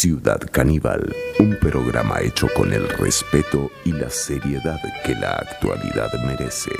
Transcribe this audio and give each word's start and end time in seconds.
Ciudad 0.00 0.38
Caníbal, 0.52 1.12
un 1.40 1.58
programa 1.58 2.20
hecho 2.20 2.46
con 2.54 2.72
el 2.72 2.88
respeto 2.88 3.68
y 3.84 3.90
la 3.90 4.08
seriedad 4.08 4.80
que 5.04 5.12
la 5.16 5.32
actualidad 5.32 6.08
merece. 6.24 6.70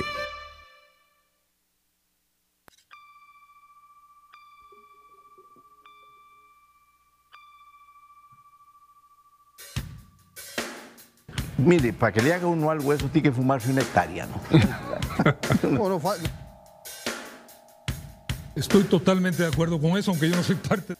Mire, 11.57 11.91
para 11.91 12.13
que 12.13 12.21
le 12.21 12.33
haga 12.33 12.47
uno 12.47 12.71
algo 12.71 12.93
eso 12.93 13.09
tiene 13.09 13.31
que 13.31 13.35
fumarse 13.35 13.69
una 13.69 13.81
hectárea, 13.81 14.27
¿no? 14.27 14.41
Estoy 18.55 18.85
totalmente 18.85 19.43
de 19.43 19.49
acuerdo 19.49 19.77
con 19.77 19.97
eso, 19.97 20.11
aunque 20.11 20.29
yo 20.29 20.37
no 20.37 20.43
soy 20.43 20.55
parte. 20.55 20.95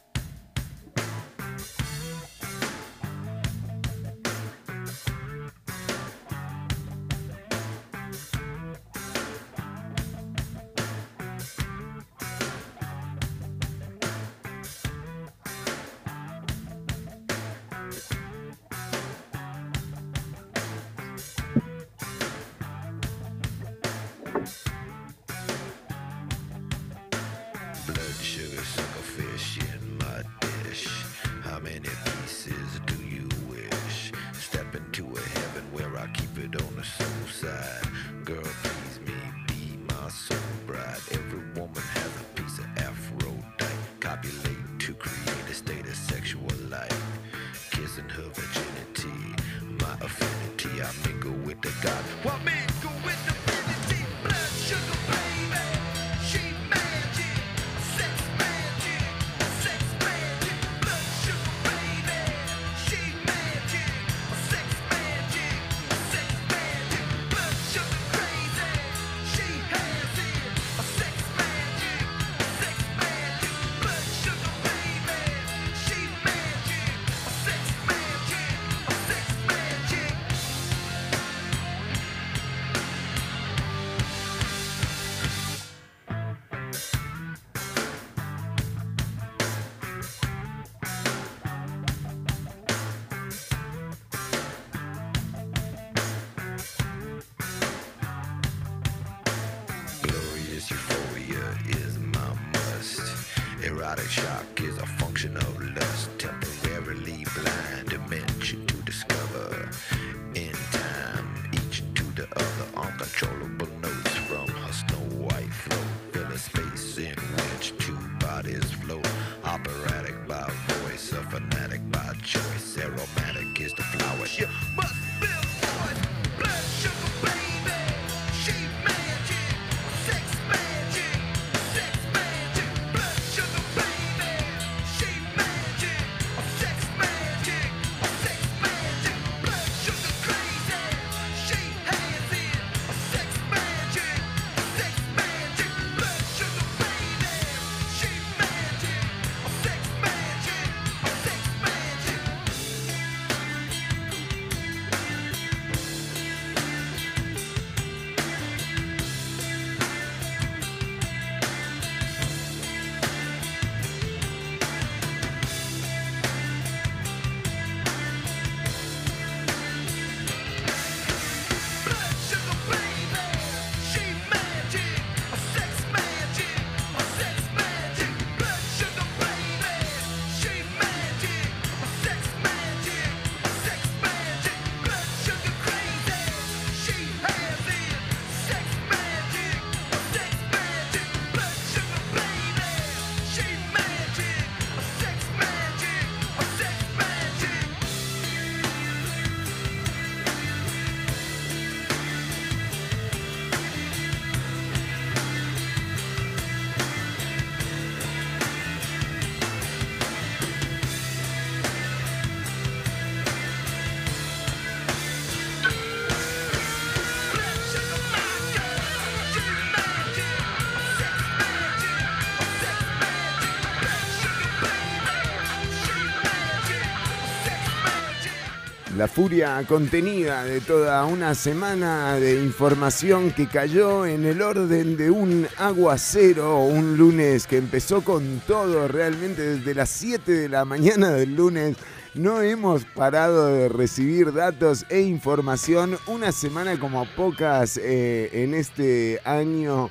La 229.00 229.08
furia 229.08 229.64
contenida 229.66 230.44
de 230.44 230.60
toda 230.60 231.06
una 231.06 231.34
semana 231.34 232.16
de 232.16 232.34
información 232.34 233.30
que 233.30 233.46
cayó 233.46 234.04
en 234.04 234.26
el 234.26 234.42
orden 234.42 234.98
de 234.98 235.10
un 235.10 235.48
aguacero, 235.56 236.64
un 236.64 236.98
lunes 236.98 237.46
que 237.46 237.56
empezó 237.56 238.04
con 238.04 238.42
todo, 238.46 238.88
realmente 238.88 239.56
desde 239.56 239.74
las 239.74 239.88
7 239.88 240.30
de 240.30 240.50
la 240.50 240.66
mañana 240.66 241.12
del 241.12 241.34
lunes. 241.34 241.78
No 242.12 242.42
hemos 242.42 242.84
parado 242.84 243.46
de 243.46 243.70
recibir 243.70 244.34
datos 244.34 244.84
e 244.90 245.00
información, 245.00 245.96
una 246.06 246.30
semana 246.30 246.78
como 246.78 247.06
pocas 247.16 247.78
eh, 247.78 248.28
en 248.34 248.52
este 248.52 249.18
año 249.24 249.88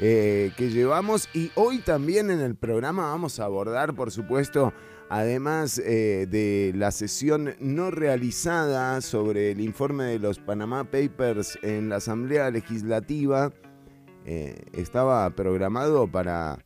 eh, 0.00 0.50
que 0.56 0.70
llevamos 0.70 1.28
y 1.32 1.52
hoy 1.54 1.78
también 1.78 2.32
en 2.32 2.40
el 2.40 2.56
programa 2.56 3.04
vamos 3.04 3.38
a 3.38 3.44
abordar, 3.44 3.94
por 3.94 4.10
supuesto, 4.10 4.72
además 5.08 5.78
eh, 5.78 6.26
de 6.28 6.72
la 6.76 6.90
sesión 6.90 7.54
no 7.60 7.90
realizada 7.90 9.00
sobre 9.00 9.52
el 9.52 9.60
informe 9.60 10.04
de 10.04 10.18
los 10.18 10.38
Panama 10.38 10.84
Papers 10.84 11.58
en 11.62 11.88
la 11.88 11.96
Asamblea 11.96 12.50
Legislativa, 12.50 13.52
eh, 14.24 14.56
estaba 14.72 15.28
programado 15.30 16.10
para 16.10 16.58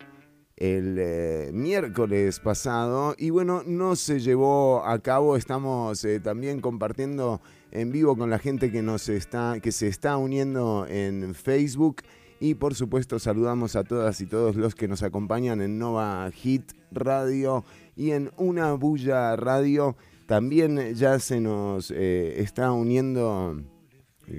el 0.57 0.97
eh, 0.99 1.51
miércoles 1.53 2.41
pasado 2.41 3.15
y 3.17 3.31
bueno, 3.31 3.63
no 3.65 3.97
se 3.97 4.21
llevó 4.21 4.85
a 4.85 4.99
cabo, 4.99 5.37
estamos 5.37 6.07
también 6.23 6.61
compartiendo 6.61 7.41
en 7.71 7.91
vivo 7.91 8.17
con 8.17 8.31
la 8.31 8.39
gente 8.39 8.71
que, 8.71 8.83
nos 8.83 9.09
está, 9.09 9.59
que 9.61 9.73
se 9.73 9.89
está 9.89 10.17
uniendo 10.17 10.87
en 10.89 11.35
Facebook. 11.35 12.03
Y 12.43 12.57
por 12.57 12.75
supuesto 12.75 13.21
saludamos 13.21 13.77
a 13.77 13.85
todas 13.85 14.21
y 14.21 14.27
todos 14.27 14.57
los 14.57 14.75
que 14.75 14.89
nos 14.89 15.05
acompañan 15.05 15.61
en 15.61 15.79
Nova 15.79 16.29
Hit 16.33 16.73
Radio 16.91 17.65
y 17.97 18.11
en 18.13 18.31
Una 18.37 18.73
Bulla 18.75 19.37
Radio. 19.37 19.97
También 20.27 20.95
ya 20.95 21.19
se 21.19 21.41
nos 21.41 21.91
eh, 21.91 22.41
está 22.41 22.73
uniendo 22.73 23.63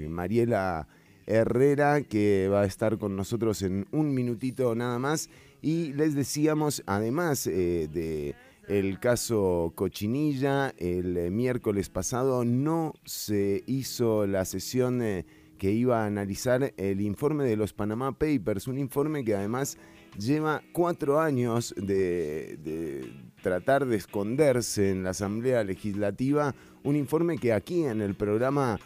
Mariela 0.08 0.88
Herrera 1.26 2.02
que 2.02 2.48
va 2.50 2.62
a 2.62 2.66
estar 2.66 2.98
con 2.98 3.16
nosotros 3.16 3.62
en 3.62 3.86
un 3.92 4.12
minutito 4.12 4.74
nada 4.74 4.98
más 4.98 5.30
y 5.62 5.92
les 5.94 6.14
decíamos, 6.14 6.82
además 6.86 7.46
eh, 7.46 7.88
de 7.90 8.34
el 8.68 8.98
caso 8.98 9.72
Cochinilla, 9.74 10.74
el 10.78 11.16
eh, 11.16 11.30
miércoles 11.30 11.88
pasado 11.88 12.44
no 12.44 12.94
se 13.04 13.62
hizo 13.66 14.26
la 14.26 14.44
sesión 14.44 15.02
eh, 15.02 15.24
que 15.58 15.70
iba 15.70 16.02
a 16.02 16.06
analizar 16.06 16.74
el 16.76 17.00
informe 17.00 17.44
de 17.44 17.56
los 17.56 17.72
Panama 17.72 18.12
Papers, 18.12 18.68
un 18.68 18.78
informe 18.78 19.24
que 19.24 19.34
además 19.34 19.78
lleva 20.18 20.62
cuatro 20.72 21.20
años 21.20 21.74
de, 21.76 23.08
tratar 23.44 23.86
de 23.86 23.96
esconderse 23.96 24.90
en 24.90 25.04
la 25.04 25.10
Asamblea 25.10 25.62
Legislativa, 25.62 26.56
un 26.82 26.96
informe 26.96 27.38
que 27.38 27.52
aquí 27.52 27.84
en 27.84 28.00
el 28.00 28.16
programa 28.16 28.80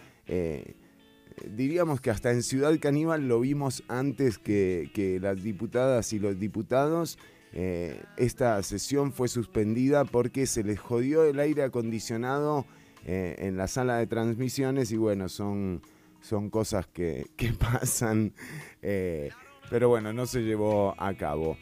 diríamos 1.47 2.01
que 2.01 2.11
hasta 2.11 2.31
en 2.31 2.43
Ciudad 2.43 2.77
Caníbal 2.81 3.29
lo 3.29 3.41
vimos 3.41 3.83
antes 3.89 4.39
que, 4.39 5.19
las 5.21 5.43
diputadas 5.43 6.13
y 6.13 6.19
los 6.19 6.39
diputados. 6.39 7.19
Eh, 7.53 8.03
esta 8.17 8.63
sesión 8.63 9.13
fue 9.13 9.29
suspendida 9.29 10.05
porque 10.05 10.47
se 10.47 10.63
les 10.65 10.79
jodió 10.79 11.25
el 11.25 11.41
aire 11.41 11.63
acondicionado 11.63 12.67
eh, 13.07 13.37
en 13.39 13.57
la 13.57 13.69
sala 13.69 13.97
de 13.97 14.07
transmisiones 14.07 14.93
y 14.93 14.97
bueno, 14.97 15.29
son, 15.29 15.81
son 16.21 16.51
cosas 16.51 16.87
que, 16.87 17.27
pasan, 17.59 18.33
eh, 18.83 19.31
pero 19.71 19.89
bueno, 19.89 20.13
no 20.13 20.27
se 20.27 20.43
llevó 20.43 20.95
a 20.99 21.15
cabo. 21.15 21.57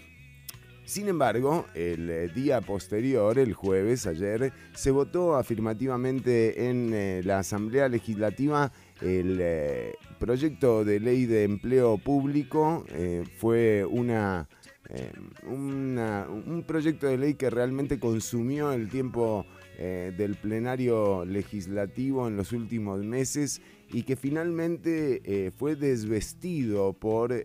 Sin 0.86 1.08
embargo, 1.08 1.66
el 1.74 2.32
día 2.32 2.60
posterior, 2.60 3.38
el 3.38 3.52
jueves, 3.52 4.06
ayer, 4.06 4.52
se 4.72 4.90
votó 4.92 5.36
afirmativamente 5.36 6.68
en 6.68 7.26
la 7.26 7.40
Asamblea 7.40 7.88
Legislativa 7.88 8.72
el 9.00 9.38
eh, 9.40 9.94
proyecto 10.18 10.84
de 10.84 11.00
ley 11.00 11.26
de 11.26 11.44
empleo 11.44 11.98
público. 11.98 12.84
Eh, 12.90 13.24
fue 13.38 13.80
eh, 13.80 13.84
una, 13.84 14.48
un 15.44 16.64
proyecto 16.66 17.06
de 17.06 17.18
ley 17.18 17.34
que 17.34 17.50
realmente 17.50 17.98
consumió 17.98 18.72
el 18.72 18.88
tiempo 18.88 19.44
del 19.76 20.36
plenario 20.36 21.26
legislativo 21.26 22.28
en 22.28 22.38
los 22.38 22.52
últimos 22.52 23.04
meses 23.04 23.60
y 23.92 24.04
que 24.04 24.16
finalmente 24.16 25.52
fue 25.58 25.76
desvestido 25.76 26.94
por... 26.94 27.44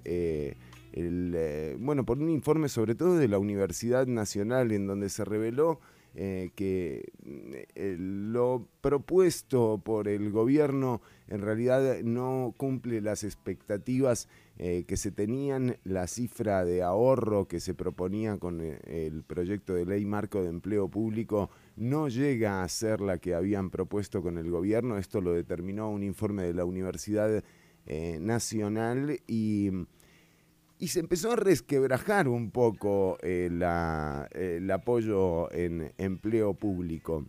El, 0.94 1.78
bueno, 1.80 2.06
por 2.06 2.18
un 2.18 2.30
informe 2.30 2.70
sobre 2.70 2.96
todo 2.96 3.18
de 3.18 3.28
la 3.28 3.40
Universidad 3.40 4.08
Nacional 4.08 4.72
en 4.72 4.88
donde 4.88 5.10
se 5.10 5.24
reveló 5.26 5.80
eh, 6.14 6.52
que 6.56 7.14
eh, 7.24 7.96
lo 7.98 8.68
propuesto 8.82 9.80
por 9.82 10.10
el 10.10 10.30
gobierno 10.30 11.02
en 11.30 11.40
realidad 11.40 12.02
no 12.04 12.54
cumple 12.58 13.00
las 13.00 13.24
expectativas 13.24 14.28
eh, 14.58 14.84
que 14.86 14.98
se 14.98 15.12
tenían, 15.12 15.78
la 15.86 16.08
cifra 16.08 16.66
de 16.66 16.84
ahorro 16.84 17.48
que 17.48 17.62
se 17.62 17.74
proponía 17.74 18.38
con 18.40 18.60
el 18.60 19.24
proyecto 19.24 19.74
de 19.74 19.86
ley 19.86 20.06
marco 20.06 20.42
de 20.42 20.50
empleo 20.50 20.90
público 20.90 21.50
no 21.78 22.10
llega 22.10 22.62
a 22.62 22.68
ser 22.68 23.00
la 23.00 23.18
que 23.18 23.34
habían 23.34 23.70
propuesto 23.70 24.22
con 24.22 24.38
el 24.38 24.52
gobierno, 24.52 24.98
esto 24.98 25.22
lo 25.22 25.32
determinó 25.32 25.90
un 25.90 26.04
informe 26.04 26.44
de 26.44 26.54
la 26.54 26.66
Universidad 26.66 27.42
Nacional 28.20 29.22
y 29.28 29.72
y 30.82 30.88
se 30.88 31.00
empezó 31.00 31.32
a 31.32 31.36
resquebrajar 31.36 32.28
un 32.28 32.50
poco 32.50 33.20
eh, 33.22 33.50
el 34.34 34.72
apoyo 34.72 35.54
en 35.54 35.94
empleo 36.00 36.56
público. 36.56 37.24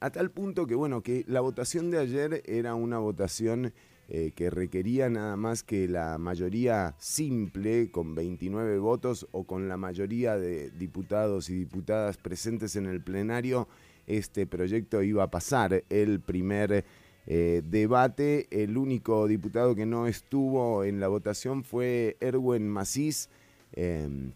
A 0.00 0.08
tal 0.08 0.30
punto 0.30 0.66
que, 0.66 0.74
bueno, 0.74 1.02
que 1.02 1.22
la 1.28 1.42
votación 1.42 1.90
de 1.90 1.98
ayer 1.98 2.42
era 2.46 2.74
una 2.74 2.98
votación 2.98 3.74
eh, 4.08 4.32
que 4.34 4.48
requería 4.48 5.10
nada 5.10 5.36
más 5.36 5.62
que 5.62 5.86
la 5.86 6.16
mayoría 6.16 6.94
simple, 6.98 7.90
con 7.90 8.14
29 8.14 8.78
votos, 8.78 9.28
o 9.32 9.44
con 9.44 9.68
la 9.68 9.76
mayoría 9.76 10.38
de 10.38 10.70
diputados 10.70 11.50
y 11.50 11.56
diputadas 11.56 12.16
presentes 12.16 12.74
en 12.74 12.86
el 12.86 13.02
plenario, 13.02 13.68
este 14.06 14.46
proyecto 14.46 15.02
iba 15.02 15.24
a 15.24 15.30
pasar 15.30 15.84
el 15.90 16.20
primer 16.20 16.86
eh, 17.30 17.60
debate. 17.62 18.46
El 18.50 18.78
único 18.78 19.28
diputado 19.28 19.74
que 19.74 19.84
no 19.84 20.06
estuvo 20.06 20.82
en 20.82 20.98
la 20.98 21.08
votación 21.08 21.62
fue 21.62 22.16
Erwin 22.20 22.66
Macís, 22.66 23.28
em, 23.72 24.32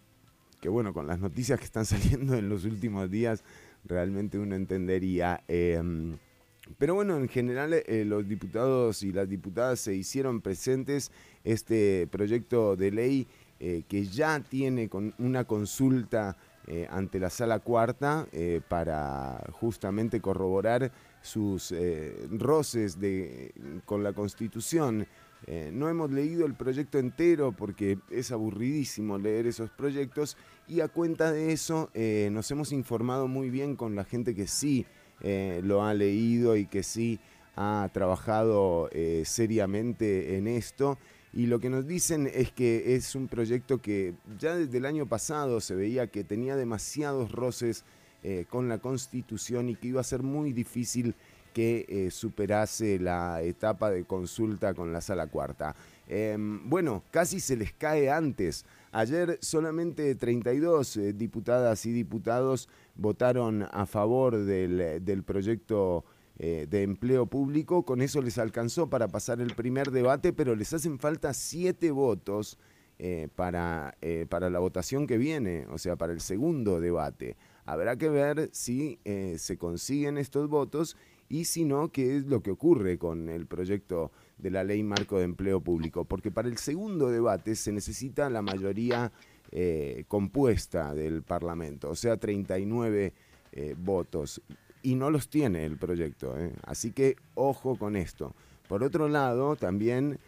que 0.60 0.68
bueno, 0.68 0.92
con 0.92 1.06
las 1.06 1.18
noticias 1.18 1.58
que 1.58 1.64
están 1.64 1.86
saliendo 1.86 2.36
en 2.36 2.50
los 2.50 2.66
últimos 2.66 3.10
días, 3.10 3.44
realmente 3.86 4.38
uno 4.38 4.54
entendería. 4.56 5.42
Em, 5.48 6.18
pero 6.76 6.94
bueno, 6.94 7.16
en 7.16 7.28
general 7.28 7.72
eh, 7.72 8.04
los 8.06 8.28
diputados 8.28 9.02
y 9.02 9.10
las 9.10 9.26
diputadas 9.26 9.80
se 9.80 9.94
hicieron 9.94 10.42
presentes. 10.42 11.10
Este 11.44 12.06
proyecto 12.08 12.76
de 12.76 12.90
ley 12.90 13.26
eh, 13.58 13.84
que 13.88 14.04
ya 14.04 14.38
tiene 14.40 14.90
con 14.90 15.14
una 15.18 15.44
consulta 15.44 16.36
ante 16.90 17.18
la 17.18 17.28
sala 17.28 17.58
cuarta 17.58 18.28
para 18.68 19.44
justamente 19.50 20.20
corroborar 20.20 20.92
sus 21.22 21.72
eh, 21.72 22.26
roces 22.30 23.00
de, 23.00 23.52
con 23.84 24.02
la 24.02 24.12
Constitución. 24.12 25.06
Eh, 25.46 25.70
no 25.72 25.88
hemos 25.88 26.10
leído 26.10 26.46
el 26.46 26.54
proyecto 26.54 26.98
entero 26.98 27.52
porque 27.52 27.98
es 28.10 28.30
aburridísimo 28.30 29.18
leer 29.18 29.46
esos 29.46 29.70
proyectos 29.70 30.36
y 30.68 30.80
a 30.80 30.88
cuenta 30.88 31.32
de 31.32 31.52
eso 31.52 31.90
eh, 31.94 32.28
nos 32.30 32.48
hemos 32.50 32.70
informado 32.72 33.26
muy 33.26 33.50
bien 33.50 33.74
con 33.74 33.96
la 33.96 34.04
gente 34.04 34.34
que 34.34 34.46
sí 34.46 34.86
lo 35.62 35.84
ha 35.84 35.94
leído 35.94 36.56
y 36.56 36.66
que 36.66 36.82
sí 36.82 37.20
ha 37.54 37.88
trabajado 37.92 38.90
seriamente 39.22 40.36
en 40.36 40.48
esto. 40.48 40.98
Y 41.32 41.46
lo 41.46 41.60
que 41.60 41.70
nos 41.70 41.86
dicen 41.86 42.28
es 42.32 42.50
que 42.50 42.96
es 42.96 43.14
un 43.14 43.28
proyecto 43.28 43.80
que 43.80 44.14
ya 44.36 44.56
desde 44.56 44.78
el 44.78 44.84
año 44.84 45.06
pasado 45.06 45.60
se 45.60 45.76
veía 45.76 46.08
que 46.08 46.24
tenía 46.24 46.56
demasiados 46.56 47.30
roces 47.30 47.84
eh, 48.24 48.46
con 48.48 48.68
la 48.68 48.78
constitución 48.78 49.68
y 49.68 49.74
que 49.74 49.88
iba 49.88 50.00
a 50.00 50.04
ser 50.04 50.22
muy 50.22 50.52
difícil 50.52 51.16
que 51.52 51.84
eh, 51.88 52.10
superase 52.12 53.00
la 53.00 53.42
etapa 53.42 53.90
de 53.90 54.04
consulta 54.04 54.74
con 54.74 54.92
la 54.92 55.00
sala 55.00 55.26
cuarta. 55.26 55.74
Em, 56.06 56.70
bueno, 56.70 57.02
casi 57.10 57.40
se 57.40 57.56
les 57.56 57.72
cae 57.72 58.12
antes. 58.12 58.64
Ayer 58.92 59.38
solamente 59.40 60.14
32 60.14 60.98
eh, 60.98 61.12
diputadas 61.14 61.84
y 61.84 61.90
diputados 61.90 62.68
votaron 62.94 63.66
a 63.72 63.86
favor 63.86 64.38
del, 64.44 65.24
proyecto 65.24 66.04
de 66.38 66.82
empleo 66.82 67.26
público. 67.26 67.84
Con 67.84 68.02
eso 68.02 68.22
les 68.22 68.38
alcanzó 68.38 68.88
para 68.88 69.08
pasar 69.08 69.40
el 69.40 69.56
primer 69.56 69.90
debate, 69.90 70.32
pero 70.32 70.54
les 70.54 70.72
hacen 70.72 71.00
falta 71.00 71.34
siete 71.34 71.90
votos 71.90 72.56
para, 73.34 73.96
para 74.28 74.48
la 74.48 74.58
votación 74.60 75.06
que 75.06 75.18
viene, 75.18 75.66
o 75.70 75.78
sea, 75.78 75.96
para 75.96 76.12
el 76.12 76.20
segundo 76.20 76.80
debate. 76.80 77.36
Habrá 77.64 77.96
que 77.96 78.08
ver 78.08 78.50
si 78.52 78.98
eh, 79.04 79.36
se 79.38 79.56
consiguen 79.56 80.18
estos 80.18 80.48
votos 80.48 80.96
y 81.28 81.44
si 81.44 81.64
no, 81.64 81.90
qué 81.90 82.16
es 82.16 82.26
lo 82.26 82.42
que 82.42 82.50
ocurre 82.50 82.98
con 82.98 83.28
el 83.28 83.46
proyecto 83.46 84.10
de 84.38 84.50
la 84.50 84.64
ley 84.64 84.82
marco 84.82 85.18
de 85.18 85.24
empleo 85.24 85.60
público. 85.60 86.04
Porque 86.04 86.30
para 86.30 86.48
el 86.48 86.58
segundo 86.58 87.10
debate 87.10 87.54
se 87.54 87.72
necesita 87.72 88.28
la 88.28 88.42
mayoría 88.42 89.12
eh, 89.50 90.04
compuesta 90.08 90.94
del 90.94 91.22
Parlamento, 91.22 91.90
o 91.90 91.94
sea, 91.94 92.16
39 92.16 93.12
eh, 93.52 93.74
votos. 93.78 94.42
Y 94.82 94.96
no 94.96 95.10
los 95.10 95.28
tiene 95.28 95.64
el 95.64 95.78
proyecto. 95.78 96.34
Así 96.64 96.90
que 96.90 97.16
ojo 97.34 97.76
con 97.76 97.94
esto. 97.94 98.34
Por 98.68 98.82
otro 98.82 99.08
lado, 99.08 99.54
también 99.54 100.18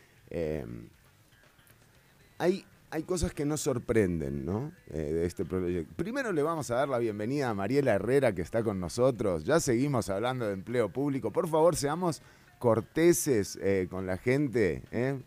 hay 2.38 2.64
hay 2.94 3.02
cosas 3.02 3.34
que 3.34 3.44
nos 3.44 3.60
sorprenden, 3.60 4.44
¿no? 4.44 4.72
Eh, 4.92 4.98
de 4.98 5.26
este 5.26 5.44
proyecto. 5.44 5.92
Primero 5.96 6.32
le 6.32 6.44
vamos 6.44 6.70
a 6.70 6.76
dar 6.76 6.88
la 6.88 6.98
bienvenida 6.98 7.50
a 7.50 7.54
Mariela 7.54 7.94
Herrera, 7.94 8.32
que 8.32 8.42
está 8.42 8.62
con 8.62 8.78
nosotros. 8.78 9.44
Ya 9.44 9.58
seguimos 9.58 10.08
hablando 10.10 10.46
de 10.46 10.52
empleo 10.52 10.92
público. 10.92 11.32
Por 11.32 11.48
favor, 11.48 11.74
seamos 11.74 12.22
corteses 12.60 13.58
eh, 13.60 13.88
con 13.90 14.06
la 14.06 14.16
gente. 14.16 14.82
¿eh? 14.92 15.18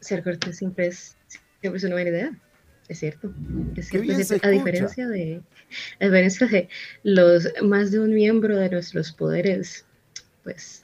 Ser 0.00 0.24
cortés 0.24 0.58
siempre 0.58 0.88
es, 0.88 1.16
siempre 1.60 1.78
es 1.78 1.84
una 1.84 1.94
buena 1.94 2.10
idea. 2.10 2.32
Es 2.88 2.98
cierto. 2.98 3.32
Es 3.76 3.86
cierto. 3.86 4.12
a, 4.42 4.50
diferencia 4.50 5.06
de, 5.06 5.42
a 6.00 6.04
diferencia 6.06 6.48
de 6.48 6.68
los 7.04 7.48
más 7.62 7.92
de 7.92 8.00
un 8.00 8.12
miembro 8.12 8.56
de 8.56 8.68
nuestros 8.68 9.12
poderes, 9.12 9.86
pues 10.42 10.82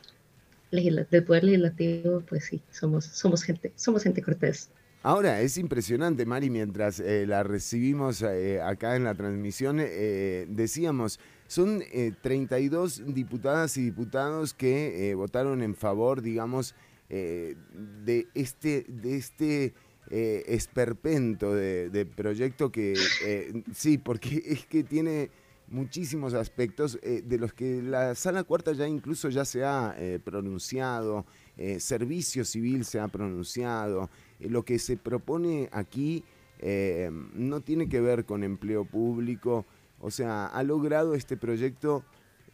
del 0.71 1.25
poder 1.25 1.45
legislativo, 1.45 2.21
pues 2.29 2.45
sí, 2.45 2.63
somos, 2.71 3.05
somos 3.05 3.43
gente, 3.43 3.73
somos 3.77 4.03
gente 4.03 4.23
cortés. 4.23 4.71
Ahora, 5.07 5.41
es 5.41 5.57
impresionante, 5.57 6.27
Mari, 6.27 6.51
mientras 6.51 6.99
eh, 6.99 7.27
la 7.29 7.45
recibimos 7.45 8.23
eh, 8.23 8.61
acá 8.61 8.97
en 8.97 9.05
la 9.05 9.15
transmisión, 9.15 9.79
eh, 9.79 10.47
decíamos, 10.49 11.21
son 11.47 11.81
32 12.23 13.15
diputadas 13.15 13.77
y 13.77 13.85
diputados 13.85 14.53
que 14.53 15.15
votaron 15.17 15.63
en 15.63 15.77
favor, 15.77 16.23
digamos, 16.23 16.75
de 17.09 18.27
este, 18.35 18.85
de 18.89 19.17
este 19.17 19.75
esperpento 20.11 21.55
de, 21.55 22.09
proyecto 22.17 22.73
que, 22.73 22.95
sí, 23.73 23.99
porque 23.99 24.43
es 24.45 24.67
que 24.67 24.83
tiene 24.83 25.31
muchísimos 25.69 26.35
aspectos 26.35 26.99
de 27.03 27.39
los 27.39 27.53
que 27.53 27.83
la 27.83 28.15
sala 28.15 28.45
cuarta 28.45 28.73
ya 28.73 28.87
incluso 28.87 29.29
ya 29.29 29.45
se 29.45 29.65
ha 29.65 29.97
pronunciado, 30.25 31.27
servicio 31.79 32.45
civil 32.45 32.85
se 32.85 33.01
ha 33.01 33.09
pronunciado, 33.09 34.09
eh, 34.41 34.49
lo 34.49 34.65
que 34.65 34.79
se 34.79 34.97
propone 34.97 35.69
aquí 35.73 36.25
eh, 36.59 37.11
no 37.35 37.61
tiene 37.61 37.89
que 37.89 38.01
ver 38.01 38.25
con 38.25 38.45
empleo 38.45 38.85
público, 38.85 39.67
o 40.01 40.11
sea, 40.11 40.47
ha 40.47 40.63
logrado 40.63 41.15
este 41.15 41.37
proyecto 41.37 42.05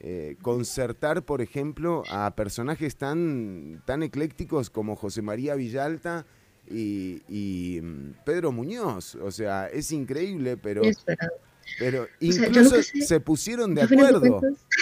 eh, 0.01 0.37
concertar, 0.43 1.23
por 1.23 1.41
ejemplo, 1.41 2.03
a 2.11 2.35
personajes 2.35 2.97
tan, 2.97 3.83
tan 3.85 4.03
eclécticos 4.03 4.71
como 4.71 4.97
José 4.97 5.23
María 5.23 5.55
Villalta 5.55 6.27
y, 6.69 7.81
mm, 7.83 8.25
Pedro 8.25 8.51
Muñoz. 8.51 9.15
O 9.17 9.31
sea, 9.31 9.69
es 9.69 9.93
increíble, 9.93 10.57
pero... 10.57 10.83
Pero 11.79 12.09
incluso 12.21 12.83
se 12.83 13.21
pusieron 13.21 13.75
de 13.75 13.83
acuerdo. 13.83 14.41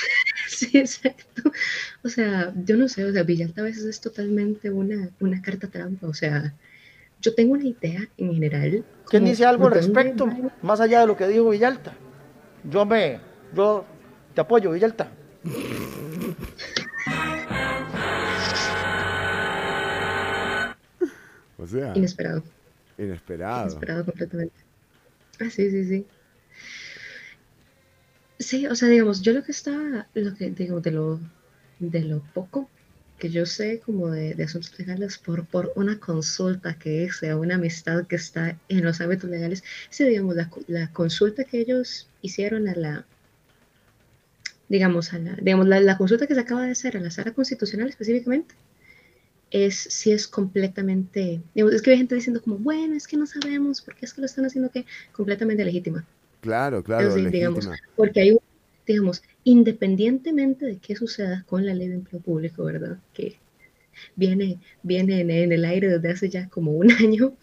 sí, 0.48 0.78
exacto. 0.78 1.52
O 2.02 2.08
sea, 2.08 2.52
yo 2.64 2.76
no 2.76 2.88
sé, 2.88 3.04
o 3.04 3.12
sea, 3.12 3.22
Villalta 3.22 3.60
a 3.60 3.64
veces 3.64 3.84
es 3.84 4.00
totalmente 4.00 4.70
una, 4.70 5.10
una 5.20 5.40
carta 5.42 5.68
trampa, 5.68 6.06
o 6.06 6.14
sea, 6.14 6.54
yo 7.20 7.34
tengo 7.34 7.52
una 7.52 7.64
idea 7.64 8.08
en 8.16 8.34
general. 8.34 8.84
¿Quién 9.06 9.24
dice 9.24 9.44
algo 9.44 9.66
al 9.66 9.74
respecto? 9.74 10.28
Más 10.62 10.80
allá 10.80 11.00
de 11.00 11.06
lo 11.06 11.16
que 11.16 11.28
dijo 11.28 11.50
Villalta. 11.50 11.94
Yo 12.64 12.86
me, 12.86 13.20
yo 13.54 13.84
te 14.34 14.40
apoyo, 14.40 14.70
Villalta. 14.72 15.12
O 21.58 21.66
sea. 21.66 21.92
Inesperado. 21.94 22.42
Inesperado. 22.98 23.62
Inesperado 23.62 24.04
completamente. 24.04 24.54
Ah, 25.40 25.50
sí, 25.50 25.70
sí, 25.70 25.84
sí. 25.84 26.06
Sí, 28.40 28.66
o 28.66 28.74
sea, 28.74 28.88
digamos, 28.88 29.20
yo 29.22 29.32
lo 29.34 29.44
que 29.44 29.52
estaba, 29.52 30.08
lo 30.14 30.34
que, 30.34 30.50
digo, 30.50 30.80
de 30.80 30.90
lo, 30.92 31.20
de 31.78 32.00
lo 32.02 32.22
poco 32.34 32.70
que 33.18 33.30
yo 33.30 33.46
sé 33.46 33.80
como 33.80 34.10
de, 34.10 34.42
asuntos 34.42 34.78
legales 34.78 35.18
por, 35.18 35.46
por 35.46 35.72
una 35.76 36.00
consulta 36.00 36.78
que 36.78 37.04
hice 37.04 37.34
una 37.34 37.56
amistad 37.56 38.06
que 38.06 38.16
está 38.16 38.58
en 38.68 38.84
los 38.84 39.00
ámbitos 39.02 39.28
legales, 39.30 39.62
sí, 39.90 40.04
digamos, 40.04 40.36
la, 40.36 40.50
la 40.68 40.90
consulta 40.92 41.44
que 41.44 41.60
ellos 41.60 42.08
hicieron 42.22 42.66
a 42.68 42.74
la, 42.74 43.06
digamos, 44.70 45.12
a 45.12 45.18
la, 45.18 45.36
digamos 45.36 45.68
la, 45.68 45.98
consulta 45.98 46.26
que 46.26 46.34
se 46.34 46.40
acaba 46.40 46.64
de 46.64 46.72
hacer 46.72 46.96
a 46.96 47.00
la 47.00 47.10
sala 47.10 47.34
constitucional 47.34 47.88
específicamente, 47.88 48.54
es 49.50 49.76
si 49.76 50.12
es 50.12 50.26
completamente, 50.28 51.42
digamos, 51.54 51.74
es 51.74 51.82
que 51.82 51.90
hay 51.90 51.98
gente 51.98 52.14
diciendo 52.14 52.42
como, 52.42 52.56
bueno, 52.56 52.94
es 52.96 53.06
que 53.06 53.18
no 53.18 53.26
sabemos 53.26 53.82
por 53.82 53.94
qué 53.96 54.06
es 54.06 54.14
que 54.14 54.22
lo 54.22 54.26
están 54.26 54.46
haciendo 54.46 54.70
que 54.70 54.86
completamente 55.12 55.64
legítima. 55.64 56.06
Claro, 56.40 56.82
claro, 56.82 57.14
digamos, 57.14 57.68
porque 57.96 58.20
hay 58.20 58.38
digamos, 58.86 59.22
independientemente 59.44 60.66
de 60.66 60.78
qué 60.78 60.96
suceda 60.96 61.44
con 61.46 61.64
la 61.64 61.74
ley 61.74 61.88
de 61.88 61.94
empleo 61.94 62.20
público, 62.20 62.64
¿verdad? 62.64 62.98
Que 63.14 63.38
viene, 64.16 64.58
viene 64.82 65.20
en, 65.20 65.52
el 65.52 65.64
aire 65.64 65.88
desde 65.88 66.10
hace 66.10 66.28
ya 66.28 66.48
como 66.48 66.72
un 66.72 66.90
año, 66.92 67.34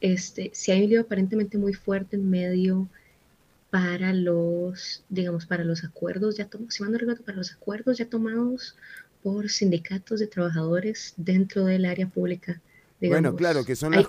este, 0.00 0.50
si 0.54 0.72
hay 0.72 0.84
un 0.84 0.90
lío 0.90 1.00
aparentemente 1.02 1.58
muy 1.58 1.74
fuerte 1.74 2.16
en 2.16 2.30
medio 2.30 2.88
para 3.70 4.14
los, 4.14 5.04
digamos, 5.08 5.44
para 5.44 5.64
los 5.64 5.84
acuerdos 5.84 6.36
ya 6.36 6.46
tomados, 6.46 6.74
si 6.74 6.82
no 6.82 6.96
recuerdo, 6.96 7.24
para 7.24 7.38
los 7.38 7.52
acuerdos 7.52 7.98
ya 7.98 8.08
tomados 8.08 8.76
por 9.22 9.50
sindicatos 9.50 10.20
de 10.20 10.28
trabajadores 10.28 11.14
dentro 11.16 11.64
del 11.64 11.84
área 11.84 12.06
pública 12.08 12.60
bueno, 13.08 13.34
claro, 13.36 13.64
que 13.64 13.76
son 13.76 13.92
las, 13.92 14.06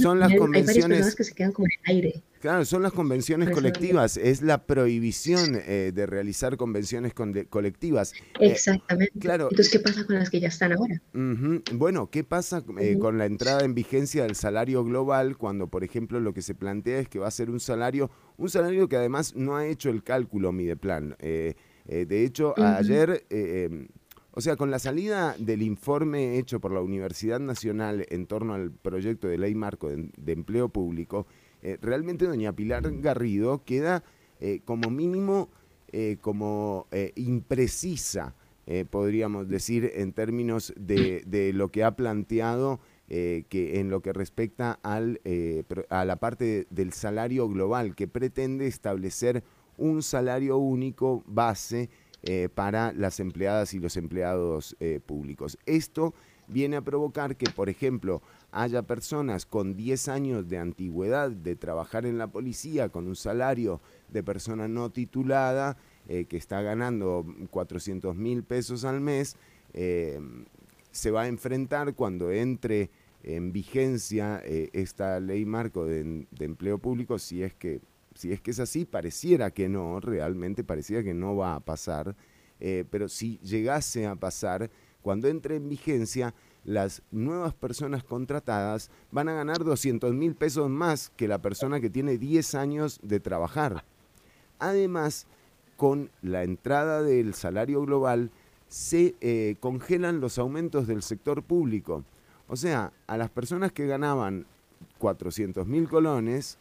son 0.00 0.20
las 0.20 0.34
convenciones. 0.34 1.14
que 1.14 1.24
se 1.24 1.34
quedan 1.34 1.52
como 1.52 1.66
en 1.66 1.72
el 1.84 1.96
aire. 1.96 2.22
Claro, 2.40 2.64
son 2.64 2.82
las 2.82 2.92
convenciones 2.92 3.50
colectivas, 3.50 4.16
es 4.16 4.42
la 4.42 4.66
prohibición 4.66 5.60
eh, 5.66 5.90
de 5.94 6.06
realizar 6.06 6.56
convenciones 6.56 7.12
colectivas. 7.14 8.12
Eh, 8.38 8.50
Exactamente. 8.52 9.18
claro. 9.18 9.48
Entonces, 9.50 9.72
¿qué 9.72 9.80
pasa 9.80 10.04
con 10.04 10.16
las 10.16 10.30
que 10.30 10.38
ya 10.38 10.48
están 10.48 10.72
ahora? 10.72 11.00
Bueno, 11.72 12.10
¿qué 12.10 12.24
pasa 12.24 12.62
eh, 12.78 12.98
con 12.98 13.18
la 13.18 13.26
entrada 13.26 13.64
en 13.64 13.74
vigencia 13.74 14.22
del 14.24 14.36
salario 14.36 14.84
global 14.84 15.36
cuando, 15.36 15.66
por 15.66 15.82
ejemplo, 15.82 16.20
lo 16.20 16.34
que 16.34 16.42
se 16.42 16.54
plantea 16.54 17.00
es 17.00 17.08
que 17.08 17.18
va 17.18 17.26
a 17.26 17.32
ser 17.32 17.50
un 17.50 17.58
salario, 17.58 18.10
un 18.36 18.50
salario 18.50 18.88
que 18.88 18.96
además 18.96 19.34
no 19.34 19.56
ha 19.56 19.66
hecho 19.66 19.90
el 19.90 20.04
cálculo 20.04 20.52
Mideplan? 20.52 21.16
de 21.18 22.24
hecho, 22.24 22.54
ayer 22.58 23.26
em, 23.30 23.88
o 24.36 24.42
sea, 24.42 24.56
con 24.56 24.70
la 24.70 24.78
salida 24.78 25.34
del 25.38 25.62
informe 25.62 26.36
hecho 26.38 26.60
por 26.60 26.70
la 26.70 26.82
Universidad 26.82 27.40
Nacional 27.40 28.04
en 28.10 28.26
torno 28.26 28.52
al 28.52 28.70
proyecto 28.70 29.28
de 29.28 29.38
ley 29.38 29.54
marco 29.54 29.88
de, 29.88 30.32
empleo 30.32 30.68
público, 30.68 31.26
eh, 31.62 31.78
realmente 31.80 32.26
doña 32.26 32.52
Pilar 32.52 32.82
Garrido 33.00 33.64
queda 33.64 34.04
eh, 34.40 34.60
como 34.66 34.90
mínimo 34.90 35.48
eh, 35.90 36.18
como 36.20 36.86
imprecisa, 37.14 38.34
podríamos 38.90 39.48
decir, 39.48 39.90
en 39.94 40.12
términos 40.12 40.74
de, 40.76 41.22
de, 41.26 41.54
lo 41.54 41.70
que 41.70 41.84
ha 41.84 41.96
planteado 41.96 42.80
que 43.08 43.78
en 43.78 43.88
lo 43.88 44.02
que 44.02 44.12
respecta 44.12 44.80
al, 44.82 45.20
a 45.88 46.04
la 46.04 46.16
parte 46.16 46.66
del 46.68 46.92
salario 46.92 47.48
global, 47.48 47.94
que 47.94 48.08
pretende 48.08 48.66
establecer 48.66 49.44
un 49.78 50.02
salario 50.02 50.58
único 50.58 51.22
base 51.26 51.88
eh, 52.28 52.48
para 52.52 52.92
las 52.92 53.20
empleadas 53.20 53.72
y 53.72 53.78
los 53.78 53.96
empleados 53.96 54.74
eh, 54.80 54.98
públicos. 54.98 55.56
Esto 55.64 56.12
viene 56.48 56.74
a 56.74 56.80
provocar 56.80 57.36
que, 57.36 57.48
por 57.48 57.68
ejemplo, 57.68 58.20
haya 58.50 58.82
personas 58.82 59.46
con 59.46 59.76
10 59.76 60.08
años 60.08 60.48
de 60.48 60.58
antigüedad 60.58 61.30
de 61.30 61.54
trabajar 61.54 62.04
en 62.04 62.18
la 62.18 62.26
policía 62.26 62.88
con 62.88 63.06
un 63.06 63.14
salario 63.14 63.80
de 64.08 64.24
persona 64.24 64.66
no 64.66 64.90
titulada 64.90 65.76
eh, 66.08 66.24
que 66.24 66.36
está 66.36 66.62
ganando 66.62 67.24
400 67.50 68.16
mil 68.16 68.42
pesos 68.42 68.84
al 68.84 69.00
mes, 69.00 69.36
se 69.72 71.10
va 71.12 71.22
a 71.22 71.28
enfrentar 71.28 71.94
cuando 71.94 72.32
entre 72.32 72.90
en 73.22 73.52
vigencia 73.52 74.42
esta 74.72 75.20
ley 75.20 75.44
marco 75.44 75.84
de, 75.84 76.26
de 76.30 76.44
empleo 76.44 76.78
público, 76.78 77.20
si 77.20 77.44
es 77.44 77.54
que 77.54 77.80
si 78.16 78.32
es 78.32 78.40
que 78.40 78.50
es 78.50 78.60
así, 78.60 78.84
pareciera 78.84 79.50
que 79.50 79.68
no, 79.68 80.00
realmente 80.00 80.64
pareciera 80.64 81.02
que 81.02 81.14
no 81.14 81.36
va 81.36 81.54
a 81.54 81.60
pasar, 81.60 82.16
eh, 82.58 82.84
pero 82.90 83.08
si 83.08 83.38
llegase 83.38 84.06
a 84.06 84.16
pasar, 84.16 84.70
cuando 85.02 85.28
entre 85.28 85.56
en 85.56 85.68
vigencia, 85.68 86.34
las 86.64 87.02
nuevas 87.12 87.54
personas 87.54 88.02
contratadas 88.02 88.90
van 89.12 89.28
a 89.28 89.34
ganar 89.34 89.62
200 89.62 90.12
mil 90.12 90.34
pesos 90.34 90.68
más 90.68 91.10
que 91.10 91.28
la 91.28 91.40
persona 91.40 91.80
que 91.80 91.90
tiene 91.90 92.18
10 92.18 92.56
años 92.56 92.98
de 93.02 93.20
trabajar. 93.20 93.84
Además, 94.58 95.28
con 95.76 96.10
la 96.22 96.42
entrada 96.42 97.02
del 97.02 97.34
salario 97.34 97.82
global, 97.82 98.32
se 98.68 99.14
eh, 99.20 99.56
congelan 99.60 100.20
los 100.20 100.38
aumentos 100.38 100.88
del 100.88 101.02
sector 101.02 101.42
público. 101.42 102.04
O 102.48 102.56
sea, 102.56 102.92
a 103.06 103.16
las 103.16 103.30
personas 103.30 103.70
que 103.70 103.86
ganaban 103.86 104.46
400 104.98 105.66
mil 105.66 105.88
colones, 105.88 106.58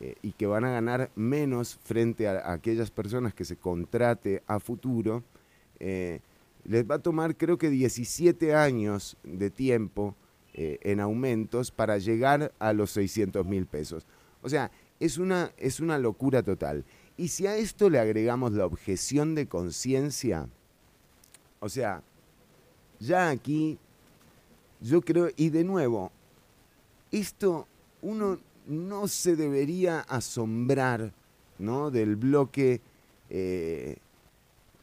eh, 0.00 0.16
y 0.22 0.32
que 0.32 0.46
van 0.46 0.64
a 0.64 0.70
ganar 0.70 1.10
menos 1.14 1.78
frente 1.82 2.26
a, 2.26 2.52
aquellas 2.52 2.90
personas 2.90 3.32
que 3.32 3.44
se 3.44 3.56
contrate 3.56 4.42
a 4.46 4.58
futuro, 4.58 5.22
eh, 5.78 6.20
les 6.64 6.88
va 6.88 6.96
a 6.96 6.98
tomar 6.98 7.36
creo 7.36 7.58
que 7.58 7.70
17 7.70 8.54
años 8.54 9.16
de 9.22 9.50
tiempo 9.50 10.16
eh, 10.54 10.78
en 10.82 11.00
aumentos 11.00 11.70
para 11.70 11.98
llegar 11.98 12.52
a 12.58 12.72
los 12.72 12.90
600 12.92 13.46
mil 13.46 13.66
pesos. 13.66 14.06
O 14.42 14.48
sea, 14.48 14.70
es 14.98 15.18
una, 15.18 15.52
es 15.58 15.80
una 15.80 15.98
locura 15.98 16.42
total. 16.42 16.84
Y 17.16 17.28
si 17.28 17.46
a 17.46 17.56
esto 17.56 17.90
le 17.90 17.98
agregamos 17.98 18.52
la 18.52 18.66
objeción 18.66 19.34
de 19.34 19.46
conciencia, 19.46 20.48
o 21.60 21.68
sea, 21.68 22.02
ya 22.98 23.30
aquí, 23.30 23.78
yo 24.80 25.00
creo, 25.02 25.28
y 25.36 25.50
de 25.50 25.64
nuevo, 25.64 26.10
esto 27.12 27.68
uno 28.02 28.38
no 28.66 29.08
se 29.08 29.36
debería 29.36 30.00
asombrar 30.00 31.12
¿no? 31.58 31.90
del 31.90 32.16
bloque 32.16 32.80
eh, 33.30 33.96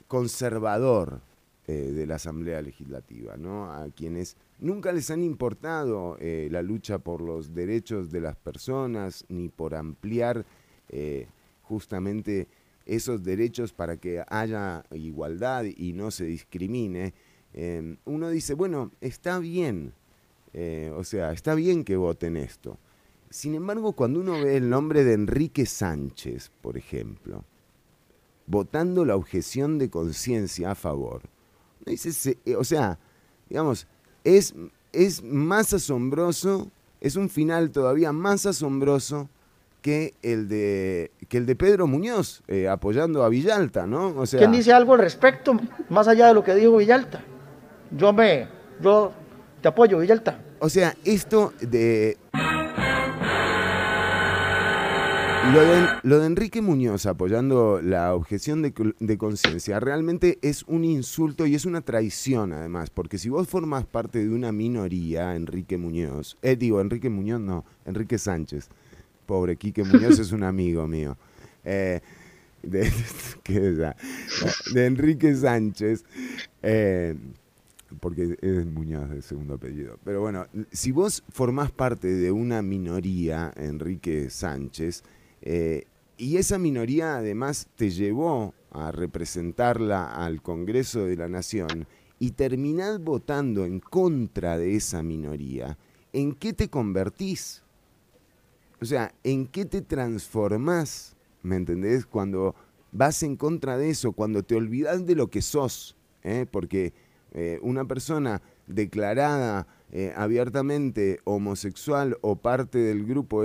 conservador 0.07 1.21
eh, 1.67 1.73
de 1.73 2.05
la 2.05 2.15
Asamblea 2.15 2.61
Legislativa, 2.61 3.37
¿no? 3.37 3.71
a 3.71 3.87
quienes 3.89 4.35
nunca 4.59 4.91
les 4.91 5.09
han 5.11 5.23
importado 5.23 6.17
eh, 6.19 6.49
la 6.51 6.61
lucha 6.61 6.99
por 6.99 7.21
los 7.21 7.53
derechos 7.53 8.11
de 8.11 8.21
las 8.21 8.35
personas 8.35 9.25
ni 9.29 9.49
por 9.49 9.75
ampliar 9.75 10.45
justamente 11.61 12.49
esos 12.85 13.23
derechos 13.23 13.71
para 13.71 13.95
que 13.95 14.21
haya 14.27 14.83
igualdad 14.91 15.63
y 15.63 15.93
no 15.93 16.11
se 16.11 16.25
discrimine. 16.25 17.13
uno 18.03 18.29
dice, 18.29 18.55
bueno, 18.55 18.91
está 18.99 19.39
bien, 19.39 19.93
o 20.97 21.03
sea, 21.05 21.31
está 21.31 21.55
bien 21.55 21.85
que 21.85 21.95
voten 21.95 22.35
esto. 22.35 22.77
Sin 23.31 23.55
embargo, 23.55 23.93
cuando 23.93 24.19
uno 24.19 24.33
ve 24.33 24.57
el 24.57 24.69
nombre 24.69 25.05
de 25.05 25.13
Enrique 25.13 25.65
Sánchez, 25.65 26.51
por 26.61 26.77
ejemplo, 26.77 27.45
votando 28.45 29.05
la 29.05 29.15
objeción 29.15 29.79
de 29.79 29.89
conciencia 29.89 30.71
a 30.71 30.75
favor, 30.75 31.21
dice, 31.85 32.37
eh, 32.45 32.57
o 32.57 32.65
sea, 32.65 32.99
digamos, 33.47 33.87
es, 34.25 34.53
es 34.91 35.23
más 35.23 35.73
asombroso, 35.73 36.71
es 36.99 37.15
un 37.15 37.29
final 37.29 37.71
todavía 37.71 38.11
más 38.11 38.45
asombroso 38.45 39.29
que 39.81 40.13
el 40.21 40.49
de, 40.49 41.11
que 41.29 41.37
el 41.37 41.45
de 41.45 41.55
Pedro 41.55 41.87
Muñoz 41.87 42.43
eh, 42.49 42.67
apoyando 42.67 43.23
a 43.23 43.29
Villalta, 43.29 43.87
¿no? 43.87 44.09
O 44.09 44.25
sea, 44.25 44.39
¿Quién 44.39 44.51
dice 44.51 44.73
algo 44.73 44.95
al 44.95 44.99
respecto, 44.99 45.53
más 45.89 46.09
allá 46.09 46.27
de 46.27 46.33
lo 46.33 46.43
que 46.43 46.53
dijo 46.53 46.75
Villalta? 46.75 47.23
Yo 47.91 48.11
me, 48.11 48.49
yo 48.81 49.13
te 49.61 49.69
apoyo, 49.69 49.99
Villalta. 49.99 50.37
O 50.59 50.67
sea, 50.67 50.93
esto 51.05 51.53
de... 51.61 52.17
Lo 56.03 56.19
de, 56.19 56.25
Enrique 56.25 56.61
Muñoz 56.61 57.07
apoyando 57.07 57.81
la 57.81 58.13
objeción 58.13 58.61
de, 58.61 59.17
conciencia 59.17 59.79
realmente 59.79 60.37
es 60.43 60.63
un 60.63 60.85
insulto 60.85 61.47
y 61.47 61.55
es 61.55 61.65
una 61.65 61.81
traición 61.81 62.53
además, 62.53 62.91
porque 62.91 63.17
si 63.17 63.27
vos 63.27 63.47
formás 63.47 63.85
parte 63.85 64.19
de 64.19 64.29
una 64.29 64.51
minoría, 64.51 65.35
Enrique 65.35 65.77
Muñoz, 65.77 66.37
eh, 66.43 66.55
digo, 66.55 66.79
Enrique 66.79 67.09
Muñoz 67.09 67.41
no, 67.41 67.65
Enrique 67.85 68.17
Sánchez, 68.19 68.69
pobre 69.25 69.57
Quique 69.57 69.83
Muñoz 69.83 70.19
es 70.19 70.31
un 70.31 70.43
amigo 70.43 70.87
mío, 70.87 71.17
eh, 71.65 72.01
de, 72.61 72.91
de 74.73 74.85
Enrique 74.85 75.35
Sánchez, 75.35 76.05
eh, 76.61 77.15
porque 77.99 78.37
es 78.41 78.65
Muñoz 78.67 79.09
de 79.09 79.21
segundo 79.21 79.55
apellido. 79.55 79.97
Pero 80.05 80.21
bueno, 80.21 80.45
si 80.71 80.91
vos 80.91 81.23
formás 81.29 81.71
parte 81.71 82.07
de 82.07 82.31
una 82.31 82.61
minoría, 82.61 83.51
Enrique 83.57 84.29
Sánchez, 84.29 85.03
eh, 85.41 85.85
y 86.17 86.37
esa 86.37 86.59
minoría 86.59 87.17
además 87.17 87.67
te 87.75 87.89
llevó 87.89 88.53
a 88.71 88.91
representarla 88.91 90.05
al 90.05 90.41
Congreso 90.41 91.05
de 91.05 91.17
la 91.17 91.27
Nación 91.27 91.87
y 92.19 92.31
terminás 92.31 92.99
votando 92.99 93.65
en 93.65 93.79
contra 93.79 94.57
de 94.57 94.75
esa 94.75 95.01
minoría, 95.01 95.77
¿en 96.13 96.33
qué 96.33 96.53
te 96.53 96.69
convertís? 96.69 97.63
O 98.79 98.85
sea, 98.85 99.13
¿en 99.23 99.47
qué 99.47 99.65
te 99.65 99.81
transformás? 99.81 101.15
¿Me 101.41 101.55
entendés? 101.55 102.05
Cuando 102.05 102.55
vas 102.91 103.23
en 103.23 103.35
contra 103.35 103.77
de 103.77 103.89
eso, 103.89 104.11
cuando 104.11 104.43
te 104.43 104.55
olvidas 104.55 105.05
de 105.05 105.15
lo 105.15 105.29
que 105.29 105.41
sos, 105.41 105.95
¿eh? 106.23 106.45
porque 106.49 106.93
eh, 107.33 107.59
una 107.63 107.85
persona 107.85 108.41
declarada 108.67 109.67
abiertamente 110.15 111.19
homosexual 111.25 112.17
o 112.21 112.37
parte 112.37 112.77
del 112.77 113.05
grupo 113.05 113.43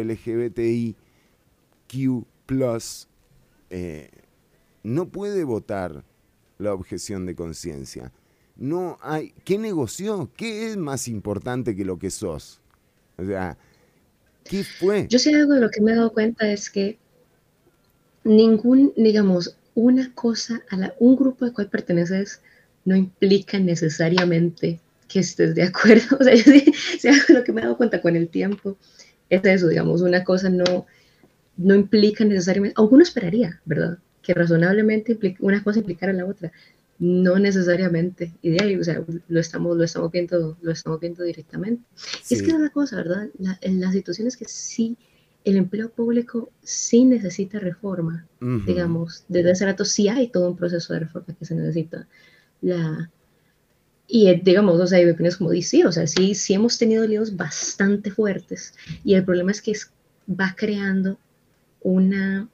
LGBTIQ, 1.93 3.09
eh, 3.71 4.11
no 4.83 5.09
puede 5.09 5.45
votar 5.45 6.05
la 6.59 6.73
objeción 6.73 7.26
de 7.26 7.35
conciencia. 7.35 8.12
No 8.57 8.99
hay. 9.02 9.35
¿Qué 9.45 9.59
negoció? 9.59 10.31
¿Qué 10.37 10.71
es 10.71 10.76
más 10.76 11.09
importante 11.09 11.76
que 11.76 11.85
lo 11.85 11.99
que 11.99 12.11
sos? 12.11 12.61
O 13.19 13.25
sea, 13.25 13.59
¿qué 14.45 14.64
fue? 14.64 15.07
Yo 15.09 15.19
sí 15.19 15.35
algo 15.35 15.55
de 15.55 15.61
lo 15.61 15.71
que 15.71 15.81
me 15.81 15.93
he 15.93 15.97
dado 15.97 16.12
cuenta 16.12 16.50
es 16.50 16.71
que 16.71 16.99
ningún, 18.25 18.93
digamos, 18.97 19.57
una 19.75 20.12
cosa, 20.14 20.62
a 20.71 20.76
la, 20.76 20.95
un 20.99 21.16
grupo 21.16 21.45
al 21.45 21.52
cual 21.52 21.69
perteneces 21.69 22.40
no 22.85 22.97
implica 22.97 23.59
necesariamente 23.59 24.81
que 25.09 25.21
estés 25.21 25.55
de 25.55 25.64
acuerdo. 25.64 26.16
O 26.21 26.25
sea, 26.25 26.35
yo 26.35 26.45
sí, 26.45 26.73
sí 26.99 27.09
algo 27.09 27.25
de 27.28 27.35
lo 27.35 27.45
que 27.45 27.52
me 27.52 27.61
he 27.61 27.64
dado 27.64 27.76
cuenta 27.76 28.00
con 28.00 28.16
el 28.16 28.28
tiempo 28.28 28.76
es 29.28 29.45
eso, 29.45 29.69
digamos, 29.69 30.02
una 30.02 30.25
cosa 30.25 30.49
no, 30.49 30.87
no 31.56 31.75
implica 31.75 32.25
necesariamente, 32.25 32.75
aunque 32.76 32.94
uno 32.94 33.02
esperaría, 33.02 33.60
¿verdad? 33.64 33.98
Que 34.22 34.34
razonablemente 34.34 35.12
implica, 35.12 35.38
una 35.40 35.62
cosa 35.62 35.78
implicara 35.78 36.12
la 36.12 36.26
otra. 36.26 36.52
No 36.98 37.38
necesariamente. 37.38 38.32
Y 38.40 38.50
de 38.50 38.64
ahí, 38.64 38.76
o 38.76 38.82
sea, 38.84 39.02
lo 39.28 39.40
estamos, 39.40 39.76
lo 39.76 39.84
estamos, 39.84 40.10
viendo, 40.10 40.56
lo 40.62 40.73
estamos 40.73 40.99
viendo 40.99 41.25
directamente. 41.25 41.82
Y 42.30 42.34
es 42.34 42.42
que 42.42 42.50
es 42.52 42.58
la 42.58 42.71
cosa, 42.71 42.97
¿verdad? 42.97 43.28
La, 43.38 43.58
en 43.60 43.80
las 43.80 43.92
situaciones 43.92 44.36
que 44.36 44.47
sí, 44.47 44.97
el 45.45 45.56
empleo 45.56 45.90
público 45.90 46.50
sí 46.62 47.04
necesita 47.04 47.58
reforma, 47.58 48.26
digamos, 48.66 49.25
desde 49.28 49.52
hace 49.52 49.64
rato 49.66 49.84
sí 49.84 50.08
hay 50.08 50.28
todo 50.28 50.50
un 50.50 50.56
proceso 50.56 50.92
de 50.95 51.00
reforma 51.00 51.36
que 51.38 51.45
se 51.45 51.54
necesita. 51.54 52.08
La, 52.62 53.10
y 54.08 54.28
eh, 54.28 54.40
digamos, 54.42 54.80
o 54.80 54.86
sea, 54.86 55.04
mi 55.04 55.10
opinión 55.10 55.28
es 55.28 55.36
como 55.36 55.50
dice, 55.50 55.69
sí, 55.69 55.82
o 55.84 55.92
sea, 55.92 56.06
sí, 56.06 56.34
sí 56.34 56.54
hemos 56.54 56.78
tenido 56.78 57.06
líos 57.06 57.36
bastante 57.36 58.10
fuertes 58.10 58.75
y 59.04 59.14
el 59.14 59.25
problema 59.25 59.50
es 59.50 59.60
que 59.62 59.73
es- 59.73 59.90
va 60.28 60.54
creando 60.56 61.19
una... 61.80 62.49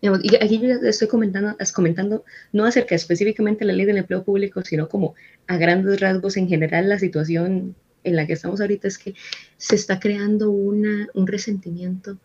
y 0.00 0.36
aquí 0.36 0.60
yo 0.60 0.68
estoy 0.82 1.08
comentando, 1.08 1.56
comentando 1.74 2.24
no 2.52 2.64
acerca 2.64 2.94
específicamente 2.94 3.64
de 3.64 3.72
la 3.72 3.76
ley 3.76 3.86
del 3.86 3.98
empleo 3.98 4.24
público, 4.24 4.62
sino 4.62 4.88
como 4.88 5.14
a 5.46 5.56
grandes 5.56 6.00
rasgos 6.00 6.36
en 6.36 6.48
general 6.48 6.88
la 6.88 6.98
situación 6.98 7.74
en 8.04 8.16
la 8.16 8.26
que 8.26 8.34
estamos 8.34 8.60
ahorita 8.60 8.86
es 8.86 8.98
que 8.98 9.14
se 9.56 9.74
está 9.74 9.98
creando 9.98 10.50
una, 10.50 11.08
un 11.14 11.26
resentimiento 11.26 12.18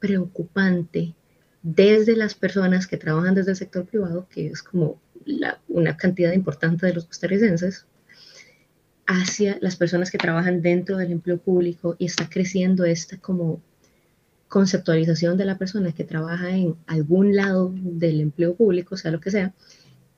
preocupante 0.00 1.14
desde 1.62 2.16
las 2.16 2.34
personas 2.34 2.86
que 2.86 2.96
trabajan 2.96 3.34
desde 3.34 3.52
el 3.52 3.56
sector 3.56 3.86
privado, 3.86 4.26
que 4.28 4.48
es 4.48 4.62
como 4.62 5.00
una 5.68 5.96
cantidad 5.96 6.32
importante 6.32 6.86
de 6.86 6.94
los 6.94 7.04
costarricenses, 7.04 7.86
hacia 9.06 9.58
las 9.60 9.76
personas 9.76 10.10
que 10.10 10.18
trabajan 10.18 10.62
dentro 10.62 10.96
del 10.96 11.12
empleo 11.12 11.38
público 11.38 11.96
y 11.98 12.06
está 12.06 12.28
creciendo 12.28 12.84
esta 12.84 13.18
como 13.18 13.60
conceptualización 14.50 15.38
de 15.38 15.46
la 15.46 15.56
persona 15.56 15.92
que 15.92 16.04
trabaja 16.04 16.50
en 16.50 16.76
algún 16.86 17.34
lado 17.34 17.72
del 17.74 18.20
empleo 18.20 18.54
público, 18.54 18.98
sea 18.98 19.12
lo 19.12 19.20
que 19.20 19.30
sea, 19.30 19.54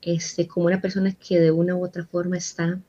este, 0.01 0.47
como 0.49 0.65
una 0.67 0.81
persona 0.81 1.13
que 1.13 1.39
de 1.39 1.51
una 1.51 1.75
u 1.77 1.85
otra 1.85 2.05
forma 2.05 2.37
está 2.37 2.79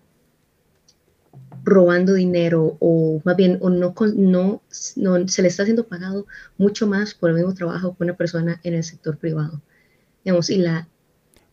robando 1.65 2.15
dinero 2.15 2.77
o 2.81 3.21
más 3.25 3.37
bien 3.37 3.59
o 3.61 3.71
no, 3.71 3.95
con- 3.95 4.31
no, 4.31 4.63
no 4.97 5.29
se 5.29 5.43
le 5.43 5.49
está 5.49 5.63
haciendo 5.63 5.87
pagado 5.87 6.27
mucho 6.59 6.87
más 6.87 7.15
por 7.15 7.31
el 7.31 7.37
mismo 7.37 7.55
trabajo 7.55 7.97
que 7.97 8.05
una 8.05 8.17
persona 8.17 8.61
en 8.65 8.75
el 8.75 8.85
sector 8.85 9.17
privado. 9.17 9.61
Digamos, 10.25 10.51
y 10.51 10.59
la, 10.59 10.89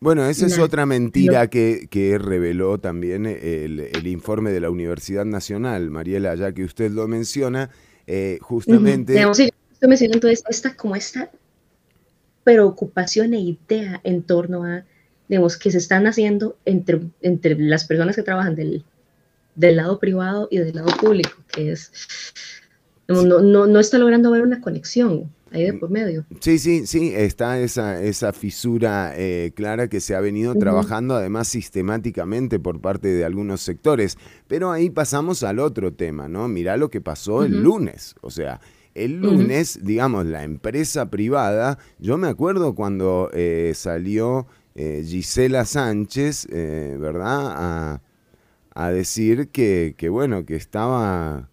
Bueno, 0.00 0.24
esa 0.26 0.46
es 0.46 0.58
otra 0.58 0.86
mentira 0.86 1.48
que, 1.48 1.88
que 1.90 2.18
reveló 2.18 2.78
también 2.78 3.26
el, 3.26 3.80
el 3.80 4.06
informe 4.06 4.50
de 4.50 4.60
la 4.60 4.70
Universidad 4.70 5.24
Nacional, 5.24 5.90
Mariela, 5.90 6.34
ya 6.34 6.52
que 6.52 6.64
usted 6.64 6.90
lo 6.90 7.06
menciona, 7.08 7.70
eh, 8.06 8.38
justamente... 8.40 9.12
Digamos, 9.14 9.36
sí, 9.36 9.50
estoy 9.82 9.88
mencionando 9.88 10.28
es- 10.28 10.44
esta, 10.48 10.76
como 10.76 10.94
esta 10.94 11.28
preocupación 12.44 13.34
e 13.34 13.40
idea 13.40 14.00
en 14.04 14.22
torno 14.22 14.64
a, 14.64 14.84
digamos, 15.28 15.56
que 15.56 15.72
se 15.72 15.78
están 15.78 16.06
haciendo 16.06 16.56
entre, 16.64 17.00
entre 17.20 17.58
las 17.58 17.84
personas 17.84 18.14
que 18.14 18.22
trabajan 18.22 18.54
del, 18.54 18.84
del 19.56 19.76
lado 19.76 19.98
privado 19.98 20.46
y 20.52 20.58
del 20.58 20.76
lado 20.76 20.88
público, 21.00 21.32
que 21.52 21.72
es, 21.72 21.90
no, 23.08 23.40
no, 23.40 23.66
no 23.66 23.80
está 23.80 23.98
logrando 23.98 24.28
haber 24.28 24.42
una 24.42 24.60
conexión 24.60 25.30
ahí 25.50 25.64
de 25.64 25.74
por 25.74 25.90
medio. 25.90 26.24
Sí, 26.40 26.58
sí, 26.60 26.86
sí, 26.86 27.12
está 27.14 27.58
esa, 27.58 28.02
esa 28.02 28.32
fisura 28.32 29.14
eh, 29.16 29.52
clara 29.54 29.88
que 29.88 30.00
se 30.00 30.14
ha 30.14 30.20
venido 30.20 30.52
Ujú. 30.52 30.60
trabajando 30.60 31.14
además 31.16 31.48
sistemáticamente 31.48 32.58
por 32.60 32.80
parte 32.80 33.08
de 33.08 33.24
algunos 33.24 33.60
sectores. 33.60 34.16
Pero 34.48 34.70
ahí 34.70 34.90
pasamos 34.90 35.42
al 35.42 35.58
otro 35.58 35.92
tema, 35.92 36.28
¿no? 36.28 36.46
Mirá 36.48 36.76
lo 36.76 36.88
que 36.88 37.00
pasó 37.00 37.44
el 37.44 37.54
Ujú. 37.54 37.62
lunes. 37.64 38.14
O 38.22 38.30
sea, 38.30 38.60
el 38.94 39.20
lunes, 39.20 39.80
digamos, 39.82 40.26
la 40.26 40.42
empresa 40.44 41.10
privada, 41.10 41.78
yo 41.98 42.18
me 42.18 42.28
acuerdo 42.28 42.74
cuando 42.74 43.30
eh, 43.32 43.72
salió 43.74 44.46
eh, 44.74 45.02
Gisela 45.06 45.64
Sánchez, 45.64 46.46
eh, 46.50 46.96
¿verdad? 46.98 47.52
A, 47.56 48.02
a 48.74 48.90
decir 48.90 49.48
que, 49.48 49.94
que, 49.96 50.08
bueno, 50.08 50.44
que 50.46 50.56
estaba 50.56 51.48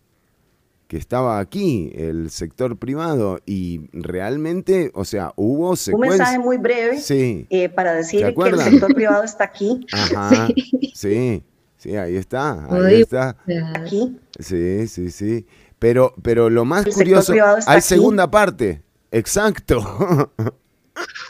que 0.88 0.97
estaba 0.97 1.38
aquí 1.39 1.91
el 1.93 2.32
sector 2.32 2.78
privado 2.80 3.39
y 3.45 3.82
realmente, 3.93 4.89
o 4.95 5.06
sea, 5.06 5.34
hubo 5.36 5.69
Un 5.69 5.78
secuencias. 5.78 6.17
mensaje 6.19 6.39
muy 6.39 6.58
breve 6.58 6.97
Sí, 6.99 7.45
eh, 7.52 7.69
para 7.69 7.93
decir 7.93 8.21
¿Se 8.25 8.34
que 8.34 8.41
el 8.49 8.58
sector 8.60 8.95
privado 8.95 9.23
está 9.23 9.43
aquí, 9.43 9.86
ajá, 9.93 10.47
sí, 10.95 11.43
sí, 11.78 11.95
ahí 11.95 12.15
está, 12.15 12.65
ahí 12.75 13.02
está, 13.02 13.38
aquí. 13.75 14.17
sí, 14.39 14.88
sí, 14.88 15.12
sí. 15.12 15.45
Pero, 15.80 16.13
pero 16.22 16.50
lo 16.50 16.65
más 16.65 16.86
El 16.86 16.94
curioso, 16.94 17.34
hay 17.34 17.78
aquí. 17.78 17.82
segunda 17.82 18.30
parte, 18.30 18.84
exacto, 19.12 20.32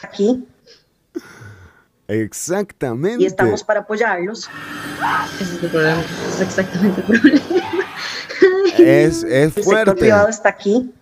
aquí 0.02 0.44
exactamente. 2.08 3.22
y 3.22 3.26
estamos 3.26 3.62
para 3.62 3.80
apoyarlos. 3.80 4.50
ese 5.40 5.44
es 5.44 5.62
el 5.62 5.70
problema, 5.70 6.00
ese 6.00 6.34
es 6.34 6.40
exactamente 6.40 7.00
el 7.00 7.06
problema. 7.06 7.40
Es, 8.78 9.22
es 9.22 9.24
El 9.24 9.52
sector 9.52 9.64
fuerte. 9.64 9.94
privado 9.94 10.28
está 10.28 10.48
aquí 10.48 10.92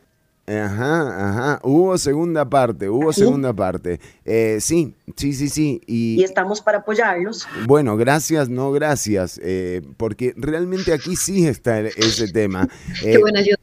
Ajá, 0.48 1.28
ajá. 1.28 1.60
Hubo 1.62 1.98
segunda 1.98 2.48
parte, 2.48 2.88
hubo 2.88 3.12
¿Sí? 3.12 3.20
segunda 3.20 3.52
parte. 3.52 4.00
Eh, 4.24 4.58
sí, 4.60 4.94
sí, 5.16 5.34
sí, 5.34 5.48
sí. 5.50 5.80
Y 5.86 6.20
Y 6.20 6.24
estamos 6.24 6.62
para 6.62 6.78
apoyarlos. 6.78 7.46
bueno, 7.66 7.96
gracias, 7.98 8.48
no 8.48 8.72
gracias, 8.72 9.38
eh, 9.42 9.82
porque 9.98 10.32
realmente 10.36 10.92
aquí 10.94 11.16
sí 11.16 11.46
está 11.46 11.80
el- 11.80 11.88
ese 11.96 12.28
tema. 12.32 12.66
Qué 13.02 13.12
Eh, 13.14 13.18
buena 13.18 13.40
ayuda. 13.40 13.58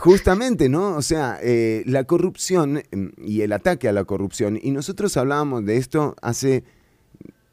Justamente, 0.00 0.68
¿no? 0.68 0.96
O 0.96 1.02
sea, 1.02 1.38
la 1.86 2.04
corrupción 2.04 2.82
mm, 2.90 3.06
y 3.24 3.42
el 3.42 3.52
ataque 3.52 3.88
a 3.88 3.92
la 3.92 4.04
corrupción, 4.04 4.58
y 4.60 4.72
nosotros 4.72 5.16
hablábamos 5.16 5.64
de 5.64 5.76
esto 5.76 6.16
hace 6.22 6.64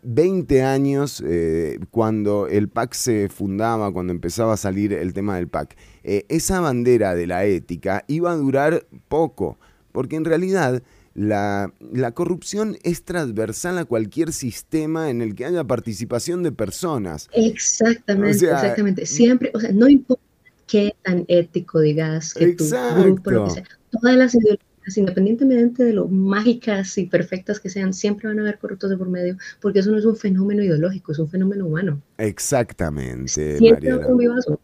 20 0.03 0.63
años, 0.63 1.23
eh, 1.25 1.79
cuando 1.91 2.47
el 2.47 2.69
PAC 2.69 2.93
se 2.93 3.29
fundaba, 3.29 3.91
cuando 3.91 4.11
empezaba 4.13 4.53
a 4.53 4.57
salir 4.57 4.93
el 4.93 5.13
tema 5.13 5.35
del 5.35 5.47
PAC. 5.47 5.77
Eh, 6.03 6.25
esa 6.29 6.59
bandera 6.59 7.15
de 7.15 7.27
la 7.27 7.45
ética 7.45 8.03
iba 8.07 8.31
a 8.31 8.35
durar 8.35 8.87
poco, 9.07 9.59
porque 9.91 10.15
en 10.15 10.25
realidad 10.25 10.81
la, 11.13 11.73
la 11.79 12.11
corrupción 12.13 12.77
es 12.83 13.03
transversal 13.03 13.77
a 13.77 13.85
cualquier 13.85 14.31
sistema 14.33 15.09
en 15.09 15.21
el 15.21 15.35
que 15.35 15.45
haya 15.45 15.63
participación 15.63 16.41
de 16.43 16.51
personas. 16.51 17.27
Exactamente, 17.33 18.37
O 18.37 18.39
sea, 18.39 18.53
exactamente. 18.55 19.05
Siempre, 19.05 19.51
o 19.53 19.59
sea, 19.59 19.71
no 19.71 19.87
importa 19.89 20.23
qué 20.67 20.95
tan 21.03 21.25
ético 21.27 21.81
digas 21.81 22.33
que 22.33 22.53
tu 22.53 22.65
grupo, 22.97 23.29
lo 23.29 23.43
que 23.43 23.49
Exacto. 23.49 23.75
sea, 23.75 23.99
todas 23.99 24.15
las 24.15 24.35
ideologías, 24.35 24.70
independientemente 24.97 25.83
de 25.83 25.93
lo 25.93 26.07
mágicas 26.07 26.97
y 26.97 27.05
perfectas 27.05 27.59
que 27.59 27.69
sean, 27.69 27.93
siempre 27.93 28.27
van 28.27 28.39
a 28.39 28.41
haber 28.41 28.57
corruptos 28.59 28.89
de 28.89 28.97
por 28.97 29.09
medio, 29.09 29.37
porque 29.59 29.79
eso 29.79 29.91
no 29.91 29.97
es 29.97 30.05
un 30.05 30.15
fenómeno 30.15 30.63
ideológico, 30.63 31.11
es 31.11 31.19
un 31.19 31.29
fenómeno 31.29 31.65
humano. 31.67 32.01
Exactamente, 32.17 33.57
Siempre 33.57 33.93
un. 33.95 34.59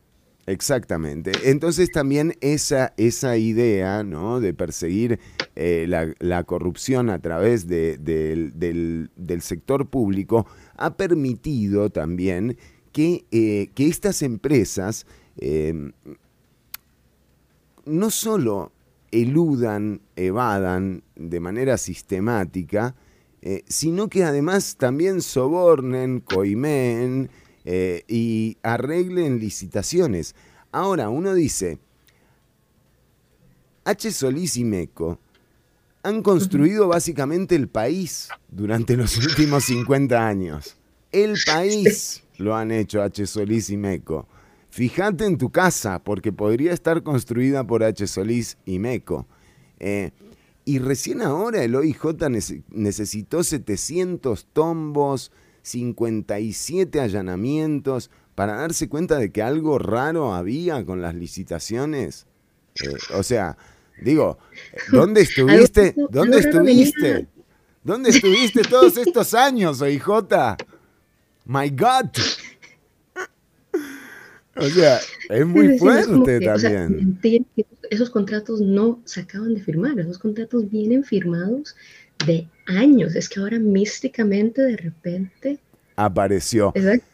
Exactamente. 0.49 1.33
Entonces 1.43 1.91
también 1.91 2.33
esa, 2.39 2.93
esa 2.95 3.35
idea 3.37 4.03
¿no? 4.03 4.39
de 4.39 4.53
perseguir 4.53 5.19
eh, 5.57 5.85
la, 5.89 6.13
la 6.19 6.45
corrupción 6.45 7.09
a 7.09 7.19
través 7.19 7.67
de- 7.67 7.97
del, 7.97 8.57
del- 8.57 9.09
del 9.17 9.41
sector 9.41 9.89
público 9.89 10.47
ha 10.77 10.95
permitido 10.95 11.89
también 11.89 12.57
que, 12.93 13.25
eh, 13.31 13.69
que 13.75 13.87
estas 13.87 14.21
empresas 14.21 15.05
eh, 15.37 15.91
no 17.85 18.09
solo 18.09 18.71
eludan, 19.11 20.01
evadan 20.15 21.03
de 21.15 21.39
manera 21.39 21.77
sistemática, 21.77 22.95
eh, 23.41 23.63
sino 23.67 24.09
que 24.09 24.23
además 24.23 24.75
también 24.77 25.21
sobornen, 25.21 26.19
coimeen 26.19 27.29
eh, 27.65 28.03
y 28.07 28.57
arreglen 28.63 29.39
licitaciones. 29.39 30.35
Ahora, 30.71 31.09
uno 31.09 31.33
dice, 31.33 31.79
H. 33.85 34.11
Solís 34.11 34.57
y 34.57 34.65
Meco 34.65 35.19
han 36.03 36.21
construido 36.21 36.87
básicamente 36.87 37.55
el 37.55 37.67
país 37.67 38.29
durante 38.49 38.95
los 38.97 39.17
últimos 39.17 39.65
50 39.65 40.27
años. 40.27 40.77
El 41.11 41.35
país 41.45 42.23
lo 42.37 42.55
han 42.55 42.71
hecho 42.71 43.01
H. 43.01 43.25
Solís 43.27 43.69
y 43.69 43.77
Meco. 43.77 44.27
Fíjate 44.77 45.25
en 45.25 45.39
tu 45.39 45.49
casa, 45.49 46.03
porque 46.03 46.31
podría 46.31 46.71
estar 46.71 47.01
construida 47.01 47.65
por 47.65 47.83
H. 47.83 48.05
Solís 48.05 48.57
y 48.63 48.77
Meco. 48.77 49.25
Eh, 49.79 50.11
y 50.65 50.77
recién 50.77 51.23
ahora 51.23 51.63
el 51.63 51.73
OIJ 51.73 52.29
nece- 52.29 52.61
necesitó 52.69 53.43
700 53.43 54.45
tombos, 54.53 55.31
57 55.63 56.99
allanamientos, 56.99 58.11
para 58.35 58.53
darse 58.57 58.87
cuenta 58.87 59.17
de 59.17 59.31
que 59.31 59.41
algo 59.41 59.79
raro 59.79 60.35
había 60.35 60.85
con 60.85 61.01
las 61.01 61.15
licitaciones. 61.15 62.27
Eh, 62.75 62.93
o 63.15 63.23
sea, 63.23 63.57
digo, 64.03 64.37
¿dónde 64.91 65.21
estuviste? 65.27 65.95
¿Dónde 66.11 66.37
estuviste? 66.37 67.27
¿Dónde 67.83 68.11
estuviste 68.11 68.61
todos 68.61 68.95
estos 68.97 69.33
años, 69.33 69.81
OIJ? 69.81 70.05
My 71.45 71.67
God. 71.71 72.11
O 74.59 74.65
sea, 74.69 74.99
es 75.29 75.45
muy 75.45 75.65
Es 75.67 75.71
decir, 75.81 75.89
es 75.99 76.07
como 76.07 76.25
fuerte 76.25 76.39
que, 76.39 76.49
o 76.49 76.59
sea, 76.59 76.71
también. 76.87 77.19
esos 77.89 78.09
contratos 78.09 78.61
no 78.61 79.01
se 79.05 79.21
acaban 79.21 79.53
de 79.53 79.61
firmar, 79.61 79.99
esos 79.99 80.17
contratos 80.17 80.69
vienen 80.69 81.03
firmados 81.03 81.75
de 82.25 82.47
años. 82.67 83.15
Es 83.15 83.29
que 83.29 83.39
ahora 83.39 83.59
místicamente 83.59 84.61
de 84.61 84.77
repente, 84.77 85.59
Apareció. 85.95 86.71
exacto, 86.75 87.05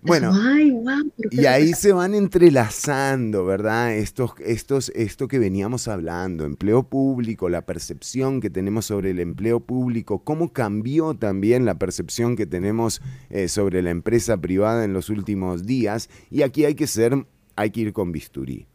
Bueno, 0.00 0.30
ay, 0.32 0.70
wow, 0.70 1.10
pero 1.16 1.30
¿qué 1.30 1.42
Y 1.42 1.46
ahí 1.46 1.72
se 1.72 1.92
van 1.92 2.14
entrelazando, 2.14 3.44
¿verdad? 3.44 3.94
Estos, 3.96 4.32
estos, 4.44 4.90
esto 4.94 5.26
que 5.26 5.38
veníamos 5.38 5.88
hablando, 5.88 6.44
empleo 6.44 6.84
público, 6.84 7.48
la 7.48 7.66
percepción 7.66 8.40
que 8.40 8.48
tenemos 8.48 8.86
sobre 8.86 9.10
el 9.10 9.18
empleo 9.18 9.60
público, 9.60 10.22
cómo 10.22 10.52
cambió 10.52 11.14
también 11.14 11.64
la 11.64 11.78
percepción 11.78 12.36
que 12.36 12.46
tenemos 12.46 13.02
eh, 13.30 13.48
sobre 13.48 13.82
la 13.82 13.90
empresa 13.90 14.36
privada 14.36 14.84
en 14.84 14.92
los 14.92 15.10
últimos 15.10 15.66
días. 15.66 16.08
Y 16.30 16.42
aquí 16.42 16.64
hay 16.64 16.76
que 16.76 16.86
ser, 16.86 17.26
hay 17.56 17.70
que 17.70 17.80
ir 17.80 17.92
con 17.92 18.12
bisturí. 18.12 18.66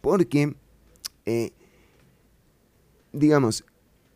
Porque, 0.00 0.54
eh, 1.24 1.50
digamos, 3.12 3.64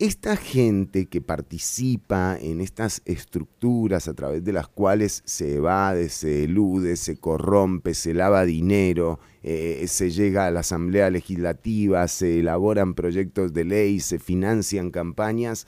esta 0.01 0.35
gente 0.35 1.05
que 1.05 1.21
participa 1.21 2.35
en 2.41 2.59
estas 2.59 3.03
estructuras 3.05 4.07
a 4.07 4.15
través 4.15 4.43
de 4.43 4.51
las 4.51 4.67
cuales 4.67 5.21
se 5.25 5.57
evade, 5.57 6.09
se 6.09 6.45
elude, 6.45 6.97
se 6.97 7.17
corrompe, 7.17 7.93
se 7.93 8.15
lava 8.15 8.43
dinero, 8.43 9.19
eh, 9.43 9.85
se 9.87 10.09
llega 10.09 10.47
a 10.47 10.51
la 10.51 10.61
Asamblea 10.61 11.11
Legislativa, 11.11 12.07
se 12.07 12.39
elaboran 12.39 12.95
proyectos 12.95 13.53
de 13.53 13.63
ley, 13.63 13.99
se 13.99 14.17
financian 14.17 14.89
campañas, 14.89 15.67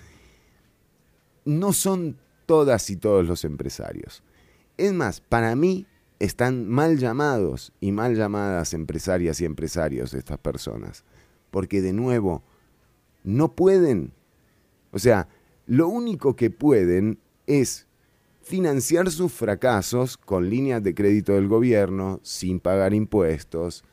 no 1.46 1.72
son 1.72 2.18
todas 2.48 2.90
y 2.90 2.96
todos 2.96 3.28
los 3.28 3.46
empresarios. 3.46 4.24
Es 4.78 4.94
más, 4.94 5.22
para 5.22 5.56
mí 5.56 5.86
están 6.18 6.68
mal 6.68 6.98
llamados 6.98 7.72
y 7.80 7.92
mal 7.92 8.16
llamadas 8.16 8.74
empresarias 8.74 9.40
y 9.42 9.46
empresarios 9.46 10.16
estas 10.16 10.40
personas, 10.40 11.04
porque 11.52 11.84
de 11.84 11.94
nuevo, 11.94 12.42
no 13.24 13.56
pueden 13.56 14.12
o 14.94 15.00
sea, 15.00 15.28
lo 15.66 15.90
único 15.90 16.36
que 16.36 16.50
pueden 16.50 17.20
es 17.48 17.88
financiar 18.42 19.10
sus 19.10 19.32
fracasos 19.32 20.18
con 20.18 20.50
líneas 20.50 20.84
de 20.84 20.94
crédito 20.94 21.34
del 21.34 21.48
gobierno, 21.48 22.20
sin 22.24 22.60
pagar 22.60 22.94
impuestos, 22.94 23.84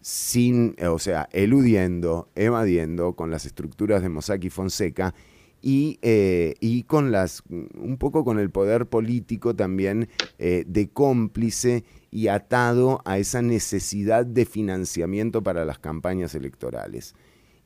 sin, 0.00 0.74
eh, 0.78 0.88
o 0.88 0.98
sea, 0.98 1.28
eludiendo, 1.32 2.28
evadiendo 2.34 3.14
con 3.14 3.30
las 3.30 3.46
estructuras 3.46 4.02
de 4.02 4.08
Mossack 4.08 4.44
y 4.44 4.50
Fonseca 4.50 5.14
y, 5.62 5.98
eh, 6.02 6.56
y 6.60 6.82
con 6.82 7.10
las, 7.10 7.42
un 7.48 7.96
poco 7.98 8.24
con 8.24 8.38
el 8.38 8.50
poder 8.50 8.86
político 8.86 9.54
también 9.54 10.08
eh, 10.38 10.64
de 10.66 10.88
cómplice 10.88 11.84
y 12.10 12.28
atado 12.28 13.00
a 13.04 13.18
esa 13.18 13.40
necesidad 13.40 14.26
de 14.26 14.44
financiamiento 14.44 15.42
para 15.42 15.64
las 15.64 15.78
campañas 15.78 16.34
electorales. 16.34 17.14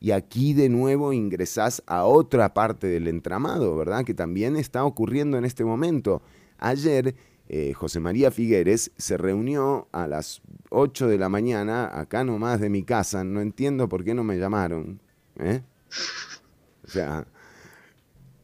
Y 0.00 0.12
aquí 0.12 0.54
de 0.54 0.68
nuevo 0.68 1.12
ingresás 1.12 1.82
a 1.86 2.04
otra 2.04 2.54
parte 2.54 2.86
del 2.86 3.08
entramado, 3.08 3.76
¿verdad? 3.76 4.04
Que 4.04 4.14
también 4.14 4.56
está 4.56 4.84
ocurriendo 4.84 5.38
en 5.38 5.44
este 5.44 5.64
momento. 5.64 6.22
Ayer 6.58 7.14
eh, 7.48 7.72
José 7.72 7.98
María 7.98 8.30
Figueres 8.30 8.92
se 8.96 9.16
reunió 9.16 9.88
a 9.90 10.06
las 10.06 10.42
8 10.70 11.08
de 11.08 11.18
la 11.18 11.28
mañana, 11.28 11.98
acá 11.98 12.22
nomás 12.22 12.60
de 12.60 12.68
mi 12.68 12.82
casa. 12.82 13.24
No 13.24 13.40
entiendo 13.40 13.88
por 13.88 14.04
qué 14.04 14.14
no 14.14 14.22
me 14.22 14.38
llamaron. 14.38 15.00
¿eh? 15.38 15.62
O 16.84 16.90
sea, 16.90 17.26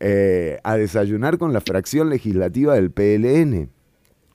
eh, 0.00 0.58
a 0.64 0.76
desayunar 0.76 1.38
con 1.38 1.52
la 1.52 1.60
fracción 1.60 2.10
legislativa 2.10 2.74
del 2.74 2.90
PLN. 2.90 3.70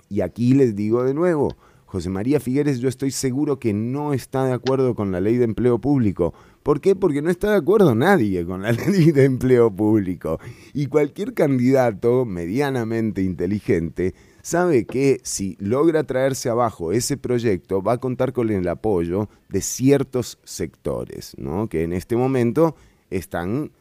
Y 0.10 0.21
aquí 0.21 0.53
les 0.53 0.75
digo 0.75 1.03
de 1.03 1.13
nuevo, 1.13 1.55
José 1.86 2.10
María 2.10 2.39
Figueres 2.39 2.79
yo 2.79 2.89
estoy 2.89 3.12
seguro 3.12 3.60
que 3.60 3.73
no 3.73 4.13
está 4.13 4.45
de 4.45 4.53
acuerdo 4.53 4.93
con 4.93 5.12
la 5.12 5.19
ley 5.19 5.38
de 5.38 5.45
empleo 5.45 5.79
público. 5.79 6.34
¿Por 6.63 6.82
qué? 6.82 6.95
Porque 6.95 7.22
no 7.22 7.30
está 7.30 7.52
de 7.52 7.58
acuerdo 7.58 7.95
nadie 7.95 8.45
con 8.45 8.62
la 8.62 8.72
ley 8.88 9.12
de 9.12 9.26
empleo 9.26 9.72
público. 9.72 10.39
Y 10.74 10.88
cualquier 10.88 11.34
candidato 11.34 12.26
medianamente 12.26 13.22
inteligente 13.22 14.13
sabe 14.41 14.86
que 14.86 15.19
si 15.24 15.56
logra 15.60 16.04
traerse 16.04 16.50
abajo 16.50 16.91
ese 16.91 17.17
proyecto 17.17 17.82
va 17.82 17.93
a 17.93 17.98
contar 17.98 18.34
con 18.34 18.50
el 18.50 18.67
apoyo 18.67 19.30
de 19.50 19.62
ciertos 19.62 20.39
sectores, 20.43 21.36
¿no? 21.38 21.67
Que 21.67 21.84
en 21.84 21.93
este 21.93 22.15
momento 22.15 22.76
están 23.10 23.72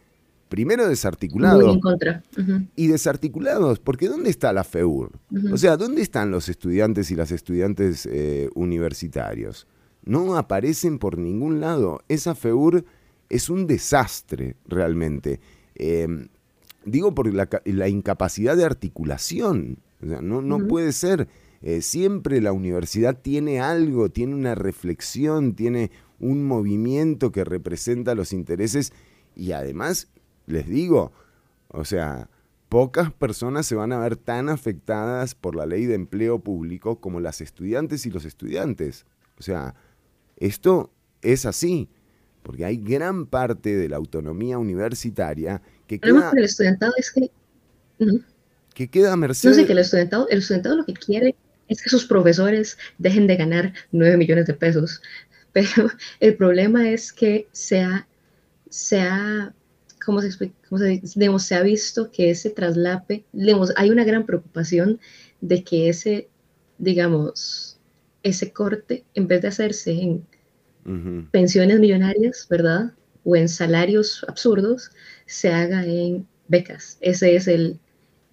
primero 0.48 0.88
desarticulados 0.88 1.64
Muy 1.64 1.74
en 1.74 1.80
contra. 1.80 2.22
Y 2.74 2.86
desarticulados, 2.88 3.78
porque 3.78 4.08
¿dónde 4.08 4.30
está 4.30 4.52
la 4.52 4.64
FEUR? 4.64 5.12
O 5.52 5.56
sea, 5.56 5.76
¿dónde 5.76 6.02
están 6.02 6.30
los 6.30 6.48
estudiantes 6.48 7.10
y 7.10 7.16
las 7.16 7.30
estudiantes 7.30 8.08
eh, 8.10 8.48
universitarios? 8.54 9.66
No 10.04 10.36
aparecen 10.36 10.98
por 10.98 11.18
ningún 11.18 11.60
lado. 11.60 12.00
Esa 12.08 12.34
FEUR 12.34 12.84
es 13.28 13.50
un 13.50 13.66
desastre 13.66 14.56
realmente. 14.66 15.40
Eh, 15.74 16.28
digo 16.84 17.14
por 17.14 17.32
la, 17.32 17.48
la 17.64 17.88
incapacidad 17.88 18.56
de 18.56 18.64
articulación. 18.64 19.78
O 20.02 20.06
sea, 20.06 20.20
no, 20.20 20.66
puede 20.66 20.92
ser. 20.92 21.28
Eh, 21.60 21.82
siempre 21.82 22.40
la 22.40 22.52
universidad 22.52 23.20
tiene 23.20 23.60
algo, 23.60 24.10
tiene 24.10 24.34
una 24.34 24.54
reflexión, 24.54 25.54
tiene 25.54 25.90
un 26.20 26.44
movimiento 26.44 27.32
que 27.32 27.44
representa 27.44 28.14
los 28.14 28.32
intereses 28.32 28.92
y 29.34 29.52
además, 29.52 30.08
les 30.46 30.68
digo, 30.68 31.12
o 31.68 31.84
sea, 31.84 32.28
pocas 32.68 33.12
personas 33.12 33.66
se 33.66 33.74
van 33.74 33.92
a 33.92 33.98
ver 33.98 34.16
tan 34.16 34.48
afectadas 34.48 35.34
por 35.34 35.56
la 35.56 35.66
ley 35.66 35.86
de 35.86 35.94
empleo 35.94 36.38
público 36.38 37.00
como 37.00 37.20
las 37.20 37.40
estudiantes 37.40 38.06
y 38.06 38.10
los 38.10 38.24
estudiantes. 38.24 39.04
O 39.38 39.42
sea, 39.42 39.74
esto 40.38 40.92
es 41.22 41.46
así, 41.46 41.88
porque 42.42 42.64
hay 42.64 42.78
gran 42.78 43.26
parte 43.26 43.76
de 43.76 43.88
la 43.88 43.96
autonomía 43.96 44.58
universitaria 44.58 45.60
que 45.86 45.96
El 45.96 46.00
problema 46.00 46.20
queda, 46.20 46.30
con 46.30 46.38
el 46.38 46.44
estudiantado 46.44 46.92
es 46.96 47.12
que... 47.12 47.30
Que 48.74 48.88
queda 48.88 49.12
a 49.12 49.16
merced 49.16 49.48
No 49.48 49.54
sé, 49.54 49.66
que 49.66 49.72
el 49.72 49.78
estudiantado, 49.78 50.28
el 50.28 50.38
estudiantado 50.38 50.76
lo 50.76 50.84
que 50.84 50.94
quiere 50.94 51.34
es 51.68 51.82
que 51.82 51.90
sus 51.90 52.06
profesores 52.06 52.78
dejen 52.98 53.26
de 53.26 53.36
ganar 53.36 53.72
9 53.92 54.16
millones 54.16 54.46
de 54.46 54.54
pesos. 54.54 55.02
Pero 55.52 55.90
el 56.20 56.36
problema 56.36 56.88
es 56.88 57.12
que 57.12 57.48
se 57.52 57.80
ha, 57.80 58.06
se 58.70 59.00
ha, 59.00 59.52
¿cómo 60.04 60.20
se 60.20 60.28
explica? 60.28 60.54
¿Cómo 60.68 60.78
se, 60.78 61.02
digamos, 61.16 61.42
se 61.42 61.54
ha 61.54 61.62
visto 61.62 62.10
que 62.10 62.30
ese 62.30 62.50
traslape, 62.50 63.24
digamos, 63.32 63.72
hay 63.76 63.90
una 63.90 64.04
gran 64.04 64.24
preocupación 64.24 65.00
de 65.40 65.64
que 65.64 65.88
ese, 65.88 66.28
digamos, 66.78 67.67
ese 68.28 68.52
corte, 68.52 69.04
en 69.14 69.26
vez 69.28 69.42
de 69.42 69.48
hacerse 69.48 69.92
en 69.92 70.26
pensiones 71.30 71.80
millonarias, 71.80 72.46
¿verdad? 72.48 72.92
O 73.24 73.36
en 73.36 73.48
salarios 73.48 74.24
absurdos, 74.26 74.90
se 75.26 75.52
haga 75.52 75.84
en 75.84 76.26
becas. 76.48 76.96
Ese 77.00 77.36
es 77.36 77.46
el, 77.46 77.78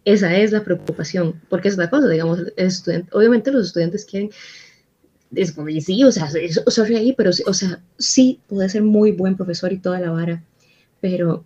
esa 0.06 0.36
es 0.38 0.52
la 0.52 0.64
preocupación, 0.64 1.42
porque 1.50 1.68
es 1.68 1.78
la 1.78 1.90
cosa, 1.90 2.08
digamos, 2.08 2.40
el 2.40 2.54
estudiante, 2.56 3.10
obviamente 3.12 3.52
los 3.52 3.68
estudiantes 3.68 4.06
quieren, 4.06 4.30
es 5.34 5.52
como, 5.52 5.68
sí, 5.82 6.04
o 6.04 6.12
sea, 6.12 6.30
sorry 6.68 6.96
ahí, 6.96 7.14
pero, 7.14 7.34
sí, 7.34 7.44
o 7.46 7.54
sea, 7.54 7.82
sí 7.98 8.40
puede 8.48 8.70
ser 8.70 8.84
muy 8.84 9.12
buen 9.12 9.36
profesor 9.36 9.74
y 9.74 9.80
toda 9.80 10.00
la 10.00 10.12
vara, 10.12 10.44
pero 11.02 11.46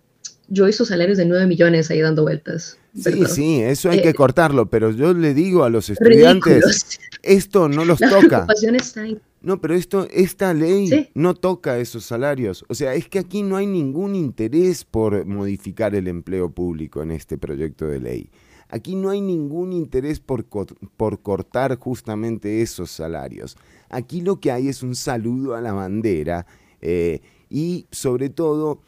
yo 0.50 0.66
visto 0.66 0.84
salarios 0.84 1.16
de 1.16 1.24
9 1.24 1.46
millones 1.46 1.90
ahí 1.90 2.00
dando 2.00 2.22
vueltas. 2.22 2.76
Sí, 2.94 3.02
¿verdad? 3.20 3.28
sí, 3.28 3.60
eso 3.62 3.88
hay 3.88 4.00
Eh, 4.00 4.02
que 4.02 4.14
cortarlo, 4.14 4.68
pero 4.68 4.90
yo 4.90 5.14
le 5.14 5.32
digo 5.32 5.64
a 5.64 5.70
los 5.70 5.88
estudiantes, 5.90 6.52
Ridículos. 6.54 6.98
esto 7.22 7.68
no 7.68 7.84
los 7.84 8.00
La 8.00 8.10
toca. 8.10 8.46
está 8.76 9.06
en 9.06 9.20
No, 9.42 9.60
pero 9.60 9.74
esto, 9.74 10.06
esta 10.12 10.52
ley 10.52 10.88
Sí. 10.88 11.08
no 11.14 11.34
toca 11.34 11.78
esos 11.78 12.04
salarios. 12.04 12.64
O 12.68 12.74
sea, 12.74 12.94
es 12.94 13.08
que 13.08 13.18
aquí 13.20 13.42
no 13.42 13.56
hay 13.56 13.66
ningún 13.66 14.14
interés 14.14 14.84
por 14.84 15.24
modificar 15.24 15.94
el 15.94 16.08
empleo 16.08 16.50
público 16.50 17.02
en 17.02 17.10
este 17.12 17.38
proyecto 17.38 17.86
de 17.86 18.00
ley. 18.00 18.30
Aquí 18.68 18.94
no 18.96 19.08
hay 19.10 19.20
ningún 19.20 19.72
interés 19.72 20.20
por, 20.20 20.44
co- 20.46 20.66
por 20.96 21.22
cortar 21.22 21.76
justamente 21.78 22.60
esos 22.60 22.90
salarios. 22.90 23.56
Aquí 23.88 24.20
lo 24.20 24.40
que 24.40 24.52
hay 24.52 24.68
es 24.68 24.82
un 24.82 24.94
saludo 24.94 25.54
a 25.54 25.60
la 25.60 25.72
bandera 25.72 26.44
eh, 26.82 27.20
y 27.48 27.86
sobre 27.90 28.28
todo 28.30 28.80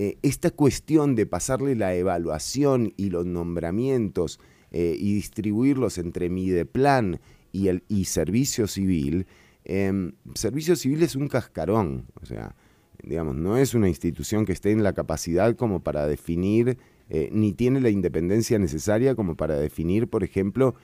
eh, 0.00 0.16
esta 0.22 0.52
cuestión 0.52 1.16
de 1.16 1.26
pasarle 1.26 1.74
la 1.74 1.92
evaluación 1.92 2.94
y 2.96 3.10
los 3.10 3.26
nombramientos 3.26 4.38
eh, 4.70 4.96
y 4.96 5.12
distribuirlos 5.14 5.98
entre 5.98 6.30
Mideplan 6.30 7.18
y, 7.50 7.66
el, 7.66 7.82
y 7.88 8.04
Servicio 8.04 8.68
Civil, 8.68 9.26
em, 9.64 10.12
Servicio 10.36 10.76
Civil 10.76 11.02
es 11.02 11.16
un 11.16 11.26
cascarón, 11.26 12.06
o 12.22 12.26
sea, 12.26 12.54
digamos, 13.02 13.34
no 13.34 13.56
es 13.56 13.74
una 13.74 13.88
institución 13.88 14.46
que 14.46 14.52
esté 14.52 14.70
en 14.70 14.84
la 14.84 14.92
capacidad 14.92 15.56
como 15.56 15.82
para 15.82 16.06
definir, 16.06 16.78
eh, 17.10 17.28
ni 17.32 17.52
tiene 17.52 17.80
la 17.80 17.90
independencia 17.90 18.56
necesaria 18.60 19.16
como 19.16 19.34
para 19.34 19.58
definir, 19.58 20.06
por 20.06 20.22
ejemplo, 20.22 20.76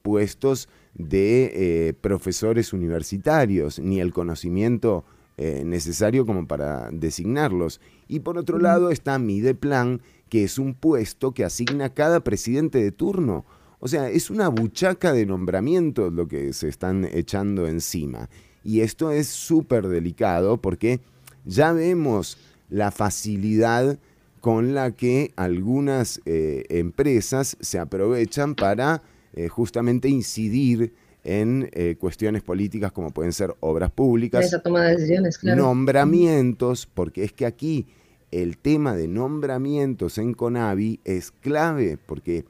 puestos 0.00 0.70
de 0.94 1.94
profesores 2.00 2.72
universitarios, 2.72 3.78
ni 3.78 4.00
el 4.00 4.14
conocimiento 4.14 5.04
necesario 5.36 6.24
como 6.24 6.46
para 6.46 6.90
designarlos. 6.92 7.80
Y 8.08 8.20
por 8.20 8.38
otro 8.38 8.58
lado 8.58 8.90
está 8.90 9.18
Mideplan, 9.18 10.00
que 10.28 10.44
es 10.44 10.58
un 10.58 10.74
puesto 10.74 11.32
que 11.32 11.44
asigna 11.44 11.90
cada 11.90 12.20
presidente 12.20 12.82
de 12.82 12.92
turno. 12.92 13.44
O 13.80 13.88
sea, 13.88 14.08
es 14.08 14.30
una 14.30 14.48
buchaca 14.48 15.12
de 15.12 15.26
nombramientos 15.26 16.12
lo 16.12 16.26
que 16.26 16.52
se 16.52 16.68
están 16.68 17.04
echando 17.12 17.66
encima. 17.66 18.28
Y 18.62 18.80
esto 18.80 19.10
es 19.10 19.28
súper 19.28 19.88
delicado 19.88 20.56
porque 20.56 21.00
ya 21.44 21.72
vemos 21.72 22.38
la 22.70 22.90
facilidad 22.90 23.98
con 24.40 24.74
la 24.74 24.90
que 24.92 25.32
algunas 25.36 26.20
eh, 26.24 26.64
empresas 26.68 27.56
se 27.60 27.78
aprovechan 27.78 28.54
para 28.54 29.02
eh, 29.34 29.48
justamente 29.48 30.08
incidir 30.08 30.94
en 31.24 31.70
eh, 31.72 31.96
cuestiones 31.98 32.42
políticas 32.42 32.92
como 32.92 33.10
pueden 33.10 33.32
ser 33.32 33.54
obras 33.60 33.90
públicas, 33.90 34.44
esa 34.44 34.60
toma 34.60 34.82
de 34.82 34.96
decisiones, 34.96 35.38
claro. 35.38 35.62
nombramientos, 35.62 36.86
porque 36.86 37.24
es 37.24 37.32
que 37.32 37.46
aquí 37.46 37.86
el 38.30 38.58
tema 38.58 38.94
de 38.94 39.08
nombramientos 39.08 40.18
en 40.18 40.34
Conavi 40.34 41.00
es 41.04 41.30
clave, 41.30 41.98
porque, 42.04 42.44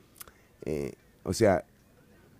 eh, 0.64 0.92
o 1.22 1.32
sea, 1.32 1.64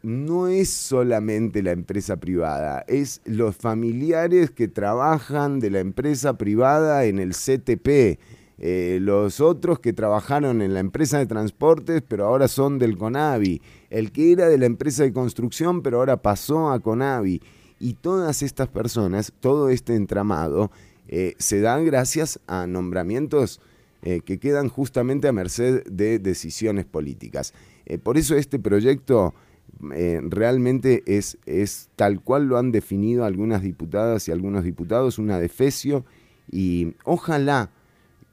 no 0.02 0.48
es 0.48 0.70
solamente 0.70 1.62
la 1.62 1.72
empresa 1.72 2.16
privada, 2.16 2.84
es 2.88 3.20
los 3.24 3.56
familiares 3.56 4.50
que 4.50 4.68
trabajan 4.68 5.60
de 5.60 5.70
la 5.70 5.80
empresa 5.80 6.36
privada 6.36 7.04
en 7.04 7.18
el 7.18 7.30
CTP, 7.30 8.18
eh, 8.58 8.98
los 9.00 9.40
otros 9.40 9.80
que 9.80 9.92
trabajaron 9.92 10.62
en 10.62 10.74
la 10.74 10.80
empresa 10.80 11.18
de 11.18 11.26
transportes, 11.26 12.02
pero 12.06 12.26
ahora 12.26 12.48
son 12.48 12.78
del 12.78 12.96
Conavi, 12.96 13.60
el 13.94 14.10
que 14.10 14.32
era 14.32 14.48
de 14.48 14.58
la 14.58 14.66
empresa 14.66 15.04
de 15.04 15.12
construcción, 15.12 15.80
pero 15.80 15.98
ahora 15.98 16.20
pasó 16.20 16.72
a 16.72 16.80
Conavi. 16.80 17.40
Y 17.78 17.92
todas 17.94 18.42
estas 18.42 18.66
personas, 18.66 19.32
todo 19.38 19.68
este 19.68 19.94
entramado, 19.94 20.72
eh, 21.06 21.34
se 21.38 21.60
dan 21.60 21.84
gracias 21.84 22.40
a 22.48 22.66
nombramientos 22.66 23.60
eh, 24.02 24.20
que 24.24 24.38
quedan 24.38 24.68
justamente 24.68 25.28
a 25.28 25.32
merced 25.32 25.84
de 25.84 26.18
decisiones 26.18 26.86
políticas. 26.86 27.54
Eh, 27.86 27.98
por 27.98 28.18
eso 28.18 28.34
este 28.34 28.58
proyecto 28.58 29.32
realmente 29.80 31.02
es, 31.06 31.38
es 31.46 31.88
tal 31.94 32.20
cual 32.20 32.46
lo 32.46 32.58
han 32.58 32.72
definido 32.72 33.24
algunas 33.24 33.62
diputadas 33.62 34.26
y 34.26 34.32
algunos 34.32 34.64
diputados, 34.64 35.18
una 35.18 35.38
defecio, 35.38 36.04
y 36.50 36.94
ojalá 37.04 37.70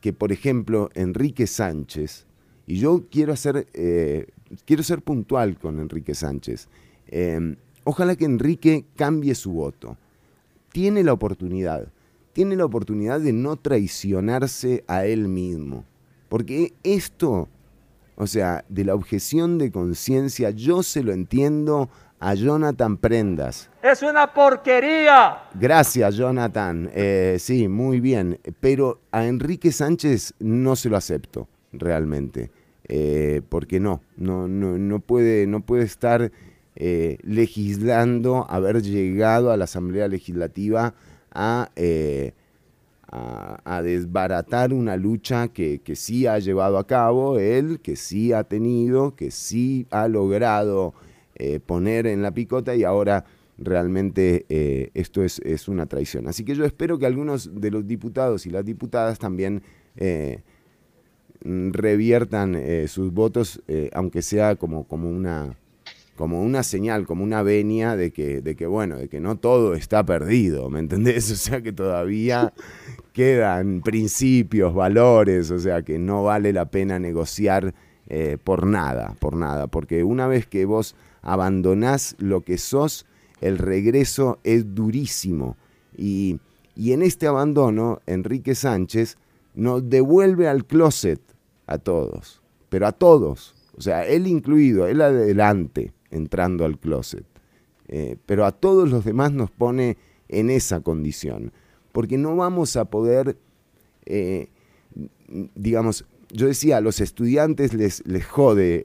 que, 0.02 0.14
por 0.14 0.32
ejemplo, 0.32 0.90
Enrique 0.96 1.46
Sánchez, 1.46 2.26
y 2.68 2.78
yo 2.78 3.06
quiero 3.12 3.34
hacer, 3.34 3.68
quiero 4.66 4.84
ser 4.84 5.02
puntual 5.02 5.58
con 5.58 5.80
Enrique 5.80 6.16
Sánchez, 6.16 6.68
eh, 7.08 7.56
ojalá 7.84 8.16
que 8.16 8.26
Enrique 8.26 8.86
cambie 8.96 9.36
su 9.36 9.52
voto. 9.54 9.98
Tiene 10.72 11.04
la 11.04 11.14
oportunidad, 11.14 11.88
tiene 12.34 12.56
la 12.56 12.66
oportunidad 12.66 13.20
de 13.20 13.34
no 13.34 13.58
traicionarse 13.58 14.84
a 14.88 15.06
él 15.06 15.28
mismo, 15.28 15.84
porque 16.30 16.74
esto, 16.84 17.50
o 18.16 18.28
sea, 18.28 18.64
de 18.70 18.86
la 18.86 18.96
objeción 18.96 19.58
de 19.58 19.72
conciencia, 19.72 20.52
yo 20.52 20.84
se 20.84 21.04
lo 21.04 21.12
entiendo 21.12 21.90
a 22.22 22.36
Jonathan 22.36 22.98
Prendas. 22.98 23.70
Es 23.82 24.04
una 24.04 24.32
porquería. 24.32 25.50
Gracias, 25.56 26.16
Jonathan. 26.16 26.90
Eh, 26.94 27.38
sí, 27.40 27.68
muy 27.68 28.00
bien. 28.00 28.40
Pero 28.60 29.02
a 29.12 29.26
Enrique 29.26 29.72
Sánchez 29.72 30.36
no 30.40 30.76
se 30.76 30.90
lo 30.90 30.98
acepto, 30.98 31.48
realmente. 31.74 32.52
Eh, 32.88 33.42
porque 33.48 33.80
no, 33.80 34.02
no, 34.18 34.48
no, 34.48 35.00
puede, 35.00 35.48
no 35.48 35.62
puede 35.62 35.84
estar 35.84 36.32
eh, 36.76 37.18
legislando, 37.22 38.46
haber 38.50 38.82
llegado 38.82 39.52
a 39.52 39.58
la 39.58 39.66
Asamblea 39.66 40.08
Legislativa 40.08 40.96
a, 41.32 41.70
eh, 41.76 42.34
a, 43.08 43.82
desbaratar 43.84 44.74
una 44.74 44.98
lucha 44.98 45.50
que, 45.50 45.80
que 45.80 45.96
sí 45.96 46.28
ha 46.28 46.40
llevado 46.40 46.78
a 46.78 46.88
cabo 46.88 47.40
él, 47.40 47.80
que 47.82 47.96
sí 47.96 48.34
ha 48.34 48.44
tenido, 48.44 49.16
que 49.16 49.32
sí 49.32 49.86
ha 49.92 50.08
logrado 50.08 50.94
poner 51.66 52.06
en 52.06 52.22
la 52.22 52.32
picota 52.32 52.76
y 52.76 52.84
ahora 52.84 53.26
realmente 53.58 54.46
esto 54.94 55.24
es, 55.24 55.40
es, 55.40 55.68
una 55.68 55.88
traición. 55.88 56.28
Así 56.28 56.46
que 56.46 56.54
yo 56.54 56.66
espero 56.66 57.00
que 57.00 57.08
algunos 57.08 57.60
de 57.60 57.72
los 57.72 57.88
diputados 57.88 58.46
y 58.46 58.52
las 58.52 58.64
diputadas 58.64 59.18
también 59.18 59.64
reviertan 61.44 62.56
eh, 62.56 62.88
sus 62.88 63.14
votos, 63.14 63.62
eh, 63.68 63.90
aunque 63.94 64.22
sea 64.22 64.56
como, 64.56 64.88
como, 64.88 65.10
una, 65.10 65.56
como 66.16 66.42
una 66.42 66.64
señal, 66.64 67.06
como 67.06 67.24
una 67.24 67.42
venia 67.42 67.96
de 67.96 68.12
que, 68.12 68.42
de 68.42 68.56
que, 68.56 68.68
bueno, 68.68 68.98
de 68.98 69.10
que 69.10 69.20
no 69.20 69.38
todo 69.38 69.74
está 69.74 70.06
perdido, 70.06 70.70
¿me 70.70 70.80
entendés? 70.80 71.32
O 71.32 71.36
sea, 71.36 71.62
que 71.62 71.72
todavía 71.72 72.54
quedan 73.14 73.82
principios, 73.82 74.74
valores, 74.74 75.52
o 75.52 75.60
sea, 75.60 75.82
que 75.82 76.00
no 76.00 76.24
vale 76.24 76.54
la 76.54 76.66
pena 76.66 77.00
negociar 77.00 77.74
eh, 78.08 78.38
por 78.44 78.66
nada, 78.66 79.16
por 79.20 79.36
nada, 79.36 79.68
porque 79.68 80.04
una 80.04 80.28
vez 80.28 80.46
que 80.46 80.66
vos 80.66 80.96
abandonás 81.22 82.16
lo 82.20 82.42
que 82.42 82.58
sos, 82.58 83.06
el 83.42 83.58
regreso 83.58 84.40
es 84.44 84.76
durísimo. 84.76 85.58
Y, 85.98 86.40
y, 86.76 86.94
en 86.94 87.02
este 87.02 87.28
abandono, 87.28 88.02
Enrique 88.06 88.56
Sánchez 88.56 89.18
nos 89.54 89.90
devuelve 89.90 90.48
al 90.48 90.66
closet 90.66 91.22
a 91.68 91.78
todos, 91.78 92.42
pero 92.70 92.88
a 92.88 92.92
todos, 92.92 93.56
o 93.78 93.82
sea, 93.82 94.06
él 94.08 94.28
incluido, 94.28 94.88
él 94.88 95.02
adelante 95.02 95.94
entrando 96.10 96.66
al 96.66 96.78
closet, 96.80 97.26
eh, 97.88 98.18
pero 98.26 98.46
a 98.46 98.52
todos 98.52 98.90
los 98.90 99.04
demás 99.06 99.32
nos 99.32 99.52
pone 99.52 99.98
en 100.30 100.50
esa 100.50 100.80
condición, 100.82 101.52
porque 101.92 102.18
no 102.18 102.36
vamos 102.36 102.76
a 102.78 102.86
poder, 102.86 103.38
eh, 104.06 104.48
digamos, 105.56 106.06
yo 106.34 106.48
decía, 106.48 106.78
a 106.78 106.82
los 106.82 107.02
estudiantes 107.02 107.74
les, 107.74 108.04
jode 108.26 108.84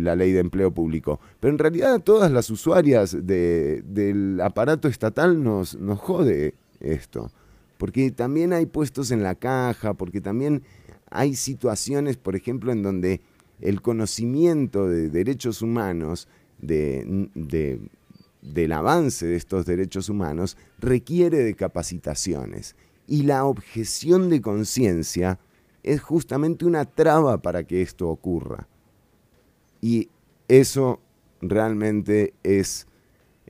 la 0.00 0.16
ley 0.16 0.32
de 0.32 0.40
empleo 0.40 0.72
público, 0.72 1.20
pero 1.38 1.52
en 1.52 1.58
realidad 1.58 1.94
a 1.94 1.98
todas 2.00 2.32
las 2.32 2.50
usuarias 2.50 3.16
de- 3.24 3.82
del 3.86 4.40
aparato 4.40 4.88
estatal 4.88 5.40
nos, 5.42 5.76
nos 5.78 6.00
jode 6.00 6.54
esto, 6.80 7.30
porque 7.78 8.10
también 8.10 8.52
hay 8.52 8.66
puestos 8.66 9.10
en 9.10 9.22
la 9.22 9.34
caja, 9.36 9.94
porque 9.94 10.20
también 10.20 10.62
hay 11.10 11.34
situaciones, 11.34 12.16
por 12.16 12.36
ejemplo, 12.36 12.72
en 12.72 12.82
donde 12.82 13.22
el 13.60 13.80
conocimiento 13.80 14.88
de 14.88 15.08
derechos 15.08 15.62
humanos, 15.62 16.28
de, 16.60 17.28
de- 17.34 17.80
del 18.42 18.72
avance 18.72 19.26
de 19.26 19.36
estos 19.36 19.66
derechos 19.66 20.08
humanos, 20.08 20.56
requiere 20.78 21.38
de 21.38 21.54
capacitaciones. 21.54 22.76
Y 23.06 23.22
la 23.22 23.44
objeción 23.44 24.28
de 24.30 24.40
conciencia 24.40 25.38
es 25.82 26.00
justamente 26.00 26.64
una 26.66 26.84
traba 26.84 27.40
para 27.42 27.64
que 27.64 27.82
esto 27.82 28.08
ocurra. 28.08 28.68
Y 29.80 30.08
eso 30.48 31.00
realmente 31.40 32.34
es, 32.42 32.86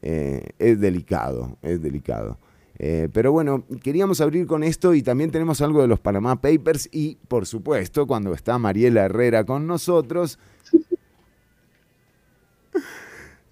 eh, 0.03 0.51
es 0.59 0.81
delicado, 0.81 1.57
es 1.63 1.83
delicado. 1.83 2.39
Eh, 2.81 3.09
pero 3.13 3.33
bueno, 3.33 3.65
queríamos 3.83 4.21
abrir 4.21 4.47
con 4.47 4.63
esto 4.63 4.95
y 4.95 5.03
también 5.03 5.31
tenemos 5.33 5.61
algo 5.61 5.83
de 5.83 5.89
los 5.89 5.99
Panama 5.99 6.41
Papers 6.41 6.89
y 6.93 7.17
por 7.27 7.45
supuesto 7.47 8.07
cuando 8.07 8.33
está 8.33 8.57
Mariela 8.59 9.05
Herrera 9.07 9.45
con 9.45 9.67
nosotros, 9.67 10.39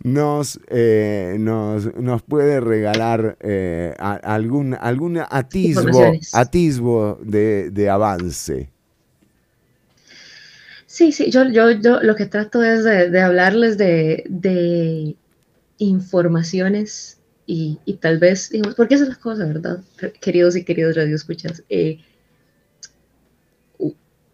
nos, 0.03 0.61
eh, 0.69 1.37
nos, 1.41 1.93
nos 1.97 2.23
puede 2.23 2.61
regalar 2.61 3.37
eh, 3.41 3.95
a- 3.99 4.15
algún, 4.15 4.75
algún 4.75 5.19
atisbo, 5.19 6.13
atisbo 6.33 7.19
de, 7.23 7.71
de 7.71 7.91
avance. 7.91 8.71
Sí, 10.87 11.11
sí, 11.11 11.31
yo, 11.31 11.49
yo, 11.51 11.73
yo 11.73 12.01
lo 12.03 12.15
que 12.15 12.27
trato 12.27 12.63
es 12.63 12.85
de, 12.85 13.11
de 13.11 13.21
hablarles 13.21 13.77
de, 13.77 14.25
de 14.29 15.17
informaciones 15.79 17.16
y, 17.47 17.79
y 17.85 17.95
tal 17.95 18.19
vez, 18.19 18.51
digamos, 18.51 18.75
porque 18.75 18.97
esa 18.97 19.05
es 19.05 19.11
la 19.11 19.17
cosa, 19.17 19.47
¿verdad? 19.47 19.79
Queridos 20.21 20.57
y 20.57 20.65
queridos 20.65 20.97
radioescuchas, 20.97 21.63
eh, 21.69 22.01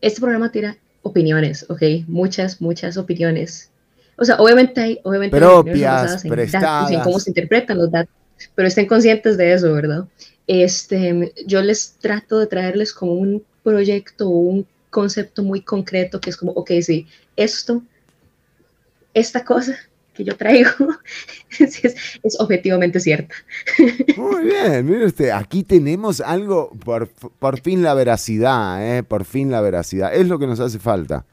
este 0.01 0.21
programa 0.21 0.51
tira 0.51 0.77
opiniones, 1.03 1.67
¿ok? 1.69 1.83
Muchas, 2.09 2.61
muchas 2.61 2.97
opiniones. 2.97 3.71
O 4.17 4.25
sea, 4.25 4.37
obviamente 4.37 4.81
hay, 4.81 5.01
obviamente 5.05 5.37
hay 5.37 5.43
Propias, 5.43 6.25
basadas 6.25 6.25
en 6.25 6.51
datos 6.51 6.91
en 6.91 7.01
cómo 7.01 7.21
se 7.21 7.31
interpretan 7.31 7.79
los 7.79 7.91
datos, 7.91 8.15
pero 8.55 8.69
estén 8.69 8.87
conscientes 8.87 9.37
de 9.37 9.53
eso, 9.53 9.73
¿verdad? 9.73 10.07
Este, 10.47 11.33
yo 11.47 11.63
les 11.63 11.95
trato 11.99 12.39
de 12.39 12.47
traerles 12.47 12.93
como 12.93 13.15
un 13.15 13.45
proyecto 13.63 14.29
o 14.29 14.39
un 14.39 14.67
concepto 14.91 15.43
muy 15.43 15.63
concreto 15.63 16.21
que 16.21 16.31
es 16.31 16.37
como, 16.37 16.53
ok, 16.53 16.71
sí, 16.83 17.07
esto, 17.37 17.83
esta 19.15 19.45
cosa 19.45 19.77
que 20.15 20.25
yo 20.25 20.37
traigo 20.37 20.71
es, 21.59 21.83
es 22.23 22.41
objetivamente 22.41 23.01
cierta. 23.01 23.35
Muy 24.17 24.45
bien, 24.45 24.87
mire 24.87 25.07
usted, 25.07 25.31
aquí 25.31 25.63
tenemos 25.63 26.21
algo, 26.21 26.71
por, 26.85 27.09
por 27.09 27.61
fin 27.61 27.83
la 27.83 27.95
veracidad, 27.95 28.97
¿eh? 28.97 29.03
por 29.03 29.25
fin 29.25 29.51
la 29.51 29.61
veracidad, 29.61 30.15
es 30.15 30.29
lo 30.29 30.39
que 30.39 30.47
nos 30.47 30.61
hace 30.61 30.79
falta. 30.79 31.25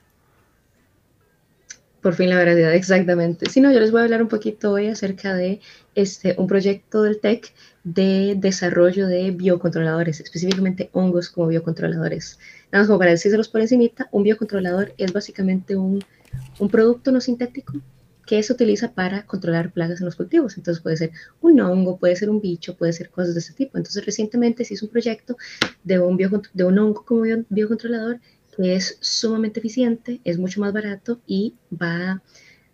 Por 2.01 2.15
fin 2.15 2.29
la 2.29 2.37
verdad, 2.37 2.73
exactamente. 2.73 3.49
Si 3.49 3.59
no, 3.59 3.73
yo 3.73 3.79
les 3.81 3.91
voy 3.91 3.99
a 3.99 4.03
hablar 4.05 4.21
un 4.21 4.29
poquito 4.29 4.71
hoy 4.71 4.87
acerca 4.87 5.33
de 5.33 5.59
este, 5.95 6.33
un 6.37 6.47
proyecto 6.47 7.01
del 7.01 7.19
TEC 7.19 7.53
de 7.83 8.35
desarrollo 8.37 9.05
de 9.07 9.31
biocontroladores, 9.31 10.21
específicamente 10.21 10.89
hongos 10.93 11.29
como 11.29 11.47
biocontroladores. 11.47 12.39
Nada 12.71 12.83
más 12.83 12.87
como 12.87 12.99
para 12.99 13.11
decírselos 13.11 13.49
por 13.49 13.59
encimita, 13.59 14.07
un 14.13 14.23
biocontrolador 14.23 14.93
es 14.97 15.11
básicamente 15.11 15.75
un, 15.75 16.01
un 16.59 16.69
producto 16.69 17.11
no 17.11 17.19
sintético 17.19 17.73
que 18.29 18.43
se 18.43 18.53
utiliza 18.53 18.93
para 18.93 19.25
controlar 19.25 19.73
plagas 19.73 20.01
en 20.01 20.05
los 20.05 20.15
cultivos. 20.15 20.55
Entonces 20.55 20.83
puede 20.83 20.97
ser 20.97 21.11
un 21.41 21.59
hongo, 21.59 21.97
puede 21.97 22.15
ser 22.15 22.29
un 22.29 22.39
bicho, 22.39 22.77
puede 22.77 22.93
ser 22.93 23.09
cosas 23.09 23.33
de 23.33 23.39
ese 23.39 23.53
tipo. 23.53 23.79
Entonces 23.79 24.05
recientemente 24.05 24.63
se 24.63 24.75
hizo 24.75 24.85
un 24.85 24.91
proyecto 24.91 25.35
de 25.83 25.97
un, 25.97 26.15
bio, 26.15 26.29
de 26.53 26.63
un 26.63 26.77
hongo 26.77 27.03
como 27.03 27.21
bio, 27.21 27.43
biocontrolador 27.49 28.19
que 28.55 28.75
es 28.75 28.99
sumamente 29.01 29.59
eficiente, 29.59 30.21
es 30.23 30.37
mucho 30.37 30.61
más 30.61 30.71
barato 30.71 31.19
y 31.25 31.55
va 31.73 32.21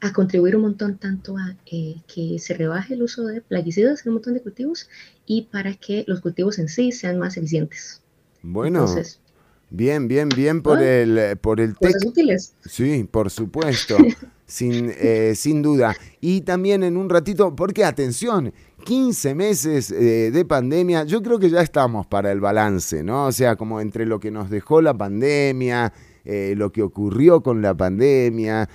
a 0.01 0.11
contribuir 0.11 0.57
un 0.57 0.63
montón 0.63 0.97
tanto 0.97 1.37
a 1.37 1.55
eh, 1.71 2.01
que 2.13 2.37
se 2.37 2.53
rebaje 2.53 2.95
el 2.95 3.03
uso 3.03 3.23
de 3.23 3.39
plaguicidas 3.39 4.01
en 4.01 4.09
un 4.09 4.15
montón 4.15 4.33
de 4.33 4.41
cultivos 4.41 4.89
y 5.25 5.43
para 5.43 5.73
que 5.75 6.03
los 6.05 6.19
cultivos 6.19 6.59
en 6.59 6.67
sí 6.67 6.91
sean 6.91 7.17
más 7.17 7.37
eficientes. 7.37 8.01
Bueno, 8.41 8.79
Entonces, 8.79 9.21
bien, 9.69 10.09
bien, 10.09 10.27
bien 10.27 10.61
por 10.61 10.81
el, 10.81 11.17
eh, 11.17 11.35
por 11.37 11.61
el 11.61 11.75
cosas 11.75 12.05
útiles. 12.05 12.55
Sí, 12.65 13.07
por 13.09 13.29
supuesto, 13.31 13.95
sin, 14.45 14.91
eh, 14.97 15.33
sin 15.35 15.61
duda. 15.61 15.95
Y 16.21 16.41
también 16.41 16.83
en 16.83 16.97
un 16.97 17.09
ratito, 17.09 17.55
porque 17.55 17.83
atención, 17.83 18.53
15 18.83 19.35
meses 19.35 19.91
eh, 19.91 20.31
de 20.31 20.45
pandemia, 20.45 21.03
yo 21.03 21.21
creo 21.21 21.39
que 21.39 21.49
ya 21.49 21.61
estamos 21.61 22.05
para 22.05 22.31
el 22.31 22.39
balance, 22.39 23.03
¿no? 23.03 23.25
O 23.25 23.31
sea, 23.31 23.55
como 23.55 23.81
entre 23.81 24.05
lo 24.05 24.19
que 24.19 24.31
nos 24.31 24.49
dejó 24.49 24.81
la 24.81 24.93
pandemia, 24.93 25.91
eh, 26.23 26.53
lo 26.55 26.71
que 26.71 26.81
ocurrió 26.81 27.41
con 27.41 27.61
la 27.61 27.73
pandemia, 27.75 28.69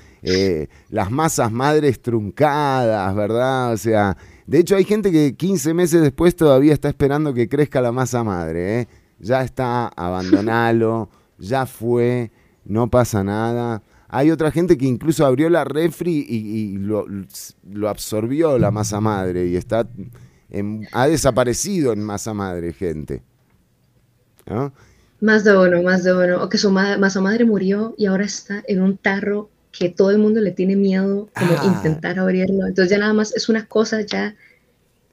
las 0.90 1.11
masas 1.11 1.50
madres 1.50 2.02
truncadas, 2.02 3.14
¿verdad? 3.14 3.72
O 3.72 3.76
sea, 3.76 4.16
de 4.46 4.59
hecho 4.59 4.76
hay 4.76 4.85
gente 4.85 5.11
que 5.11 5.35
15 5.35 5.74
meses 5.74 6.02
después 6.02 6.37
todavía 6.37 6.74
está 6.74 6.88
esperando 6.88 7.33
que 7.33 7.48
crezca 7.48 7.80
la 7.80 7.92
masa 7.92 8.22
madre. 8.22 8.88
Ya 9.18 9.42
está, 9.42 9.88
abandonalo, 9.88 11.09
ya 11.38 11.66
fue, 11.66 12.30
no 12.64 12.88
pasa 12.88 13.24
nada. 13.24 13.83
Hay 14.12 14.31
otra 14.31 14.51
gente 14.51 14.77
que 14.77 14.87
incluso 14.87 15.25
abrió 15.25 15.49
la 15.49 15.64
refri 15.64 16.27
y, 16.29 16.37
y 16.37 16.77
lo, 16.79 17.07
lo 17.73 17.88
absorbió 17.88 18.59
la 18.59 18.70
masa 18.70 19.01
madre 19.01 19.46
y 19.46 19.57
está 19.57 19.88
en- 20.51 20.87
ha 20.92 21.07
desaparecido 21.07 21.92
en 21.92 22.03
masa 22.03 22.35
madre, 22.35 22.73
gente. 22.73 23.23
¿No? 24.46 24.73
Más 25.20 25.44
de 25.44 25.57
uno, 25.57 25.83
más 25.83 26.03
de 26.03 26.12
uno. 26.12 26.42
O 26.42 26.49
que 26.49 26.59
su 26.59 26.70
ma- 26.70 26.96
masa 26.99 27.20
madre 27.20 27.44
murió 27.44 27.94
y 27.96 28.07
ahora 28.07 28.25
está 28.25 28.62
en 28.66 28.81
un 28.83 28.96
tarro 28.96 29.49
que 29.70 29.88
todo 29.90 30.11
el 30.11 30.18
mundo 30.18 30.40
le 30.40 30.51
tiene 30.51 30.75
miedo 30.77 31.29
como 31.38 31.53
Ah. 31.53 31.62
intentar 31.77 32.18
abrirlo. 32.18 32.66
Entonces 32.66 32.90
ya 32.90 32.99
nada 32.99 33.12
más 33.12 33.35
es 33.37 33.49
una 33.49 33.66
cosa 33.66 34.01
ya 34.01 34.35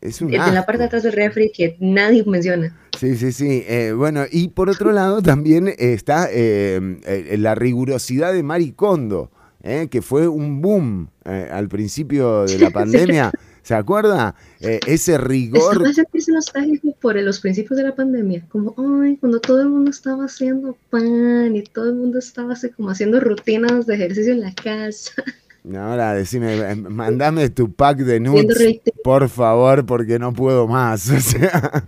Es 0.07 0.21
un 0.21 0.33
en 0.33 0.39
la 0.39 0.45
asco. 0.45 0.65
parte 0.65 0.79
de 0.79 0.85
atrás 0.85 1.03
del 1.03 1.13
refri 1.13 1.51
que 1.51 1.75
nadie 1.79 2.23
menciona. 2.25 2.75
Sí, 2.97 3.15
sí, 3.15 3.31
sí. 3.31 3.63
Eh, 3.67 3.93
bueno, 3.95 4.23
y 4.31 4.47
por 4.49 4.69
otro 4.69 4.91
lado 4.91 5.21
también 5.23 5.73
está 5.77 6.29
eh, 6.31 6.79
eh, 7.05 7.35
la 7.37 7.55
rigurosidad 7.55 8.33
de 8.33 8.43
Maricondo, 8.43 9.31
eh, 9.63 9.87
que 9.89 10.01
fue 10.01 10.27
un 10.27 10.61
boom 10.61 11.09
eh, 11.25 11.49
al 11.51 11.67
principio 11.67 12.45
de 12.45 12.57
la 12.59 12.69
pandemia. 12.71 13.31
¿Se 13.63 13.75
acuerda? 13.75 14.33
Eh, 14.61 14.79
ese 14.87 15.17
rigor. 15.17 15.83
hace 15.83 15.95
sentirse 15.95 16.31
nostálgico 16.31 16.95
por 17.01 17.17
los 17.17 17.41
principios 17.41 17.75
de 17.77 17.83
la 17.83 17.93
pandemia, 17.95 18.45
como, 18.47 18.73
ay, 19.03 19.17
cuando 19.17 19.41
todo 19.41 19.61
el 19.61 19.67
mundo 19.67 19.91
estaba 19.91 20.23
haciendo 20.23 20.77
pan 20.89 21.53
y 21.53 21.63
todo 21.63 21.89
el 21.89 21.95
mundo 21.95 22.17
estaba 22.17 22.53
así 22.53 22.69
como 22.69 22.91
haciendo 22.91 23.19
rutinas 23.19 23.85
de 23.85 23.95
ejercicio 23.95 24.31
en 24.31 24.39
la 24.39 24.53
casa. 24.53 25.11
Ahora 25.75 26.13
decime, 26.13 26.55
eh, 26.57 26.75
mandame 26.75 27.49
tu 27.49 27.73
pack 27.73 27.99
de 27.99 28.19
nudes, 28.19 28.81
por 29.03 29.27
favor, 29.29 29.85
porque 29.85 30.19
no 30.19 30.33
puedo 30.33 30.67
más. 30.67 31.09
O 31.17 31.19
sea, 31.19 31.85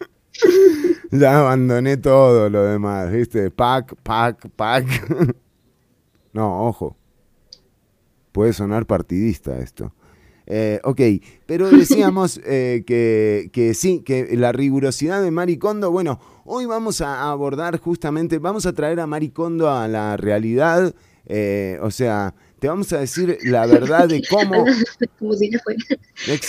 ya 1.12 1.40
abandoné 1.40 1.98
todo 1.98 2.50
lo 2.50 2.64
demás, 2.64 3.12
¿viste? 3.12 3.52
Pack, 3.52 3.96
pack, 4.04 4.50
pack. 4.56 5.36
No, 6.34 6.68
ojo. 6.68 6.96
Puede 8.32 8.54
sonar 8.54 8.86
partidista 8.86 9.58
esto. 9.60 9.94
Eh, 10.52 10.80
ok, 10.84 11.02
pero 11.46 11.70
decíamos 11.70 12.42
eh, 12.46 12.84
que, 12.86 13.52
que 13.54 13.76
sí, 13.76 14.02
que 14.02 14.36
la 14.36 14.52
rigurosidad 14.52 15.22
de 15.22 15.30
Maricondo, 15.30 15.92
bueno, 15.92 16.20
hoy 16.44 16.66
vamos 16.66 17.02
a 17.02 17.30
abordar 17.30 17.78
justamente, 17.80 18.40
vamos 18.40 18.66
a 18.66 18.74
traer 18.74 19.00
a 19.00 19.06
Maricondo 19.06 19.70
a 19.70 19.88
la 19.88 20.18
realidad, 20.18 20.96
eh, 21.28 21.78
o 21.84 21.92
sea, 21.92 22.34
te 22.60 22.68
vamos 22.68 22.92
a 22.94 23.00
decir 23.00 23.38
la 23.44 23.66
verdad 23.66 24.08
de 24.10 24.22
cómo... 24.30 24.66
como 25.20 25.34
si 25.34 25.48
ella 25.48 25.60
fuera, 25.64 25.80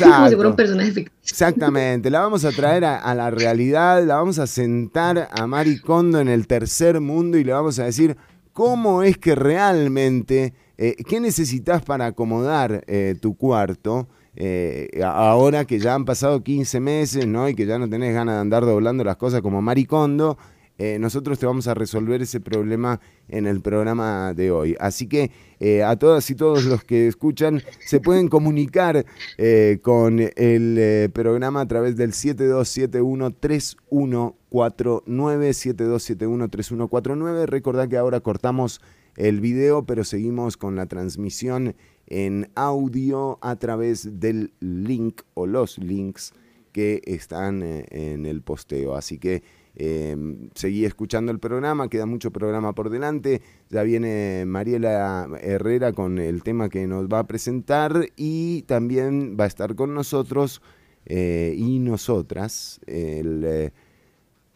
como 0.08 0.26
si 0.26 0.36
fuera 0.36 0.48
Exacto. 0.48 0.48
un 0.50 0.56
personaje 0.56 0.92
ficticio. 0.92 1.12
Exactamente, 1.22 2.10
la 2.10 2.20
vamos 2.20 2.44
a 2.44 2.52
traer 2.52 2.84
a, 2.84 2.98
a 2.98 3.14
la 3.14 3.30
realidad, 3.30 4.04
la 4.04 4.16
vamos 4.16 4.38
a 4.38 4.46
sentar 4.46 5.28
a 5.32 5.46
Maricondo 5.46 6.20
en 6.20 6.28
el 6.28 6.46
tercer 6.46 7.00
mundo 7.00 7.38
y 7.38 7.44
le 7.44 7.52
vamos 7.52 7.78
a 7.78 7.84
decir 7.84 8.16
cómo 8.52 9.02
es 9.02 9.16
que 9.18 9.34
realmente, 9.34 10.54
eh, 10.76 10.96
qué 11.08 11.20
necesitas 11.20 11.82
para 11.82 12.06
acomodar 12.06 12.84
eh, 12.86 13.16
tu 13.20 13.36
cuarto. 13.36 14.08
eh, 14.36 14.88
ahora 15.04 15.64
que 15.64 15.78
ya 15.80 15.94
han 15.94 16.04
pasado 16.04 16.42
15 16.42 16.80
meses, 16.80 17.26
¿no? 17.26 17.48
Y 17.48 17.54
que 17.54 17.66
ya 17.66 17.78
no 17.78 17.88
tenés 17.88 18.14
ganas 18.14 18.36
de 18.36 18.40
andar 18.40 18.64
doblando 18.64 19.04
las 19.04 19.16
cosas 19.16 19.40
como 19.42 19.60
Maricondo, 19.62 20.38
eh, 20.82 20.98
nosotros 20.98 21.38
te 21.38 21.44
vamos 21.44 21.68
a 21.68 21.74
resolver 21.74 22.22
ese 22.22 22.40
problema 22.40 23.02
en 23.28 23.46
el 23.46 23.60
programa 23.60 24.32
de 24.32 24.50
hoy. 24.50 24.76
Así 24.80 25.08
que 25.08 25.30
eh, 25.58 25.82
a 25.82 25.96
todas 25.96 26.30
y 26.30 26.34
todos 26.34 26.64
los 26.64 26.84
que 26.84 27.06
escuchan 27.06 27.62
se 27.84 28.00
pueden 28.00 28.28
comunicar 28.28 29.04
eh, 29.36 29.78
con 29.82 30.20
el 30.20 31.10
programa 31.12 31.60
a 31.60 31.68
través 31.68 31.98
del 31.98 32.12
7271-3149, 32.12 34.38
7271-3149. 34.48 37.44
Recordad 37.44 37.86
que 37.86 37.98
ahora 37.98 38.20
cortamos 38.20 38.80
el 39.16 39.42
video, 39.42 39.84
pero 39.84 40.02
seguimos 40.02 40.56
con 40.56 40.76
la 40.76 40.86
transmisión 40.86 41.76
en 42.06 42.50
audio 42.54 43.38
a 43.42 43.56
través 43.56 44.18
del 44.18 44.54
link 44.60 45.20
o 45.34 45.46
los 45.46 45.76
links 45.76 46.32
que 46.72 47.02
están 47.04 47.62
en 47.62 48.24
el 48.24 48.40
posteo. 48.40 48.94
Así 48.94 49.18
que 49.18 49.42
eh, 49.76 50.16
seguí 50.54 50.84
escuchando 50.84 51.32
el 51.32 51.38
programa, 51.38 51.88
queda 51.88 52.06
mucho 52.06 52.30
programa 52.30 52.74
por 52.74 52.90
delante. 52.90 53.40
Ya 53.70 53.82
viene 53.82 54.44
Mariela 54.46 55.28
Herrera 55.40 55.92
con 55.92 56.18
el 56.18 56.42
tema 56.42 56.68
que 56.68 56.86
nos 56.86 57.06
va 57.08 57.20
a 57.20 57.26
presentar 57.26 58.06
y 58.16 58.62
también 58.62 59.36
va 59.38 59.44
a 59.44 59.48
estar 59.48 59.74
con 59.74 59.94
nosotros 59.94 60.60
eh, 61.06 61.54
y 61.56 61.78
nosotras 61.78 62.80
el, 62.86 63.42
eh, 63.44 63.70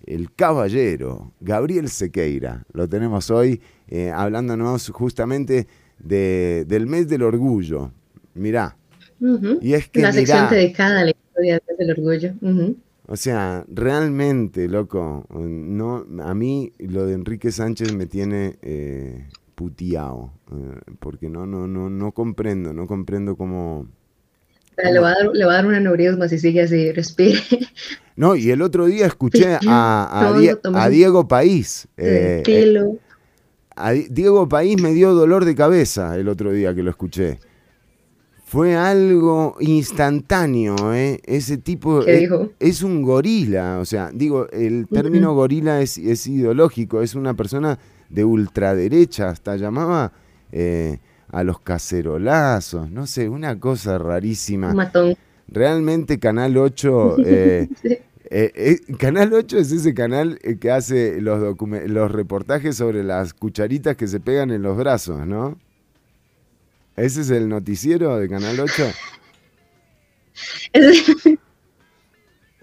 el 0.06 0.32
caballero 0.34 1.32
Gabriel 1.40 1.88
Sequeira. 1.88 2.64
Lo 2.72 2.88
tenemos 2.88 3.30
hoy 3.30 3.60
eh, 3.88 4.10
hablándonos 4.10 4.90
justamente 4.90 5.66
de- 5.98 6.64
del 6.66 6.86
mes 6.86 7.08
del 7.08 7.22
orgullo. 7.22 7.92
Mirá, 8.34 8.76
y 9.62 9.72
es 9.74 9.88
que 9.88 10.00
Una 10.00 10.12
sección 10.12 10.38
mirá, 10.38 10.50
dedicada 10.50 11.00
a 11.00 11.04
la 11.04 11.10
historia 11.12 11.62
del 11.78 11.90
orgullo. 11.92 12.34
O 13.06 13.16
sea, 13.16 13.64
realmente, 13.68 14.68
loco, 14.68 15.26
no, 15.30 16.06
a 16.22 16.34
mí 16.34 16.72
lo 16.78 17.06
de 17.06 17.14
Enrique 17.14 17.52
Sánchez 17.52 17.92
me 17.94 18.06
tiene 18.06 18.56
eh, 18.62 19.26
puteado, 19.54 20.32
eh, 20.52 20.80
porque 21.00 21.28
no, 21.28 21.46
no, 21.46 21.66
no, 21.68 21.90
no 21.90 22.12
comprendo, 22.12 22.72
no 22.72 22.86
comprendo 22.86 23.36
cómo... 23.36 23.86
Le 24.82 24.98
va, 24.98 25.10
a 25.10 25.14
dar, 25.14 25.30
le 25.32 25.44
va 25.44 25.52
a 25.52 25.56
dar 25.56 25.66
un 25.66 25.74
aneurisma 25.74 26.28
si 26.28 26.38
sigue 26.38 26.62
así, 26.62 26.90
respire. 26.92 27.40
No, 28.16 28.36
y 28.36 28.52
el 28.52 28.62
otro 28.62 28.86
día 28.86 29.06
escuché 29.06 29.58
a, 29.66 30.08
a 30.20 30.32
Die- 30.38 30.48
Diego 30.88 31.26
País. 31.26 31.88
eh, 31.96 32.42
eh, 32.46 32.98
a 33.74 33.90
Di- 33.90 34.06
Diego 34.08 34.48
País 34.48 34.80
me 34.80 34.92
dio 34.92 35.14
dolor 35.14 35.44
de 35.44 35.56
cabeza 35.56 36.16
el 36.16 36.28
otro 36.28 36.52
día 36.52 36.72
que 36.76 36.84
lo 36.84 36.90
escuché. 36.90 37.40
Fue 38.54 38.76
algo 38.76 39.56
instantáneo, 39.58 40.94
¿eh? 40.94 41.20
Ese 41.24 41.58
tipo 41.58 42.04
¿Qué 42.04 42.14
es, 42.14 42.20
dijo? 42.20 42.50
es 42.60 42.82
un 42.84 43.02
gorila, 43.02 43.78
o 43.80 43.84
sea, 43.84 44.10
digo, 44.14 44.46
el 44.52 44.86
término 44.88 45.34
gorila 45.34 45.80
es, 45.80 45.98
es 45.98 46.26
ideológico, 46.28 47.02
es 47.02 47.16
una 47.16 47.34
persona 47.34 47.80
de 48.08 48.24
ultraderecha, 48.24 49.28
hasta 49.30 49.56
llamaba 49.56 50.12
eh, 50.52 50.98
a 51.32 51.42
los 51.42 51.58
cacerolazos, 51.60 52.88
no 52.92 53.08
sé, 53.08 53.28
una 53.28 53.58
cosa 53.58 53.98
rarísima. 53.98 54.70
Un 54.70 54.76
matón. 54.76 55.14
Realmente 55.48 56.20
Canal 56.20 56.56
8... 56.56 57.16
eh, 57.26 57.68
Sí. 57.82 57.88
eh, 58.30 58.52
eh, 58.54 58.78
canal 58.98 59.32
8 59.34 59.58
es 59.58 59.72
ese 59.72 59.94
canal 59.94 60.38
eh, 60.44 60.58
que 60.58 60.70
hace 60.70 61.20
los, 61.20 61.56
los 61.88 62.10
reportajes 62.12 62.76
sobre 62.76 63.02
las 63.02 63.34
cucharitas 63.34 63.96
que 63.96 64.06
se 64.06 64.20
pegan 64.20 64.50
en 64.52 64.62
los 64.62 64.76
brazos, 64.76 65.26
¿no? 65.26 65.58
¿Ese 66.96 67.22
es 67.22 67.30
el 67.30 67.48
noticiero 67.48 68.16
de 68.18 68.28
Canal 68.28 68.60
8? 68.60 68.84
Es- 70.72 71.04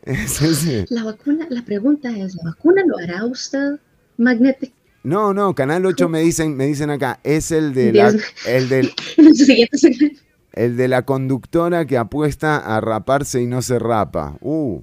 ¿Es 0.03 0.41
ese? 0.41 0.85
La 0.89 1.03
vacuna, 1.03 1.45
la 1.49 1.63
pregunta 1.63 2.09
es, 2.17 2.35
¿la 2.35 2.49
vacuna 2.51 2.81
lo 2.87 2.97
hará 2.97 3.23
usted 3.25 3.79
magnético? 4.17 4.73
No, 5.03 5.33
no, 5.33 5.53
Canal 5.55 5.85
8 5.85 6.09
me 6.09 6.21
dicen, 6.21 6.55
me 6.55 6.65
dicen 6.65 6.89
acá, 6.89 7.19
es 7.23 7.51
el 7.51 7.73
de 7.73 7.91
la, 7.93 8.13
el 8.47 8.69
del, 8.69 8.91
el 10.53 10.77
de 10.77 10.87
la 10.87 11.05
conductora 11.05 11.85
que 11.85 11.97
apuesta 11.97 12.57
a 12.57 12.81
raparse 12.81 13.41
y 13.41 13.47
no 13.47 13.61
se 13.61 13.79
rapa. 13.79 14.37
Uh, 14.41 14.81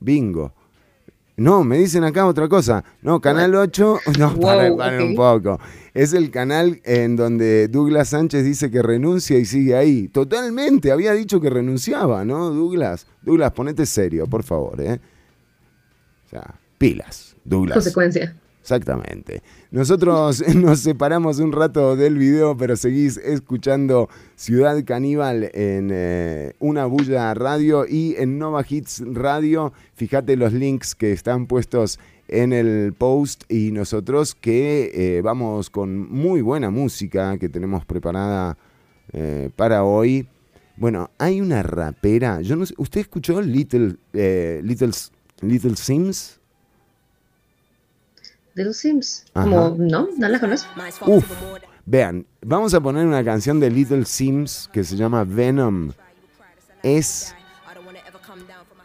bingo. 0.00 0.54
No, 1.36 1.64
me 1.64 1.78
dicen 1.78 2.04
acá 2.04 2.26
otra 2.26 2.48
cosa. 2.48 2.84
No, 3.02 3.20
Canal 3.20 3.54
8, 3.54 3.98
no, 4.18 4.38
paren, 4.38 4.70
Wow, 4.70 4.78
paren 4.78 5.02
un 5.02 5.14
poco. 5.16 5.58
Es 5.92 6.12
el 6.12 6.30
canal 6.30 6.80
en 6.84 7.16
donde 7.16 7.68
Douglas 7.68 8.10
Sánchez 8.10 8.44
dice 8.44 8.70
que 8.70 8.82
renuncia 8.82 9.38
y 9.38 9.44
sigue 9.44 9.76
ahí. 9.76 10.08
Totalmente, 10.08 10.92
había 10.92 11.12
dicho 11.12 11.40
que 11.40 11.50
renunciaba, 11.50 12.24
¿no, 12.24 12.50
Douglas? 12.50 13.06
Douglas, 13.22 13.52
ponete 13.52 13.86
serio, 13.86 14.26
por 14.26 14.44
favor, 14.44 14.80
¿eh? 14.80 15.00
O 16.26 16.28
sea, 16.28 16.54
pilas, 16.78 17.36
Douglas. 17.44 17.74
Consecuencia. 17.74 18.36
Exactamente. 18.64 19.42
Nosotros 19.72 20.42
nos 20.54 20.80
separamos 20.80 21.38
un 21.38 21.52
rato 21.52 21.96
del 21.96 22.16
video, 22.16 22.56
pero 22.56 22.76
seguís 22.76 23.18
escuchando 23.18 24.08
Ciudad 24.36 24.82
Caníbal 24.86 25.50
en 25.52 25.90
eh, 25.92 26.54
Una 26.60 26.86
Bulla 26.86 27.34
Radio 27.34 27.84
y 27.86 28.14
en 28.16 28.38
Nova 28.38 28.64
Hits 28.66 29.02
Radio. 29.04 29.74
Fíjate 29.92 30.38
los 30.38 30.54
links 30.54 30.94
que 30.94 31.12
están 31.12 31.44
puestos 31.46 32.00
en 32.26 32.54
el 32.54 32.94
post 32.96 33.44
y 33.50 33.70
nosotros 33.70 34.34
que 34.34 34.90
eh, 34.94 35.20
vamos 35.20 35.68
con 35.68 36.10
muy 36.10 36.40
buena 36.40 36.70
música 36.70 37.36
que 37.36 37.50
tenemos 37.50 37.84
preparada 37.84 38.56
eh, 39.12 39.50
para 39.54 39.84
hoy. 39.84 40.26
Bueno, 40.78 41.10
hay 41.18 41.42
una 41.42 41.62
rapera, 41.62 42.40
yo 42.40 42.56
no 42.56 42.64
sé, 42.64 42.72
¿usted 42.78 43.02
escuchó 43.02 43.42
Little, 43.42 43.96
Little, 44.14 44.92
Little 45.42 45.76
Sims? 45.76 46.40
De 48.54 48.64
los 48.64 48.76
Sims. 48.76 49.24
Ajá. 49.34 49.44
Como, 49.44 49.76
no, 49.78 50.08
no 50.16 50.28
la 50.28 50.38
conozco. 50.38 50.68
Uf, 51.06 51.30
vean, 51.86 52.26
vamos 52.40 52.74
a 52.74 52.80
poner 52.80 53.06
una 53.06 53.24
canción 53.24 53.58
de 53.60 53.70
Little 53.70 54.04
Sims 54.04 54.70
que 54.72 54.84
se 54.84 54.96
llama 54.96 55.24
Venom. 55.24 55.90
Es 56.82 57.34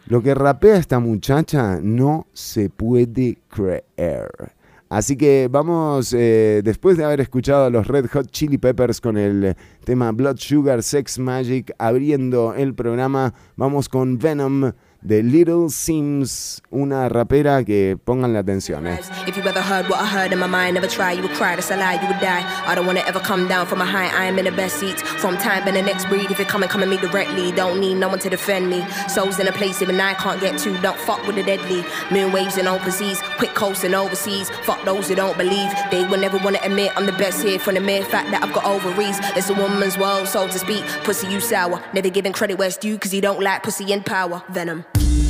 lo 0.06 0.20
que 0.22 0.34
rapea 0.34 0.76
esta 0.76 0.98
muchacha 0.98 1.78
no 1.80 2.26
se 2.32 2.68
puede 2.68 3.38
creer. 3.48 4.30
Así 4.88 5.16
que 5.16 5.48
vamos, 5.48 6.12
eh, 6.12 6.62
después 6.64 6.96
de 6.96 7.04
haber 7.04 7.20
escuchado 7.20 7.66
a 7.66 7.70
los 7.70 7.86
Red 7.86 8.06
Hot 8.08 8.28
Chili 8.32 8.58
Peppers 8.58 9.00
con 9.00 9.16
el 9.16 9.54
tema 9.84 10.10
Blood 10.10 10.38
Sugar 10.38 10.82
Sex 10.82 11.20
Magic 11.20 11.72
abriendo 11.78 12.54
el 12.54 12.74
programa, 12.74 13.32
vamos 13.54 13.88
con 13.88 14.18
Venom 14.18 14.72
de 15.02 15.22
Little 15.22 15.70
Sims, 15.70 16.62
una 16.70 17.08
rapera 17.08 17.64
que 17.64 17.96
pongan 18.04 18.32
la 18.32 18.40
atención. 18.40 18.86
eh. 18.86 19.00
If 19.26 19.36
you 19.36 19.42
ever 19.44 19.62
heard 19.62 19.88
what 19.88 20.00
I 20.00 20.06
heard 20.06 20.32
in 20.32 20.38
my 20.38 20.46
mind, 20.46 20.74
never 20.74 20.86
try, 20.88 21.12
you 21.12 21.22
would 21.22 21.34
cry, 21.34 21.54
a 21.70 21.76
lie, 21.76 21.94
you 22.00 22.06
would 22.08 22.20
die. 22.20 22.44
I 22.66 22.74
don't 22.74 22.86
wanna 22.86 23.00
ever 23.06 23.20
come 23.20 23.48
down 23.48 23.66
from 23.66 23.80
a 23.80 23.84
high, 23.86 24.08
I 24.08 24.26
am 24.26 24.38
in 24.38 24.44
the 24.44 24.52
best 24.52 24.76
seats. 24.78 25.02
From 25.02 25.36
time 25.38 25.66
and 25.66 25.76
the 25.76 25.82
next 25.82 26.06
breed, 26.08 26.30
if 26.30 26.38
coming, 26.46 26.68
come 26.68 26.82
at 26.82 26.88
me 26.88 26.96
directly. 26.98 27.52
Don't 27.52 27.80
need 27.80 27.94
no 27.96 28.08
one 28.08 28.18
to 28.20 28.28
defend 28.30 28.68
me. 28.68 28.84
Souls 29.08 29.38
in 29.38 29.48
a 29.48 29.52
place 29.52 29.80
even 29.82 30.00
I 30.00 30.14
can't 30.14 30.40
get 30.40 30.58
to, 30.58 30.78
don't 30.80 30.98
fuck 30.98 31.26
with 31.26 31.36
the 31.36 31.42
deadly. 31.42 31.84
And 32.10 32.68
quick 33.38 33.54
overseas. 33.94 34.50
Fuck 34.64 34.84
those 34.84 35.08
who 35.08 35.14
don't 35.14 35.36
believe, 35.38 35.70
they 35.90 36.04
will 36.06 36.20
never 36.20 36.38
wanna 36.38 36.58
admit 36.62 36.92
I'm 36.96 37.06
the 37.06 37.12
best 37.12 37.42
here 37.42 37.58
from 37.58 37.74
the 37.74 37.80
mere 37.80 38.04
fact 38.04 38.30
that 38.30 38.42
I've 38.42 38.52
got. 38.52 38.64
It's 39.36 39.48
a 39.50 39.54
woman's 39.54 39.96
world, 39.98 40.28
so 40.28 40.46
to 40.46 40.58
speak. 40.58 40.84
Pussy, 41.04 41.26
you 41.28 41.40
sour. 41.40 41.82
Never 41.92 42.10
giving 42.10 42.32
credit 42.32 42.58
cause 42.58 43.14
you 43.14 43.20
don't 43.20 43.40
like 43.40 43.62
pussy 43.62 43.92
and 43.92 44.04
power. 44.04 44.42
Venom. 44.50 44.84
Bye. 44.94 45.29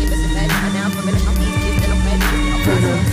음. 2.71 3.10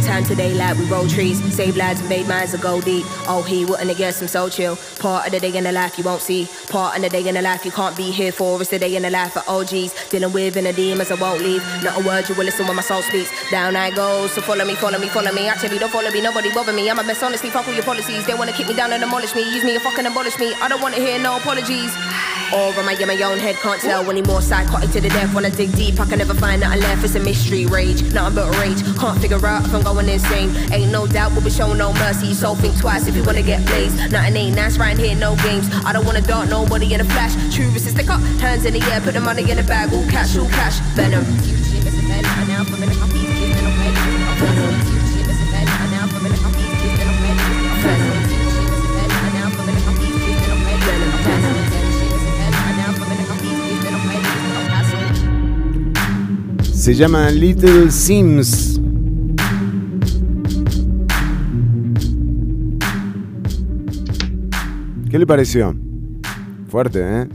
Nighttime 0.00 0.24
today 0.24 0.54
like 0.54 0.78
we 0.78 0.86
roll 0.86 1.06
trees. 1.06 1.42
Save 1.54 1.76
lives 1.76 2.02
made 2.08 2.26
minds 2.26 2.52
that 2.52 2.62
go 2.62 2.80
deep. 2.80 3.04
Oh, 3.28 3.42
he 3.46 3.66
wouldn't 3.66 3.86
have 3.90 3.98
guessed 3.98 4.22
I'm 4.22 4.28
so 4.28 4.48
chill. 4.48 4.76
Part 4.98 5.26
of 5.26 5.32
the 5.32 5.40
day 5.40 5.54
in 5.54 5.64
the 5.64 5.72
life 5.72 5.98
you 5.98 6.04
won't 6.04 6.22
see. 6.22 6.48
Part 6.68 6.96
of 6.96 7.02
the 7.02 7.10
day 7.10 7.28
in 7.28 7.34
the 7.34 7.42
life 7.42 7.66
you 7.66 7.70
can't 7.70 7.94
be 7.94 8.10
here 8.10 8.32
for. 8.32 8.58
It's 8.62 8.70
the 8.70 8.78
day 8.78 8.96
in 8.96 9.02
the 9.02 9.10
life 9.10 9.36
of 9.36 9.46
OGs. 9.46 10.08
Dealing 10.08 10.32
with 10.32 10.56
inner 10.56 10.72
demons 10.72 11.10
I 11.10 11.16
won't 11.16 11.42
leave. 11.42 11.62
Not 11.84 12.00
a 12.00 12.06
word 12.06 12.26
you 12.30 12.34
will 12.34 12.44
listen 12.44 12.66
when 12.66 12.76
my 12.76 12.82
soul 12.82 13.02
speaks. 13.02 13.30
Down 13.50 13.76
I 13.76 13.90
go, 13.90 14.26
so 14.28 14.40
follow 14.40 14.64
me, 14.64 14.74
follow 14.74 14.98
me, 14.98 15.08
follow 15.08 15.32
me. 15.32 15.48
Actually, 15.48 15.78
don't 15.78 15.92
follow 15.92 16.10
me, 16.10 16.22
nobody 16.22 16.50
bother 16.50 16.72
me. 16.72 16.88
I'm 16.88 16.98
a 16.98 17.04
mess, 17.04 17.22
honestly, 17.22 17.50
fuck 17.50 17.68
all 17.68 17.74
your 17.74 17.84
policies. 17.84 18.24
They 18.26 18.32
wanna 18.32 18.52
kick 18.52 18.68
me 18.68 18.74
down 18.74 18.94
and 18.94 19.02
demolish 19.02 19.34
me. 19.34 19.42
Use 19.42 19.64
me 19.64 19.74
and 19.74 19.82
fucking 19.82 20.06
abolish 20.06 20.38
me. 20.38 20.54
I 20.54 20.68
don't 20.68 20.80
wanna 20.80 20.96
hear 20.96 21.18
no 21.18 21.36
apologies. 21.36 21.92
Or 22.52 22.74
am 22.74 22.88
I 22.88 22.94
in 22.94 23.06
my 23.06 23.14
own 23.22 23.38
head? 23.38 23.54
Can't 23.56 23.80
tell 23.80 24.10
any 24.10 24.22
more 24.22 24.42
psychotic 24.42 24.90
to 24.90 25.00
the 25.00 25.08
death. 25.08 25.32
When 25.32 25.44
I 25.44 25.50
dig 25.50 25.72
deep, 25.76 26.00
I 26.00 26.06
can 26.06 26.18
never 26.18 26.34
find 26.34 26.60
nothing 26.60 26.80
left. 26.80 27.04
It's 27.04 27.14
a 27.14 27.20
mystery 27.20 27.66
rage, 27.66 28.02
nothing 28.12 28.34
but 28.34 28.50
rage. 28.58 28.82
Can't 28.98 29.20
figure 29.20 29.44
out 29.46 29.64
if 29.64 29.72
I'm 29.72 29.82
going 29.82 30.08
insane. 30.08 30.50
Ain't 30.72 30.90
no 30.90 31.06
doubt 31.06 31.30
we'll 31.32 31.44
be 31.44 31.50
showing 31.50 31.78
no 31.78 31.92
mercy. 31.92 32.34
So 32.34 32.56
think 32.56 32.76
twice 32.76 33.06
if 33.06 33.14
you 33.14 33.22
wanna 33.22 33.42
get 33.42 33.64
blazed. 33.66 33.96
Nothing 34.10 34.36
ain't 34.36 34.56
nice 34.56 34.78
right 34.78 34.98
here, 34.98 35.14
no 35.14 35.36
games. 35.36 35.68
I 35.84 35.92
don't 35.92 36.04
wanna 36.04 36.22
dart 36.22 36.48
nobody 36.48 36.92
in 36.92 37.00
a 37.00 37.04
flash. 37.04 37.34
True 37.54 37.70
resist, 37.70 37.94
stick 37.94 38.10
up, 38.10 38.20
hands 38.40 38.64
in 38.64 38.74
the 38.74 38.82
air, 38.90 39.00
put 39.00 39.14
the 39.14 39.20
money 39.20 39.48
in 39.48 39.56
the 39.56 39.62
bag. 39.62 39.92
All 39.92 40.04
cash, 40.06 40.36
all 40.36 40.48
cash, 40.48 40.80
venom. 40.96 41.24
Se 56.80 56.94
llama 56.94 57.28
Little 57.30 57.90
Sims. 57.90 58.80
¿Qué 65.10 65.18
le 65.18 65.26
pareció? 65.26 65.74
Fuerte, 66.68 67.00
¿eh? 67.00 67.28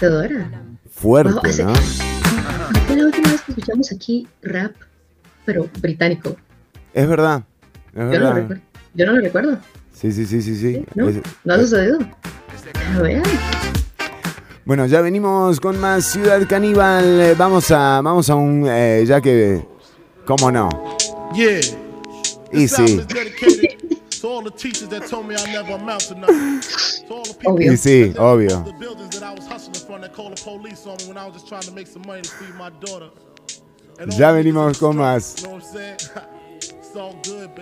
Teodora. 0.00 0.50
Fuerte, 0.90 1.32
Wow, 1.32 1.42
hace- 1.44 1.64
¿no? 1.64 1.74
Fue 1.74 2.96
la 2.96 3.04
última 3.06 3.30
vez 3.30 3.40
que 3.42 3.52
escuchamos 3.52 3.92
aquí 3.92 4.26
rap, 4.42 4.72
pero 5.44 5.68
británico. 5.80 6.36
Es 6.92 7.08
verdad. 7.08 7.44
Es 7.94 8.12
Yo 8.12 8.18
no 8.20 8.32
recuerdo. 8.32 8.62
Yo 8.94 9.06
no 9.06 9.12
lo 9.12 9.20
recuerdo. 9.20 9.58
Sí, 9.92 10.10
sí, 10.12 10.26
sí, 10.26 10.42
sí, 10.42 10.56
sí. 10.56 10.84
¿No? 10.94 11.08
Es- 11.08 11.20
¿No 11.44 11.54
ha 11.54 11.58
sucedido? 11.58 11.98
A 12.96 13.02
ver. 13.02 13.22
Bueno, 14.66 14.84
ya 14.86 15.00
venimos 15.00 15.60
con 15.60 15.78
más 15.78 16.04
Ciudad 16.06 16.40
Caníbal. 16.48 17.04
Eh, 17.20 17.34
Vamos 17.38 17.70
a, 17.70 18.00
vamos 18.02 18.28
a 18.28 18.34
un, 18.34 18.64
eh, 18.68 19.04
ya 19.06 19.20
que, 19.20 19.64
cómo 20.26 20.50
no. 20.50 20.68
Yeah. 21.32 21.60
Y 22.52 22.62
This 22.66 22.72
album 22.78 22.86
sí, 22.88 23.00
is 23.00 23.06
dedicated 23.06 23.78
to 24.20 24.28
all 24.28 24.42
the 24.42 24.50
teachers 24.50 24.88
that 24.88 25.06
told 25.08 25.26
me 25.28 25.36
I 25.36 25.52
never 25.52 25.74
amount 25.74 26.08
to 26.08 26.14
nothing. 26.16 26.60
To 27.08 27.14
all 27.14 27.22
the 27.22 27.34
people 27.34 27.52
Obvio. 27.52 27.72
y 27.72 27.76
sí, 27.76 28.12
obvio. 28.18 28.64
Ya 34.18 34.32
venimos 34.32 34.78
con 34.78 34.96
más. 34.96 35.36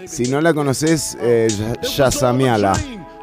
Si 0.06 0.28
no 0.28 0.40
la 0.40 0.54
conoces, 0.54 1.18
eh, 1.20 1.48
yasameala. 1.96 2.72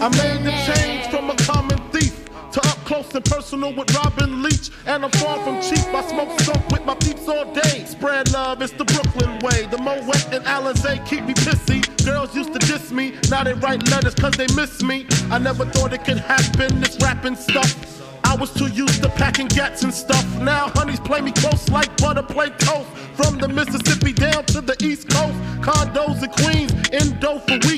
I 0.00 0.08
made 0.10 0.44
the 0.44 0.52
change 0.64 1.08
from 1.08 1.28
a 1.28 1.34
common 1.38 1.76
thief 1.90 2.24
to 2.52 2.60
up 2.68 2.78
close 2.84 3.12
and 3.16 3.24
personal 3.24 3.74
with 3.74 3.92
Robin 3.96 4.44
Leach. 4.44 4.70
And 4.86 5.04
I'm 5.04 5.10
far 5.10 5.38
from 5.42 5.60
cheap. 5.60 5.84
I 5.92 6.06
smoke 6.08 6.38
skunk 6.38 6.68
with 6.70 6.84
my 6.84 6.94
peeps 6.94 7.26
all 7.26 7.52
day. 7.52 7.84
Spread 7.84 8.32
love, 8.32 8.62
it's 8.62 8.72
the 8.72 8.84
Brooklyn 8.84 9.40
way. 9.40 9.66
The 9.66 9.78
Moet 9.78 10.32
and 10.32 10.44
Alizé 10.44 11.04
keep 11.04 11.24
me 11.24 11.34
pissy. 11.34 11.82
Girls 12.04 12.32
used 12.32 12.52
to 12.52 12.60
diss 12.60 12.92
me. 12.92 13.14
Now 13.28 13.42
they 13.42 13.54
write 13.54 13.90
letters 13.90 14.14
cause 14.14 14.34
they 14.34 14.46
miss 14.54 14.82
me. 14.84 15.04
I 15.32 15.38
never 15.38 15.64
thought 15.66 15.92
it 15.92 16.04
could 16.04 16.18
happen, 16.18 16.80
this 16.80 16.96
rapping 17.02 17.34
stuff. 17.34 17.74
I 18.22 18.36
was 18.36 18.52
too 18.54 18.68
used 18.68 19.02
to 19.02 19.08
packing 19.08 19.48
gats 19.48 19.82
and 19.82 19.92
stuff. 19.92 20.24
Now 20.40 20.68
honeys 20.76 21.00
play 21.00 21.22
me 21.22 21.32
close 21.32 21.68
like 21.70 21.96
butter 21.96 22.22
play 22.22 22.50
toast. 22.50 22.88
From 23.16 23.38
the 23.38 23.48
Mississippi 23.48 24.12
down 24.12 24.44
to 24.46 24.60
the 24.60 24.76
East 24.80 25.08
Coast, 25.08 25.34
condos 25.60 26.22
in 26.22 26.30
Queens, 26.30 26.72
indo 26.90 27.40
for 27.40 27.58
weeks. 27.66 27.77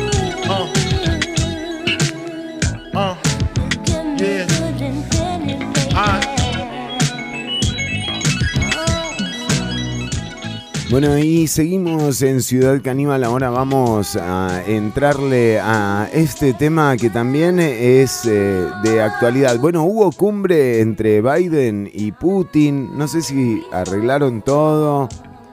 Bueno, 10.91 11.17
y 11.17 11.47
seguimos 11.47 12.21
en 12.21 12.41
Ciudad 12.41 12.81
Caníbal. 12.83 13.23
Ahora 13.23 13.49
vamos 13.49 14.17
a 14.17 14.61
entrarle 14.67 15.57
a 15.57 16.09
este 16.11 16.53
tema 16.53 16.97
que 16.97 17.09
también 17.09 17.61
es 17.61 18.25
eh, 18.25 18.67
de 18.83 19.01
actualidad. 19.01 19.57
Bueno, 19.57 19.85
hubo 19.85 20.11
cumbre 20.11 20.81
entre 20.81 21.21
Biden 21.21 21.89
y 21.93 22.11
Putin. 22.11 22.97
No 22.97 23.07
sé 23.07 23.21
si 23.21 23.63
arreglaron 23.71 24.41
todo. 24.41 25.07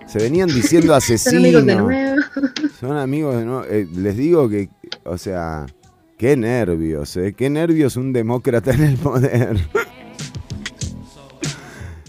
Se 0.09 0.19
venían 0.19 0.49
diciendo 0.49 1.01
Son 1.01 1.37
amigos 1.37 1.65
de 1.65 1.73
asesinos. 1.73 1.85
nuevo. 1.85 2.17
Son 2.81 2.97
amigos 2.97 3.37
de 3.37 3.45
nuevo. 3.45 3.65
Eh, 3.71 3.87
les 3.95 4.17
digo 4.17 4.49
que, 4.49 4.71
o 5.05 5.17
sea, 5.19 5.67
qué 6.17 6.37
nervios, 6.37 7.17
¿eh? 7.17 7.33
Qué 7.37 7.49
nervios 7.49 7.95
un 7.95 8.13
demócrata 8.13 8.73
en 8.73 8.83
el 8.83 8.97
poder. 8.97 9.57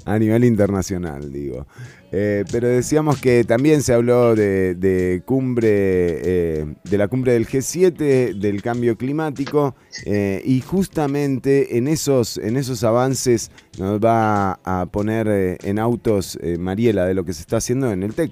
A 0.06 0.18
nivel 0.18 0.44
internacional, 0.46 1.32
digo. 1.32 1.68
Eh, 2.12 2.44
pero 2.52 2.68
decíamos 2.68 3.22
que 3.22 3.44
también 3.44 3.84
se 3.84 3.94
habló 3.94 4.36
de, 4.36 5.22
cumbre, 5.26 5.68
eh, 5.72 6.66
de 6.84 6.98
la 6.98 7.08
cumbre 7.08 7.34
del 7.34 7.48
G7, 7.48 8.34
del 8.40 8.62
cambio 8.62 8.98
climático, 8.98 9.76
eh, 10.06 10.42
y 10.44 10.62
justamente 10.62 11.78
en 11.78 11.88
esos, 11.88 12.38
en 12.38 12.58
esos 12.58 12.84
avances 12.84 13.52
nos 13.78 14.00
va 14.00 14.60
a 14.64 14.88
poner 14.88 15.58
en 15.64 15.80
autos 15.80 16.38
Mariela 16.58 17.06
de 17.06 17.14
lo 17.14 17.24
que 17.26 17.34
se 17.34 17.42
está 17.42 17.58
haciendo 17.58 17.92
en 17.92 18.04
el 18.04 18.14
TEC, 18.14 18.32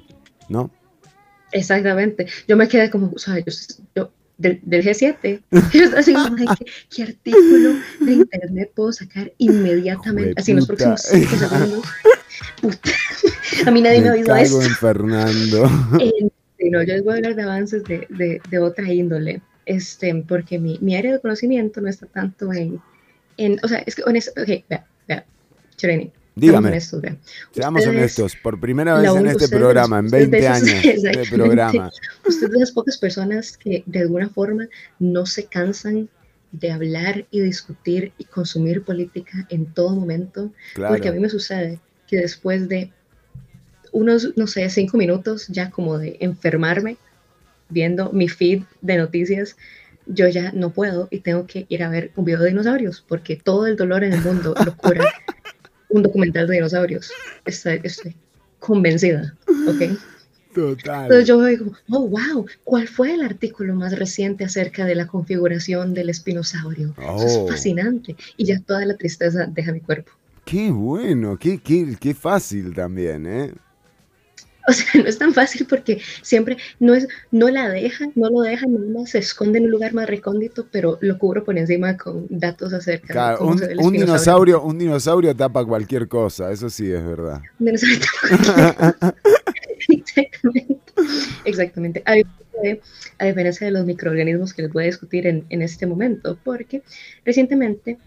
¿no? 0.50 0.72
Exactamente. 1.52 2.28
Yo 2.48 2.58
me 2.58 2.68
quedé 2.68 2.90
como, 2.90 3.12
o 3.16 3.20
sea, 3.20 3.38
yo, 3.40 3.54
yo- 3.96 4.12
del, 4.38 4.60
del 4.64 4.84
G7, 4.84 5.42
yo 5.52 5.84
estaba 5.84 6.00
así 6.00 6.14
como, 6.14 6.36
"Ay, 6.38 6.46
¿qué, 6.60 6.66
qué 6.96 7.04
artículo 7.04 7.74
de 8.02 8.12
internet 8.14 8.72
puedo 8.76 8.92
sacar 8.92 9.32
inmediatamente? 9.38 10.34
Así 10.38 10.52
en 10.52 10.58
los 10.58 10.68
próximos 10.68 11.02
5 11.02 11.36
segundos. 11.36 11.86
Puta. 12.62 12.90
A 13.66 13.72
mí 13.72 13.82
nadie 13.82 14.00
me, 14.02 14.06
Me 14.06 14.10
avisó 14.10 14.28
cago 14.28 14.42
esto. 14.42 14.62
en 14.62 14.76
Fernando. 14.76 15.72
Eh, 16.60 16.70
no, 16.72 16.82
yo 16.84 16.94
les 16.96 17.04
voy 17.04 17.14
a 17.14 17.16
hablar 17.18 17.36
de 17.36 17.44
avances 17.44 17.84
de, 17.84 18.08
de, 18.10 18.42
de 18.50 18.60
otra 18.60 18.92
índole, 18.92 19.42
este, 19.68 20.14
porque 20.28 20.58
mi, 20.60 20.78
mi 20.82 20.96
área 20.96 21.14
de 21.14 21.20
conocimiento 21.20 21.82
no 21.82 21.88
está 21.88 22.08
tanto 22.08 22.52
en, 22.52 22.82
en 23.38 23.60
o 23.64 23.68
sea, 23.68 23.78
es 23.86 23.96
que 23.96 24.02
honesto, 24.04 24.32
ok, 24.42 24.64
vea, 24.68 24.86
vea, 25.08 25.24
Chireni, 25.76 26.12
Dígame. 26.40 26.80
Seamos 26.80 27.82
Ustedes- 27.82 27.88
honestos, 27.88 28.36
por 28.42 28.60
primera 28.60 29.00
vez 29.00 29.12
en 29.14 29.28
este 29.28 29.48
programa, 29.50 30.00
en 30.00 30.06
ustedes 30.06 30.30
20 30.30 30.38
de 30.42 30.92
esos- 30.94 31.06
años 31.06 31.30
de 31.32 31.36
programa. 31.38 31.92
Usted 32.28 32.46
es 32.48 32.52
de 32.52 32.60
las 32.60 32.72
pocas 32.72 32.98
personas 32.98 33.58
que 33.58 33.84
de 33.86 34.00
alguna 34.02 34.30
forma 34.30 34.68
no 35.00 35.26
se 35.26 35.46
cansan 35.46 36.10
de 36.52 36.72
hablar 36.72 37.26
y 37.32 37.42
discutir 37.42 38.14
y 38.18 38.24
consumir 38.26 38.84
política 38.84 39.46
en 39.50 39.66
todo 39.66 39.96
momento, 39.96 40.52
Claro. 40.76 40.94
porque 40.94 41.10
a 41.10 41.12
mí 41.12 41.20
me 41.20 41.30
sucede 41.30 41.80
que 42.08 42.18
después 42.18 42.70
de 42.70 42.92
unos, 43.92 44.34
no 44.38 44.48
sé, 44.48 44.70
cinco 44.70 44.98
minutos 44.98 45.48
ya 45.48 45.70
como 45.72 45.98
de 45.98 46.18
enfermarme 46.20 46.98
viendo 47.70 48.12
mi 48.14 48.30
feed 48.30 48.64
de 48.82 48.98
noticias, 48.98 49.58
yo 50.06 50.28
ya 50.30 50.52
no 50.54 50.70
puedo 50.70 51.10
y 51.12 51.20
tengo 51.20 51.46
que 51.48 51.66
ir 51.68 51.84
a 51.84 51.90
ver 51.90 52.12
un 52.16 52.24
video 52.24 52.40
de 52.40 52.50
dinosaurios, 52.50 53.04
porque 53.08 53.36
todo 53.36 53.68
el 53.68 53.76
dolor 53.76 54.06
en 54.06 54.14
el 54.14 54.22
mundo 54.22 54.56
lo 54.66 54.78
cura 54.78 55.04
un 55.90 56.04
documental 56.04 56.48
de 56.48 56.56
dinosaurios. 56.56 57.12
Estoy, 57.46 57.80
estoy 57.84 58.16
convencida, 58.60 59.36
¿ok? 59.68 59.98
Total. 60.54 61.04
Entonces 61.04 61.28
yo 61.28 61.44
digo, 61.46 61.72
oh, 61.92 62.08
wow, 62.08 62.46
¿cuál 62.64 62.88
fue 62.88 63.14
el 63.14 63.22
artículo 63.22 63.76
más 63.76 63.98
reciente 63.98 64.44
acerca 64.44 64.86
de 64.86 64.96
la 64.96 65.06
configuración 65.06 65.94
del 65.94 66.10
espinosaurio? 66.10 66.94
Eso 66.98 67.08
Oh. 67.08 67.46
es 67.46 67.52
fascinante. 67.52 68.16
Y 68.38 68.46
ya 68.46 68.60
toda 68.62 68.84
la 68.86 68.96
tristeza 68.98 69.46
deja 69.46 69.72
mi 69.72 69.82
cuerpo. 69.82 70.12
Qué 70.46 70.72
bueno, 70.72 71.38
qué, 71.38 71.60
qué, 71.60 71.96
qué 72.00 72.14
fácil 72.16 72.74
también, 72.74 73.26
¿eh? 73.28 73.54
O 74.70 74.74
sea, 74.74 75.02
no 75.02 75.08
es 75.08 75.18
tan 75.18 75.34
fácil 75.34 75.66
porque 75.66 76.02
siempre 76.22 76.58
no 76.80 76.94
es, 76.94 77.08
no 77.32 77.50
la 77.50 77.70
dejan, 77.70 78.12
no 78.16 78.30
lo 78.30 78.42
dejan, 78.42 78.74
nada 78.74 78.86
más 79.00 79.12
se 79.12 79.20
esconde 79.20 79.60
en 79.60 79.66
un 79.66 79.72
lugar 79.72 79.94
más 79.94 80.08
recóndito, 80.08 80.68
pero 80.70 80.98
lo 81.00 81.18
cubro 81.18 81.46
por 81.46 81.58
encima 81.58 81.96
con 81.96 82.28
datos 82.30 82.74
acerca 82.74 83.08
de 83.08 83.14
Claro, 83.14 83.38
cómo 83.38 83.52
un, 83.52 83.60
se 83.60 83.68
ve 83.68 83.74
el 83.74 83.80
un 83.80 83.94
dinosaurio, 83.94 84.62
un 84.62 84.78
dinosaurio 84.78 85.34
tapa 85.34 85.64
cualquier 85.64 86.10
cosa, 86.10 86.52
eso 86.52 86.70
sí 86.70 86.92
es 86.92 87.02
verdad. 87.02 87.42
Un 87.60 87.66
dinosaurio 87.66 87.98
Exactamente. 89.80 90.82
Exactamente. 91.46 92.04
A 92.06 92.14
diferencia, 92.14 92.62
de, 92.62 92.82
a 93.20 93.26
diferencia 93.26 93.68
de 93.68 93.72
los 93.72 93.86
microorganismos 93.86 94.54
que 94.54 94.64
les 94.64 94.74
voy 94.74 94.84
a 94.84 94.88
discutir 94.88 95.28
en, 95.28 95.46
en 95.50 95.62
este 95.62 95.86
momento, 95.86 96.38
porque 96.44 96.84
recientemente, 97.24 97.98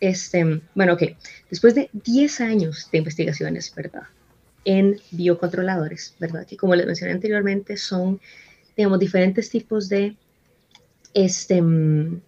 este, 0.00 0.60
bueno, 0.74 0.94
ok, 0.94 1.02
después 1.50 1.74
de 1.74 1.88
10 1.92 2.40
años 2.40 2.88
de 2.90 2.98
investigaciones, 2.98 3.72
¿verdad? 3.74 4.02
En 4.64 5.00
biocontroladores, 5.10 6.14
¿verdad? 6.18 6.46
Que 6.46 6.56
como 6.56 6.74
les 6.74 6.86
mencioné 6.86 7.12
anteriormente, 7.12 7.76
son, 7.76 8.20
digamos, 8.76 8.98
diferentes 8.98 9.48
tipos 9.50 9.88
de 9.88 10.16
este, 11.14 11.62
mm, 11.62 12.20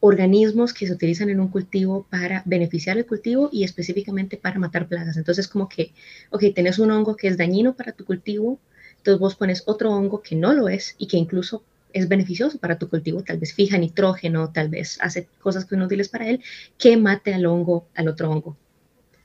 organismos 0.00 0.74
que 0.74 0.86
se 0.86 0.92
utilizan 0.92 1.30
en 1.30 1.40
un 1.40 1.48
cultivo 1.48 2.06
para 2.10 2.42
beneficiar 2.44 2.98
el 2.98 3.06
cultivo 3.06 3.48
y 3.50 3.64
específicamente 3.64 4.36
para 4.36 4.58
matar 4.58 4.86
plagas. 4.86 5.16
Entonces, 5.16 5.48
como 5.48 5.66
que, 5.68 5.92
ok, 6.30 6.42
tenés 6.54 6.78
un 6.78 6.90
hongo 6.90 7.16
que 7.16 7.28
es 7.28 7.38
dañino 7.38 7.74
para 7.74 7.92
tu 7.92 8.04
cultivo, 8.04 8.58
entonces 8.98 9.18
vos 9.18 9.34
pones 9.34 9.62
otro 9.64 9.92
hongo 9.92 10.20
que 10.20 10.36
no 10.36 10.52
lo 10.52 10.68
es 10.68 10.94
y 10.98 11.06
que 11.06 11.16
incluso 11.16 11.62
es 11.94 12.08
beneficioso 12.08 12.58
para 12.58 12.78
tu 12.78 12.88
cultivo, 12.90 13.22
tal 13.22 13.38
vez 13.38 13.54
fija 13.54 13.78
nitrógeno, 13.78 14.52
tal 14.52 14.68
vez 14.68 14.98
hace 15.00 15.26
cosas 15.40 15.64
que 15.64 15.70
son 15.70 15.82
útiles 15.82 16.08
para 16.10 16.28
él, 16.28 16.42
que 16.76 16.96
mate 16.98 17.32
al 17.32 17.46
hongo, 17.46 17.86
al 17.94 18.08
otro 18.08 18.30
hongo. 18.30 18.56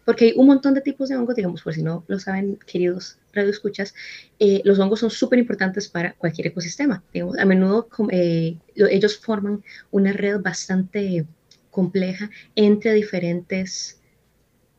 Porque 0.09 0.25
hay 0.25 0.33
un 0.35 0.47
montón 0.47 0.73
de 0.73 0.81
tipos 0.81 1.07
de 1.09 1.15
hongos, 1.17 1.35
digamos, 1.35 1.61
por 1.61 1.73
si 1.75 1.83
no 1.83 2.03
lo 2.07 2.17
saben, 2.19 2.57
queridos 2.65 3.19
radioescuchas, 3.31 3.93
eh, 4.39 4.61
los 4.65 4.79
hongos 4.79 5.01
son 5.01 5.11
súper 5.11 5.37
importantes 5.37 5.87
para 5.87 6.13
cualquier 6.13 6.47
ecosistema. 6.47 7.03
A 7.39 7.45
menudo 7.45 7.87
eh, 8.11 8.57
lo- 8.75 8.87
ellos 8.87 9.19
forman 9.19 9.63
una 9.91 10.11
red 10.13 10.39
bastante 10.41 11.27
compleja 11.69 12.31
entre 12.55 12.93
diferentes 12.93 13.99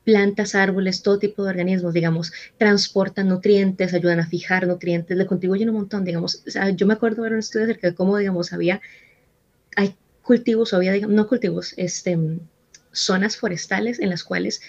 plantas, 0.04 0.54
árboles, 0.54 1.02
todo 1.02 1.18
tipo 1.18 1.44
de 1.44 1.50
organismos, 1.50 1.94
digamos, 1.94 2.32
transportan 2.58 3.28
nutrientes, 3.28 3.94
ayudan 3.94 4.20
a 4.20 4.26
fijar 4.26 4.66
nutrientes, 4.66 5.16
le 5.16 5.26
contribuyen 5.26 5.70
un 5.70 5.76
montón, 5.76 6.04
digamos. 6.04 6.42
Yo 6.76 6.86
me 6.86 6.94
acuerdo 6.94 7.22
ver 7.22 7.32
un 7.34 7.40
estudio 7.40 7.66
acerca 7.66 7.88
de 7.88 7.94
cómo, 7.94 8.16
digamos, 8.18 8.52
había, 8.52 8.80
hay 9.76 9.96
cultivos, 10.22 10.74
había, 10.74 10.92
digamos, 10.92 11.16
no 11.16 11.28
cultivos, 11.28 11.74
este, 11.76 12.16
mm, 12.16 12.40
zonas 12.92 13.36
forestales 13.36 14.00
en 14.00 14.10
las 14.10 14.24
cuales 14.24 14.60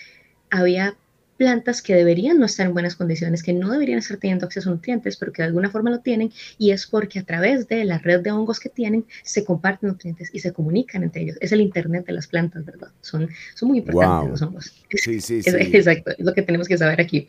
había 0.52 0.96
plantas 1.38 1.82
que 1.82 1.96
deberían 1.96 2.38
no 2.38 2.46
estar 2.46 2.68
en 2.68 2.74
buenas 2.74 2.96
condiciones, 2.96 3.42
que 3.42 3.52
no 3.54 3.72
deberían 3.72 3.98
estar 3.98 4.18
teniendo 4.18 4.46
acceso 4.46 4.70
a 4.70 4.74
nutrientes, 4.74 5.18
pero 5.18 5.32
que 5.34 5.42
de 5.42 5.48
alguna 5.48 5.72
forma 5.72 5.90
lo 5.90 6.00
tienen, 6.02 6.32
y 6.60 6.70
es 6.70 6.86
porque 6.86 7.18
a 7.18 7.24
través 7.24 7.68
de 7.68 7.84
la 7.84 7.98
red 7.98 8.22
de 8.22 8.32
hongos 8.32 8.60
que 8.60 8.70
tienen, 8.70 9.06
se 9.24 9.44
comparten 9.44 9.90
nutrientes 9.90 10.30
y 10.34 10.40
se 10.40 10.54
comunican 10.54 11.02
entre 11.04 11.24
ellos. 11.24 11.38
Es 11.42 11.52
el 11.52 11.62
Internet 11.62 12.06
de 12.06 12.14
las 12.14 12.28
plantas, 12.28 12.64
¿verdad? 12.64 12.90
Son, 13.02 13.28
son 13.56 13.70
muy 13.70 13.80
importantes 13.80 14.20
Wow. 14.20 14.30
los 14.30 14.42
hongos. 14.44 14.72
Sí, 14.92 15.20
sí, 15.20 15.38
Es- 15.40 15.46
sí. 15.46 15.78
Exacto, 15.78 16.12
es 16.12 16.24
lo 16.24 16.34
que 16.36 16.44
tenemos 16.44 16.68
que 16.68 16.78
saber 16.78 17.02
aquí. 17.02 17.28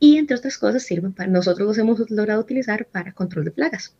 Y 0.00 0.16
entre 0.18 0.36
otras 0.36 0.58
cosas 0.58 0.82
sirven 0.82 1.12
para, 1.12 1.30
nosotros 1.30 1.68
los 1.68 1.78
hemos 1.78 2.10
logrado 2.10 2.40
utilizar 2.40 2.86
para 2.86 3.12
control 3.12 3.44
de 3.44 3.50
plagas. 3.52 3.94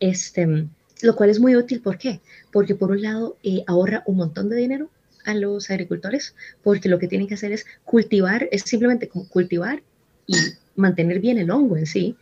Este, 0.00 0.66
lo 1.02 1.16
cual 1.16 1.30
es 1.30 1.40
muy 1.40 1.56
útil, 1.56 1.80
¿por 1.80 1.98
qué? 1.98 2.20
Porque 2.52 2.74
por 2.74 2.90
un 2.90 3.02
lado 3.02 3.36
eh, 3.42 3.62
ahorra 3.66 4.02
un 4.06 4.16
montón 4.16 4.48
de 4.48 4.56
dinero 4.56 4.90
a 5.26 5.34
los 5.34 5.70
agricultores, 5.70 6.34
porque 6.62 6.88
lo 6.88 6.98
que 6.98 7.08
tienen 7.08 7.26
que 7.28 7.34
hacer 7.34 7.52
es 7.52 7.66
cultivar, 7.84 8.48
es 8.50 8.62
simplemente 8.62 9.08
como 9.08 9.28
cultivar 9.28 9.82
y 10.26 10.36
mantener 10.76 11.20
bien 11.20 11.38
el 11.38 11.50
hongo 11.50 11.76
en 11.76 11.86
sí, 11.86 12.16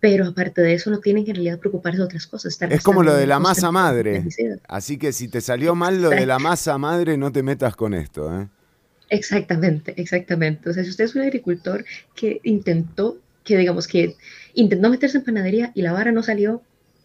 pero 0.00 0.26
aparte 0.26 0.60
de 0.62 0.74
eso 0.74 0.90
no 0.90 0.98
tienen 0.98 1.24
que 1.24 1.30
en 1.30 1.36
realidad 1.36 1.60
preocuparse 1.60 1.98
de 1.98 2.04
otras 2.04 2.26
cosas. 2.26 2.58
Es 2.60 2.82
como 2.82 3.02
lo 3.04 3.14
de 3.14 3.26
la 3.26 3.38
masa 3.38 3.70
madre. 3.70 4.24
Así 4.66 4.98
que 4.98 5.12
si 5.12 5.28
te 5.28 5.40
salió 5.40 5.76
mal 5.76 6.02
lo 6.02 6.10
de 6.10 6.26
la 6.26 6.40
masa 6.40 6.76
madre, 6.76 7.16
no 7.16 7.30
te 7.30 7.42
metas 7.42 7.76
con 7.76 7.94
esto, 7.94 8.40
¿eh? 8.40 8.48
Exactamente, 9.10 9.94
exactamente. 10.00 10.70
O 10.70 10.72
sea, 10.72 10.82
si 10.82 10.90
usted 10.90 11.04
es 11.04 11.14
un 11.14 11.22
agricultor 11.22 11.84
que 12.16 12.40
intentó, 12.44 13.18
que 13.44 13.58
digamos 13.58 13.86
que 13.86 14.16
intentó 14.54 14.88
meterse 14.88 15.18
en 15.18 15.24
panadería 15.24 15.70
y 15.74 15.82
la 15.82 15.92
vara 15.92 16.12
no 16.12 16.22
salió, 16.22 16.62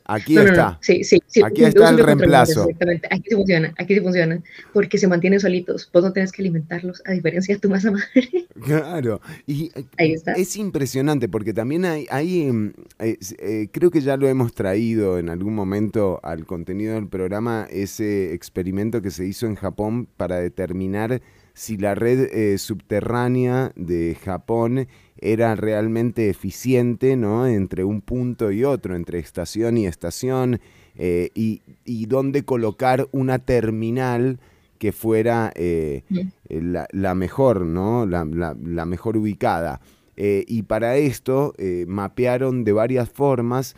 Aquí 0.10 0.36
No, 0.36 0.42
no, 0.44 0.48
no, 0.48 0.52
está. 0.54 0.78
Sí, 0.82 1.04
sí, 1.04 1.22
sí. 1.28 1.42
Aquí 1.44 1.64
está 1.64 1.90
el 1.90 2.00
reemplazo. 2.00 2.62
Exactamente. 2.64 3.08
Aquí 3.12 3.24
sí 3.30 3.36
funciona, 3.36 3.74
aquí 3.78 3.94
sí 3.94 4.00
funciona. 4.00 4.42
Porque 4.74 4.98
se 4.98 5.08
mantienen 5.08 5.40
solitos. 5.40 5.90
Vos 5.94 6.04
no 6.04 6.14
tenés 6.14 6.32
que 6.32 6.42
alimentarlos, 6.42 7.02
a 7.06 7.12
diferencia 7.12 7.56
de 7.56 7.60
tu 7.62 7.70
masa 7.70 7.92
madre. 7.92 8.08
Claro, 8.66 9.22
y 9.46 9.66
eh, 9.76 9.86
Ahí 10.00 10.14
está. 10.14 10.32
es 10.34 10.56
impresionante 10.56 11.30
porque 11.30 11.54
también 11.54 11.86
hay, 11.86 12.08
hay, 12.10 12.50
eh, 12.98 13.18
s- 13.22 13.36
eh, 13.40 13.68
creo 13.72 13.92
que 13.92 14.02
ya 14.02 14.18
lo 14.18 14.28
hemos 14.28 14.54
traído 14.54 15.20
en 15.20 15.30
algún 15.30 15.54
momento 15.54 16.20
al 16.24 16.46
contenido 16.48 16.96
del 16.96 17.08
programa, 17.08 17.68
ese 17.70 18.34
experimento 18.34 19.02
que 19.04 19.12
se 19.12 19.28
hizo 19.28 19.46
en 19.46 19.54
Japón 19.56 20.08
para 20.18 20.38
determinar 20.40 21.22
si 21.54 21.78
la 21.78 21.94
red 21.94 22.30
eh, 22.34 22.58
subterránea 22.58 23.72
de 23.76 24.18
Japón 24.24 24.88
era 25.20 25.56
realmente 25.56 26.30
eficiente, 26.30 27.16
¿no? 27.16 27.48
Entre 27.48 27.84
un 27.84 28.02
punto 28.02 28.52
y 28.52 28.64
otro, 28.64 28.96
entre 28.96 29.20
estación 29.20 29.78
y 29.78 29.86
estación, 29.88 30.60
eh, 30.96 31.30
y, 31.36 31.62
y 31.86 32.06
dónde 32.08 32.44
colocar 32.44 33.08
una 33.12 33.40
terminal 33.40 34.40
que 34.80 34.92
fuera 34.92 35.52
eh, 35.56 36.04
la, 36.50 36.88
la 36.92 37.16
mejor, 37.16 37.62
¿no? 37.66 38.06
La, 38.06 38.26
la- 38.26 38.56
la 38.64 38.86
mejor 38.86 39.18
ubicada. 39.18 39.82
Eh, 40.16 40.44
y 40.48 40.64
para 40.64 40.98
esto 40.98 41.54
mapearon 41.88 42.64
de 42.64 42.74
varias 42.74 43.10
formas 43.10 43.76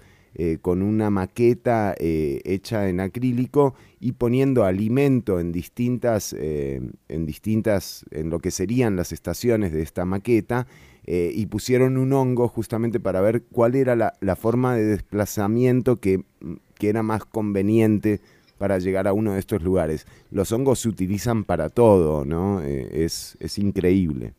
con 0.61 0.81
una 0.83 1.09
maqueta 1.09 1.95
hecha 1.99 2.87
en 2.87 3.01
acrílico 3.01 3.73
y 3.99 4.13
poniendo 4.13 4.63
alimento 4.63 5.39
en 5.41 5.51
distintas, 5.51 6.33
en 6.33 7.25
distintas, 7.25 8.05
en 8.11 8.29
lo 8.29 8.39
que 8.39 8.51
serían 8.51 8.95
las 8.95 9.11
estaciones 9.11 9.73
de 9.73 9.81
esta 9.81 10.05
maqueta, 10.05 10.65
eh, 11.11 11.31
y 11.33 11.47
pusieron 11.47 11.97
un 11.97 12.13
hongo 12.13 12.47
justamente 12.47 12.99
para 12.99 13.19
ver 13.19 13.41
cuál 13.41 13.73
era 13.73 13.95
la, 13.95 14.13
la 14.21 14.35
forma 14.35 14.75
de 14.75 14.85
desplazamiento 14.85 15.99
que, 15.99 16.23
que 16.77 16.87
era 16.87 17.01
más 17.01 17.25
conveniente 17.25 18.21
para 18.59 18.77
llegar 18.77 19.07
a 19.07 19.13
uno 19.13 19.33
de 19.33 19.39
estos 19.39 19.63
lugares. 19.63 20.05
Los 20.29 20.51
hongos 20.51 20.81
se 20.81 20.87
utilizan 20.87 21.45
para 21.45 21.69
todo, 21.69 22.25
¿no? 22.25 22.61
Eh, 22.61 23.05
es, 23.05 23.37
es 23.39 23.57
increíble. 23.57 24.33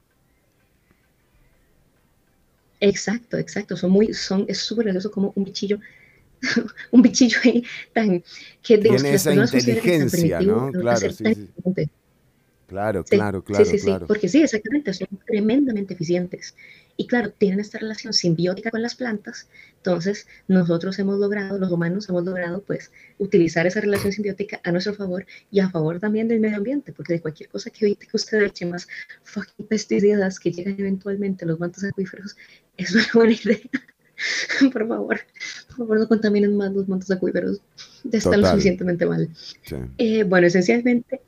Exacto, 2.79 3.37
exacto. 3.37 3.77
Son 3.77 3.91
muy, 3.91 4.15
son, 4.15 4.45
es 4.47 4.59
súper 4.59 4.85
gracioso 4.85 5.11
como 5.11 5.33
un 5.35 5.43
bichillo, 5.43 5.81
un 6.93 7.03
bichillo 7.03 7.37
ahí 7.43 7.65
tan, 7.93 8.23
que 8.63 8.79
digamos, 8.79 9.03
Tiene 9.03 9.17
esa 9.17 9.35
inteligencia, 9.35 10.41
¿no? 10.41 10.71
Claro, 10.71 11.11
sí, 11.11 11.25
sí. 11.35 11.51
Claro, 12.71 13.03
Sí, 13.05 13.17
claro, 13.17 13.43
claro, 13.43 13.65
sí, 13.65 13.79
sí, 13.81 13.85
claro. 13.85 14.05
sí, 14.05 14.09
porque 14.09 14.29
sí, 14.29 14.41
exactamente, 14.43 14.95
son 14.95 15.09
tremendamente 15.27 15.95
eficientes. 15.95 16.55
Y 16.97 17.09
claro, 17.09 17.33
tienen 17.33 17.59
esta 17.59 17.79
relación 17.79 18.13
simbiótica 18.13 18.71
con 18.71 18.81
las 18.81 18.95
plantas, 18.95 19.49
entonces 19.79 20.29
nosotros 20.47 20.97
hemos 21.01 21.19
logrado, 21.19 21.59
los 21.59 21.73
humanos 21.73 22.09
hemos 22.09 22.25
logrado 22.25 22.63
pues 22.63 22.93
utilizar 23.19 23.67
esa 23.67 23.81
relación 23.81 24.13
simbiótica 24.13 24.61
a 24.63 24.71
nuestro 24.71 24.95
favor 24.95 25.27
y 25.51 25.59
a 25.59 25.69
favor 25.69 25.99
también 25.99 26.29
del 26.29 26.39
medio 26.39 26.59
ambiente, 26.59 26.93
porque 26.93 27.15
de 27.15 27.21
cualquier 27.21 27.49
cosa 27.49 27.71
que 27.71 27.87
evite 27.87 28.07
que 28.07 28.17
usted 28.17 28.41
eche 28.43 28.67
más 28.67 28.87
fucking 29.25 29.67
pesticidas 29.67 30.39
que 30.39 30.53
llegan 30.53 30.77
eventualmente 30.79 31.45
a 31.45 31.49
los 31.49 31.59
mantos 31.59 31.83
acuíferos, 31.83 32.37
es 32.77 32.95
una 32.95 33.05
buena 33.15 33.33
idea. 33.33 33.59
por 34.73 34.87
favor, 34.87 35.21
por 35.69 35.77
favor 35.79 35.99
no 35.99 36.07
contaminen 36.07 36.57
más 36.57 36.71
los 36.73 36.87
mantos 36.87 37.11
acuíferos, 37.11 37.61
ya 38.05 38.19
están 38.19 38.33
lo 38.33 38.39
Total. 38.43 38.53
suficientemente 38.53 39.07
mal. 39.07 39.29
Sí. 39.65 39.77
Eh, 39.99 40.23
bueno, 40.23 40.47
esencialmente, 40.47 41.21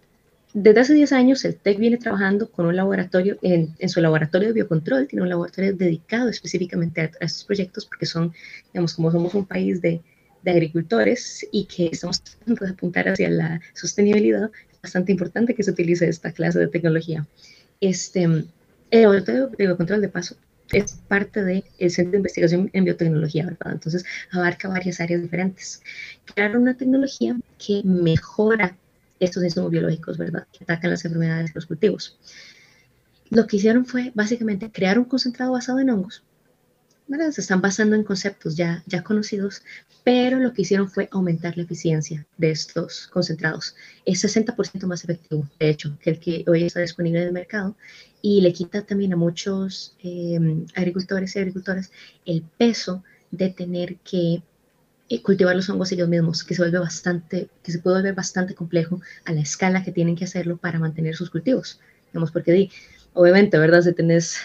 desde 0.55 0.81
hace 0.81 0.95
10 0.95 1.13
años 1.13 1.45
el 1.45 1.57
TEC 1.57 1.79
viene 1.79 1.97
trabajando 1.97 2.51
con 2.51 2.67
un 2.67 2.77
laboratorio, 2.77 3.39
en, 3.43 3.75
su 3.89 4.01
laboratorio 4.01 4.49
de 4.49 4.55
biocontrol, 4.55 5.07
tiene 5.07 5.23
un 5.23 5.29
laboratorio 5.29 5.75
dedicado 5.75 6.29
específicamente 6.29 7.01
a, 7.01 7.05
a 7.05 7.25
estos 7.25 7.45
proyectos 7.45 7.87
porque 7.87 8.07
son, 8.07 8.33
digamos, 8.73 8.95
como 8.95 9.11
somos 9.11 9.35
un 9.35 9.47
país 9.47 9.81
de, 9.81 10.01
de 10.43 10.51
agricultores 10.51 11.47
y 11.53 11.65
que 11.65 11.87
estamos 11.93 12.23
tratando 12.23 12.65
de 12.65 12.71
apuntar 12.73 13.09
hacia 13.09 13.31
la 13.31 13.61
sostenibilidad, 13.75 14.51
es 14.73 14.81
bastante 14.83 15.13
importante 15.13 15.55
que 15.55 15.63
se 15.63 15.71
utilice 15.71 16.09
esta 16.09 16.33
clase 16.33 16.59
de 16.59 16.69
tecnología. 16.69 17.27
Este, 17.81 18.23
el 18.23 19.03
laboratorio 19.03 19.49
de 19.49 19.67
biocontrol, 19.67 20.01
de 20.01 20.09
paso, 20.09 20.37
es 20.73 20.99
parte 21.09 21.45
del 21.45 21.65
Centro 21.91 22.13
de 22.13 22.17
Investigación 22.19 22.71
en 22.73 22.85
Biotecnología, 22.85 23.45
¿verdad? 23.45 23.73
Entonces 23.73 24.05
abarca 24.31 24.69
varias 24.69 25.01
áreas 25.01 25.23
diferentes. 25.23 25.83
Crearon 26.25 26.63
una 26.63 26.77
tecnología 26.77 27.37
que 27.59 27.83
mejora 27.85 28.77
estos 29.25 29.45
insumos 29.45 29.71
biológicos, 29.71 30.19
¿verdad? 30.19 30.47
Que 30.53 30.65
atacan 30.65 30.91
las 30.91 31.05
enfermedades 31.05 31.47
de 31.47 31.53
los 31.55 31.67
cultivos. 31.67 32.19
Lo 33.31 33.47
que 33.47 33.57
hicieron 33.57 33.87
fue 33.87 34.13
básicamente 34.15 34.71
crear 34.71 34.99
un 34.99 35.07
concentrado 35.07 35.53
basado 35.53 35.79
en 35.81 35.91
hongos, 35.91 36.23
¿verdad? 37.07 37.31
Se 37.31 37.41
están 37.41 37.61
basando 37.61 37.97
en 37.97 38.05
conceptos 38.05 38.57
ya, 38.57 38.83
ya 38.87 39.03
conocidos, 39.03 39.63
pero 40.05 40.39
lo 40.39 40.53
que 40.53 40.63
hicieron 40.63 40.91
fue 40.91 41.09
aumentar 41.13 41.57
la 41.57 41.63
eficiencia 41.63 42.27
de 42.37 42.51
estos 42.51 43.07
concentrados. 43.07 43.77
Es 44.05 44.25
60% 44.25 44.87
más 44.87 45.05
efectivo, 45.05 45.49
de 45.59 45.71
hecho, 45.71 45.97
que 46.01 46.11
el 46.11 46.21
que 46.21 46.45
hoy 46.49 46.65
está 46.65 46.81
disponible 46.81 47.21
en 47.21 47.29
el 47.29 47.33
mercado 47.33 47.77
y 48.21 48.41
le 48.41 48.53
quita 48.53 48.83
también 48.83 49.13
a 49.13 49.17
muchos 49.17 49.97
eh, 50.03 50.39
agricultores 50.75 51.35
y 51.35 51.39
agricultoras 51.39 51.91
el 52.25 52.43
peso 52.43 53.03
de 53.31 53.51
tener 53.51 53.97
que 53.99 54.43
cultivar 55.21 55.55
los 55.55 55.69
hongos 55.69 55.93
ellos 55.93 56.09
mismos, 56.09 56.45
que 56.45 56.55
se 56.55 56.63
vuelve 56.63 56.79
bastante, 56.79 57.49
que 57.63 57.73
se 57.73 57.79
puede 57.79 57.97
volver 57.97 58.15
bastante 58.15 58.55
complejo 58.55 59.01
a 59.25 59.33
la 59.33 59.41
escala 59.41 59.85
que 59.85 59.93
tienen 59.93 60.17
que 60.17 60.25
hacerlo 60.25 60.57
para 60.57 60.79
mantener 60.79 61.15
sus 61.17 61.31
cultivos. 61.31 61.81
Digamos, 62.13 62.31
porque 62.31 62.71
obviamente, 63.13 63.59
¿verdad? 63.59 63.83
Si 63.83 63.93
tenés 63.93 64.37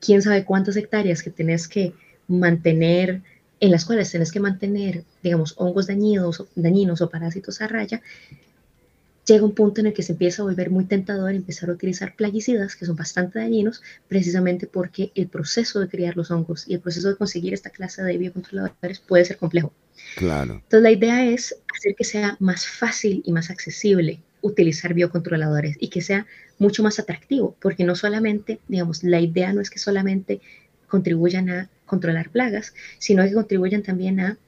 quién 0.00 0.20
sabe 0.20 0.44
cuántas 0.44 0.76
hectáreas 0.76 1.22
que 1.22 1.30
tenés 1.30 1.68
que 1.68 1.94
mantener, 2.28 3.22
en 3.60 3.70
las 3.70 3.84
cuales 3.84 4.10
tenés 4.10 4.32
que 4.32 4.40
mantener, 4.40 5.04
digamos, 5.22 5.54
hongos 5.56 5.86
dañinos, 5.86 6.44
dañinos 6.56 7.00
o 7.00 7.08
parásitos 7.08 7.60
a 7.60 7.68
raya, 7.68 8.02
llega 9.24 9.44
un 9.44 9.54
punto 9.54 9.80
en 9.80 9.88
el 9.88 9.92
que 9.92 10.02
se 10.02 10.12
empieza 10.12 10.42
a 10.42 10.46
volver 10.46 10.70
muy 10.70 10.84
tentador 10.84 11.32
empezar 11.32 11.70
a 11.70 11.72
utilizar 11.72 12.16
plaguicidas 12.16 12.76
que 12.76 12.86
son 12.86 12.96
bastante 12.96 13.38
dañinos, 13.38 13.82
precisamente 14.08 14.66
porque 14.66 15.12
el 15.14 15.28
proceso 15.28 15.80
de 15.80 15.88
criar 15.88 16.16
los 16.16 16.30
hongos 16.30 16.66
y 16.66 16.74
el 16.74 16.80
proceso 16.80 17.08
de 17.08 17.16
conseguir 17.16 17.54
esta 17.54 17.70
clase 17.70 18.02
de 18.02 18.18
biocontroladores 18.18 19.00
puede 19.00 19.24
ser 19.24 19.36
complejo. 19.36 19.72
Claro. 20.16 20.54
Entonces 20.54 20.82
la 20.82 20.90
idea 20.90 21.24
es 21.24 21.56
hacer 21.74 21.94
que 21.94 22.04
sea 22.04 22.36
más 22.40 22.66
fácil 22.66 23.22
y 23.24 23.32
más 23.32 23.50
accesible 23.50 24.20
utilizar 24.42 24.92
biocontroladores 24.92 25.76
y 25.78 25.88
que 25.88 26.00
sea 26.00 26.26
mucho 26.58 26.82
más 26.82 26.98
atractivo, 26.98 27.56
porque 27.60 27.84
no 27.84 27.94
solamente, 27.94 28.60
digamos, 28.68 29.04
la 29.04 29.20
idea 29.20 29.52
no 29.52 29.60
es 29.60 29.70
que 29.70 29.78
solamente 29.78 30.40
contribuyan 30.88 31.48
a 31.48 31.70
controlar 31.86 32.30
plagas, 32.30 32.74
sino 32.98 33.24
que 33.24 33.32
contribuyan 33.32 33.82
también 33.82 34.20
a, 34.20 34.38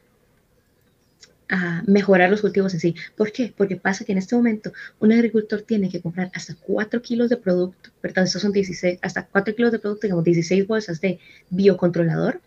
a 1.48 1.82
mejorar 1.86 2.30
los 2.30 2.40
cultivos 2.40 2.74
en 2.74 2.80
sí. 2.80 2.94
¿Por 3.16 3.32
qué? 3.32 3.52
Porque 3.56 3.76
pasa 3.76 4.04
que 4.04 4.12
en 4.12 4.18
este 4.18 4.34
momento 4.34 4.72
un 5.00 5.12
agricultor 5.12 5.62
tiene 5.62 5.88
que 5.88 6.00
comprar 6.00 6.30
hasta 6.34 6.54
4 6.54 7.02
kilos 7.02 7.28
de 7.28 7.36
producto, 7.36 7.90
¿verdad? 8.02 8.24
Estos 8.24 8.42
son 8.42 8.52
16, 8.52 8.98
hasta 9.02 9.26
4 9.26 9.54
kilos 9.54 9.72
de 9.72 9.78
producto, 9.78 10.06
digamos, 10.06 10.24
16 10.24 10.66
bolsas 10.66 11.00
de 11.00 11.18
biocontrolador 11.50 12.40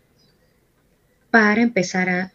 para 1.30 1.62
empezar 1.62 2.08
a, 2.08 2.32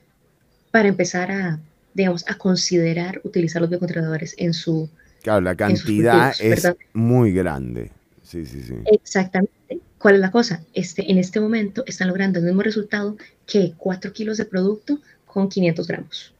para 0.71 0.87
empezar 0.87 1.31
a, 1.31 1.59
digamos, 1.93 2.25
a 2.27 2.37
considerar 2.37 3.21
utilizar 3.23 3.61
los 3.61 3.69
biocontroladores 3.69 4.35
en 4.37 4.53
su, 4.53 4.89
Claro, 5.23 5.41
la 5.41 5.55
cantidad 5.55 6.35
cultivos, 6.35 6.65
es 6.65 6.75
muy 6.93 7.31
grande. 7.31 7.91
Sí, 8.23 8.45
sí, 8.45 8.61
sí. 8.61 8.75
Exactamente. 8.85 9.79
¿Cuál 9.97 10.15
es 10.15 10.21
la 10.21 10.31
cosa? 10.31 10.61
Este, 10.73 11.09
en 11.09 11.17
este 11.17 11.39
momento 11.39 11.83
están 11.87 12.09
logrando 12.09 12.39
el 12.39 12.45
mismo 12.45 12.61
resultado 12.61 13.15
que 13.45 13.73
4 13.77 14.11
kilos 14.11 14.37
de 14.37 14.45
producto 14.45 14.99
con 15.25 15.47
500 15.47 15.87
gramos. 15.87 16.33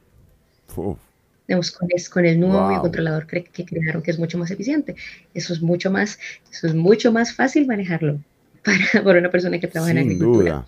Uf, 0.78 1.00
Digamos, 1.48 1.72
con, 1.72 1.90
es- 1.92 2.10
con 2.10 2.26
el 2.26 2.40
nuevo 2.40 2.62
Wow. 2.62 2.70
biocontrolador 2.70 3.28
que, 3.28 3.44
que 3.44 3.66
crearon, 3.66 4.02
que 4.02 4.12
es 4.12 4.20
mucho 4.20 4.38
más 4.38 4.52
eficiente. 4.52 4.96
Eso 5.34 5.54
es 5.54 5.62
mucho 5.62 5.92
más, 5.92 6.18
eso 6.52 6.68
es 6.68 6.74
mucho 6.76 7.12
más 7.12 7.34
fácil 7.36 7.68
manejarlo 7.68 8.20
para, 8.64 9.04
para 9.04 9.20
una 9.20 9.32
persona 9.32 9.60
que 9.60 9.68
trabaja 9.68 9.92
en 9.92 9.98
sin 9.98 10.06
agricultura. 10.08 10.52
duda. 10.54 10.68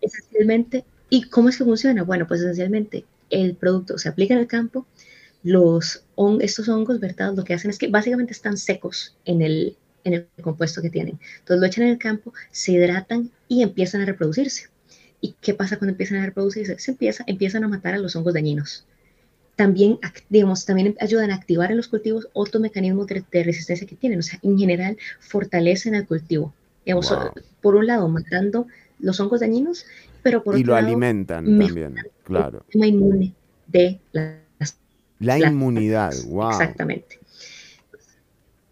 Esencialmente, 0.00 0.84
¿y 1.10 1.28
cómo 1.28 1.48
es 1.48 1.56
que 1.58 1.64
funciona? 1.64 2.02
Bueno, 2.04 2.26
pues 2.26 2.40
esencialmente 2.40 3.04
el 3.30 3.56
producto 3.56 3.98
se 3.98 4.08
aplica 4.08 4.34
en 4.34 4.40
el 4.40 4.46
campo, 4.46 4.86
los 5.42 6.04
hon- 6.16 6.40
estos 6.42 6.68
hongos, 6.68 7.00
¿verdad? 7.00 7.34
Lo 7.34 7.44
que 7.44 7.54
hacen 7.54 7.70
es 7.70 7.78
que 7.78 7.88
básicamente 7.88 8.32
están 8.32 8.56
secos 8.56 9.16
en 9.24 9.42
el, 9.42 9.76
en 10.04 10.14
el 10.14 10.28
compuesto 10.42 10.80
que 10.82 10.90
tienen. 10.90 11.18
Entonces 11.40 11.60
lo 11.60 11.66
echan 11.66 11.84
en 11.84 11.90
el 11.90 11.98
campo, 11.98 12.32
se 12.50 12.72
hidratan 12.72 13.30
y 13.48 13.62
empiezan 13.62 14.00
a 14.02 14.06
reproducirse. 14.06 14.68
¿Y 15.20 15.34
qué 15.40 15.54
pasa 15.54 15.78
cuando 15.78 15.92
empiezan 15.92 16.18
a 16.18 16.26
reproducirse? 16.26 16.78
Se 16.78 16.90
empieza, 16.92 17.24
empiezan 17.26 17.64
a 17.64 17.68
matar 17.68 17.94
a 17.94 17.98
los 17.98 18.14
hongos 18.16 18.34
dañinos. 18.34 18.86
También, 19.56 19.98
digamos, 20.28 20.64
también 20.66 20.96
ayudan 21.00 21.30
a 21.30 21.36
activar 21.36 21.70
en 21.70 21.76
los 21.76 21.88
cultivos 21.88 22.28
otros 22.32 22.60
mecanismos 22.60 23.06
de, 23.06 23.22
de 23.30 23.44
resistencia 23.44 23.86
que 23.86 23.94
tienen. 23.94 24.18
O 24.18 24.22
sea, 24.22 24.38
en 24.42 24.58
general, 24.58 24.96
fortalecen 25.20 25.94
al 25.94 26.06
cultivo. 26.06 26.52
Digamos, 26.84 27.08
Wow. 27.10 27.30
por 27.62 27.76
un 27.76 27.86
lado, 27.86 28.08
matando 28.08 28.66
los 28.98 29.18
hongos 29.20 29.40
dañinos, 29.40 29.86
pero 30.22 30.42
por 30.42 30.56
Y 30.58 30.62
otro 30.62 30.72
lo 30.74 30.74
lado, 30.80 30.86
alimentan 30.88 31.44
mejorando 31.56 31.96
también, 31.96 32.12
claro. 32.24 32.58
el 32.58 32.64
sistema 32.64 32.86
inmune 32.86 33.34
de 33.68 34.00
las 34.12 34.76
La 35.20 35.34
plantas. 35.36 35.52
inmunidad, 35.52 36.12
wow. 36.28 36.50
Exactamente. 36.50 37.18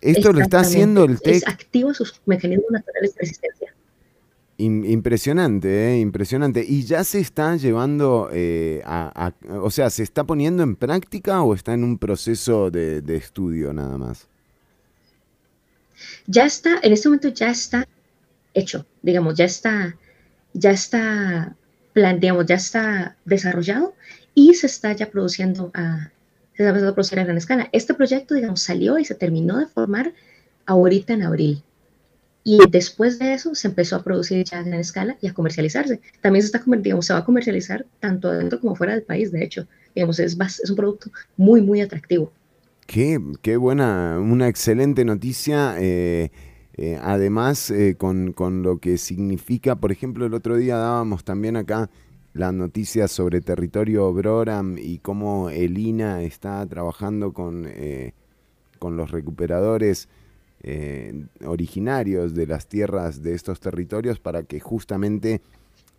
Esto 0.01 0.33
lo 0.33 0.41
está 0.41 0.61
Exactamente. 0.61 0.67
haciendo 0.67 1.05
el 1.05 1.21
TEC. 1.21 1.49
activa 1.49 1.95
sus 1.95 2.21
mecanismos 2.27 2.71
naturales 2.73 3.15
de 3.15 3.21
resistencia. 3.21 3.72
Im- 4.67 4.85
impresionante, 4.91 5.69
¿eh? 5.69 6.01
impresionante. 6.01 6.65
¿Y 6.67 6.85
ya 6.85 7.05
se 7.05 7.21
está 7.21 7.57
llevando, 7.57 8.29
eh, 8.33 8.83
a, 8.85 9.33
o 9.61 9.71
sea, 9.71 9.91
se 9.91 10.03
está 10.03 10.25
poniendo 10.25 10.63
en 10.63 10.77
práctica 10.77 11.43
o 11.43 11.55
está 11.55 11.75
en 11.75 11.85
un 11.85 11.99
proceso 11.99 12.71
de, 12.71 13.03
de 13.03 13.17
estudio 13.17 13.73
nada 13.73 13.99
más? 13.99 14.29
Ya 16.27 16.45
está, 16.47 16.79
en 16.83 16.93
este 16.93 17.09
momento 17.09 17.29
ya 17.29 17.51
está 17.51 17.87
hecho, 18.55 18.87
digamos, 19.03 19.35
ya 19.35 19.45
está, 19.45 19.97
ya 20.53 20.71
está, 20.71 21.57
plan, 21.93 22.21
digamos, 22.21 22.47
ya 22.47 22.57
está 22.57 23.17
desarrollado 23.25 23.95
y 24.35 24.55
se 24.55 24.67
está 24.67 24.93
ya 24.93 25.11
produciendo 25.11 25.71
a, 25.75 26.11
se 26.57 26.69
está 26.69 26.93
producir 26.93 27.19
a 27.19 27.25
gran 27.25 27.37
escala. 27.37 27.69
Este 27.73 27.95
proyecto, 27.95 28.35
digamos, 28.35 28.61
salió 28.63 28.99
y 28.99 29.05
se 29.05 29.15
terminó 29.15 29.59
de 29.59 29.67
formar 29.67 30.13
ahorita 30.67 31.15
en 31.15 31.23
abril. 31.23 31.63
Y 32.45 32.59
después 32.71 33.19
de 33.19 33.35
eso 33.35 33.55
se 33.55 33.69
empezó 33.69 33.97
a 33.97 34.03
producir 34.03 34.45
ya 34.45 34.59
a 34.59 34.63
gran 34.63 34.81
escala 34.81 35.17
y 35.21 35.29
a 35.29 35.35
comercializarse. 35.35 36.01
También 36.21 36.43
se 36.43 36.47
está, 36.47 36.63
digamos, 36.79 37.07
se 37.07 37.13
va 37.13 37.21
a 37.21 37.25
comercializar 37.25 37.87
tanto 38.01 38.29
adentro 38.29 38.61
como 38.61 38.75
fuera 38.75 38.95
del 38.95 39.03
país, 39.05 39.31
de 39.31 39.45
hecho. 39.45 39.67
Digamos, 39.95 40.19
es, 40.19 40.37
es 40.41 40.71
un 40.71 40.77
producto 40.77 41.11
muy, 41.37 41.61
muy 41.63 41.81
atractivo. 41.81 42.33
Qué, 42.87 43.21
qué 43.43 43.57
buena, 43.57 44.19
una 44.21 44.49
excelente 44.49 45.05
noticia. 45.05 45.77
eh, 45.79 46.31
eh, 46.75 46.99
además, 47.03 47.71
eh, 47.71 47.97
con, 47.99 48.33
con 48.33 48.63
lo 48.63 48.79
que 48.79 48.97
significa, 48.99 49.77
por 49.77 49.93
ejemplo, 49.93 50.25
el 50.27 50.35
otro 50.35 50.57
día 50.57 50.77
dábamos 50.77 51.25
también 51.25 51.57
acá 51.57 51.91
la 52.33 52.51
noticia 52.53 53.09
sobre 53.09 53.43
territorio 53.43 54.13
Broram 54.13 54.79
y 54.79 54.99
cómo 54.99 55.51
el 55.51 55.77
INA 55.79 56.23
está 56.23 56.67
trabajando 56.67 57.33
con, 57.33 57.67
eh, 57.69 58.15
con 58.79 58.97
los 58.97 59.11
recuperadores 59.11 60.09
eh, 60.63 61.27
originarios 61.45 62.35
de 62.35 62.47
las 62.47 62.67
tierras 62.67 63.23
de 63.23 63.35
estos 63.35 63.61
territorios 63.61 64.21
para 64.21 64.45
que 64.45 64.61
justamente, 64.61 65.43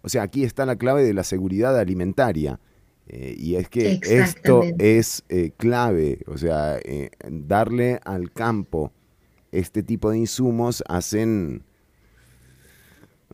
o 0.01 0.09
sea, 0.09 0.23
aquí 0.23 0.43
está 0.43 0.65
la 0.65 0.77
clave 0.77 1.03
de 1.03 1.13
la 1.13 1.23
seguridad 1.23 1.77
alimentaria. 1.77 2.59
Eh, 3.07 3.35
y 3.37 3.55
es 3.55 3.67
que 3.67 3.99
esto 4.01 4.63
es 4.77 5.25
eh, 5.27 5.51
clave, 5.57 6.19
o 6.27 6.37
sea, 6.37 6.79
darle 7.29 7.99
al 8.05 8.31
campo 8.31 8.93
este 9.51 9.83
tipo 9.83 10.09
de 10.09 10.19
insumos 10.19 10.83
hacen, 10.87 11.63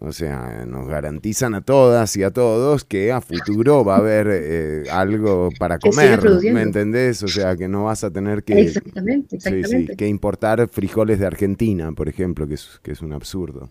o 0.02 0.14
sea, 0.14 0.66
nos 0.66 0.88
garantizan 0.88 1.56
a 1.56 1.62
todas 1.62 2.16
y 2.16 2.24
a 2.24 2.32
todos 2.32 2.86
que 2.86 3.12
a 3.12 3.20
futuro 3.20 3.84
va 3.84 3.96
a 3.96 4.00
haber 4.00 4.28
eh, 4.32 4.84
algo 4.90 5.50
para 5.60 5.78
comer. 5.78 6.22
¿me 6.54 6.62
entendés? 6.62 7.22
O 7.24 7.28
sea, 7.28 7.58
que 7.58 7.68
no 7.68 7.86
vas 7.86 8.06
a 8.06 8.12
tener 8.12 8.44
que, 8.44 8.62
Exactamente, 8.62 9.40
sí, 9.40 9.50
sí, 9.50 9.56
exactamente. 9.56 9.96
que 9.98 10.08
importar 10.08 10.70
frijoles 10.70 11.20
de 11.20 11.26
Argentina, 11.26 11.92
por 11.92 12.08
ejemplo, 12.08 12.48
que 12.48 12.54
es, 12.54 12.80
que 12.82 12.94
es 12.94 13.02
un 13.02 13.12
absurdo. 13.12 13.70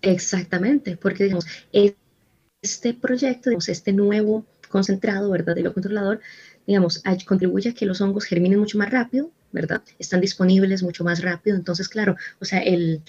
Exactamente, 0.00 0.96
porque 0.96 1.24
digamos, 1.24 1.46
este 2.62 2.94
proyecto, 2.94 3.50
digamos, 3.50 3.68
este 3.68 3.92
nuevo 3.92 4.46
concentrado, 4.70 5.30
¿verdad? 5.30 5.54
De 5.54 5.62
lo 5.62 5.74
controlador, 5.74 6.20
digamos, 6.66 7.02
contribuye 7.26 7.70
a 7.70 7.74
que 7.74 7.84
los 7.84 8.00
hongos 8.00 8.24
germinen 8.24 8.60
mucho 8.60 8.78
más 8.78 8.90
rápido, 8.90 9.30
¿verdad? 9.52 9.82
Están 9.98 10.22
disponibles 10.22 10.82
mucho 10.82 11.04
más 11.04 11.22
rápido. 11.22 11.54
Entonces, 11.54 11.88
claro, 11.88 12.16
o 12.40 12.44
sea, 12.46 12.60
el, 12.60 13.02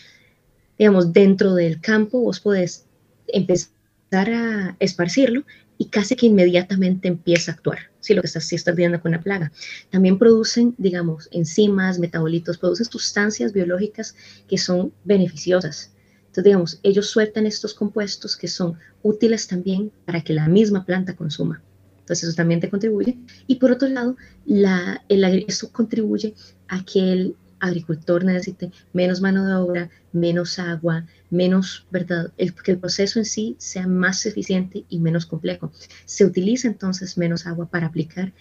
digamos, 0.77 1.13
dentro 1.13 1.53
del 1.53 1.79
campo 1.79 2.19
vos 2.19 2.39
podés 2.39 2.85
empezar 3.27 3.71
a 4.11 4.75
esparcirlo 4.79 5.43
y 5.77 5.85
casi 5.85 6.15
que 6.15 6.27
inmediatamente 6.27 7.07
empieza 7.07 7.51
a 7.51 7.55
actuar, 7.55 7.79
si 7.99 8.13
lo 8.13 8.21
que 8.21 8.27
estás, 8.27 8.45
si 8.45 8.55
estás 8.55 8.75
lidiando 8.75 9.01
con 9.01 9.09
una 9.09 9.21
plaga. 9.21 9.51
También 9.89 10.17
producen, 10.17 10.73
digamos, 10.77 11.27
enzimas, 11.31 11.99
metabolitos, 11.99 12.57
producen 12.57 12.85
sustancias 12.85 13.51
biológicas 13.51 14.15
que 14.47 14.57
son 14.57 14.93
beneficiosas. 15.03 15.91
Entonces, 16.27 16.43
digamos, 16.43 16.79
ellos 16.83 17.09
sueltan 17.09 17.45
estos 17.45 17.73
compuestos 17.73 18.35
que 18.35 18.47
son 18.47 18.77
útiles 19.03 19.47
también 19.47 19.91
para 20.05 20.21
que 20.21 20.33
la 20.33 20.47
misma 20.47 20.85
planta 20.85 21.15
consuma. 21.15 21.61
Entonces, 21.99 22.29
eso 22.29 22.35
también 22.35 22.59
te 22.59 22.69
contribuye. 22.69 23.17
Y 23.47 23.55
por 23.55 23.71
otro 23.71 23.87
lado, 23.87 24.15
la, 24.45 25.03
el, 25.09 25.45
eso 25.47 25.71
contribuye 25.71 26.35
a 26.67 26.83
que 26.85 27.11
el 27.11 27.35
agricultor 27.59 28.23
necesite 28.23 28.71
menos 28.93 29.21
mano 29.21 29.45
de 29.45 29.53
obra, 29.55 29.89
menos 30.11 30.59
agua, 30.59 31.05
menos, 31.29 31.85
¿verdad? 31.91 32.31
El, 32.37 32.53
que 32.53 32.71
el 32.71 32.79
proceso 32.79 33.19
en 33.19 33.25
sí 33.25 33.55
sea 33.59 33.87
más 33.87 34.25
eficiente 34.25 34.85
y 34.89 34.99
menos 34.99 35.25
complejo. 35.25 35.71
Se 36.05 36.25
utiliza 36.25 36.67
entonces 36.67 37.17
menos 37.17 37.45
agua 37.45 37.67
para 37.67 37.87
aplicar 37.87 38.33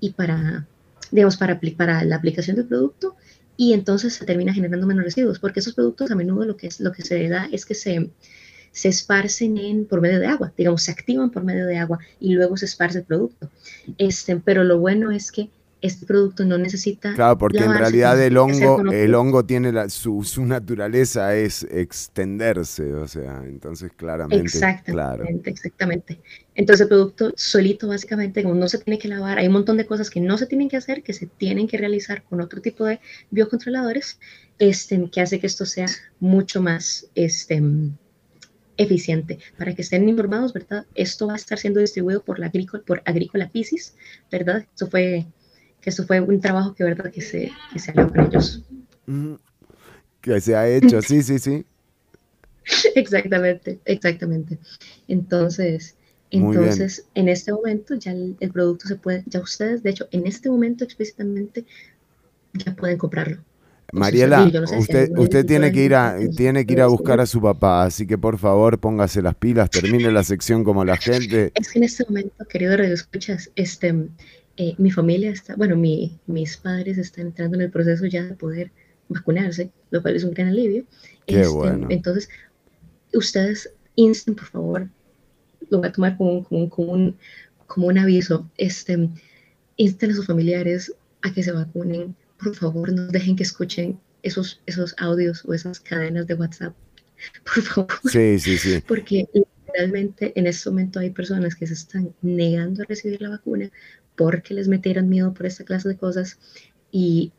y 0.00 0.10
para, 0.10 0.66
digamos, 1.10 1.36
para, 1.36 2.04
la 2.04 2.16
aplicación 2.16 2.56
del 2.56 2.66
producto 2.66 3.16
y 3.56 3.72
entonces 3.72 4.14
se 4.14 4.24
termina 4.24 4.52
generando 4.52 4.86
menos 4.86 5.04
residuos, 5.04 5.38
porque 5.38 5.60
esos 5.60 5.74
productos 5.74 6.10
a 6.10 6.16
menudo 6.16 6.44
lo 6.44 6.56
que, 6.56 6.66
es, 6.66 6.80
lo 6.80 6.92
que 6.92 7.02
se 7.02 7.28
da 7.28 7.48
es 7.52 7.64
que 7.64 7.74
se, 7.74 8.10
se 8.72 8.88
esparcen 8.88 9.56
en, 9.58 9.86
por 9.86 10.00
medio 10.00 10.18
de 10.18 10.26
agua, 10.26 10.52
digamos, 10.56 10.82
se 10.82 10.90
activan 10.90 11.30
por 11.30 11.44
medio 11.44 11.66
de 11.66 11.78
agua 11.78 12.00
y 12.18 12.34
luego 12.34 12.56
se 12.56 12.64
esparce 12.64 12.98
el 12.98 13.04
producto. 13.04 13.48
Este, 13.98 14.36
pero 14.36 14.64
lo 14.64 14.80
bueno 14.80 15.12
es 15.12 15.30
que 15.30 15.50
este 15.86 16.06
producto 16.06 16.44
no 16.44 16.56
necesita... 16.58 17.14
Claro, 17.14 17.36
porque 17.38 17.58
en 17.58 17.64
lavarse, 17.64 17.82
realidad 17.82 18.12
tiene 18.12 18.26
el 18.26 18.36
hongo, 18.38 18.92
el 18.92 19.14
hongo 19.14 19.44
tiene 19.44 19.70
la- 19.72 19.88
su, 19.88 20.24
su 20.24 20.44
naturaleza 20.44 21.34
es 21.36 21.62
extenderse, 21.64 22.92
o 22.94 23.06
sea, 23.06 23.42
entonces 23.44 23.92
claramente, 23.94 24.44
Exactamente, 24.44 24.92
claro. 24.92 25.24
exactamente. 25.44 26.20
Entonces 26.54 26.82
el 26.82 26.88
producto 26.88 27.32
solito 27.36 27.88
básicamente 27.88 28.42
como 28.42 28.54
no 28.54 28.68
se 28.68 28.78
tiene 28.78 28.98
que 28.98 29.08
lavar, 29.08 29.38
hay 29.38 29.46
un 29.46 29.52
montón 29.52 29.76
de 29.76 29.86
cosas 29.86 30.08
que 30.10 30.20
no 30.20 30.38
se 30.38 30.46
tienen 30.46 30.68
que 30.68 30.76
hacer, 30.76 31.02
que 31.02 31.12
se 31.12 31.26
tienen 31.26 31.68
que 31.68 31.76
realizar 31.78 32.22
con 32.24 32.40
otro 32.40 32.60
tipo 32.60 32.84
de 32.84 33.00
biocontroladores, 33.30 34.18
este, 34.58 35.10
que 35.10 35.20
hace 35.20 35.38
que 35.40 35.46
esto 35.48 35.66
sea 35.66 35.86
mucho 36.20 36.62
más 36.62 37.08
este, 37.14 37.62
eficiente. 38.76 39.38
Para 39.58 39.74
que 39.74 39.82
estén 39.82 40.08
informados, 40.08 40.52
¿verdad? 40.52 40.86
Esto 40.94 41.26
va 41.26 41.34
a 41.34 41.36
estar 41.36 41.58
siendo 41.58 41.80
distribuido 41.80 42.22
por 42.24 42.38
la 42.38 42.46
Agrícola, 42.46 42.82
por 42.86 43.02
Agrícola 43.04 43.48
Piscis, 43.50 43.94
¿verdad? 44.30 44.66
Esto 44.72 44.88
fue, 44.88 45.26
que 45.84 45.90
esto 45.90 46.06
fue 46.06 46.18
un 46.18 46.40
trabajo 46.40 46.74
que, 46.74 46.82
¿verdad? 46.82 47.12
que 47.12 47.20
se, 47.20 47.52
que 47.70 47.78
se 47.78 47.90
habló 47.90 48.08
con 48.10 48.20
ellos. 48.26 48.62
Ujú. 49.06 49.38
Que 50.22 50.40
se 50.40 50.56
ha 50.56 50.66
hecho, 50.66 51.02
sí, 51.02 51.22
sí, 51.22 51.38
sí. 51.38 51.66
Exactamente, 52.94 53.78
exactamente. 53.84 54.58
Entonces, 55.08 55.96
Muy 56.32 56.56
bien. 56.56 56.62
entonces, 56.62 57.04
en 57.14 57.28
este 57.28 57.52
momento 57.52 57.94
ya 57.96 58.12
el, 58.12 58.34
el 58.40 58.50
producto 58.50 58.88
se 58.88 58.96
puede, 58.96 59.22
ya 59.26 59.40
ustedes, 59.40 59.82
de 59.82 59.90
hecho, 59.90 60.08
en 60.10 60.26
este 60.26 60.48
momento 60.48 60.84
explícitamente 60.84 61.66
ya 62.54 62.74
pueden 62.74 62.96
comprarlo. 62.96 63.44
Mariela, 63.92 64.46
no 64.46 64.66
sé 64.66 64.78
usted, 64.78 65.10
usted 65.18 65.44
tiene 65.44 65.70
que 65.70 65.84
ir 65.84 65.94
a, 65.94 66.16
tiene 66.34 66.64
que 66.64 66.72
ir 66.72 66.80
a 66.80 66.86
buscar 66.86 67.20
a 67.20 67.26
su 67.26 67.42
papá, 67.42 67.84
así 67.84 68.06
que 68.06 68.16
por 68.16 68.38
favor 68.38 68.80
póngase 68.80 69.20
las 69.20 69.34
pilas, 69.34 69.68
termine 69.68 70.10
la 70.10 70.24
sección 70.24 70.64
como 70.64 70.82
la 70.84 70.96
gente. 70.96 71.52
Es 71.54 71.70
que 71.70 71.78
en 71.78 71.84
este 71.84 72.04
momento, 72.08 72.44
querido 72.46 72.74
Radio 72.74 72.94
Escuchas, 72.94 73.50
este, 73.54 74.08
eh, 74.56 74.74
mi 74.78 74.90
familia 74.90 75.30
está, 75.30 75.56
bueno, 75.56 75.76
mi, 75.76 76.20
mis 76.26 76.56
padres 76.56 76.98
están 76.98 77.28
entrando 77.28 77.56
en 77.56 77.62
el 77.62 77.70
proceso 77.70 78.06
ya 78.06 78.24
de 78.24 78.34
poder 78.34 78.72
vacunarse, 79.08 79.72
lo 79.90 80.02
cual 80.02 80.16
es 80.16 80.24
un 80.24 80.32
gran 80.34 80.48
alivio. 80.48 80.84
Qué 81.26 81.40
Este, 81.40 81.46
bueno. 81.46 81.86
Entonces, 81.90 82.28
ustedes 83.14 83.70
insten, 83.96 84.34
por 84.34 84.46
favor, 84.46 84.88
lo 85.70 85.78
voy 85.78 85.88
a 85.88 85.92
tomar 85.92 86.16
como, 86.16 86.32
un- 86.32 86.44
como, 86.44 86.68
como 86.70 86.92
un, 86.92 87.18
como 87.66 87.86
un 87.88 87.98
aviso, 87.98 88.50
este, 88.58 89.10
insten 89.76 90.10
a 90.10 90.14
sus 90.14 90.26
familiares 90.26 90.94
a 91.22 91.32
que 91.32 91.42
se 91.42 91.52
vacunen. 91.52 92.16
Por 92.38 92.54
favor, 92.54 92.92
no 92.92 93.06
dejen 93.08 93.36
que 93.36 93.44
escuchen 93.44 94.00
esos, 94.22 94.60
esos 94.66 94.94
audios 94.98 95.44
o 95.46 95.54
esas 95.54 95.80
cadenas 95.80 96.26
de 96.26 96.34
WhatsApp. 96.34 96.74
Por 97.44 97.62
favor. 97.62 97.88
Sí, 98.02 98.38
sí, 98.38 98.58
sí. 98.58 98.82
Porque 98.88 99.26
realmente 99.74 100.32
en 100.36 100.46
este 100.46 100.70
momento 100.70 101.00
hay 101.00 101.10
personas 101.10 101.54
que 101.54 101.66
se 101.66 101.74
están 101.74 102.14
negando 102.22 102.82
a 102.82 102.86
recibir 102.86 103.20
la 103.20 103.30
vacuna 103.30 103.70
porque 104.16 104.54
les 104.54 104.68
metieron 104.68 105.08
miedo 105.08 105.34
por 105.34 105.46
esta 105.46 105.64
clase 105.64 105.88
de 105.88 105.96
cosas 105.96 106.38
y, 106.92 107.32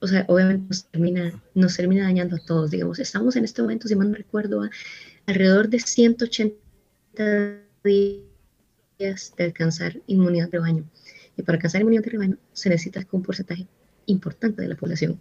o 0.00 0.08
sea, 0.08 0.24
obviamente 0.28 0.66
nos 0.68 0.86
termina, 0.86 1.42
nos 1.54 1.76
termina 1.76 2.04
dañando 2.04 2.36
a 2.36 2.44
todos. 2.44 2.70
Digamos, 2.70 2.98
estamos 2.98 3.36
en 3.36 3.44
este 3.44 3.62
momento, 3.62 3.86
si 3.86 3.94
mal 3.94 4.10
no 4.10 4.16
recuerdo, 4.16 4.62
a 4.62 4.70
alrededor 5.26 5.68
de 5.68 5.78
180 5.78 6.52
días 7.84 9.34
de 9.36 9.44
alcanzar 9.44 10.00
inmunidad 10.08 10.46
de 10.46 10.58
rebaño. 10.58 10.84
Y 11.36 11.42
para 11.42 11.56
alcanzar 11.56 11.82
inmunidad 11.82 12.02
de 12.02 12.10
rebaño 12.10 12.36
se 12.52 12.68
necesita 12.68 13.06
un 13.12 13.22
porcentaje 13.22 13.66
importante 14.06 14.62
de 14.62 14.68
la 14.68 14.76
población 14.76 15.20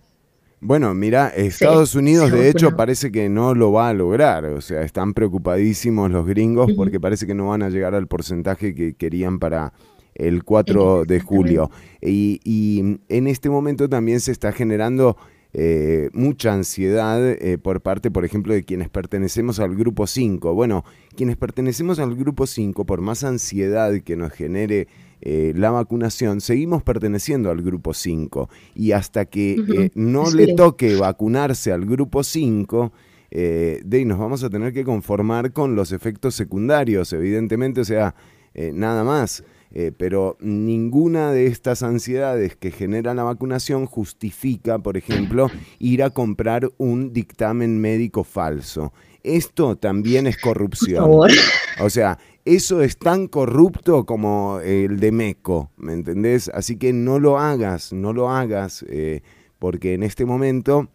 Bueno, 0.66 0.95
mira, 0.95 1.28
Estados 1.28 1.93
Unidos 1.93 2.32
de 2.32 2.49
hecho 2.49 2.76
parece 2.76 3.11
que 3.11 3.30
no 3.30 3.53
lo 3.53 3.72
va 3.72 3.89
a 3.89 3.93
lograr, 3.93 4.45
o 4.45 4.61
sea, 4.61 4.82
están 4.82 5.13
preocupadísimos 5.13 6.09
los 6.09 6.26
gringos 6.26 6.72
porque 6.76 6.99
parece 6.99 7.28
que 7.28 7.36
no 7.36 7.49
van 7.49 7.61
a 7.61 7.70
llegar 7.70 7.93
al 7.93 8.07
porcentaje 8.07 8.74
que 8.74 8.95
querían 8.95 9.38
para 9.38 9.74
el 10.16 10.43
4 10.43 11.05
de 11.05 11.20
julio. 11.20 11.70
Y, 12.01 12.39
y 12.43 12.99
en 13.09 13.28
este 13.28 13.47
momento 13.47 13.88
también 13.88 14.20
se 14.20 14.32
está 14.32 14.51
generando 14.51 15.18
eh, 15.53 16.09
mucha 16.13 16.53
ansiedad 16.53 17.26
eh, 17.26 17.57
por 17.57 17.82
parte, 17.82 18.09
por 18.09 18.26
ejemplo, 18.26 18.53
de 18.53 18.63
quienes 18.63 18.89
pertenecemos 18.89 19.59
al 19.59 19.76
grupo 19.76 20.07
5. 20.07 20.53
Bueno, 20.55 20.84
quienes 21.16 21.38
pertenecemos 21.38 21.99
al 21.99 22.16
grupo 22.16 22.47
5, 22.47 22.86
por 22.86 23.01
más 23.01 23.24
ansiedad 23.24 23.93
que 24.01 24.18
nos 24.18 24.34
genere 24.34 24.88
eh, 25.26 25.53
la 25.55 25.71
vacunación, 25.71 26.39
seguimos 26.39 26.84
perteneciendo 26.84 27.49
al 27.49 27.61
grupo 27.63 27.93
5. 27.93 28.47
Y 28.76 28.91
hasta 28.91 29.26
que 29.26 29.53
eh, 29.55 29.89
no 29.95 30.28
Sí. 30.28 30.38
le 30.38 30.53
toque 30.53 30.95
vacunarse 30.95 31.71
al 31.71 31.86
grupo 31.86 32.23
5, 32.23 32.93
eh, 33.32 33.82
de 33.84 34.05
nos 34.05 34.19
vamos 34.19 34.43
a 34.43 34.49
tener 34.51 34.71
que 34.71 34.84
conformar 34.86 35.51
con 35.51 35.76
los 35.76 35.91
efectos 35.91 36.36
secundarios, 36.36 37.11
evidentemente, 37.11 37.82
o 37.82 37.86
sea, 37.86 38.13
eh, 38.53 38.71
nada 38.73 39.03
más. 39.03 39.43
Pero 39.97 40.38
ninguna 40.39 41.34
de 41.34 41.47
estas 41.47 41.84
ansiedades 41.84 42.55
que 42.55 42.71
genera 42.71 43.13
la 43.13 43.23
vacunación 43.23 43.88
justifica, 43.88 44.80
por 44.80 44.95
ejemplo, 44.95 45.49
ir 45.80 46.01
a 46.01 46.11
comprar 46.11 46.71
un 46.78 47.11
dictamen 47.11 47.82
médico 47.82 48.23
falso. 48.23 48.93
Esto 49.21 49.76
también 49.76 50.28
es 50.28 50.38
corrupción. 50.38 51.03
favor. 51.03 51.30
O 51.82 51.89
sea, 51.89 52.17
eso 52.46 52.82
es 52.82 52.98
tan 52.98 53.28
corrupto 53.28 54.06
como 54.06 54.60
el 54.60 55.00
de 55.00 55.12
Meco, 55.12 55.72
¿me 55.78 55.93
entendés? 55.93 56.50
Así 56.54 56.78
que 56.78 56.93
no 56.93 57.20
lo 57.20 57.39
hagas, 57.39 57.91
no 57.91 58.14
lo 58.14 58.30
hagas, 58.30 58.86
eh, 58.88 59.22
porque 59.60 59.96
en 59.96 60.04
este 60.04 60.26
momento 60.26 60.89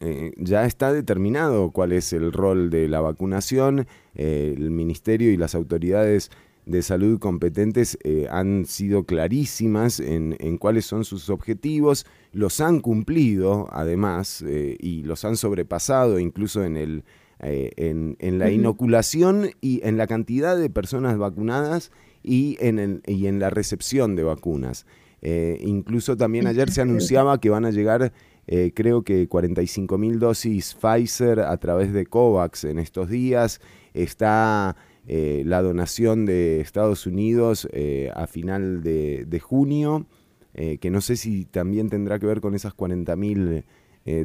eh, 0.00 0.32
ya 0.36 0.64
está 0.64 0.92
determinado 0.92 1.70
cuál 1.70 1.92
es 1.92 2.12
el 2.12 2.32
rol 2.32 2.70
de 2.70 2.88
la 2.88 3.00
vacunación. 3.00 3.86
eh, 4.14 4.54
el 4.56 4.70
ministerio 4.70 5.30
y 5.30 5.36
las 5.36 5.54
autoridades 5.54 6.30
de 6.66 6.82
salud 6.82 7.18
competentes 7.18 7.98
eh, 8.04 8.28
han 8.30 8.66
sido 8.66 9.04
clarísimas 9.04 9.98
en, 10.00 10.36
cuáles 10.58 10.86
son 10.86 11.04
sus 11.04 11.28
objetivos, 11.28 12.06
los 12.32 12.60
han 12.60 12.80
cumplido 12.80 13.68
además 13.72 14.44
eh, 14.46 14.76
y 14.78 15.02
los 15.02 15.24
han 15.24 15.36
sobrepasado 15.36 16.18
incluso 16.18 16.62
en, 16.64 16.76
el, 16.76 17.04
eh, 17.42 17.70
en, 17.76 18.16
en 18.20 18.38
la 18.38 18.46
inoculación 18.54 19.50
y 19.60 19.80
en 19.86 19.96
la 19.96 20.06
cantidad 20.06 20.56
de 20.56 20.70
personas 20.70 21.18
vacunadas 21.18 21.90
y 22.22 22.56
en, 22.60 22.78
el- 22.78 23.02
y 23.06 23.26
en 23.26 23.38
la 23.40 23.50
recepción 23.50 24.14
de 24.16 24.22
vacunas. 24.22 24.86
Eh, 25.22 25.58
incluso 25.64 26.16
también 26.16 26.46
ayer 26.46 26.70
se 26.70 26.80
anunciaba 26.82 27.40
que 27.40 27.50
van 27.50 27.64
a 27.64 27.70
llegar, 27.70 28.12
eh, 28.48 28.72
creo 28.74 29.02
que 29.02 29.28
45 29.28 29.98
mil 29.98 30.18
dosis 30.18 30.74
Pfizer 30.74 31.40
a 31.40 31.56
través 31.58 31.92
de 31.92 32.06
COVAX 32.06 32.64
en 32.64 32.78
estos 32.78 33.08
días. 33.08 33.60
Está 33.94 34.74
eh, 35.06 35.42
la 35.46 35.62
donación 35.62 36.26
de 36.26 36.60
Estados 36.60 37.06
Unidos 37.06 37.68
a 38.14 38.26
final 38.26 38.82
de, 38.82 39.24
de 39.26 39.40
junio, 39.40 40.06
que 40.54 40.90
no 40.90 41.00
sé 41.00 41.16
si 41.16 41.44
también 41.46 41.88
tendrá 41.88 42.18
que 42.18 42.26
ver 42.26 42.40
con 42.40 42.54
esas 42.54 42.74
40 42.74 43.16
mil 43.16 43.64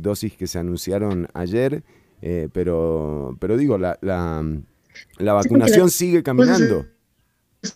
dosis 0.02 0.34
que 0.36 0.48
se 0.48 0.60
anunciaron 0.60 1.28
ayer, 1.34 1.84
eh, 2.22 2.50
pero, 2.52 3.36
pero 3.40 3.58
digo, 3.58 3.78
la, 3.78 3.98
la, 4.02 4.44
la 5.20 5.34
vacunación 5.34 5.90
sigue 5.90 6.24
caminando. 6.24 6.86
se 7.62 7.74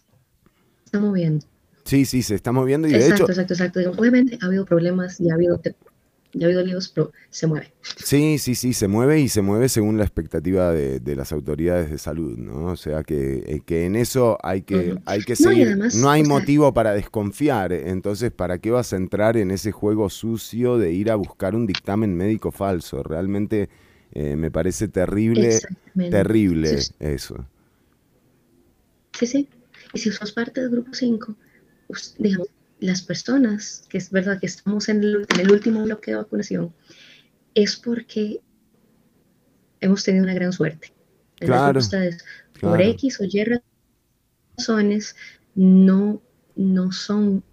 está 0.86 1.00
moviendo. 1.00 1.46
Sí, 1.84 2.06
sí, 2.06 2.22
se 2.22 2.36
está 2.36 2.52
moviendo 2.52 2.88
y 2.88 2.92
de 2.92 2.98
exacto, 2.98 3.24
hecho, 3.24 3.32
exacto, 3.32 3.54
exacto. 3.54 3.80
Digamos, 3.80 4.00
Obviamente 4.00 4.38
ha 4.42 4.46
habido 4.46 4.66
problemas 4.66 5.20
y 5.20 5.30
ha 5.30 5.34
habido, 5.34 5.60
ya 6.34 6.46
ha 6.46 6.46
habido 6.46 6.64
líos, 6.64 6.90
pero 6.90 7.12
se 7.30 7.48
mueve. 7.48 7.74
sí, 7.98 8.38
sí, 8.38 8.56
sí, 8.56 8.74
se 8.74 8.88
mueve 8.88 9.20
y 9.20 9.28
se 9.30 9.42
mueve 9.42 9.68
según 9.68 9.98
la 9.98 10.04
expectativa 10.04 10.72
de, 10.72 11.00
de 11.00 11.16
las 11.16 11.32
autoridades 11.32 11.90
de 11.90 11.98
salud, 11.98 12.38
¿no? 12.38 12.66
O 12.68 12.76
sea 12.78 13.04
que, 13.04 13.44
eh, 13.48 13.62
que 13.66 13.86
en 13.86 13.96
eso 13.96 14.38
hay 14.44 14.62
que, 14.62 14.96
hay 15.06 15.22
que 15.24 15.34
No, 15.34 15.50
seguir. 15.50 15.68
además, 15.68 15.96
no 15.96 16.10
hay 16.10 16.24
sea- 16.24 16.30
motivo 16.34 16.74
para 16.74 16.94
desconfiar, 16.94 17.74
entonces, 17.74 18.32
¿para 18.32 18.60
qué 18.60 18.70
vas 18.72 18.94
a 18.94 18.98
entrar 18.98 19.36
en 19.36 19.50
ese 19.52 19.72
juego 19.72 20.10
sucio 20.10 20.78
de 20.78 20.94
ir 20.94 21.10
a 21.12 21.16
buscar 21.16 21.56
un 21.56 21.66
dictamen 21.66 22.16
médico 22.16 22.52
falso? 22.52 23.02
Realmente 23.04 23.70
eh, 24.14 24.36
me 24.36 24.52
parece 24.52 24.88
terrible, 24.88 25.60
terrible 26.10 26.78
Sí, 26.82 26.94
eso. 27.00 27.46
Sí, 29.14 29.28
sí. 29.28 29.50
Y 29.94 30.00
si 30.00 30.12
sos 30.12 30.32
parte 30.32 30.62
del 30.62 30.70
grupo 30.72 30.94
5, 30.94 31.36
us- 31.88 32.16
digamos, 32.18 32.48
las 32.80 33.02
personas, 33.02 33.86
que 33.90 33.98
es 33.98 34.10
verdad 34.12 34.40
que 34.40 34.48
estamos 34.48 34.90
en 34.90 35.04
el, 35.04 35.26
en 35.34 35.40
el 35.40 35.52
último 35.52 35.84
bloque 35.84 36.12
de 36.12 36.18
vacunación, 36.18 36.74
es 37.54 37.76
porque 37.78 38.42
hemos 39.82 40.04
tenido 40.04 40.24
una 40.24 40.34
gran 40.34 40.54
suerte. 40.54 40.94
Claro, 41.40 41.80
Ustedes, 41.80 42.24
por. 42.60 42.82
X 42.82 43.20
o 43.20 43.24
Y 43.26 43.46
razones, 44.58 45.16
no, 45.56 46.22
no 46.56 46.92
son 46.92 47.44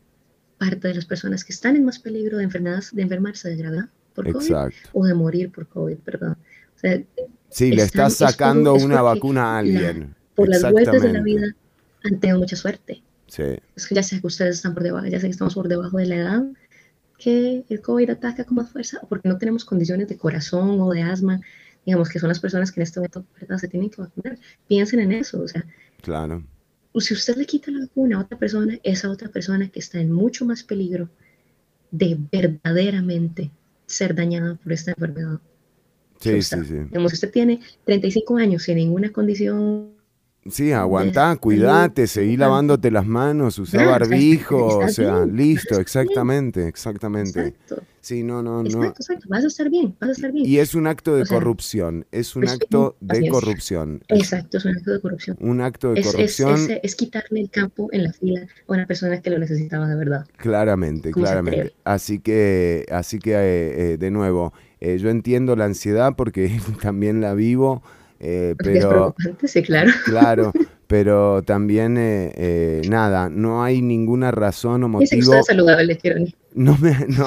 parte 0.59 0.89
de 0.89 0.95
las 0.95 1.07
personas 1.07 1.45
que 1.45 1.53
están 1.53 1.77
en 1.77 1.85
más 1.85 1.99
peligro 1.99 2.39
de 2.39 2.45
enfermedades, 2.45 2.95
de 2.95 3.03
enfermarse 3.03 3.49
de 3.49 3.57
gravedad 3.57 3.89
por 4.25 4.33
COVID 4.33 4.73
o 4.93 5.07
de 5.07 5.14
morir 5.14 5.51
por 5.51 5.66
COVID, 5.69 5.97
perdón. 5.99 6.37
O 6.77 6.79
sea, 6.79 7.03
Sí, 7.51 7.73
le 7.73 7.83
estás 7.83 8.14
sacando 8.14 8.77
es 8.77 8.85
una 8.85 9.01
vacuna 9.03 9.59
a 9.59 9.62
la- 9.62 9.79
alguien. 9.89 10.14
por 10.35 10.49
las 10.49 10.62
vueltas 10.71 11.01
de 11.03 11.12
la 11.12 11.23
vida 11.23 11.47
han 12.05 12.21
tenido 12.21 12.39
mucha 12.39 12.57
suerte. 12.57 13.03
Sí. 13.27 13.43
Es 13.77 13.87
que 13.87 13.95
ya 13.95 14.03
sé 14.03 14.21
que 14.21 14.27
ustedes 14.27 14.57
están 14.57 14.75
por 14.75 14.83
debajo, 14.83 15.07
ya 15.07 15.19
sé 15.21 15.27
que 15.27 15.33
estamos 15.33 15.55
por 15.55 15.69
debajo 15.69 15.97
de 15.99 16.07
la 16.07 16.16
edad 16.16 16.45
que 17.19 17.64
el 17.69 17.81
COVID 17.81 18.11
ataca 18.11 18.45
con 18.45 18.57
más 18.57 18.71
fuerza, 18.71 18.99
o 19.03 19.09
porque 19.09 19.29
no 19.29 19.39
tenemos 19.39 19.64
condiciones 19.64 20.07
de 20.09 20.16
corazón 20.16 20.81
o 20.81 20.91
de 20.93 21.03
asma, 21.03 21.41
digamos 21.85 22.09
que 22.09 22.19
son 22.21 22.29
las 22.29 22.39
personas 22.39 22.71
que 22.71 22.81
en 22.81 22.85
este 22.85 23.01
momento 23.01 23.25
¿verdad? 23.41 23.59
se 23.59 23.66
tienen 23.69 23.91
que 23.91 24.01
vacunar. 24.03 24.39
Piensen 24.69 25.01
en 25.01 25.12
eso, 25.12 25.41
o 25.43 25.49
sea, 25.49 25.64
Claro. 26.03 26.45
si 27.01 27.14
usted 27.14 27.37
le 27.37 27.45
quita 27.47 27.71
la 27.73 27.81
vacuna 27.81 28.19
a 28.19 28.21
otra 28.21 28.39
persona, 28.39 28.79
esa 28.85 29.11
otra 29.11 29.29
persona 29.31 29.69
que 29.69 29.81
está 29.81 29.99
en 30.01 30.12
mucho 30.12 30.45
más 30.45 30.62
peligro 30.62 31.09
de 31.91 32.16
verdaderamente 32.31 33.51
ser 33.89 34.14
dañada 34.14 34.55
por 34.55 34.72
esta 34.72 34.93
enfermedad. 34.93 35.41
Sí, 36.20 36.43
sí, 36.43 36.57
sí. 36.64 36.74
Digamos, 36.74 37.11
si 37.12 37.16
usted 37.16 37.30
tiene 37.32 37.61
35 37.84 38.36
años 38.36 38.62
sin 38.62 38.76
ninguna 38.76 39.11
condición 39.12 39.97
Sí, 40.51 40.72
aguantá, 40.72 41.36
cuidate, 41.36 42.07
seguí 42.07 42.36
lavándote 42.36 42.90
las 42.90 43.07
manos, 43.07 43.59
usá 43.59 43.84
barbijo, 43.84 44.78
o 44.78 44.88
sea, 44.88 45.24
bien, 45.24 45.36
listo, 45.36 45.80
exactamente, 45.80 46.66
exactamente. 46.68 47.49
Exacto. 47.49 47.82
Sí, 48.01 48.22
no, 48.22 48.42
no, 48.42 48.62
no. 48.62 48.84
Exacto, 48.84 49.03
exacto. 49.03 49.26
Vas 49.28 49.44
a 49.44 49.46
estar 49.49 49.68
bien, 49.68 49.94
vas 50.01 50.09
a 50.11 50.12
estar 50.12 50.32
bien. 50.32 50.46
Y 50.46 50.59
es 50.59 50.74
un 50.74 50.86
acto 50.86 51.14
de 51.14 51.22
O 51.22 51.26
sea, 51.26 51.36
corrupción, 51.38 52.07
es 52.11 52.36
un 52.36 52.42
pues, 52.42 52.55
acto 52.55 52.96
de 53.01 53.18
es. 53.18 53.30
corrupción. 53.30 54.03
Exacto, 54.09 54.57
es 54.59 54.64
un 54.64 54.76
acto 54.76 54.92
de 54.92 55.01
corrupción. 55.01 55.36
un 55.40 55.61
acto 55.61 55.92
de 55.92 56.01
Es, 56.01 56.07
corrupción, 56.07 56.70
es, 56.70 56.80
es 56.82 56.94
quitarle 56.96 57.40
el 57.40 57.51
campo 57.51 57.88
en 57.92 58.05
la 58.05 58.12
fila 58.12 58.42
a 58.42 58.72
una 58.72 58.86
persona 58.86 59.20
que 59.20 59.30
lo 59.30 59.38
necesitaba 59.38 59.86
de 59.88 59.96
verdad. 59.96 60.26
claramente, 60.36 61.11
¿Cómo 61.12 61.26
se 61.26 61.32
claramente. 61.32 61.74
Así 61.84 62.20
que, 62.20 62.86
así 62.90 63.18
que 63.18 63.32
eh, 63.32 63.92
eh, 63.92 63.96
de 63.99 64.11
nuevo, 64.11 64.53
eh, 64.80 64.99
yo 64.99 65.11
entiendo 65.11 65.57
la 65.57 65.64
ansiedad 65.66 66.14
porque 66.16 66.59
también 66.82 67.20
la 67.20 67.34
vivo, 67.34 67.82
eh, 68.21 68.51
es 68.51 68.57
pero 68.62 69.14
sí, 69.45 69.62
claro. 69.62 69.91
claro, 70.05 70.53
pero 70.87 71.43
también 71.43 71.97
eh, 71.99 72.33
eh, 72.37 72.83
nada, 72.89 73.29
no 73.29 73.62
hay 73.62 73.83
ninguna 73.83 74.31
razón 74.31 74.83
o 74.85 74.89
motivo. 74.89 75.35
es 75.35 75.47
saludable. 75.47 75.99
No, 76.55 76.77
me, 76.79 76.93
no, 77.09 77.27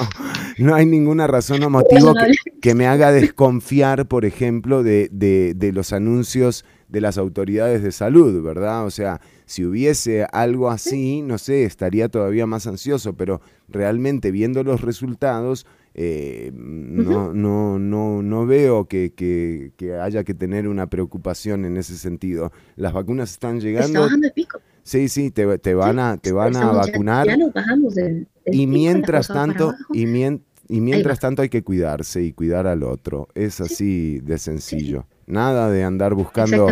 no 0.58 0.74
hay 0.74 0.84
ninguna 0.84 1.26
razón 1.26 1.62
o 1.62 1.70
motivo 1.70 2.12
que, 2.14 2.32
que 2.60 2.74
me 2.74 2.86
haga 2.86 3.12
desconfiar, 3.12 4.06
por 4.06 4.24
ejemplo, 4.24 4.82
de, 4.82 5.08
de- 5.12 5.54
de 5.56 5.72
los 5.72 5.92
anuncios 5.92 6.64
de 6.88 7.00
las 7.00 7.16
autoridades 7.16 7.82
de 7.82 7.90
salud, 7.92 8.42
¿verdad? 8.42 8.84
O 8.84 8.90
sea, 8.90 9.20
si 9.46 9.64
hubiese 9.64 10.26
algo 10.32 10.70
así, 10.70 11.22
no 11.22 11.38
sé, 11.38 11.64
estaría 11.64 12.08
todavía 12.10 12.46
más 12.46 12.66
ansioso, 12.66 13.14
pero 13.14 13.40
realmente 13.68 14.30
viendo 14.30 14.62
los 14.62 14.82
resultados, 14.82 15.66
eh, 15.94 16.50
no, 16.54 17.32
no, 17.34 17.78
no, 17.78 18.22
no 18.22 18.46
veo 18.46 18.86
que, 18.86 19.12
que- 19.14 19.72
que 19.76 19.94
haya 19.96 20.24
que 20.24 20.34
tener 20.34 20.68
una 20.68 20.86
preocupación 20.88 21.64
en 21.64 21.76
ese 21.76 21.96
sentido. 21.96 22.52
Las 22.76 22.92
vacunas 22.92 23.30
están 23.32 23.56
Está 23.56 23.66
llegando. 23.68 24.00
bajando 24.00 24.26
el 24.26 24.32
pico. 24.32 24.58
Sí, 24.84 25.08
sí, 25.08 25.30
te, 25.30 25.58
te 25.58 25.74
van 25.74 25.98
a, 25.98 26.16
te 26.16 26.32
van 26.32 26.56
a 26.56 26.60
ya- 26.60 26.72
vacunar. 26.72 27.26
Ya, 27.26 27.36
nos 27.36 27.52
bajamos 27.52 27.94
del, 27.94 28.26
del 28.44 28.54
Y 28.54 28.66
mientras 28.66 29.28
tanto, 29.28 29.74
y, 29.92 30.06
mien- 30.06 30.42
y 30.68 30.80
mientras 30.80 31.20
tanto 31.20 31.42
hay 31.42 31.48
que 31.48 31.62
cuidarse 31.62 32.22
y 32.22 32.32
cuidar 32.32 32.66
al 32.66 32.82
otro. 32.82 33.28
Es 33.34 33.60
así 33.60 34.18
de 34.20 34.38
sencillo. 34.38 35.06
Nada 35.26 35.70
de 35.70 35.84
andar 35.84 36.14
buscando 36.14 36.66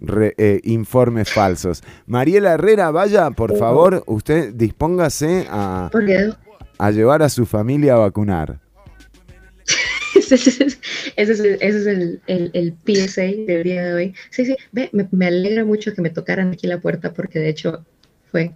re- 0.00 0.34
eh, 0.36 0.60
informes 0.64 1.32
falsos. 1.32 1.82
Mariela 2.06 2.52
Herrera, 2.52 2.90
vaya, 2.90 3.30
por 3.30 3.56
favor, 3.56 4.02
usted 4.06 4.52
dispóngase 4.54 5.46
a, 5.48 5.88
a 6.78 6.90
llevar 6.90 7.22
a 7.22 7.28
su 7.28 7.46
familia 7.46 7.94
a 7.94 7.98
vacunar. 7.98 8.60
ese 10.14 10.34
es, 10.34 10.80
ese 11.16 11.32
es, 11.32 11.40
el, 11.40 11.54
ese 11.60 11.78
es 11.78 11.86
el, 11.86 12.20
el, 12.26 12.50
el 12.54 12.74
PSA 12.84 13.22
del 13.46 13.62
día 13.64 13.84
de 13.84 13.94
hoy. 13.94 14.14
Sí, 14.30 14.44
sí, 14.44 14.56
ve, 14.72 14.90
me, 14.92 15.08
me 15.10 15.26
alegra 15.26 15.64
mucho 15.64 15.94
que 15.94 16.02
me 16.02 16.10
tocaran 16.10 16.52
aquí 16.52 16.66
la 16.66 16.80
puerta 16.80 17.12
porque 17.12 17.38
de 17.38 17.48
hecho 17.48 17.84
fue 18.30 18.52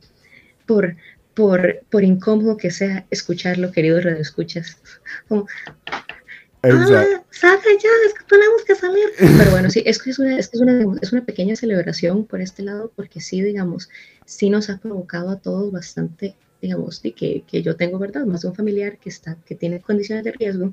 por, 0.66 0.96
por, 1.34 1.82
por 1.90 2.04
incómodo 2.04 2.56
que 2.56 2.70
sea 2.70 3.06
escucharlo, 3.10 3.72
queridos 3.72 4.04
radioescuchas. 4.04 4.78
Como, 5.28 5.46
Exacto. 6.62 7.16
ah, 7.16 7.24
salga 7.30 7.62
ya, 7.82 7.90
es 8.06 8.14
que 8.14 8.24
tenemos 8.28 8.62
que 8.64 8.74
salir. 8.74 9.04
Pero 9.18 9.50
bueno, 9.50 9.70
sí, 9.70 9.82
es 9.84 10.00
que 10.00 10.10
es 10.10 10.18
una, 10.18 10.38
es 10.38 10.48
que 10.48 10.56
es 10.56 10.60
una, 10.60 10.96
es 11.00 11.12
una 11.12 11.24
pequeña 11.24 11.56
celebración 11.56 12.24
por 12.24 12.40
este 12.40 12.62
lado, 12.62 12.92
porque 12.94 13.20
sí, 13.20 13.42
digamos, 13.42 13.88
sí 14.26 14.48
nos 14.48 14.70
ha 14.70 14.78
provocado 14.78 15.30
a 15.30 15.40
todos 15.40 15.72
bastante, 15.72 16.36
digamos, 16.62 17.02
de 17.02 17.12
que, 17.12 17.42
que 17.46 17.60
yo 17.60 17.76
tengo, 17.76 17.98
¿verdad? 17.98 18.24
Más 18.24 18.44
un 18.44 18.54
familiar 18.54 18.96
que, 18.98 19.10
está, 19.10 19.36
que 19.44 19.56
tiene 19.56 19.80
condiciones 19.80 20.24
de 20.24 20.30
riesgo 20.32 20.72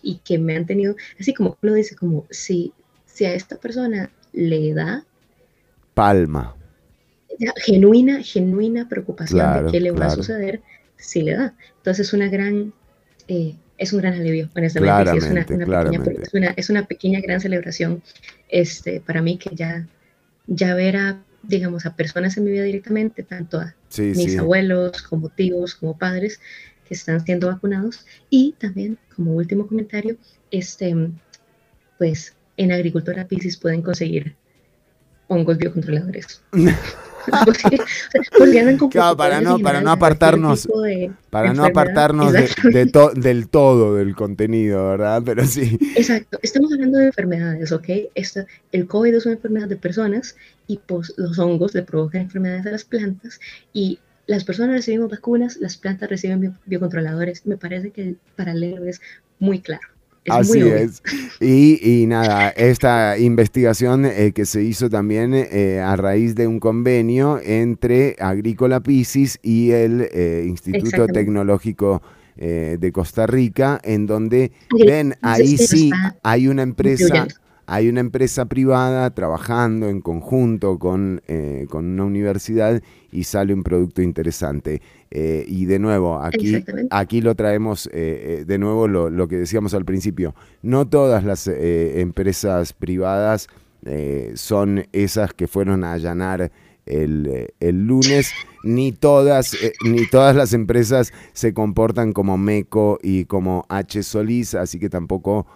y 0.00 0.18
que 0.18 0.38
me 0.38 0.56
han 0.56 0.64
tenido, 0.66 0.94
así 1.20 1.34
como 1.34 1.58
lo 1.60 1.74
dice, 1.74 1.96
como 1.96 2.26
si, 2.30 2.72
si 3.06 3.24
a 3.24 3.34
esta 3.34 3.56
persona 3.56 4.10
le 4.32 4.72
da 4.72 5.04
Palma. 5.94 6.54
genuina, 7.56 8.22
genuina 8.22 8.88
preocupación 8.88 9.40
Claro, 9.40 9.66
de 9.66 9.72
qué 9.72 9.80
le 9.80 9.90
va 9.90 9.96
a 9.96 10.00
claro. 10.08 10.22
suceder, 10.22 10.60
si 10.96 11.22
le 11.22 11.34
da. 11.34 11.54
Entonces 11.78 12.06
es 12.06 12.12
una 12.12 12.28
gran, 12.28 12.72
eh, 13.26 13.56
es 13.78 13.92
un 13.92 14.00
gran 14.00 14.14
alivio, 14.14 14.48
honestamente. 14.54 15.10
sí, 15.12 15.16
es, 15.18 15.24
una, 15.24 15.46
una. 15.50 16.04
Pequeña, 16.04 16.22
es, 16.22 16.34
una, 16.34 16.46
es 16.50 16.70
una 16.70 16.86
pequeña 16.86 17.20
gran 17.20 17.40
celebración 17.40 18.02
este, 18.48 19.00
para 19.00 19.22
mí 19.22 19.38
que 19.38 19.56
ya, 19.56 19.88
ya 20.46 20.74
ver 20.74 20.96
a, 20.98 21.22
digamos, 21.48 21.86
a 21.86 21.94
personas 21.96 22.36
en 22.36 22.44
mi 22.44 22.50
vida 22.52 22.64
directamente, 22.64 23.22
tanto 23.22 23.58
a 23.60 23.74
Sí, 23.88 24.02
mis 24.02 24.32
sí. 24.32 24.36
abuelos, 24.36 25.02
como 25.02 25.28
tíos, 25.28 25.74
como 25.74 25.96
padres 25.96 26.40
que 26.86 26.94
están 26.94 27.24
siendo 27.24 27.48
vacunados. 27.48 28.06
Y 28.30 28.54
también, 28.58 28.98
como 29.14 29.32
último 29.32 29.66
comentario, 29.66 30.16
este, 30.50 30.94
pues 31.98 32.34
en 32.56 32.72
Agricultura 32.72 33.26
Piscis 33.26 33.56
pueden 33.56 33.82
conseguir 33.82 34.34
hongos 35.28 35.58
biocontroladores. 35.58 36.42
porque, 38.38 38.60
andan 38.60 38.78
con 38.78 38.88
Claro, 38.88 39.16
para 39.16 39.40
no, 39.40 39.58
para 39.58 39.80
no 39.80 39.90
apartarnos, 39.90 40.64
de 40.64 41.10
para 41.30 41.52
no 41.52 41.64
apartarnos 41.64 42.32
de, 42.32 42.48
de 42.72 42.86
to- 42.86 43.10
del 43.14 43.48
todo 43.48 43.96
del 43.96 44.14
contenido, 44.14 44.90
¿verdad? 44.90 45.22
Pero 45.24 45.44
sí. 45.44 45.76
Exacto, 45.96 46.38
estamos 46.42 46.72
hablando 46.72 46.98
de 46.98 47.06
enfermedades, 47.06 47.72
¿ok? 47.72 47.88
Esta, 48.14 48.46
el 48.72 48.86
COVID 48.86 49.14
es 49.14 49.26
una 49.26 49.34
enfermedad 49.34 49.68
de 49.68 49.76
personas 49.76 50.36
y 50.66 50.78
pues, 50.78 51.14
los 51.16 51.38
hongos 51.38 51.74
le 51.74 51.82
provocan 51.82 52.22
enfermedades 52.22 52.66
a 52.66 52.70
las 52.70 52.84
plantas 52.84 53.40
y 53.72 53.98
las 54.28 54.44
personas 54.44 54.76
recibimos 54.76 55.10
vacunas, 55.10 55.56
las 55.56 55.76
plantas 55.76 56.08
reciben 56.10 56.40
bio- 56.40 56.54
biocontroladores. 56.66 57.46
Me 57.46 57.56
parece 57.56 57.90
que 57.90 58.02
el 58.02 58.18
paralelo 58.36 58.84
es 58.84 59.00
muy 59.38 59.60
claro. 59.60 59.86
Es 60.26 60.32
Así 60.32 60.60
es. 60.60 61.02
Y, 61.40 62.02
y 62.02 62.06
nada, 62.06 62.50
esta 62.50 63.16
investigación 63.18 64.04
eh, 64.04 64.32
que 64.34 64.44
se 64.44 64.62
hizo 64.62 64.90
también 64.90 65.32
eh, 65.34 65.80
a 65.80 65.94
raíz 65.96 66.34
de 66.34 66.46
un 66.46 66.58
convenio 66.58 67.38
entre 67.42 68.16
Agrícola 68.18 68.80
Piscis 68.80 69.38
y 69.42 69.70
el 69.70 70.08
eh, 70.12 70.44
Instituto. 70.46 71.06
Tecnológico 71.06 72.02
de 72.36 72.92
Costa 72.92 73.26
Rica, 73.26 73.80
en 73.82 74.06
donde 74.06 74.52
ven, 74.86 75.14
ahí 75.22 75.56
sí 75.56 75.90
hay 76.22 76.48
una 76.48 76.62
empresa. 76.62 77.04
incluyendo. 77.04 77.34
Hay 77.68 77.88
una 77.88 78.00
empresa 78.00 78.44
privada 78.44 79.10
trabajando 79.10 79.88
en 79.88 80.00
conjunto 80.00 80.78
con, 80.78 81.22
con 81.68 81.84
una 81.86 82.04
universidad 82.04 82.80
y 83.10 83.24
sale 83.24 83.54
un 83.54 83.62
producto 83.62 84.02
interesante. 84.02 84.82
Eh, 85.10 85.44
y 85.46 85.66
de 85.66 85.78
nuevo, 85.78 86.20
aquí, 86.20 86.64
aquí 86.90 87.20
lo 87.20 87.34
traemos, 87.36 87.86
eh, 87.86 87.92
eh, 88.40 88.44
de 88.44 88.58
nuevo 88.58 88.88
lo, 88.88 89.08
lo 89.08 89.28
que 89.28 89.36
decíamos 89.36 89.72
al 89.72 89.84
principio, 89.84 90.34
no 90.62 90.88
todas 90.88 91.22
las 91.22 91.46
eh, 91.46 92.00
empresas 92.00 92.72
privadas 92.72 93.46
eh, 93.84 94.32
son 94.34 94.86
esas 94.92 95.32
que 95.32 95.46
fueron 95.46 95.84
a 95.84 95.92
allanar 95.92 96.50
el, 96.86 97.26
eh, 97.28 97.48
el 97.60 97.86
lunes, 97.86 98.32
ni 98.64 98.90
todas, 98.90 99.56
ni 99.84 100.06
todas 100.08 100.34
las 100.34 100.52
empresas 100.52 101.12
se 101.32 101.54
comportan 101.54 102.12
como 102.12 102.36
Meco 102.36 102.98
y 103.00 103.26
como 103.26 103.64
H. 103.68 104.02
Solís, 104.02 104.54
así 104.54 104.80
que 104.80 104.88
tampoco 104.88 105.46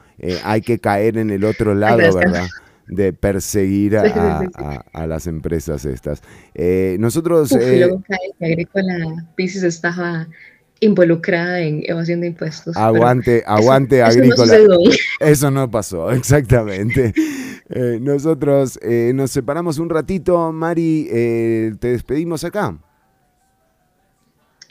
hay 0.44 0.60
que 0.60 0.78
caer 0.78 1.18
en 1.18 1.30
el 1.30 1.44
otro 1.44 1.74
lado. 1.74 2.14
¿verdad? 2.14 2.46
De 2.90 3.12
perseguir 3.12 3.96
a, 3.96 4.40
a- 4.54 4.84
a 4.92 5.06
las 5.06 5.26
empresas 5.26 5.84
estas. 5.84 6.22
Eh, 6.54 6.96
nosotros... 6.98 7.52
Uf, 7.52 7.60
eh, 7.60 7.88
Agrícola 8.40 9.26
Piscis 9.36 9.62
estaba 9.62 10.26
involucrada 10.80 11.60
en 11.60 11.82
evasión 11.86 12.20
de 12.20 12.28
impuestos. 12.28 12.76
Aguante, 12.76 13.38
eso- 13.38 13.48
aguante 13.48 14.00
eso 14.00 14.06
no 14.06 14.12
agrícola. 14.12 14.56
Eso 15.20 15.50
no 15.50 15.70
pasó, 15.70 16.10
exactamente. 16.12 17.12
Eh, 17.68 17.98
nosotros 18.00 18.78
eh, 18.82 19.12
nos 19.14 19.30
separamos 19.30 19.78
un 19.78 19.90
ratito, 19.90 20.50
Mari, 20.52 21.06
te 21.78 21.88
despedimos 21.88 22.42
acá. 22.44 22.76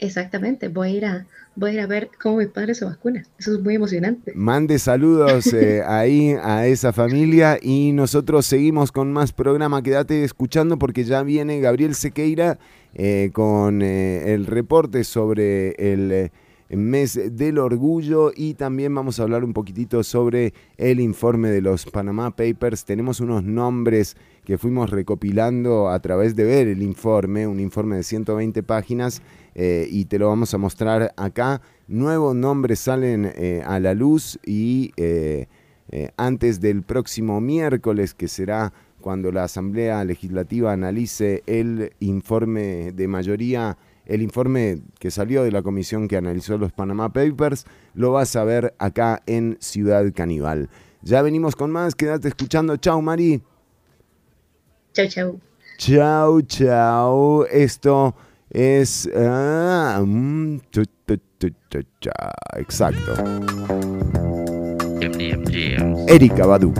Exactamente, 0.00 0.68
voy 0.68 0.88
a 0.88 0.90
ir 0.92 1.04
a, 1.04 1.26
voy 1.54 1.70
a 1.70 1.72
ir 1.74 1.80
a 1.80 1.86
ver 1.86 2.10
cómo 2.20 2.38
mi 2.38 2.46
padre 2.46 2.74
se 2.74 2.86
vacuna. 2.86 3.22
Eso 3.38 3.54
es 3.54 3.60
muy 3.60 3.74
emocionante. 3.74 4.32
Mande 4.34 4.78
saludos 4.78 5.52
eh, 5.52 5.82
ahí 5.86 6.34
a 6.42 6.66
esa 6.66 6.94
familia 6.94 7.58
y 7.60 7.92
nosotros 7.92 8.46
seguimos 8.46 8.92
con 8.92 9.12
más 9.12 9.32
programa. 9.32 9.82
Quédate 9.82 10.24
escuchando 10.24 10.78
porque 10.78 11.04
ya 11.04 11.22
viene 11.22 11.60
Gabriel 11.60 11.94
Sequeira 11.94 12.58
eh, 12.94 13.30
con 13.34 13.82
eh, 13.82 14.32
el 14.32 14.46
reporte 14.46 15.04
sobre 15.04 15.72
el 15.78 16.30
mes 16.70 17.20
del 17.32 17.58
orgullo 17.58 18.32
y 18.34 18.54
también 18.54 18.94
vamos 18.94 19.20
a 19.20 19.24
hablar 19.24 19.44
un 19.44 19.52
poquitito 19.52 20.02
sobre 20.02 20.54
el 20.78 21.00
informe 21.00 21.50
de 21.50 21.60
los 21.60 21.84
Panama 21.84 22.30
Papers. 22.30 22.86
Tenemos 22.86 23.20
unos 23.20 23.44
nombres 23.44 24.16
que 24.44 24.56
fuimos 24.56 24.88
recopilando 24.90 25.90
a 25.90 26.00
través 26.00 26.34
de 26.36 26.44
ver 26.44 26.68
el 26.68 26.82
informe, 26.82 27.46
un 27.46 27.60
informe 27.60 27.96
de 27.96 28.02
120 28.02 28.62
páginas 28.62 29.20
eh, 29.54 29.86
y 29.90 30.04
te 30.06 30.18
lo 30.18 30.28
vamos 30.28 30.54
a 30.54 30.58
mostrar 30.58 31.12
acá. 31.16 31.60
Nuevos 31.88 32.34
nombres 32.34 32.80
salen 32.80 33.32
eh, 33.34 33.62
a 33.66 33.80
la 33.80 33.94
luz 33.94 34.38
y 34.44 34.92
eh, 34.96 35.46
antes 36.16 36.60
del 36.60 36.82
próximo 36.82 37.40
miércoles, 37.40 38.14
que 38.14 38.28
será 38.28 38.72
cuando 39.00 39.32
la 39.32 39.44
Asamblea 39.44 40.04
Legislativa 40.04 40.72
analice 40.72 41.42
el 41.46 41.92
informe 42.00 42.92
de 42.92 43.08
mayoría, 43.08 43.76
el 44.06 44.22
informe 44.22 44.82
que 44.98 45.10
salió 45.10 45.42
de 45.42 45.50
la 45.50 45.62
comisión 45.62 46.06
que 46.06 46.16
analizó 46.16 46.58
los 46.58 46.72
Panama 46.72 47.12
Papers, 47.12 47.64
lo 47.94 48.12
vas 48.12 48.36
a 48.36 48.44
ver 48.44 48.74
acá 48.78 49.22
en 49.26 49.56
Ciudad 49.60 50.04
Caníbal. 50.14 50.68
Ya 51.02 51.22
venimos 51.22 51.56
con 51.56 51.70
más, 51.70 51.94
quédate 51.94 52.28
escuchando. 52.28 52.76
Chau, 52.76 53.00
Mari. 53.00 53.42
Chau, 54.92 55.06
chau. 55.08 55.40
Chau, 55.78 56.42
chau. 56.42 57.44
Esto 57.50 58.14
es. 58.50 59.08
ah, 59.16 60.02
mm, 60.04 60.60
chu, 60.70 60.84
chu, 61.06 61.16
chu, 61.38 61.48
chu, 61.70 61.80
cha. 62.00 62.12
Exacto. 62.56 63.14
Erika 66.06 66.46
Badu. 66.46 66.72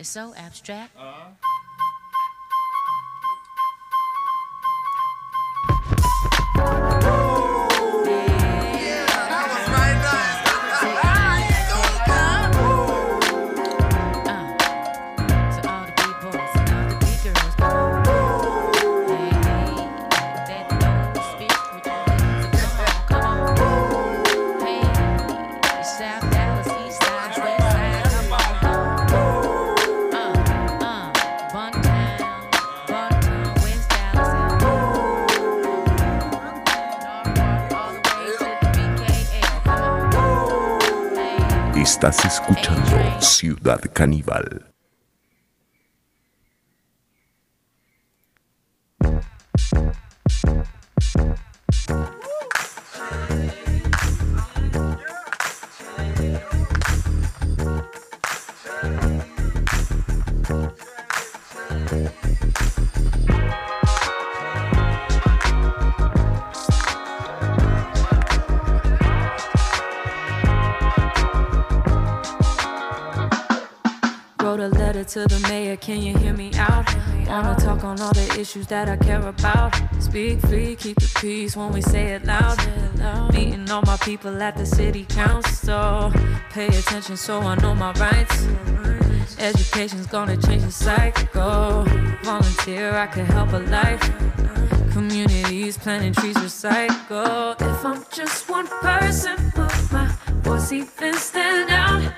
It's 0.00 0.08
so 0.08 0.32
abstract. 0.34 0.96
Ciudad 44.00 44.64
to 75.10 75.26
the 75.26 75.40
mayor, 75.48 75.76
can 75.76 76.00
you 76.00 76.16
hear 76.18 76.32
me 76.32 76.52
out? 76.54 76.86
Wanna 77.26 77.56
talk 77.58 77.82
on 77.82 78.00
all 78.00 78.12
the 78.12 78.36
issues 78.38 78.68
that 78.68 78.88
I 78.88 78.96
care 78.96 79.20
about. 79.26 79.74
Speak 79.98 80.38
free, 80.42 80.76
keep 80.76 81.00
the 81.00 81.10
peace 81.20 81.56
when 81.56 81.72
we 81.72 81.82
say 81.82 82.12
it 82.12 82.24
loud. 82.24 82.56
Meeting 83.32 83.68
all 83.70 83.82
my 83.82 83.96
people 83.96 84.40
at 84.40 84.56
the 84.56 84.64
city 84.64 85.04
council. 85.08 86.12
Pay 86.50 86.68
attention 86.68 87.16
so 87.16 87.40
I 87.40 87.56
know 87.56 87.74
my 87.74 87.92
rights. 87.94 88.46
Education's 89.40 90.06
gonna 90.06 90.36
change 90.36 90.62
the 90.62 90.70
cycle. 90.70 91.84
Volunteer, 92.22 92.96
I 92.96 93.08
could 93.08 93.26
help 93.26 93.52
a 93.52 93.58
life. 93.58 94.00
Communities 94.92 95.76
planting 95.76 96.12
trees, 96.12 96.36
recycle. 96.36 97.60
If 97.60 97.84
I'm 97.84 98.04
just 98.12 98.48
one 98.48 98.68
person, 98.68 99.36
will 99.56 99.70
my 99.90 100.06
voice 100.44 100.70
even 100.70 101.14
stand 101.14 101.70
out? 101.70 102.09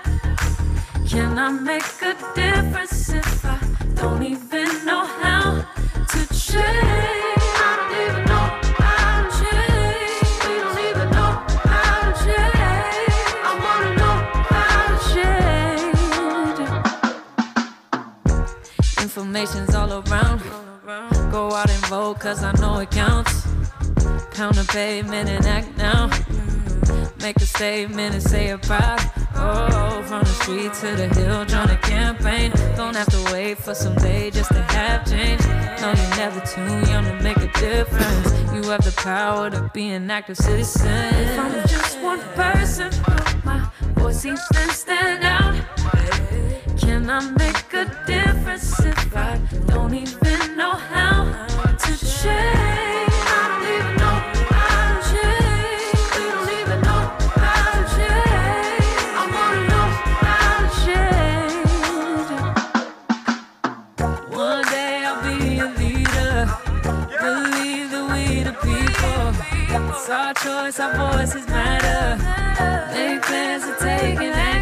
Can 1.12 1.38
I 1.38 1.50
make 1.50 1.84
a 2.00 2.14
difference 2.34 3.10
if 3.10 3.44
I 3.44 3.58
don't 3.96 4.22
even 4.22 4.86
know 4.86 5.04
how 5.04 5.60
to 6.08 6.26
change? 6.32 7.42
I 7.60 7.70
don't 7.76 7.94
even 8.00 8.24
know 8.24 8.46
how 8.80 9.20
to 9.20 9.28
change. 9.40 10.32
We 10.48 10.54
don't 10.64 10.80
even 10.88 11.08
know 11.10 11.32
how 11.68 11.92
to 12.06 12.12
change. 12.24 13.12
I 13.44 13.52
wanna 13.62 13.92
know 14.00 14.16
how 14.52 14.80
to 14.88 14.96
change. 15.12 16.00
Information's 19.02 19.74
all 19.74 19.92
around. 19.92 20.40
Go 21.30 21.52
out 21.52 21.68
and 21.68 21.86
vote, 21.88 22.20
cause 22.20 22.42
I 22.42 22.52
know 22.52 22.78
it 22.78 22.90
counts. 22.90 23.46
Count 24.32 24.56
the 24.56 24.64
payment 24.72 25.28
and 25.28 25.44
act 25.44 25.76
now. 25.76 26.08
Make 27.20 27.36
a 27.36 27.44
statement 27.44 28.14
and 28.14 28.22
say 28.22 28.46
it 28.46 28.62
proud. 28.62 29.21
Oh, 29.44 30.04
from 30.06 30.20
the 30.20 30.34
street 30.40 30.72
to 30.74 30.94
the 30.94 31.08
hill, 31.18 31.44
join 31.44 31.68
a 31.68 31.76
campaign. 31.78 32.52
Don't 32.76 32.94
have 32.94 33.10
to 33.10 33.32
wait 33.32 33.58
for 33.58 33.74
someday 33.74 34.30
just 34.30 34.50
to 34.50 34.62
have 34.62 35.04
change. 35.04 35.40
No, 35.80 35.88
you're 35.88 36.16
never 36.16 36.40
too 36.54 36.90
young 36.90 37.04
to 37.06 37.18
make 37.24 37.38
a 37.38 37.50
difference. 37.58 38.30
You 38.54 38.62
have 38.70 38.84
the 38.84 38.94
power 38.96 39.50
to 39.50 39.68
be 39.74 39.88
an 39.88 40.08
active 40.10 40.36
citizen. 40.36 41.14
If 41.14 41.38
I'm 41.40 41.68
just 41.68 41.98
one 42.00 42.20
person, 42.36 42.90
my 43.44 43.68
voice 43.96 44.24
even 44.24 44.38
stand 44.70 45.24
out? 45.24 45.54
Can 46.78 47.10
I 47.10 47.20
make 47.30 47.72
a 47.74 47.84
difference 48.06 48.78
if 48.78 49.16
I 49.16 49.40
don't 49.66 49.92
even 49.92 50.56
know 50.56 50.72
how 50.72 51.46
to 51.78 52.22
change? 52.22 52.61
Our 70.12 70.34
choice, 70.34 70.78
our 70.78 71.16
voices 71.16 71.46
matter. 71.48 72.22
Make 72.92 73.22
plans 73.22 73.64
to 73.64 73.74
take 73.80 74.18
an 74.18 74.32
action. 74.32 74.61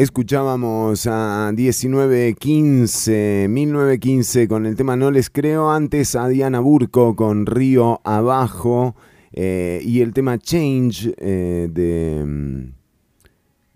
Escuchábamos 0.00 1.06
a 1.06 1.52
1915, 1.52 3.48
1915 3.50 4.48
con 4.48 4.64
el 4.64 4.74
tema 4.74 4.96
No 4.96 5.10
les 5.10 5.28
creo, 5.28 5.70
antes 5.70 6.16
a 6.16 6.26
Diana 6.26 6.60
Burco 6.60 7.14
con 7.14 7.44
Río 7.44 8.00
Abajo 8.02 8.96
eh, 9.32 9.82
y 9.84 10.00
el 10.00 10.14
tema 10.14 10.38
Change 10.38 11.12
eh, 11.18 11.68
de, 11.70 12.72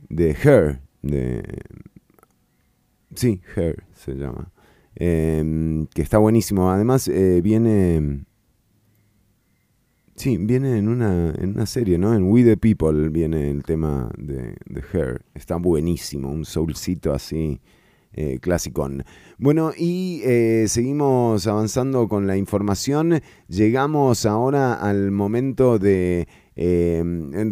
de 0.09 0.31
Her, 0.31 0.81
de, 1.03 1.43
sí, 3.15 3.43
Her 3.55 3.85
se 3.93 4.15
llama, 4.15 4.51
eh, 4.97 5.85
que 5.93 6.01
está 6.01 6.17
buenísimo. 6.17 6.71
Además 6.71 7.07
viene... 7.43 8.25
Sí, 10.17 10.37
viene 10.39 10.79
en 10.79 10.89
una, 10.89 11.31
en 11.31 11.51
una 11.51 11.67
serie, 11.67 11.99
¿no? 11.99 12.15
En 12.15 12.31
We 12.31 12.45
the 12.45 12.57
People 12.57 13.09
viene 13.09 13.51
el 13.51 13.65
tema 13.65 14.11
de, 14.17 14.55
Her. 14.93 15.25
Está 15.35 15.57
buenísimo, 15.57 16.31
un 16.31 16.45
soulcito 16.45 17.13
así 17.13 17.61
eh. 18.17 18.39
Bueno, 19.39 19.73
y 19.77 20.23
eh, 20.25 20.67
seguimos 20.69 21.47
avanzando 21.49 22.07
con 22.07 22.27
la 22.29 22.37
información. 22.37 23.21
Llegamos 23.49 24.25
ahora 24.25 24.75
al 24.75 25.11
momento 25.11 25.81
de 25.81 26.29
eh, 26.57 27.03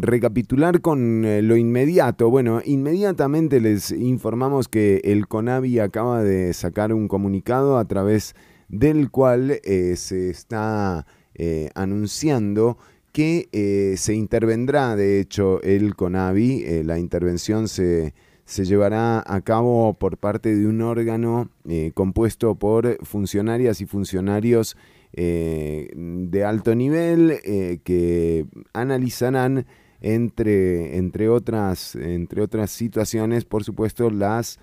recapitular 0.00 0.80
con 0.80 1.24
eh, 1.24 1.42
lo 1.42 1.56
inmediato. 1.56 2.30
Bueno, 2.30 2.62
inmediatamente 2.64 3.60
les 3.60 3.90
informamos 3.90 4.68
que 4.68 5.00
el 5.04 5.26
CONAVI 5.26 5.80
acaba 5.80 6.22
de 6.22 6.52
sacar 6.52 6.92
un 6.92 7.08
comunicado 7.08 7.78
a 7.78 7.84
través 7.86 8.34
del 8.68 9.10
cual 9.10 9.60
eh, 9.64 9.96
se 9.96 10.30
está 10.30 11.06
eh, 11.34 11.70
anunciando 11.74 12.76
que 13.12 13.48
eh, 13.52 13.94
se 13.96 14.14
intervendrá, 14.14 14.96
de 14.96 15.20
hecho, 15.20 15.62
el 15.62 15.94
CONAVI. 15.94 16.62
Eh, 16.64 16.84
la 16.84 16.98
intervención 16.98 17.68
se, 17.68 18.14
se 18.44 18.64
llevará 18.64 19.22
a 19.26 19.40
cabo 19.40 19.94
por 19.94 20.18
parte 20.18 20.54
de 20.54 20.66
un 20.66 20.80
órgano 20.82 21.50
compuesto 21.94 22.54
por 22.54 22.98
funcionarias 23.04 23.80
y 23.80 23.86
funcionarios 23.86 24.76
de 25.14 26.44
alto 26.46 26.74
nivel 26.74 27.38
que 27.84 28.46
analizarán 28.72 29.66
entre, 30.00 30.96
entre, 30.96 31.28
otras, 31.28 31.94
entre 31.94 32.40
otras 32.40 32.70
situaciones, 32.70 33.44
por 33.44 33.62
supuesto, 33.62 34.08
las 34.10 34.58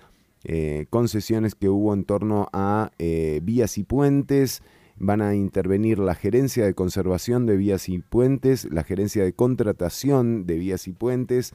concesiones 0.90 1.54
que 1.54 1.68
hubo 1.68 1.94
en 1.94 2.04
torno 2.04 2.48
a 2.52 2.90
vías 3.42 3.78
y 3.78 3.84
puentes. 3.84 4.60
Van 5.02 5.22
a 5.22 5.34
intervenir 5.34 5.98
la 5.98 6.14
gerencia 6.14 6.66
de 6.66 6.74
conservación 6.74 7.46
de 7.46 7.56
vías 7.56 7.88
y 7.88 8.00
puentes, 8.00 8.68
la 8.70 8.84
gerencia 8.84 9.24
de 9.24 9.32
contratación 9.32 10.44
de 10.46 10.58
vías 10.58 10.86
y 10.86 10.92
puentes, 10.92 11.54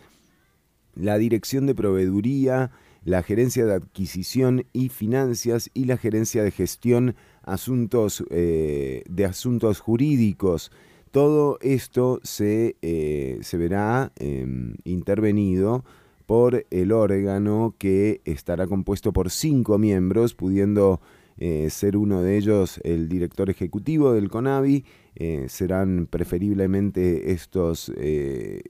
la 0.96 1.20
dirección 1.20 1.68
de 1.68 1.76
proveeduría, 1.76 2.72
la 3.04 3.22
gerencia 3.22 3.66
de 3.68 3.76
adquisición 3.76 4.66
y 4.74 4.90
finanzas 4.90 5.70
y 5.76 5.86
la 5.86 5.98
gerencia 5.98 6.44
de 6.44 6.50
gestión 6.50 7.16
asuntos, 7.44 8.26
eh, 8.32 9.04
de 9.08 9.26
asuntos 9.26 9.80
jurídicos. 9.80 10.72
Todo 11.12 11.60
esto 11.62 12.20
se, 12.24 12.78
eh, 12.82 13.38
se 13.42 13.58
verá 13.58 14.12
eh, 14.16 14.48
intervenido 14.86 15.86
por 16.26 16.66
el 16.72 16.92
órgano 16.92 17.76
que 17.78 18.22
estará 18.26 18.66
compuesto 18.66 19.14
por 19.14 19.30
cinco 19.30 19.78
miembros, 19.78 20.34
pudiendo 20.34 21.00
eh, 21.38 21.70
ser 21.70 21.98
uno 21.98 22.22
de 22.22 22.38
ellos 22.38 22.80
el 22.84 23.10
director 23.10 23.50
ejecutivo 23.50 24.14
del 24.14 24.30
CONAVI. 24.30 24.86
Eh, 25.18 25.46
serán 25.48 26.08
preferiblemente 26.08 27.32
estos 27.32 27.90
eh, 27.96 28.64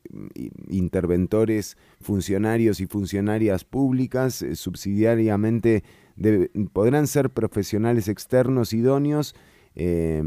interventores, 0.70 1.76
funcionarios 2.00 2.80
y 2.80 2.86
funcionarias 2.86 3.64
públicas, 3.64 4.44
eh, 4.44 4.56
subsidiariamente 4.56 5.84
podrán 6.72 7.08
ser 7.08 7.32
profesionales 7.32 8.08
externos 8.08 8.74
idóneos. 8.74 9.36
Eh, 9.76 10.22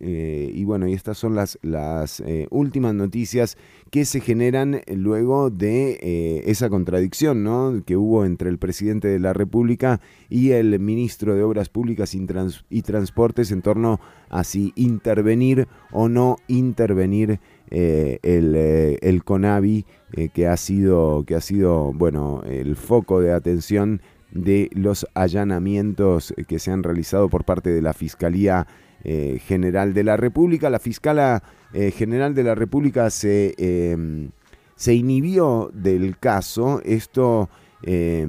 eh, 0.00 0.52
y 0.54 0.64
bueno, 0.64 0.86
y 0.86 0.92
estas 0.92 1.18
son 1.18 1.34
las, 1.34 1.58
las 1.62 2.20
eh, 2.20 2.46
últimas 2.50 2.94
noticias 2.94 3.56
que 3.90 4.04
se 4.04 4.20
generan 4.20 4.80
luego 4.94 5.50
de 5.50 5.98
eh, 6.00 6.42
esa 6.46 6.70
contradicción 6.70 7.42
¿no? 7.42 7.82
que 7.84 7.96
hubo 7.96 8.24
entre 8.24 8.48
el 8.48 8.58
presidente 8.58 9.08
de 9.08 9.18
la 9.18 9.32
República 9.32 10.00
y 10.28 10.52
el 10.52 10.78
ministro 10.78 11.34
de 11.34 11.42
Obras 11.42 11.68
Públicas 11.68 12.14
y, 12.14 12.24
Trans- 12.26 12.64
y 12.70 12.82
Transportes 12.82 13.50
en 13.50 13.60
torno 13.60 13.98
a 14.28 14.44
si 14.44 14.72
intervenir 14.76 15.66
o 15.90 16.08
no 16.08 16.36
intervenir 16.46 17.40
el, 17.70 18.98
el 19.02 19.24
CONAVI, 19.24 19.84
que 20.32 20.46
ha 20.46 20.56
sido, 20.56 21.24
que 21.26 21.34
ha 21.34 21.40
sido 21.40 21.92
bueno, 21.92 22.42
el 22.46 22.76
foco 22.76 23.20
de 23.20 23.32
atención 23.32 24.00
de 24.30 24.70
los 24.72 25.06
allanamientos 25.14 26.34
que 26.46 26.58
se 26.58 26.70
han 26.70 26.82
realizado 26.82 27.28
por 27.28 27.44
parte 27.44 27.70
de 27.70 27.82
la 27.82 27.92
Fiscalía 27.92 28.66
eh, 29.04 29.40
General 29.46 29.94
de 29.94 30.04
la 30.04 30.16
República. 30.16 30.70
La 30.70 30.78
Fiscala 30.78 31.42
eh, 31.72 31.90
General 31.90 32.34
de 32.34 32.42
la 32.42 32.54
República 32.54 33.10
se, 33.10 33.54
eh, 33.56 34.28
se 34.74 34.94
inhibió 34.94 35.70
del 35.72 36.18
caso. 36.18 36.80
Esto, 36.84 37.48
eh, 37.82 38.26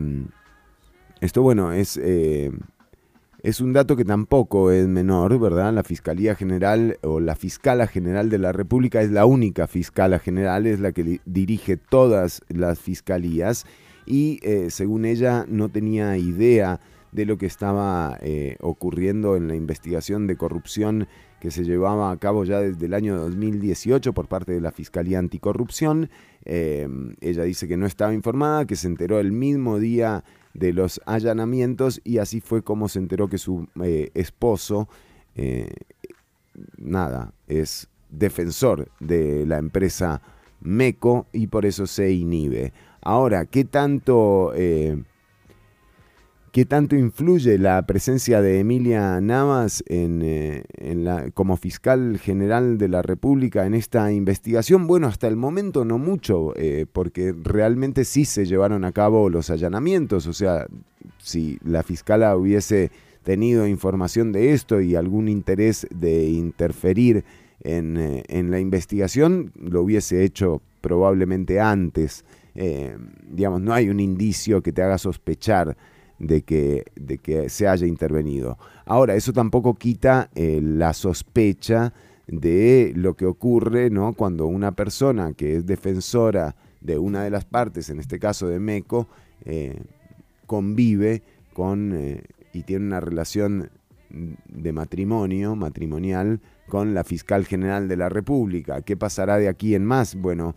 esto 1.22 1.42
bueno, 1.42 1.74
es, 1.74 1.98
eh, 2.02 2.52
es 3.42 3.62
un 3.62 3.74
dato 3.74 3.96
que 3.96 4.06
tampoco 4.06 4.72
es 4.72 4.88
menor, 4.88 5.40
¿verdad? 5.40 5.74
La 5.74 5.84
Fiscalía 5.84 6.36
General 6.36 6.98
o 7.04 7.20
la 7.20 7.36
Fiscala 7.36 7.88
General 7.88 8.30
de 8.30 8.38
la 8.38 8.52
República 8.52 9.02
es 9.02 9.12
la 9.12 9.26
única 9.26 9.68
Fiscala 9.68 10.20
General, 10.20 10.68
es 10.68 10.80
la 10.80 10.92
que 10.92 11.22
dirige 11.26 11.78
todas 11.78 12.42
las 12.50 12.80
fiscalías 12.80 13.66
y 14.10 14.40
eh, 14.42 14.72
según 14.72 15.06
ella 15.06 15.46
no 15.48 15.70
tenía 15.70 16.18
idea 16.18 16.82
de 17.12 17.26
lo 17.26 17.38
que 17.38 17.46
estaba 17.46 18.18
eh, 18.22 18.58
ocurriendo 18.60 19.36
en 19.36 19.48
la 19.48 19.56
investigación 19.56 20.28
de 20.28 20.36
corrupción 20.36 21.08
que 21.40 21.52
se 21.52 21.64
llevaba 21.64 22.12
a 22.12 22.18
cabo 22.18 22.44
ya 22.44 22.60
desde 22.60 22.88
el 22.88 22.94
año 22.94 23.16
2018 23.16 24.12
por 24.14 24.28
parte 24.28 24.52
de 24.52 24.62
la 24.62 24.72
Fiscalía 24.72 25.20
Anticorrupción. 25.20 26.10
Eh, 26.44 26.88
ella 27.22 27.44
dice 27.44 27.68
que 27.68 27.78
no 27.78 27.86
estaba 27.86 28.14
informada, 28.14 28.66
que 28.66 28.76
se 28.76 28.88
enteró 28.88 29.20
el 29.20 29.32
mismo 29.32 29.80
día 29.80 30.24
de 30.54 30.74
los 30.74 31.00
allanamientos 31.06 32.02
y 32.04 32.18
así 32.18 32.42
fue 32.42 32.64
como 32.64 32.90
se 32.90 33.00
enteró 33.00 33.30
que 33.30 33.38
su 33.38 33.68
eh, 33.84 34.10
esposo, 34.16 34.90
nada, 36.78 37.32
es 37.48 37.88
defensor 38.10 38.90
de 39.00 39.46
la 39.46 39.58
empresa 39.58 40.22
MECO 40.62 41.28
y 41.32 41.48
por 41.48 41.66
eso 41.66 41.88
se 41.88 42.12
inhibe. 42.12 42.74
Ahora, 43.02 43.46
¿qué 43.46 43.64
tanto, 43.64 44.52
eh, 44.56 45.02
¿qué 46.52 46.66
tanto 46.66 46.96
influye 46.96 47.58
la 47.58 47.86
presencia 47.86 48.42
de 48.42 48.60
Emilia 48.60 49.22
Navas 49.22 49.84
en, 49.88 50.22
eh, 50.22 50.64
en 50.78 51.06
la, 51.06 51.32
como 51.32 51.56
fiscal 51.56 52.20
general 52.20 52.78
de 52.78 52.90
la 52.90 53.02
República 53.02 53.66
en 53.66 53.74
esta 53.74 54.12
investigación? 54.12 54.86
Bueno, 54.86 55.08
hasta 55.08 55.28
el 55.28 55.38
momento 55.38 55.86
no 55.86 55.98
mucho, 55.98 56.54
eh, 56.58 56.86
porque 56.92 57.34
realmente 57.42 58.04
sí 58.04 58.26
se 58.26 58.46
llevaron 58.46 58.84
a 58.84 58.92
cabo 58.92 59.30
los 59.30 59.50
allanamientos. 59.50 60.28
O 60.28 60.34
sea, 60.34 60.68
si 61.20 61.58
la 61.64 61.84
fiscala 61.84 62.36
hubiese 62.36 62.92
tenido 63.24 63.66
información 63.66 64.34
de 64.34 64.54
esto 64.54 64.82
y 64.82 64.96
algún 64.96 65.30
interés 65.30 65.88
de 65.90 66.26
interferir 66.26 67.24
en, 67.62 68.24
en 68.28 68.52
la 68.52 68.60
investigación, 68.60 69.52
lo 69.56 69.84
hubiese 69.84 70.24
hecho 70.24 70.62
probablemente 70.82 71.60
antes. 71.60 72.26
Eh, 72.62 72.98
digamos, 73.24 73.62
no 73.62 73.72
hay 73.74 73.88
un 73.88 74.02
indicio 74.02 74.62
que 74.62 74.74
te 74.74 74.82
haga 74.82 74.98
sospechar 74.98 75.78
de 76.18 76.42
que, 76.42 76.84
de 76.98 77.18
que 77.18 77.48
se 77.48 77.70
haya 77.70 77.88
intervenido. 77.88 78.58
Ahora, 78.86 79.16
eso 79.16 79.32
tampoco 79.32 79.76
quita 79.76 80.30
eh, 80.36 80.60
la 80.62 80.92
sospecha 80.92 81.94
de 82.28 82.92
lo 82.98 83.16
que 83.16 83.26
ocurre 83.26 83.90
¿no? 83.90 84.12
cuando 84.12 84.46
una 84.46 84.74
persona 84.74 85.32
que 85.32 85.56
es 85.56 85.66
defensora 85.66 86.58
de 86.82 86.98
una 86.98 87.24
de 87.24 87.30
las 87.30 87.46
partes, 87.46 87.90
en 87.90 87.98
este 87.98 88.20
caso 88.20 88.50
de 88.50 88.60
MECO, 88.60 89.08
eh, 89.46 89.82
convive 90.46 91.24
con 91.54 91.98
y 92.52 92.64
tiene 92.64 92.88
una 92.88 93.00
relación 93.00 93.70
de 94.10 94.74
matrimonio, 94.74 95.56
matrimonial, 95.56 96.42
con 96.68 96.94
la 96.94 97.06
fiscal 97.06 97.46
general 97.46 97.88
de 97.88 97.96
la 97.96 98.10
República. 98.10 98.82
¿Qué 98.82 98.98
pasará 98.98 99.38
de 99.38 99.48
aquí 99.48 99.76
en 99.76 99.86
más? 99.86 100.16
Bueno, 100.16 100.56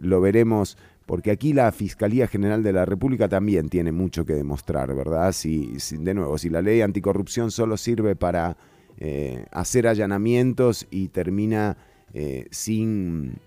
lo 0.00 0.20
veremos 0.20 0.76
porque 1.08 1.30
aquí 1.30 1.54
la 1.54 1.72
Fiscalía 1.72 2.28
General 2.28 2.62
de 2.62 2.70
la 2.70 2.84
República 2.84 3.30
también 3.30 3.70
tiene 3.70 3.92
mucho 3.92 4.26
que 4.26 4.34
demostrar, 4.34 4.94
¿verdad? 4.94 5.32
Si, 5.32 5.78
de 5.90 6.12
nuevo, 6.12 6.36
si 6.36 6.50
la 6.50 6.60
ley 6.60 6.82
anticorrupción 6.82 7.50
solo 7.50 7.78
sirve 7.78 8.14
para 8.14 8.58
eh, 8.98 9.46
hacer 9.50 9.86
allanamientos 9.86 10.86
y 10.90 11.08
termina 11.08 11.78
eh, 12.12 12.46
sin, 12.50 13.38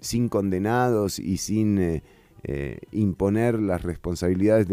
sin 0.00 0.28
condenados 0.28 1.20
y 1.20 1.36
sin 1.36 1.78
eh, 1.78 2.80
imponer 2.90 3.60
las 3.60 3.82
responsabilidades 3.82 4.66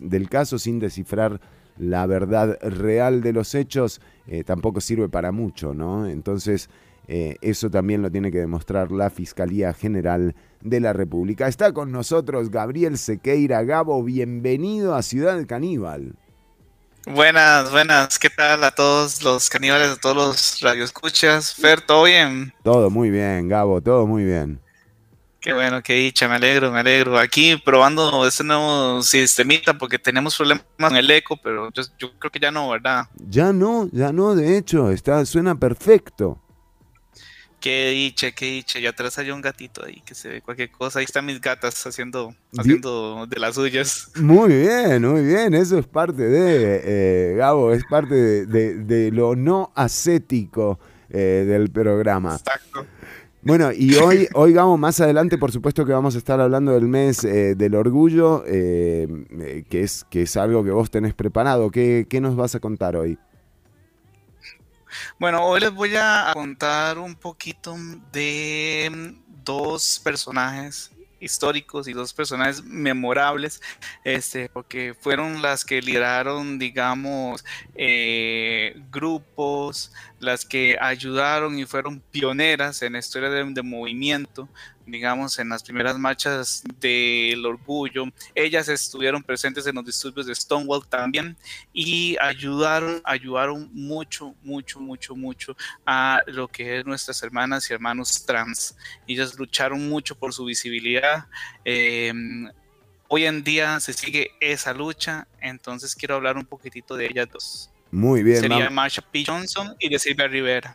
del 0.00 0.30
caso, 0.30 0.58
sin 0.58 0.78
descifrar 0.78 1.42
la 1.76 2.06
verdad 2.06 2.56
real 2.62 3.20
de 3.20 3.34
los 3.34 3.54
hechos, 3.54 4.00
tampoco 4.46 4.80
sirve 4.80 5.10
para 5.10 5.30
mucho, 5.30 5.74
¿no? 5.74 6.06
Entonces, 6.08 6.70
eso 7.06 7.68
también 7.68 8.00
lo 8.00 8.10
tiene 8.10 8.30
que 8.30 8.38
demostrar 8.38 8.92
la 8.92 9.10
Fiscalía 9.10 9.74
General 9.74 10.34
la 10.64 10.92
República. 10.92 11.48
Está 11.48 11.72
con 11.72 11.92
nosotros 11.92 12.50
Gabriel 12.50 12.98
Sequeira. 12.98 13.62
Gabo, 13.64 14.02
bienvenido 14.02 14.94
a 14.94 15.02
Ciudad 15.02 15.44
Caníbal. 15.46 16.14
Buenas, 17.06 17.70
buenas. 17.70 18.18
¿Qué 18.18 18.30
tal 18.30 18.62
a 18.62 18.70
todos 18.70 19.22
los 19.22 19.50
caníbales, 19.50 19.88
a 19.88 19.96
todos 19.96 20.16
los 20.16 20.60
radioescuchas? 20.60 21.54
Fer, 21.54 21.80
¿todo 21.80 22.04
bien? 22.04 22.52
Todo 22.62 22.90
muy 22.90 23.10
bien, 23.10 23.48
Gabo, 23.48 23.80
todo 23.80 24.06
muy 24.06 24.24
bien. 24.24 24.60
Qué 25.40 25.52
bueno, 25.52 25.82
qué 25.82 25.94
dicha, 25.94 26.28
me 26.28 26.36
alegro, 26.36 26.70
me 26.70 26.78
alegro. 26.78 27.18
Aquí 27.18 27.56
probando 27.56 28.24
este 28.28 28.44
nuevo 28.44 29.02
sistemita 29.02 29.76
porque 29.76 29.98
tenemos 29.98 30.36
problemas 30.36 30.64
con 30.78 30.96
el 30.96 31.10
eco, 31.10 31.36
pero 31.42 31.72
yo, 31.72 31.82
yo 31.98 32.16
creo 32.16 32.30
que 32.30 32.38
ya 32.38 32.52
no, 32.52 32.68
¿verdad? 32.68 33.08
Ya 33.28 33.52
no, 33.52 33.88
ya 33.90 34.12
no, 34.12 34.36
de 34.36 34.56
hecho, 34.56 34.92
está, 34.92 35.26
suena 35.26 35.56
perfecto. 35.56 36.40
Qué 37.62 37.90
dicha, 37.90 38.32
qué 38.32 38.46
dicha. 38.46 38.78
Y 38.80 38.86
atrás 38.86 39.16
hay 39.18 39.30
un 39.30 39.40
gatito 39.40 39.84
ahí 39.84 40.02
que 40.04 40.14
se 40.16 40.28
ve 40.28 40.42
cualquier 40.42 40.70
cosa. 40.72 40.98
Ahí 40.98 41.04
están 41.04 41.24
mis 41.24 41.40
gatas 41.40 41.86
haciendo, 41.86 42.34
haciendo 42.58 43.26
de 43.28 43.38
las 43.38 43.54
suyas. 43.54 44.10
Muy 44.20 44.48
bien, 44.52 45.00
muy 45.08 45.22
bien. 45.24 45.54
Eso 45.54 45.78
es 45.78 45.86
parte 45.86 46.22
de, 46.28 46.80
eh, 46.84 47.36
Gabo, 47.36 47.72
es 47.72 47.84
parte 47.88 48.14
de, 48.14 48.46
de- 48.46 48.74
de 48.84 49.10
lo 49.12 49.36
no 49.36 49.70
ascético 49.76 50.80
eh, 51.08 51.44
del 51.46 51.70
programa. 51.70 52.34
Exacto. 52.34 52.84
Bueno, 53.42 53.70
y 53.72 53.94
hoy, 54.02 54.26
hoy 54.34 54.52
Gabo, 54.52 54.76
más 54.76 55.00
adelante, 55.00 55.38
por 55.38 55.52
supuesto 55.52 55.86
que 55.86 55.92
vamos 55.92 56.16
a 56.16 56.18
estar 56.18 56.40
hablando 56.40 56.72
del 56.72 56.88
mes 56.88 57.22
eh, 57.22 57.54
del 57.54 57.76
orgullo, 57.76 58.42
que, 58.44 59.66
es, 59.70 60.04
que 60.10 60.22
es 60.22 60.36
algo 60.36 60.64
que 60.64 60.72
vos 60.72 60.90
tenés 60.90 61.14
preparado. 61.14 61.70
¿Qué, 61.70 62.06
qué 62.10 62.20
nos 62.20 62.34
vas 62.34 62.56
a 62.56 62.60
contar 62.60 62.96
hoy? 62.96 63.18
Bueno, 65.18 65.44
hoy 65.44 65.60
les 65.60 65.72
voy 65.72 65.94
a 65.96 66.30
contar 66.32 66.98
un 66.98 67.14
poquito 67.14 67.76
de 68.12 68.90
mm, 68.92 69.44
dos 69.44 70.00
personajes 70.02 70.90
históricos 71.22 71.86
y 71.86 71.92
dos 71.92 72.12
personajes 72.12 72.64
memorables, 72.64 73.62
este, 74.04 74.48
porque 74.48 74.94
fueron 74.98 75.40
las 75.40 75.64
que 75.64 75.80
lideraron, 75.80 76.58
digamos, 76.58 77.44
eh, 77.76 78.74
grupos, 78.90 79.92
las 80.18 80.44
que 80.44 80.76
ayudaron 80.80 81.58
y 81.58 81.64
fueron 81.64 82.00
pioneras 82.00 82.82
en 82.82 82.94
la 82.94 82.98
historia 82.98 83.30
de, 83.30 83.44
de 83.44 83.62
movimiento, 83.62 84.48
digamos, 84.92 85.38
en 85.40 85.48
las 85.48 85.62
primeras 85.64 85.98
marchas 85.98 86.62
del 86.78 87.44
orgullo. 87.44 88.04
Ellas 88.34 88.68
estuvieron 88.68 89.22
presentes 89.22 89.66
en 89.66 89.74
los 89.74 89.84
disturbios 89.84 90.26
de 90.26 90.34
Stonewall 90.34 90.86
también 90.86 91.36
y 91.72 92.16
ayudaron, 92.20 93.00
ayudaron 93.04 93.70
mucho, 93.72 94.34
mucho, 94.42 94.78
mucho, 94.78 95.16
mucho 95.16 95.56
a 95.84 96.20
lo 96.26 96.46
que 96.46 96.78
es 96.78 96.86
nuestras 96.86 97.22
hermanas 97.22 97.68
y 97.68 97.72
hermanos 97.72 98.24
trans. 98.24 98.76
Ellas 99.08 99.36
lucharon 99.36 99.88
mucho 99.88 100.14
por 100.14 100.32
su 100.32 100.44
visibilidad. 100.44 101.26
eh, 101.64 102.12
hoy 103.08 103.26
en 103.26 103.44
día 103.44 103.78
se 103.80 103.92
sigue 103.92 104.30
esa 104.40 104.72
lucha, 104.72 105.26
entonces 105.40 105.94
quiero 105.94 106.14
hablar 106.14 106.38
un 106.38 106.46
poquitito 106.46 106.96
de 106.96 107.06
ellas 107.06 107.28
dos. 107.30 107.70
Muy 107.90 108.22
bien, 108.22 108.40
Sería 108.40 108.70
Marsha 108.70 109.02
P. 109.02 109.22
Johnson 109.26 109.76
y 109.78 109.90
de 109.90 109.98
Silvia 109.98 110.28
Rivera. 110.28 110.74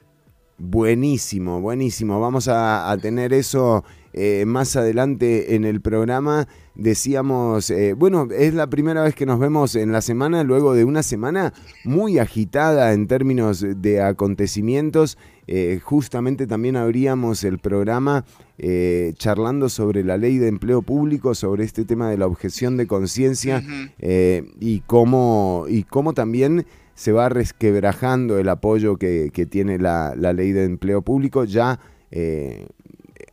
Buenísimo, 0.60 1.60
buenísimo. 1.62 2.20
Vamos 2.20 2.48
a, 2.48 2.92
a 2.92 2.98
tener 2.98 3.34
eso 3.34 3.84
eh, 4.18 4.46
más 4.46 4.76
adelante 4.76 5.56
en 5.56 5.64
el 5.64 5.80
programa. 5.82 6.48
Decíamos, 6.76 7.72
eh, 7.72 7.94
bueno, 7.94 8.28
es 8.32 8.54
la 8.54 8.68
primera 8.68 9.04
vez 9.04 9.16
que 9.16 9.26
nos 9.26 9.40
vemos 9.40 9.76
en 9.76 9.92
la 9.92 10.02
semana, 10.02 10.44
luego 10.44 10.74
de 10.74 10.86
una 10.86 11.02
semana 11.02 11.54
muy 11.84 12.20
agitada 12.20 12.94
en 12.94 13.08
términos 13.08 13.66
de 13.78 14.02
acontecimientos. 14.02 15.18
Eh, 15.48 15.80
justamente 15.82 16.46
también 16.46 16.76
abríamos 16.76 17.44
el 17.46 17.58
programa 17.60 18.26
eh, 18.58 19.14
charlando 19.16 19.70
sobre 19.70 20.04
la 20.04 20.18
ley 20.18 20.38
de 20.40 20.50
empleo 20.50 20.82
público, 20.82 21.36
sobre 21.36 21.64
este 21.64 21.86
tema 21.86 22.10
de 22.10 22.18
la 22.18 22.28
objeción 22.28 22.76
de 22.76 22.86
conciencia 22.86 23.64
eh, 23.98 24.44
y, 24.60 24.82
cómo, 24.82 25.66
y 25.70 25.84
cómo 25.84 26.14
también 26.14 26.66
se 26.96 27.12
va 27.12 27.30
resquebrajando 27.30 28.40
el 28.40 28.50
apoyo 28.50 28.98
que, 28.98 29.30
que 29.34 29.46
tiene 29.46 29.80
la, 29.80 30.16
la 30.18 30.34
ley 30.34 30.52
de 30.52 30.66
empleo 30.66 31.02
público. 31.02 31.46
Ya 31.46 31.80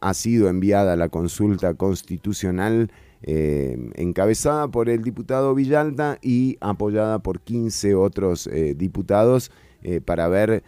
ha 0.05 0.13
sido 0.13 0.51
enviada 0.51 0.97
la 0.97 1.09
consulta 1.09 1.73
constitucional 1.73 2.91
eh, 3.23 3.91
encabezada 3.95 4.69
por 4.69 4.91
el 4.91 5.03
diputado 5.03 5.55
Villalta 5.55 6.19
y 6.21 6.59
apoyada 6.61 7.21
por 7.21 7.41
15 7.41 7.95
otros 7.95 8.47
eh, 8.49 8.75
diputados 8.77 9.51
eh, 9.83 10.03
para 10.03 10.29
ver, 10.29 10.63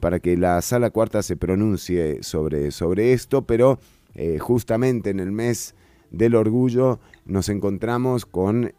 para 0.00 0.20
que 0.20 0.38
la 0.38 0.60
sala 0.62 0.88
cuarta 0.88 1.22
se 1.22 1.36
pronuncie 1.36 2.22
sobre, 2.22 2.70
sobre 2.70 3.12
esto, 3.12 3.42
pero 3.42 3.78
justamente 4.40 5.10
en 5.10 5.20
el 5.20 5.30
mes 5.30 5.74
del 6.10 6.34
orgullo 6.34 6.98
nos 7.26 7.48
encontramos 7.48 8.26
con, 8.26 8.72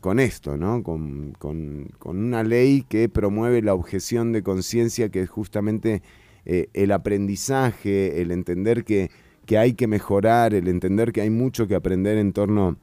con 0.00 0.20
esto, 0.20 0.58
¿no? 0.58 0.82
Con, 0.82 1.32
con- 1.38 1.88
con 1.98 2.18
una 2.18 2.42
ley 2.42 2.84
que 2.86 3.08
promueve 3.08 3.62
la 3.62 3.72
objeción 3.72 4.32
de 4.32 4.42
conciencia, 4.42 5.08
que 5.08 5.22
es 5.22 5.30
justamente 5.30 6.02
el 6.44 6.92
aprendizaje, 6.92 8.20
el 8.20 8.30
entender 8.30 8.84
que, 8.84 9.10
que 9.48 9.56
hay 9.56 9.72
que 9.72 9.86
mejorar, 9.86 10.52
el 10.52 10.68
entender 10.68 11.10
que 11.10 11.22
hay 11.22 11.30
mucho 11.30 11.66
que 11.66 11.74
aprender 11.74 12.18
en 12.18 12.34
torno 12.34 12.76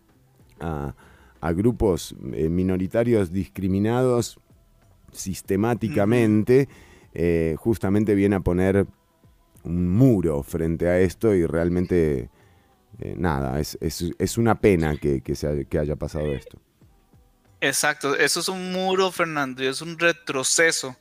a, 0.60 0.96
a 1.40 1.52
grupos 1.54 2.16
eh, 2.34 2.50
minoritarios 2.50 3.32
discriminados 3.32 4.40
sistemáticamente, 5.12 6.68
eh, 7.14 7.56
justamente 7.60 8.16
viene 8.16 8.38
a 8.38 8.40
poner 8.40 8.88
un 9.64 9.90
muro 9.90 10.42
frente 10.42 10.88
a 10.88 11.00
esto 11.00 11.36
y 11.36 11.46
realmente 11.46 12.30
eh, 13.00 13.16
nada, 13.16 13.60
es, 13.60 13.78
es- 13.80 14.12
es 14.18 14.38
una 14.40 14.56
pena 14.60 14.98
que, 14.98 15.22
que 15.22 15.36
se 15.36 15.48
haya- 15.48 15.64
que 15.66 15.78
haya 15.78 15.96
pasado 15.96 16.34
esto. 16.34 16.58
Exacto, 17.62 18.16
eso 18.16 18.40
es 18.40 18.50
un 18.50 18.72
muro, 18.72 19.12
Fernando, 19.12 19.64
y 19.64 19.68
es 19.68 19.82
un 19.82 20.00
retroceso 20.00 20.96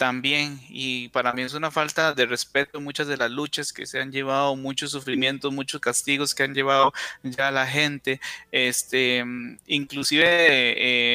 también. 0.00 0.58
Y 0.70 1.08
para 1.10 1.34
mí 1.34 1.42
es 1.42 1.52
una 1.52 1.70
falta 1.70 2.14
de 2.14 2.24
respeto 2.24 2.80
muchas 2.80 3.06
de 3.06 3.18
las 3.18 3.30
luchas 3.30 3.70
que 3.70 3.84
se 3.84 4.00
han 4.00 4.10
llevado, 4.10 4.56
muchos 4.56 4.92
sufrimientos, 4.92 5.52
muchos 5.52 5.78
castigos 5.78 6.34
que 6.34 6.42
han 6.42 6.54
llevado 6.54 6.94
ya 7.22 7.50
la 7.50 7.66
gente. 7.66 8.18
Este, 8.50 9.22
mm, 9.22 9.58
inclusive, 9.66 10.24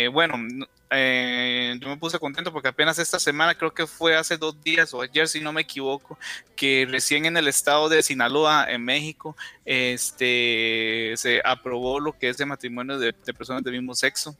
eh, 0.05 0.07
bueno, 0.09 0.37
no- 0.37 0.67
eh, 0.91 1.75
yo 1.81 1.89
me 1.89 1.97
puse 1.97 2.19
contento 2.19 2.53
porque 2.53 2.67
apenas 2.67 2.99
esta 2.99 3.17
semana, 3.17 3.55
creo 3.55 3.73
que 3.73 3.87
fue 3.87 4.15
hace 4.15 4.37
dos 4.37 4.61
días 4.63 4.93
o 4.93 5.01
ayer, 5.01 5.27
si 5.27 5.41
no 5.41 5.51
me 5.51 5.61
equivoco, 5.61 6.19
que 6.55 6.87
recién 6.87 7.25
en 7.25 7.37
el 7.37 7.47
estado 7.47 7.89
de 7.89 8.03
Sinaloa, 8.03 8.67
en 8.69 8.83
México, 8.85 9.35
este, 9.65 11.13
se 11.17 11.41
aprobó 11.43 11.99
lo 11.99 12.13
que 12.13 12.29
es 12.29 12.37
de 12.37 12.45
matrimonio 12.45 12.99
de, 12.99 13.15
de 13.25 13.33
personas 13.33 13.63
del 13.63 13.73
mismo 13.73 13.95
sexo. 13.95 14.37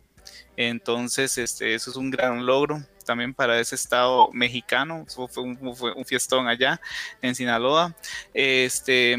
Entonces, 0.55 1.37
este, 1.39 1.73
eso 1.73 1.89
es 1.89 1.97
un 1.97 2.11
gran 2.11 2.45
logro 2.45 2.85
también 3.05 3.33
para 3.33 3.59
ese 3.59 3.75
estado 3.75 4.29
mexicano. 4.33 5.05
Fue 5.07 5.43
un, 5.43 5.75
fue 5.75 5.93
un 5.93 6.05
fiestón 6.05 6.47
allá 6.47 6.81
en 7.21 7.35
Sinaloa. 7.35 7.95
Este, 8.33 9.17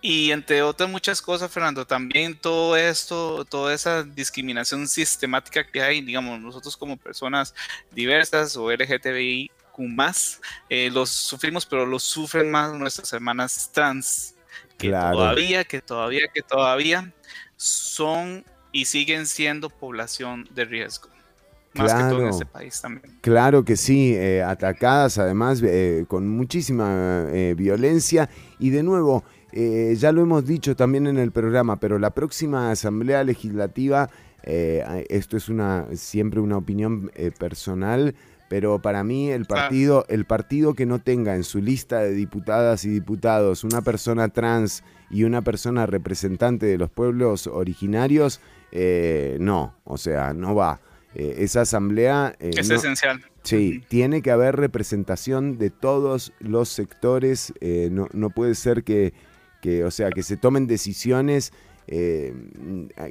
y 0.00 0.30
entre 0.30 0.62
otras 0.62 0.88
muchas 0.88 1.20
cosas, 1.20 1.50
Fernando, 1.50 1.86
también 1.86 2.36
todo 2.36 2.76
esto, 2.76 3.44
toda 3.44 3.74
esa 3.74 4.04
discriminación 4.04 4.86
sistemática 4.88 5.66
que 5.66 5.82
hay, 5.82 6.00
digamos, 6.00 6.40
nosotros 6.40 6.76
como 6.76 6.96
personas 6.96 7.54
diversas 7.90 8.56
o 8.56 8.70
LGTBI 8.70 9.50
más, 9.86 10.40
eh, 10.68 10.90
los 10.90 11.10
sufrimos, 11.10 11.64
pero 11.66 11.86
los 11.86 12.02
sufren 12.02 12.50
más 12.50 12.72
nuestras 12.72 13.12
hermanas 13.12 13.70
trans, 13.72 14.34
que 14.76 14.88
Claro. 14.88 15.18
todavía, 15.18 15.64
que 15.64 15.80
todavía, 15.80 16.28
que 16.32 16.42
todavía 16.42 17.12
son 17.56 18.44
y 18.72 18.86
siguen 18.86 19.26
siendo 19.26 19.70
población 19.70 20.48
de 20.50 20.64
riesgo. 20.64 21.08
Más 21.74 21.92
que 21.92 22.00
todo 22.00 22.10
en 22.10 22.16
Claro. 22.16 22.28
este 22.30 22.46
país 22.46 22.80
también. 22.80 23.18
Claro 23.20 23.64
que 23.64 23.76
sí, 23.76 24.14
eh, 24.14 24.42
atacadas 24.42 25.18
además 25.18 25.62
eh, 25.62 26.04
con 26.08 26.28
muchísima 26.28 27.26
eh, 27.28 27.54
violencia 27.56 28.28
y 28.58 28.70
de 28.70 28.82
nuevo, 28.82 29.24
ya 29.52 30.12
lo 30.12 30.22
hemos 30.22 30.44
dicho 30.46 30.76
también 30.76 31.06
en 31.06 31.18
el 31.18 31.32
programa, 31.32 31.76
pero 31.76 31.98
la 31.98 32.10
próxima 32.10 32.70
Asamblea 32.70 33.24
Legislativa, 33.24 34.08
esto 34.44 35.36
es 35.36 35.48
una 35.48 35.86
siempre 35.94 36.38
una 36.40 36.58
opinión 36.58 37.10
personal, 37.38 38.14
pero 38.48 38.80
para 38.80 39.02
mí 39.04 39.30
el 39.30 39.46
partido, 39.46 40.04
el 40.08 40.26
partido 40.26 40.74
que 40.74 40.86
no 40.86 41.00
tenga 41.00 41.34
en 41.34 41.44
su 41.44 41.60
lista 41.60 42.00
de 42.00 42.12
diputadas 42.12 42.84
y 42.84 42.90
diputados 42.90 43.64
una 43.64 43.82
persona 43.82 44.28
trans 44.28 44.84
y 45.10 45.24
una 45.24 45.42
persona 45.42 45.86
representante 45.86 46.66
de 46.66 46.78
los 46.78 46.90
pueblos 46.90 47.46
originarios, 47.46 48.40
eh, 48.72 49.38
no, 49.40 49.74
o 49.84 49.96
sea, 49.96 50.34
no 50.34 50.54
va. 50.54 50.80
Eh, 51.18 51.36
esa 51.44 51.62
asamblea... 51.62 52.34
eh, 52.40 52.50
Es 52.56 52.68
no- 52.68 52.76
esencial. 52.76 53.20
Sí, 53.42 53.82
tiene 53.88 54.20
que 54.22 54.30
haber 54.30 54.56
representación 54.56 55.58
de 55.58 55.70
todos 55.70 56.32
los 56.38 56.68
sectores. 56.68 57.52
eh, 57.60 57.88
no, 57.90 58.08
no 58.12 58.30
puede 58.30 58.54
ser 58.54 58.84
que, 58.84 59.12
que, 59.62 59.84
o 59.84 59.90
sea, 59.90 60.10
que 60.10 60.22
se 60.22 60.36
tomen 60.36 60.66
decisiones 60.66 61.52
eh, 61.88 62.34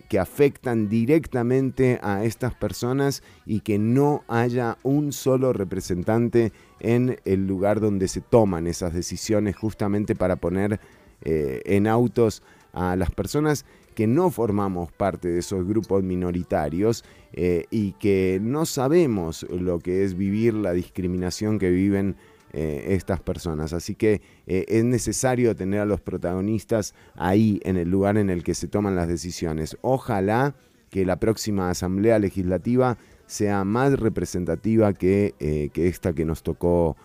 que 0.08 0.20
afectan 0.20 0.88
directamente 0.88 2.00
a 2.04 2.24
estas 2.24 2.54
personas 2.54 3.24
y 3.46 3.62
que 3.62 3.80
no 3.80 4.24
haya 4.28 4.78
un 4.84 5.12
solo 5.12 5.52
representante 5.52 6.52
en 6.80 7.20
el 7.26 7.48
lugar 7.48 7.80
donde 7.80 8.08
se 8.08 8.22
toman 8.22 8.68
esas 8.68 8.94
decisiones 8.94 9.56
justamente 9.56 10.16
para 10.16 10.36
poner 10.36 10.80
en 11.22 11.88
autos 11.88 12.44
a 12.74 12.96
las 12.96 13.10
personas 13.10 13.66
que 13.98 14.06
no 14.06 14.30
formamos 14.30 14.92
parte 14.92 15.28
de 15.28 15.40
esos 15.40 15.66
grupos 15.66 16.04
minoritarios 16.04 17.04
eh, 17.34 17.66
y 17.72 17.94
que 17.94 18.38
no 18.40 18.68
sabemos 18.68 19.42
lo 19.50 19.80
que 19.80 20.04
es 20.04 20.16
vivir 20.16 20.54
la 20.54 20.74
discriminación 20.74 21.58
que 21.58 21.72
viven 21.72 22.16
eh, 22.54 22.90
estas 22.90 23.22
personas. 23.22 23.74
Así 23.74 23.96
que 23.96 24.22
eh, 24.46 24.66
es 24.68 24.84
necesario 24.84 25.56
tener 25.56 25.80
a 25.80 25.86
los 25.86 26.00
protagonistas 26.00 26.94
ahí 27.16 27.60
en 27.64 27.76
el 27.76 27.90
lugar 27.90 28.20
en 28.20 28.30
el 28.30 28.44
que 28.44 28.54
se 28.54 28.68
toman 28.68 28.96
las 28.96 29.08
decisiones. 29.08 29.76
Ojalá 29.82 30.54
que 30.92 31.04
la 31.04 31.20
próxima 31.20 31.72
Asamblea 31.72 32.20
Legislativa 32.20 33.00
sea 33.26 33.64
más 33.64 34.00
representativa 34.00 34.94
que, 34.94 35.34
que 35.74 35.88
esta 35.88 36.14
que 36.14 36.24
nos 36.24 36.44
tocó 36.44 36.98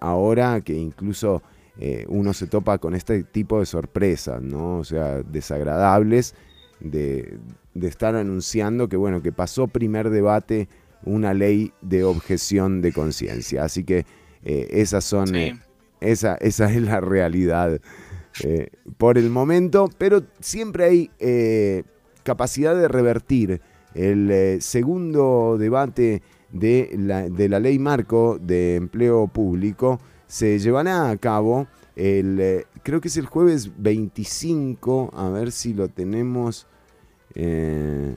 ahora, 0.00 0.60
que 0.60 0.74
incluso 0.74 1.44
eh, 1.78 2.04
uno 2.08 2.32
se 2.32 2.46
topa 2.46 2.78
con 2.78 2.94
este 2.94 3.22
tipo 3.24 3.60
de 3.60 3.66
sorpresas, 3.66 4.42
¿no? 4.42 4.78
O 4.78 4.84
sea, 4.84 5.22
desagradables 5.22 6.34
de, 6.80 7.38
de 7.74 7.88
estar 7.88 8.14
anunciando 8.14 8.88
que, 8.88 8.96
bueno, 8.96 9.22
que 9.22 9.32
pasó 9.32 9.68
primer 9.68 10.10
debate 10.10 10.68
una 11.04 11.34
ley 11.34 11.72
de 11.80 12.04
objeción 12.04 12.82
de 12.82 12.92
conciencia. 12.92 13.64
Así 13.64 13.84
que 13.84 14.04
eh, 14.44 14.68
esas 14.70 15.04
son, 15.04 15.34
eh, 15.34 15.58
esa, 16.00 16.34
esa 16.36 16.70
es 16.70 16.82
la 16.82 17.00
realidad 17.00 17.80
eh, 18.42 18.68
por 18.98 19.18
el 19.18 19.30
momento, 19.30 19.88
pero 19.98 20.22
siempre 20.40 20.84
hay 20.84 21.84
capacidad 22.22 22.76
de 22.76 22.88
revertir 22.88 23.60
el 23.94 24.60
segundo 24.60 25.56
debate 25.58 26.22
de 26.52 26.90
la, 26.98 27.28
de 27.28 27.48
la 27.48 27.60
ley 27.60 27.78
marco 27.78 28.38
de 28.38 28.76
empleo 28.76 29.26
público. 29.28 30.00
Se 30.26 30.58
llevará 30.58 31.10
a 31.10 31.16
cabo 31.16 31.66
el, 31.94 32.38
eh, 32.40 32.66
creo 32.82 33.00
que 33.00 33.08
es 33.08 33.16
el 33.16 33.26
jueves 33.26 33.70
25, 33.78 35.10
a 35.14 35.28
ver 35.30 35.52
si 35.52 35.72
lo 35.74 35.88
tenemos. 35.88 36.66
eh, 37.34 38.16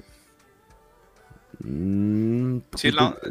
mm, 1.64 2.58
Sí, 2.76 2.92
la, 2.92 3.16
eh, 3.24 3.30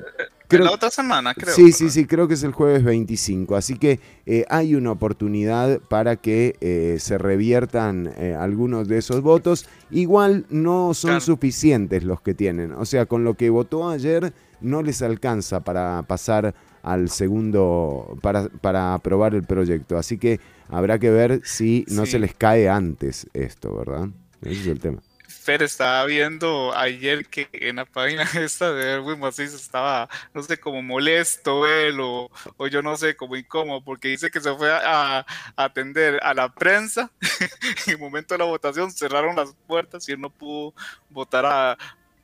Creo- 0.48 0.64
la 0.64 0.70
otra 0.72 0.90
semana, 0.90 1.34
creo. 1.34 1.54
Sí, 1.54 1.72
sí, 1.72 1.90
sí, 1.90 2.06
creo 2.06 2.26
que 2.26 2.32
es 2.34 2.42
el 2.42 2.52
jueves 2.52 2.82
25. 2.82 3.54
Así 3.54 3.78
que 3.78 4.00
eh, 4.24 4.46
hay 4.48 4.74
una 4.74 4.92
oportunidad 4.92 5.78
para 5.80 6.16
que 6.16 6.96
se 7.00 7.18
reviertan 7.18 8.10
algunos 8.38 8.88
de 8.88 8.96
esos 8.98 9.20
votos. 9.20 9.66
Igual 9.90 10.46
no 10.48 10.94
son 10.94 11.20
suficientes 11.20 12.02
los 12.02 12.22
que 12.22 12.32
tienen. 12.32 12.72
O 12.72 12.86
sea, 12.86 13.04
con 13.04 13.24
lo 13.24 13.34
que 13.34 13.50
votó 13.50 13.90
ayer 13.90 14.32
no 14.62 14.82
les 14.82 15.02
alcanza 15.02 15.60
para 15.60 16.02
pasar 16.04 16.54
al 16.92 17.10
segundo, 17.10 18.16
para, 18.22 18.48
para 18.48 18.94
aprobar 18.94 19.34
el 19.34 19.44
proyecto. 19.44 19.96
Así 19.98 20.18
que 20.18 20.40
habrá 20.68 20.98
que 20.98 21.10
ver 21.10 21.40
si 21.44 21.84
no 21.88 22.06
Sí. 22.06 22.12
se 22.12 22.18
les 22.18 22.34
cae 22.34 22.68
antes 22.68 23.26
esto, 23.34 23.76
¿verdad? 23.76 24.08
Ese 24.42 24.60
es 24.62 24.66
el 24.68 24.80
tema. 24.80 25.02
Fer 25.26 25.62
estaba 25.62 26.04
viendo 26.04 26.74
ayer 26.76 27.24
que 27.26 27.48
en 27.52 27.76
la 27.76 27.86
página 27.86 28.22
esta 28.38 28.70
de 28.72 28.92
Erwin 28.94 29.18
Macizo 29.18 29.56
estaba, 29.56 30.08
no 30.34 30.42
sé, 30.42 30.58
como 30.58 30.82
molesto 30.82 31.66
él 31.66 32.00
o, 32.00 32.30
o 32.58 32.66
yo 32.66 32.82
no 32.82 32.96
sé, 32.96 33.16
como 33.16 33.34
incómodo, 33.36 33.82
porque 33.82 34.08
dice 34.08 34.30
que 34.30 34.40
se 34.40 34.54
fue 34.54 34.70
a, 34.70 35.20
a 35.20 35.26
atender 35.56 36.18
a 36.22 36.34
la 36.34 36.50
prensa. 36.54 37.10
en 37.86 37.92
el 37.94 37.98
momento 37.98 38.34
de 38.34 38.38
la 38.38 38.44
votación 38.44 38.90
cerraron 38.90 39.36
las 39.36 39.54
puertas 39.66 40.06
y 40.08 40.12
él 40.12 40.20
no 40.20 40.28
pudo 40.30 40.74
votar 41.08 41.46
a 41.46 41.78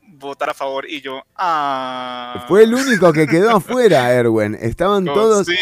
votar 0.08 0.50
a 0.50 0.54
favor. 0.54 0.88
Y 0.88 1.00
yo, 1.00 1.22
ah. 1.36 2.44
Fue 2.48 2.64
el 2.64 2.74
único 2.74 3.12
que 3.12 3.26
quedó 3.26 3.50
afuera, 3.56 4.12
Erwin. 4.12 4.56
Estaban 4.60 5.04
todos. 5.04 5.46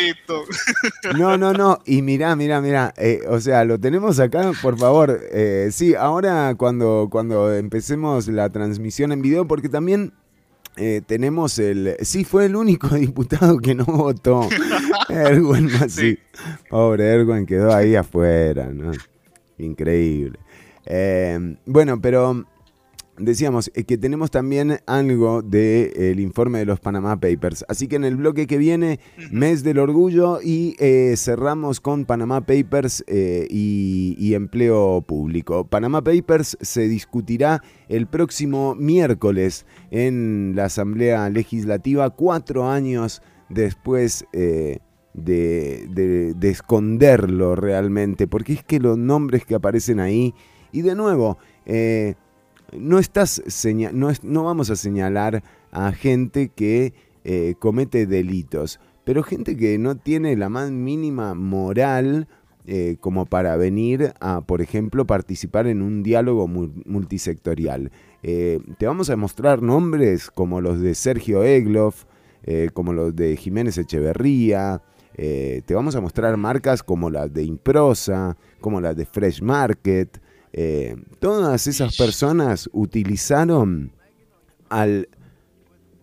No, 1.16 1.36
no, 1.36 1.52
no. 1.52 1.78
Y 1.84 2.02
mirá, 2.02 2.34
mirá, 2.36 2.60
mirá. 2.60 2.94
eh, 2.96 3.20
o 3.28 3.40
sea, 3.40 3.64
lo 3.64 3.78
tenemos 3.78 4.18
acá, 4.20 4.52
por 4.62 4.78
favor. 4.78 5.20
Eh, 5.32 5.68
sí, 5.72 5.94
ahora 5.94 6.54
cuando, 6.56 7.08
cuando 7.10 7.52
empecemos 7.54 8.28
la 8.28 8.48
transmisión 8.50 9.12
en 9.12 9.20
video, 9.22 9.46
porque 9.46 9.68
también 9.68 10.12
eh, 10.76 11.02
tenemos 11.06 11.58
el. 11.58 11.96
Sí, 12.00 12.24
fue 12.24 12.46
el 12.46 12.56
único 12.56 12.88
diputado 12.94 13.58
que 13.58 13.74
no 13.74 13.84
votó. 13.84 14.48
Erwin 15.08 15.70
Masí. 15.78 16.18
Pobre 16.70 17.06
Erwin 17.08 17.46
quedó 17.46 17.74
ahí 17.74 17.94
afuera, 17.96 18.66
¿no? 18.72 18.92
Increíble. 19.58 20.38
Eh, 20.86 21.56
bueno, 21.66 22.00
pero 22.00 22.46
decíamos 23.18 23.70
eh, 23.74 23.84
que 23.84 23.98
tenemos 23.98 24.30
también 24.30 24.78
algo 24.86 25.42
del 25.42 26.18
informe 26.20 26.58
de 26.60 26.64
los 26.66 26.80
Panama 26.80 27.18
Papers. 27.20 27.64
Así 27.68 27.88
que 27.88 27.96
en 27.96 28.04
el 28.04 28.16
bloque 28.16 28.46
que 28.46 28.58
viene, 28.58 29.00
mes 29.30 29.62
del 29.62 29.78
orgullo 29.78 30.40
y 30.42 30.74
eh, 30.78 31.14
cerramos 31.16 31.80
con 31.80 32.04
Panama 32.04 32.40
Papers 32.40 33.04
eh, 33.06 33.46
y, 33.50 34.16
y 34.18 34.34
empleo 34.34 35.02
público. 35.06 35.64
Panama 35.66 36.02
Papers 36.02 36.56
se 36.60 36.88
discutirá 36.88 37.62
el 37.88 38.06
próximo 38.06 38.74
miércoles 38.74 39.66
en 39.90 40.52
la 40.56 40.64
Asamblea 40.66 41.28
Legislativa, 41.30 42.10
cuatro 42.10 42.68
años 42.68 43.22
después. 43.48 44.24
eh, 44.32 44.78
de, 45.14 45.88
de- 45.90 46.32
de 46.32 46.48
esconderlo 46.48 47.54
realmente, 47.54 48.26
porque 48.26 48.54
es 48.54 48.64
que 48.64 48.80
los 48.80 48.96
nombres 48.96 49.44
que 49.44 49.54
aparecen 49.54 50.00
ahí, 50.00 50.32
y 50.72 50.80
de 50.80 50.94
nuevo, 50.94 51.36
eh, 51.66 52.14
no 52.76 52.98
estás 52.98 53.42
no, 53.92 54.44
vamos 54.44 54.70
a 54.70 54.76
señalar 54.76 55.42
a 55.70 55.92
gente 55.92 56.48
que 56.48 56.94
eh, 57.24 57.54
comete 57.58 58.06
delitos, 58.06 58.80
pero 59.04 59.22
gente 59.22 59.56
que 59.56 59.78
no 59.78 59.96
tiene 59.96 60.36
la 60.36 60.48
más 60.48 60.70
mínima 60.70 61.34
moral 61.34 62.28
eh, 62.66 62.96
como 63.00 63.26
para 63.26 63.56
venir 63.56 64.14
a, 64.20 64.40
por 64.40 64.62
ejemplo, 64.62 65.06
participar 65.06 65.66
en 65.66 65.82
un 65.82 66.02
diálogo 66.02 66.46
mu- 66.46 66.70
multisectorial. 66.84 67.90
Eh, 68.22 68.60
te 68.78 68.86
vamos 68.86 69.10
a 69.10 69.16
mostrar 69.16 69.62
nombres 69.62 70.30
como 70.30 70.60
los 70.60 70.80
de 70.80 70.94
Sergio 70.94 71.42
Egloff, 71.42 72.04
como 72.72 72.92
los 72.92 73.14
de 73.14 73.36
Jiménez 73.36 73.78
Echeverría. 73.78 74.82
te 75.14 75.74
vamos 75.74 75.94
a 75.96 76.00
mostrar 76.00 76.36
marcas 76.36 76.82
como 76.82 77.10
las 77.10 77.32
de 77.32 77.44
Improsa, 77.44 78.36
como 78.60 78.80
las 78.80 78.96
de 78.96 79.06
Fresh 79.06 79.42
Market. 79.42 80.21
Eh, 80.52 80.96
todas 81.18 81.66
esas 81.66 81.96
personas 81.96 82.68
utilizaron 82.72 83.92
al 84.68 85.08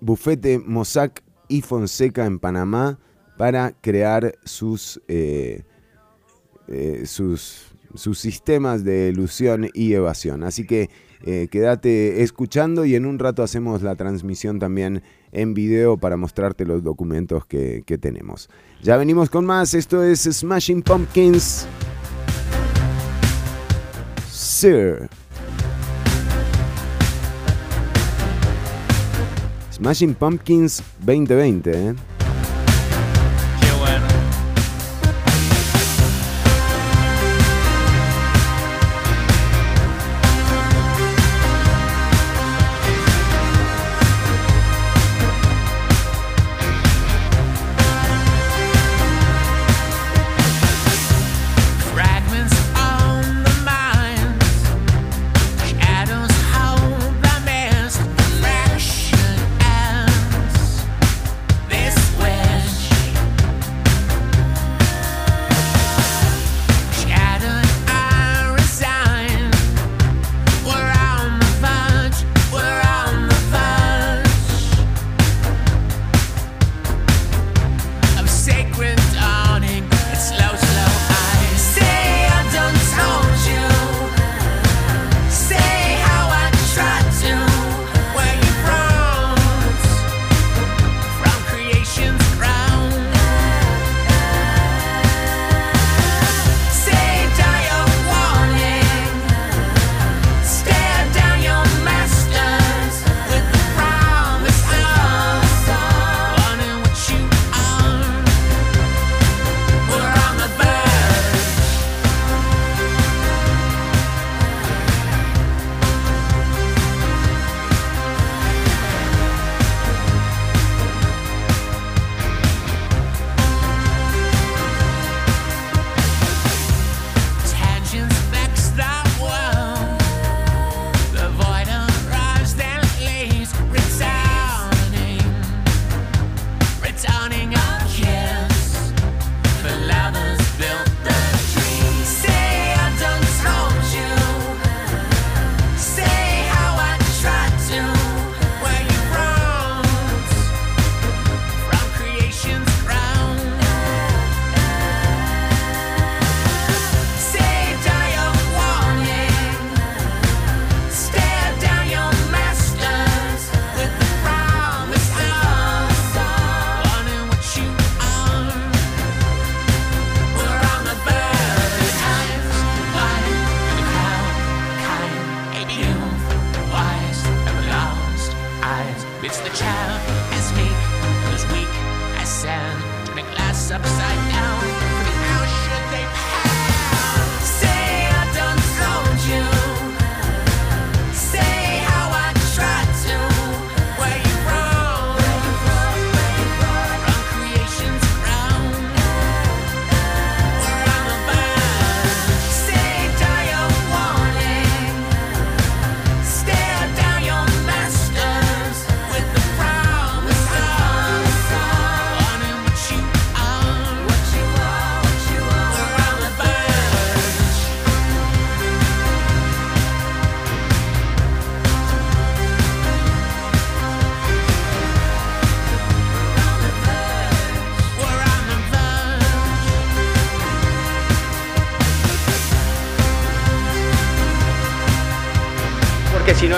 bufete 0.01 0.59
Mossack 0.59 1.23
y 1.47 1.61
Fonseca 1.61 2.25
en 2.25 2.39
Panamá 2.39 2.99
para 3.37 3.71
crear 3.71 4.35
sus, 4.43 5.01
eh, 5.07 5.63
eh, 6.67 7.03
sus, 7.05 7.67
sus 7.95 8.19
sistemas 8.19 8.83
de 8.83 9.09
ilusión 9.09 9.69
y 9.73 9.93
evasión. 9.93 10.43
Así 10.43 10.65
que 10.65 10.89
eh, 11.23 11.47
quédate 11.51 12.21
escuchando 12.21 12.85
y 12.85 12.95
en 12.95 13.05
un 13.05 13.19
rato 13.19 13.43
hacemos 13.43 13.81
la 13.81 13.95
transmisión 13.95 14.59
también 14.59 15.03
en 15.31 15.53
video 15.53 15.97
para 15.97 16.17
mostrarte 16.17 16.65
los 16.65 16.83
documentos 16.83 17.45
que, 17.45 17.83
que 17.85 17.97
tenemos. 17.97 18.49
Ya 18.81 18.97
venimos 18.97 19.29
con 19.29 19.45
más, 19.45 19.73
esto 19.73 20.03
es 20.03 20.21
Smashing 20.21 20.81
Pumpkins. 20.81 21.67
Sir. 24.59 25.07
Smashing 29.71 30.13
Pumpkins 30.13 30.83
2020, 30.99 31.71
¿eh? 31.71 31.95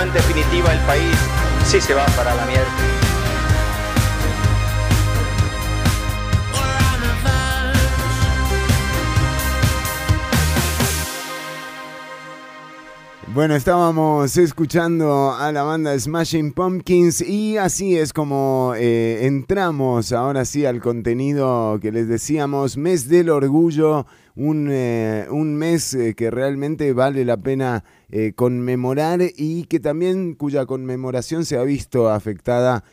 En 0.03 0.13
definitiva, 0.13 0.73
el 0.73 0.79
país 0.79 1.15
sí 1.65 1.79
se 1.79 1.93
va 1.93 2.05
para 2.17 2.33
la 2.35 2.45
mierda. 2.45 3.01
Bueno, 13.33 13.55
estábamos 13.55 14.35
escuchando 14.35 15.31
a 15.31 15.53
la 15.53 15.63
banda 15.63 15.97
Smashing 15.97 16.51
Pumpkins 16.51 17.21
y 17.21 17.55
así 17.55 17.97
es 17.97 18.11
como 18.11 18.73
eh, 18.75 19.25
entramos 19.25 20.11
ahora 20.11 20.43
sí 20.43 20.65
al 20.65 20.81
contenido 20.81 21.79
que 21.81 21.93
les 21.93 22.09
decíamos, 22.09 22.75
mes 22.75 23.07
del 23.07 23.29
orgullo, 23.29 24.05
un, 24.35 24.69
eh, 24.71 25.25
un 25.29 25.55
mes 25.55 25.93
eh, 25.93 26.13
que 26.15 26.31
realmente 26.31 26.93
vale 26.93 27.25
la 27.25 27.37
pena 27.37 27.83
eh, 28.09 28.33
conmemorar 28.35 29.19
y 29.35 29.65
que 29.65 29.79
también 29.79 30.33
cuya 30.35 30.65
conmemoración 30.65 31.45
se 31.45 31.57
ha 31.57 31.63
visto 31.63 32.09
afectada 32.09 32.83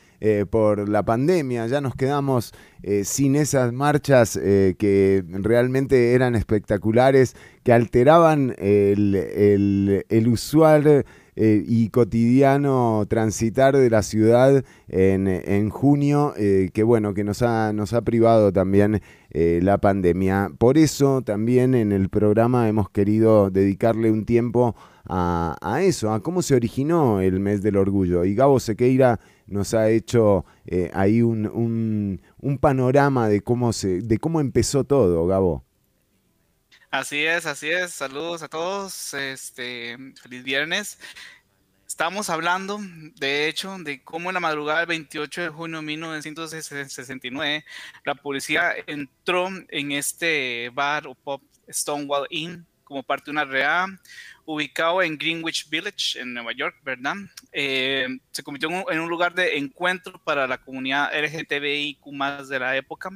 por 0.51 0.89
la 0.89 1.05
pandemia. 1.05 1.69
Ya 1.69 1.81
nos 1.81 1.95
quedamos 1.95 2.53
sin 3.05 3.37
esas 3.37 3.73
marchas 3.73 4.37
que 4.37 5.23
realmente 5.29 6.13
eran 6.13 6.35
espectaculares, 6.35 7.37
que 7.63 7.73
alteraban 7.73 8.53
el, 8.59 9.15
el- 9.15 10.05
el 10.09 10.27
usual 10.27 11.05
y 11.37 11.89
cotidiano 11.91 13.07
transitar 13.09 13.77
de 13.77 13.91
la 13.91 14.03
ciudad 14.03 14.65
en, 14.89 15.29
en 15.29 15.71
junio, 15.71 16.35
que 16.37 16.83
bueno, 16.83 17.15
que 17.15 17.23
nos 17.23 17.43
ha, 17.43 17.73
nos 17.73 17.93
ha 17.93 18.03
privado 18.03 18.53
también 18.53 19.01
eh, 19.31 19.61
la 19.63 19.79
pandemia. 19.79 20.51
Por 20.59 20.79
eso 20.79 21.23
también 21.23 21.75
en 21.75 21.93
el 21.93 22.09
programa 22.09 22.69
hemos 22.69 22.91
querido 22.91 23.51
dedicarle 23.51 24.11
un 24.11 24.25
tiempo 24.25 24.75
a, 25.09 25.57
a 25.63 25.83
eso, 25.83 26.13
a 26.13 26.23
cómo 26.23 26.43
se 26.43 26.55
originó 26.55 27.21
el 27.21 27.41
mes 27.41 27.63
del 27.63 27.77
orgullo. 27.77 28.25
Y 28.25 28.35
Gabo 28.35 28.61
Sequeira 28.61 29.21
nos 29.47 29.75
ha 29.75 29.89
hecho 29.91 30.45
eh, 30.67 30.91
ahí 30.95 31.23
un, 31.23 31.47
un- 31.47 32.21
un 32.41 32.59
panorama 32.59 33.29
de 33.29 33.41
cómo, 33.43 33.73
se, 33.73 34.01
de 34.03 34.19
cómo 34.19 34.41
empezó 34.41 34.85
todo, 34.85 35.27
Gabo. 35.27 35.65
Así 36.91 37.25
es, 37.27 37.47
así 37.47 37.69
es. 37.71 37.93
Saludos 37.93 38.43
a 38.43 38.49
todos. 38.49 39.15
Este, 39.15 39.97
feliz 40.23 40.43
viernes. 40.45 40.99
Estamos 41.99 42.31
hablando, 42.31 42.79
de 43.17 43.49
hecho, 43.49 43.77
de 43.81 44.05
cómo 44.05 44.31
en 44.31 44.35
la 44.35 44.39
madrugada 44.39 44.79
del 44.79 44.87
28 44.87 45.43
de 45.43 45.49
junio 45.49 45.79
de 45.79 45.85
1969 45.85 47.65
la 48.05 48.15
policía 48.15 48.73
entró 48.87 49.49
en 49.69 49.91
este 49.91 50.71
bar 50.73 51.09
o 51.09 51.17
pub 51.17 51.43
Stonewall 51.69 52.29
Inn 52.31 52.65
como 52.85 53.03
parte 53.03 53.25
de 53.25 53.31
una 53.33 53.45
redada 53.45 53.89
ubicado 54.45 55.03
en 55.03 55.19
Greenwich 55.19 55.69
Village, 55.69 56.21
en 56.21 56.35
Nueva 56.35 56.53
York, 56.53 56.77
¿verdad? 56.85 57.17
Eh, 57.51 58.07
se 58.31 58.45
convirtió 58.45 58.71
en 58.93 59.01
un 59.01 59.09
lugar 59.09 59.35
de 59.35 59.59
encuentro 59.59 60.23
para 60.23 60.47
la 60.47 60.59
comunidad 60.59 61.11
LGTBIQ 61.13 62.07
más 62.13 62.49
de 62.49 62.61
la 62.61 62.77
época 62.77 63.11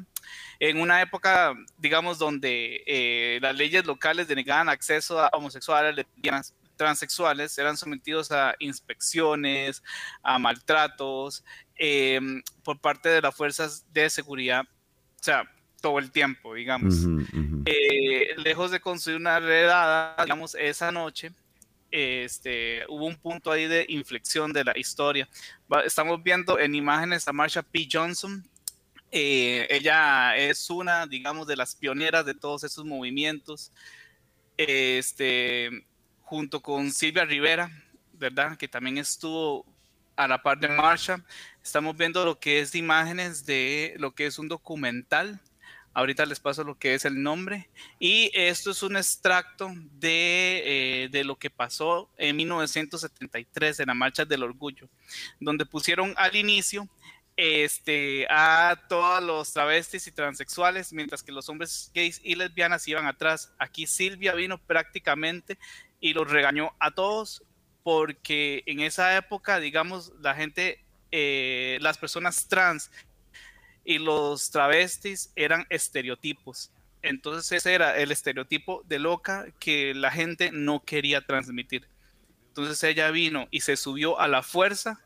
en 0.59 0.81
una 0.81 1.03
época, 1.03 1.55
digamos, 1.77 2.19
donde 2.19 2.85
eh, 2.87 3.41
las 3.43 3.57
leyes 3.57 3.85
locales 3.85 4.29
denegaban 4.29 4.69
acceso 4.69 5.21
a 5.21 5.29
homosexuales, 5.33 5.97
lesbianas, 5.97 6.55
transexuales, 6.83 7.57
eran 7.59 7.77
sometidos 7.77 8.33
a 8.33 8.55
inspecciones, 8.59 9.83
a 10.23 10.39
maltratos 10.39 11.45
eh, 11.77 12.21
por 12.65 12.81
parte 12.81 13.09
de 13.09 13.23
las 13.23 13.35
fuerzas 13.35 13.85
de 13.93 14.11
seguridad, 14.11 14.63
o 14.63 15.23
sea, 15.23 15.49
todo 15.81 15.99
el 15.99 16.11
tiempo, 16.11 16.55
digamos. 16.55 16.95
Eh, 17.67 18.35
lejos 18.37 18.73
de 18.73 18.81
construir 18.81 19.19
una 19.19 19.39
redada, 19.39 20.17
digamos, 20.25 20.57
esa 20.57 20.91
noche, 20.91 21.33
este, 21.91 22.85
hubo 22.89 23.07
un 23.07 23.17
punto 23.17 23.53
ahí 23.53 23.67
de 23.67 23.87
inflexión 23.89 24.53
de 24.53 24.65
la 24.65 24.77
historia. 24.77 25.29
Estamos 25.85 26.23
viendo 26.23 26.59
en 26.59 26.75
imágenes 26.75 27.29
a 27.29 27.33
Marsha 27.33 27.63
P. 27.63 27.87
Johnson. 27.91 28.45
Eh, 29.11 29.67
ella 29.71 30.37
es 30.37 30.71
una, 30.71 31.07
digamos, 31.07 31.47
de 31.47 31.57
las 31.57 31.77
pioneras 31.77 32.25
de 32.25 32.35
todos 32.35 32.65
esos 32.65 32.85
movimientos. 32.85 33.71
Este, 34.57 35.87
junto 36.33 36.63
con 36.63 36.91
Silvia 36.91 37.27
Rivera, 37.27 37.71
¿verdad? 38.15 38.57
Que 38.57 38.67
también 38.67 38.97
estuvo 38.97 39.67
a 40.17 40.27
la 40.27 40.43
par 40.43 40.59
de 40.59 40.67
Marsha. 40.67 41.23
Estamos 41.63 41.95
viendo 41.95 42.25
lo 42.25 42.41
que 42.41 42.61
es 42.61 42.75
imágenes 42.75 43.45
de 43.45 43.95
lo 43.99 44.15
que 44.15 44.25
es 44.25 44.39
un 44.39 44.49
documental. 44.49 45.43
Ahorita 45.93 46.25
les 46.25 46.41
paso 46.41 46.65
lo 46.65 46.79
que 46.79 46.95
es 46.95 47.05
el 47.05 47.23
nombre. 47.23 47.69
Y 47.99 48.31
esto 48.33 48.71
es 48.71 48.83
un 48.83 48.97
extracto 48.97 49.75
de, 50.01 50.63
eh, 51.05 51.09
de 51.11 51.23
lo 51.23 51.37
que 51.37 51.51
pasó 51.51 52.11
en 52.17 52.35
1973 52.37 53.81
en 53.81 53.89
la 53.89 53.95
Marcha 53.95 54.25
del 54.25 54.43
Orgullo, 54.43 54.89
donde 55.39 55.67
pusieron 55.67 56.15
al 56.17 56.35
inicio 56.35 56.89
este, 57.37 58.27
a 58.31 58.81
todos 58.89 59.23
los 59.23 59.53
travestis 59.53 60.07
y 60.07 60.13
transexuales, 60.13 60.95
mientras 60.95 61.23
que 61.23 61.33
los 61.33 61.51
hombres 61.51 61.91
gays 61.95 62.23
y 62.25 62.37
lesbianas 62.37 62.89
iban 62.89 63.07
atrás. 63.07 63.53
Aquí 63.59 63.87
Silvia 63.87 64.33
vino 64.33 64.57
prácticamente 64.57 65.59
y 66.03 66.13
los 66.13 66.31
regañó 66.31 66.73
a 66.81 66.91
todos 66.91 67.45
porque 67.83 68.63
en 68.67 68.81
esa 68.81 69.17
época, 69.17 69.61
digamos, 69.61 70.13
la 70.21 70.35
gente, 70.35 70.85
eh, 71.13 71.79
las 71.81 71.97
personas 71.97 72.49
trans 72.49 72.91
y 73.85 73.99
los 73.99 74.51
travestis 74.51 75.33
eran 75.37 75.65
estereotipos. 75.71 76.73
Entonces 77.03 77.51
ese 77.53 77.75
era 77.75 77.97
el 77.97 78.11
estereotipo 78.11 78.83
de 78.87 78.99
loca 78.99 79.47
que 79.59 79.95
la 79.95 80.11
gente 80.11 80.51
no 80.53 80.85
quería 80.85 81.25
transmitir. 81.25 81.89
Entonces 82.49 82.83
ella 82.83 83.11
vino 83.11 83.47
y 83.51 83.61
se 83.61 83.77
subió 83.77 84.19
a 84.21 84.29
la 84.29 84.43
fuerza 84.43 85.01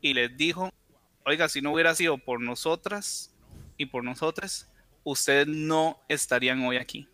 y 0.00 0.14
les 0.14 0.36
dijo, 0.36 0.70
oiga, 1.24 1.48
si 1.48 1.62
no 1.62 1.72
hubiera 1.72 1.94
sido 1.94 2.18
por 2.18 2.40
nosotras 2.40 3.34
y 3.76 3.86
por 3.86 4.02
nosotras, 4.02 4.70
ustedes 5.04 5.46
no 5.46 6.00
estarían 6.08 6.64
hoy 6.64 6.76
aquí. 6.76 7.08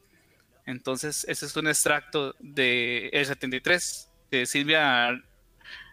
Entonces 0.70 1.24
ese 1.28 1.46
es 1.46 1.56
un 1.56 1.68
extracto 1.68 2.34
de 2.38 3.08
el 3.12 3.26
73 3.26 4.10
de 4.30 4.46
Silvia 4.46 5.22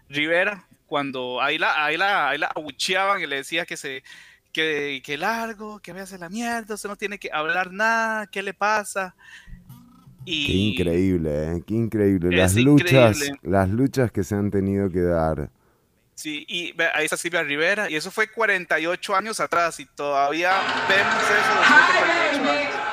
Rivera, 0.09 0.67
cuando 0.85 1.41
ahí 1.41 1.57
la, 1.57 1.83
ahí 1.83 1.97
la, 1.97 2.29
ahí 2.29 2.37
la 2.37 2.47
abucheaban 2.47 3.21
y 3.21 3.27
le 3.27 3.37
decía 3.37 3.65
que 3.65 3.77
se 3.77 4.03
que, 4.53 5.01
que 5.03 5.17
largo, 5.17 5.79
que 5.79 5.93
vaya 5.93 6.15
a 6.15 6.19
la 6.19 6.29
mierda, 6.29 6.75
usted 6.75 6.89
no 6.89 6.95
tiene 6.95 7.19
que 7.19 7.29
hablar 7.31 7.71
nada, 7.71 8.27
¿qué 8.27 8.41
le 8.41 8.53
pasa? 8.53 9.15
Qué 10.25 10.31
increíble, 10.31 11.51
¿eh? 11.51 11.63
Qué 11.65 11.73
increíble. 11.73 12.35
Las 12.35 12.55
luchas, 12.55 13.17
increíble. 13.17 13.39
las 13.43 13.69
luchas 13.69 14.11
que 14.11 14.23
se 14.23 14.35
han 14.35 14.51
tenido 14.51 14.89
que 14.89 15.01
dar. 15.01 15.49
sí, 16.15 16.43
y 16.49 16.73
ve, 16.73 16.89
ahí 16.93 17.05
está 17.05 17.15
Silvia 17.15 17.43
Rivera, 17.43 17.89
y 17.89 17.95
eso 17.95 18.11
fue 18.11 18.27
48 18.27 19.15
años 19.15 19.39
atrás, 19.39 19.79
y 19.79 19.85
todavía 19.85 20.51
vemos 20.89 21.23
eso 21.23 22.86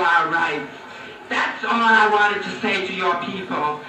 our 0.00 0.30
rights. 0.30 0.72
That's 1.28 1.64
all 1.64 1.72
I 1.72 2.08
wanted 2.08 2.42
to 2.42 2.52
say 2.60 2.86
to 2.86 2.92
your 2.92 3.16
people. 3.22 3.80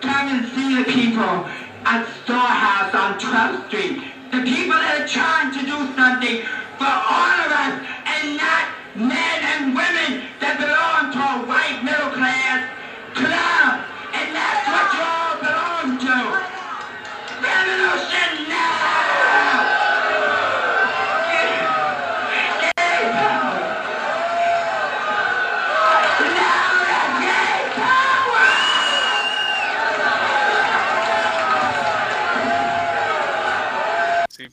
Come 0.00 0.28
and 0.28 0.46
see 0.54 0.78
the 0.78 0.84
people 0.84 1.46
at 1.84 2.06
Storehouse 2.24 2.94
on 2.94 3.18
12th 3.18 3.68
Street. 3.68 4.02
The 4.30 4.42
people 4.42 4.78
that 4.78 5.02
are 5.02 5.08
trying 5.08 5.50
to 5.54 5.60
do 5.66 5.78
something 5.98 6.42
for 6.78 6.86
all 6.86 7.36
of 7.42 7.50
us 7.50 7.74
and 8.06 8.36
not 8.38 8.78
men 8.94 9.38
and 9.50 9.74
women 9.74 10.22
that 10.38 10.58
belong 10.62 11.10
to 11.10 11.18
a 11.18 11.46
white 11.46 11.82
middle 11.82 11.97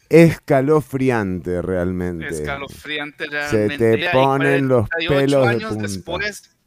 Escalofriante 0.10 1.62
realmente. 1.62 2.28
Escalofriante 2.28 3.26
Se 3.26 3.30
realmente. 3.30 3.78
te 3.78 4.00
Ya, 4.02 4.10
y 4.10 4.14
ponen 4.14 4.68
los 4.68 4.88
48 4.90 5.14
pelos 5.20 5.42
de 5.44 5.50
años 5.50 5.70
punta. 5.74 5.88
después, 5.88 6.58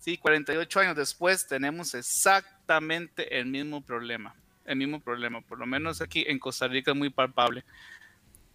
sí, 0.00 0.18
48 0.18 0.80
años 0.80 0.96
después 0.96 1.46
tenemos 1.46 1.94
exactamente 1.94 3.38
el 3.38 3.46
mismo 3.46 3.80
problema. 3.82 4.34
El 4.64 4.76
mismo 4.76 5.00
problema, 5.00 5.40
por 5.42 5.58
lo 5.58 5.66
menos 5.66 6.00
aquí 6.00 6.24
en 6.26 6.38
Costa 6.38 6.66
Rica 6.68 6.92
es 6.92 6.96
muy 6.96 7.10
palpable. 7.10 7.64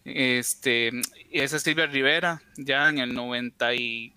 Este, 0.06 0.90
esa 1.32 1.58
es 1.58 1.62
Silvia 1.64 1.86
Rivera, 1.86 2.42
ya 2.58 2.90
en 2.90 2.98
el 3.00 3.14
90 3.14 3.76
y, 3.76 4.14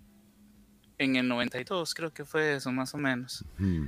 en 0.99 1.17
el 1.17 1.29
92 1.29 1.95
creo 1.95 2.13
que 2.13 2.25
fue 2.25 2.55
eso, 2.55 2.73
más 2.73 2.95
o 2.95 2.99
menos. 2.99 3.45
Mm. 3.59 3.87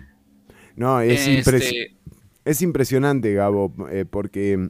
No, 0.77 1.01
es, 1.01 1.27
Este- 1.27 1.95
es 2.45 2.61
impresionante, 2.63 3.33
Gabo, 3.33 3.73
eh, 3.91 4.05
porque 4.05 4.69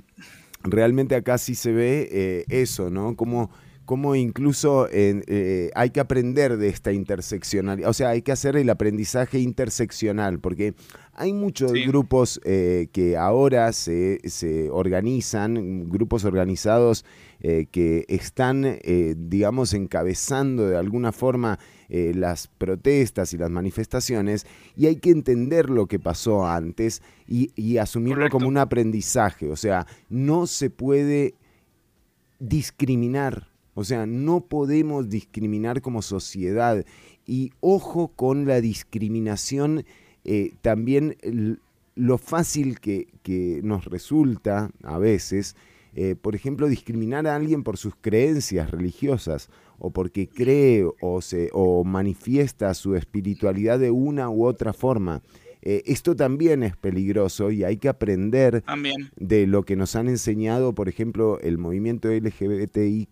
realmente 0.64 1.14
acá 1.14 1.38
sí 1.38 1.54
se 1.54 1.72
ve 1.72 2.08
eh, 2.10 2.44
eso, 2.48 2.90
¿no? 2.90 3.14
Como, 3.16 3.50
como 3.84 4.14
incluso 4.16 4.88
eh, 4.90 5.70
hay 5.74 5.90
que 5.90 6.00
aprender 6.00 6.56
de 6.56 6.68
esta 6.68 6.92
interseccionalidad, 6.92 7.88
o 7.88 7.92
sea, 7.92 8.08
hay 8.08 8.22
que 8.22 8.32
hacer 8.32 8.56
el 8.56 8.68
aprendizaje 8.70 9.38
interseccional, 9.38 10.40
porque 10.40 10.74
hay 11.16 11.32
muchos 11.32 11.72
grupos 11.72 12.40
eh, 12.44 12.88
que 12.92 13.16
ahora 13.16 13.72
se, 13.72 14.18
se 14.24 14.68
organizan, 14.70 15.88
grupos 15.88 16.24
organizados 16.24 17.04
eh, 17.40 17.66
que 17.70 18.04
están, 18.08 18.64
eh, 18.64 19.14
digamos, 19.16 19.74
encabezando 19.74 20.68
de 20.68 20.76
alguna 20.76 21.12
forma 21.12 21.58
eh, 21.88 22.12
las 22.14 22.48
protestas 22.48 23.32
y 23.32 23.38
las 23.38 23.50
manifestaciones, 23.50 24.46
y 24.76 24.86
hay 24.86 24.96
que 24.96 25.10
entender 25.10 25.70
lo 25.70 25.86
que 25.86 25.98
pasó 25.98 26.46
antes 26.46 27.02
y, 27.26 27.50
y 27.56 27.78
asumirlo 27.78 28.28
como 28.30 28.48
un 28.48 28.58
aprendizaje. 28.58 29.50
O 29.50 29.56
sea, 29.56 29.86
no 30.08 30.46
se 30.46 30.70
puede 30.70 31.34
discriminar. 32.38 33.48
O 33.74 33.84
sea, 33.84 34.06
no 34.06 34.40
podemos 34.46 35.08
discriminar 35.08 35.82
como 35.82 36.00
sociedad. 36.02 36.84
Y 37.26 37.52
ojo 37.60 38.08
con 38.08 38.46
la 38.46 38.60
discriminación, 38.60 39.84
eh, 40.24 40.52
también 40.62 41.16
lo 41.94 42.18
fácil 42.18 42.80
que, 42.80 43.08
que 43.22 43.60
nos 43.62 43.86
resulta 43.86 44.70
a 44.82 44.98
veces, 44.98 45.56
eh, 45.94 46.16
por 46.20 46.34
ejemplo, 46.34 46.68
discriminar 46.68 47.26
a 47.26 47.36
alguien 47.36 47.62
por 47.62 47.76
sus 47.76 47.94
creencias 47.96 48.70
religiosas 48.70 49.48
o 49.78 49.90
porque 49.90 50.28
cree 50.28 50.84
o, 51.00 51.20
se, 51.20 51.50
o 51.52 51.84
manifiesta 51.84 52.72
su 52.74 52.94
espiritualidad 52.94 53.78
de 53.78 53.90
una 53.90 54.30
u 54.30 54.44
otra 54.44 54.72
forma. 54.72 55.22
Eh, 55.66 55.82
esto 55.86 56.14
también 56.14 56.62
es 56.62 56.76
peligroso 56.76 57.50
y 57.50 57.64
hay 57.64 57.78
que 57.78 57.88
aprender 57.88 58.60
También. 58.60 59.10
de 59.16 59.46
lo 59.46 59.62
que 59.62 59.76
nos 59.76 59.96
han 59.96 60.08
enseñado, 60.08 60.74
por 60.74 60.90
ejemplo, 60.90 61.40
el 61.40 61.56
movimiento 61.56 62.10
LGBTIQ 62.10 63.08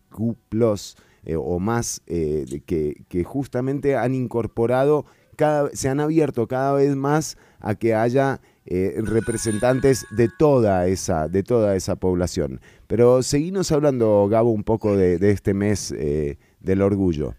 eh, 1.24 1.36
o 1.36 1.58
más, 1.58 2.02
eh, 2.06 2.60
que, 2.66 3.04
que 3.08 3.24
justamente 3.24 3.96
han 3.96 4.14
incorporado, 4.14 5.06
cada, 5.36 5.70
se 5.72 5.88
han 5.88 5.98
abierto 5.98 6.46
cada 6.46 6.74
vez 6.74 6.94
más 6.94 7.38
a 7.58 7.74
que 7.74 7.94
haya 7.94 8.42
eh, 8.66 9.00
representantes 9.02 10.04
de 10.10 10.28
toda, 10.28 10.86
esa, 10.88 11.28
de 11.28 11.42
toda 11.42 11.74
esa 11.74 11.96
población. 11.96 12.60
Pero 12.86 13.22
seguimos 13.22 13.72
hablando, 13.72 14.28
Gabo, 14.28 14.50
un 14.50 14.64
poco 14.64 14.94
de, 14.94 15.18
de 15.18 15.30
este 15.30 15.54
mes 15.54 15.94
del 16.62 16.82
orgullo. 16.82 17.34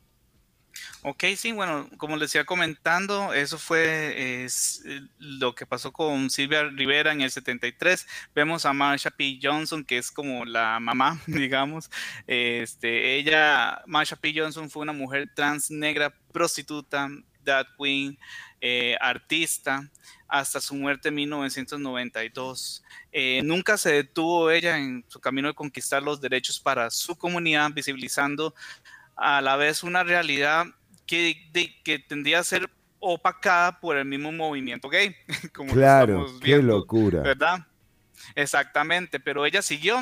Ok, 1.06 1.26
sí, 1.36 1.52
bueno, 1.52 1.90
como 1.98 2.16
les 2.16 2.34
iba 2.34 2.45
comentando, 2.45 3.34
eso 3.34 3.58
fue 3.58 4.45
es, 4.45 4.82
eh, 4.86 5.02
lo 5.20 5.54
que 5.54 5.66
pasó 5.66 5.91
con 5.91 6.30
Silvia 6.30 6.64
Rivera 6.64 7.12
en 7.12 7.22
el 7.22 7.30
73. 7.30 8.08
Vemos 8.34 8.66
a 8.66 8.72
Marsha 8.72 9.12
P. 9.12 9.38
Johnson, 9.41 9.84
que 9.84 9.98
es 9.98 10.10
como 10.12 10.45
la 10.45 10.80
mamá, 10.80 11.22
digamos. 11.28 11.91
Este, 12.26 13.16
ella, 13.16 13.84
Marsha 13.86 14.16
P. 14.16 14.34
Johnson, 14.34 14.70
fue 14.70 14.82
una 14.82 14.94
mujer 14.94 15.30
trans 15.36 15.70
negra, 15.70 16.14
prostituta, 16.32 17.10
drag 17.44 17.68
queen, 17.78 18.18
eh, 18.62 18.95
artista, 19.02 19.90
hasta 20.28 20.62
su 20.62 20.74
muerte 20.74 21.10
en 21.10 21.16
1992. 21.16 22.82
Eh, 23.12 23.41
nunca 23.44 23.78
se 23.78 23.91
detuvo 23.91 24.50
ella 24.50 24.78
en 24.78 25.04
su 25.08 25.20
camino 25.20 25.50
de 25.50 25.54
conquistar 25.54 26.02
los 26.02 26.22
derechos 26.22 26.60
para 26.60 26.90
su 26.90 27.16
comunidad, 27.18 27.72
visibilizando 27.74 28.56
a 29.15 29.41
la 29.41 29.56
vez 29.56 29.84
una 29.84 30.03
realidad 30.03 30.65
que, 31.06 31.49
de- 31.52 31.81
que 31.84 31.99
tendría 31.99 32.40
a 32.40 32.44
ser 32.44 32.69
opacada 32.99 33.80
por 33.80 33.98
el 33.98 34.06
mismo 34.06 34.31
movimiento 34.31 34.90
gay, 34.90 35.15
como 35.53 35.73
Claro, 35.73 36.19
estamos 36.26 36.40
qué 36.41 36.45
viendo, 36.56 36.77
locura. 36.77 37.22
¿verdad? 37.22 37.68
Exactamente, 38.35 39.19
pero 39.19 39.45
ella 39.45 39.61
siguió, 39.61 40.02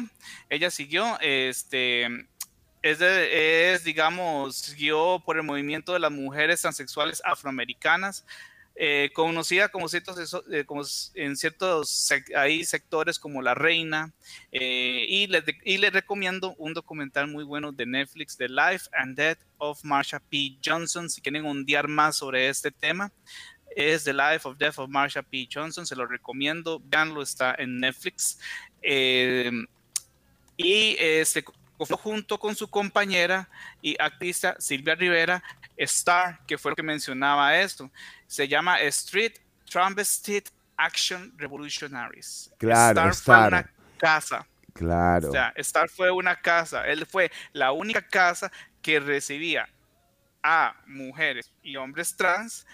ella 0.49 0.69
siguió, 0.69 1.17
este, 1.21 2.05
es, 2.81 2.99
de- 2.99 3.73
es, 3.73 3.83
digamos, 3.83 4.55
siguió 4.55 5.21
por 5.25 5.37
el 5.37 5.43
movimiento 5.43 5.93
de 5.93 5.99
las 5.99 6.11
mujeres 6.11 6.61
transexuales 6.61 7.21
afroamericanas, 7.25 8.25
eh, 8.83 9.11
conocida 9.13 9.69
como 9.69 9.87
ciertos, 9.87 10.43
eh, 10.51 10.65
en 11.13 11.37
ciertos 11.37 12.11
hay 12.35 12.63
sectores 12.65 13.19
como 13.19 13.43
La 13.43 13.53
Reina, 13.53 14.11
eh, 14.51 15.05
y, 15.07 15.27
les, 15.27 15.43
y 15.63 15.77
les 15.77 15.93
recomiendo 15.93 16.55
un 16.57 16.73
documental 16.73 17.27
muy 17.27 17.43
bueno 17.43 17.71
de 17.71 17.85
Netflix, 17.85 18.35
The 18.37 18.49
Life 18.49 18.89
and 18.93 19.15
Death 19.15 19.37
of 19.59 19.83
Marsha 19.83 20.19
P. 20.19 20.57
Johnson, 20.65 21.11
si 21.11 21.21
quieren 21.21 21.45
ondear 21.45 21.87
más 21.87 22.17
sobre 22.17 22.49
este 22.49 22.71
tema. 22.71 23.11
Es 23.75 24.03
The 24.03 24.13
Life 24.13 24.49
of 24.49 24.57
Death 24.57 24.79
of 24.79 24.89
Marsha 24.89 25.21
P. 25.21 25.47
Johnson, 25.53 25.85
se 25.85 25.95
lo 25.95 26.07
recomiendo, 26.07 26.81
veanlo, 26.83 27.21
está 27.21 27.53
en 27.59 27.79
Netflix. 27.79 28.39
Eh, 28.81 29.51
y 30.57 30.95
este, 30.97 31.45
junto 31.89 32.39
con 32.39 32.55
su 32.55 32.69
compañera 32.69 33.49
y 33.81 33.95
actriza 33.99 34.55
Silvia 34.59 34.95
Rivera, 34.95 35.43
Star, 35.77 36.39
que 36.45 36.57
fue 36.57 36.71
lo 36.71 36.75
que 36.75 36.83
mencionaba 36.83 37.57
esto. 37.57 37.89
Se 38.27 38.47
llama 38.47 38.79
Street 38.81 39.33
Transvestite 39.69 40.51
Action 40.77 41.33
Revolutionaries. 41.37 42.51
Claro, 42.57 43.09
Star, 43.09 43.11
Star. 43.11 43.49
fue 43.49 43.59
una 43.59 43.71
casa. 43.97 44.47
Claro. 44.73 45.29
O 45.29 45.31
sea, 45.31 45.53
Star 45.57 45.89
fue 45.89 46.11
una 46.11 46.35
casa. 46.35 46.85
Él 46.87 47.05
fue 47.05 47.31
la 47.53 47.71
única 47.71 48.01
casa 48.01 48.51
que 48.81 48.99
recibía 48.99 49.69
a 50.43 50.75
mujeres 50.87 51.51
y 51.61 51.75
hombres 51.75 52.15
trans 52.15 52.65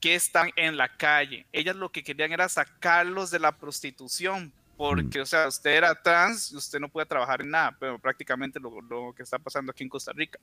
que 0.00 0.14
están 0.14 0.50
en 0.56 0.76
la 0.76 0.96
calle. 0.96 1.46
Ellas 1.52 1.76
lo 1.76 1.90
que 1.90 2.02
querían 2.02 2.32
era 2.32 2.48
sacarlos 2.48 3.30
de 3.30 3.38
la 3.38 3.52
prostitución, 3.52 4.52
porque, 4.78 5.20
o 5.20 5.26
sea, 5.26 5.48
usted 5.48 5.72
era 5.72 6.00
trans 6.00 6.52
y 6.52 6.56
usted 6.56 6.78
no 6.78 6.88
puede 6.88 7.04
trabajar 7.04 7.42
en 7.42 7.50
nada, 7.50 7.76
pero 7.78 7.98
prácticamente 7.98 8.60
lo, 8.60 8.80
lo 8.80 9.12
que 9.12 9.24
está 9.24 9.38
pasando 9.38 9.72
aquí 9.72 9.82
en 9.82 9.90
Costa 9.90 10.12
Rica. 10.14 10.38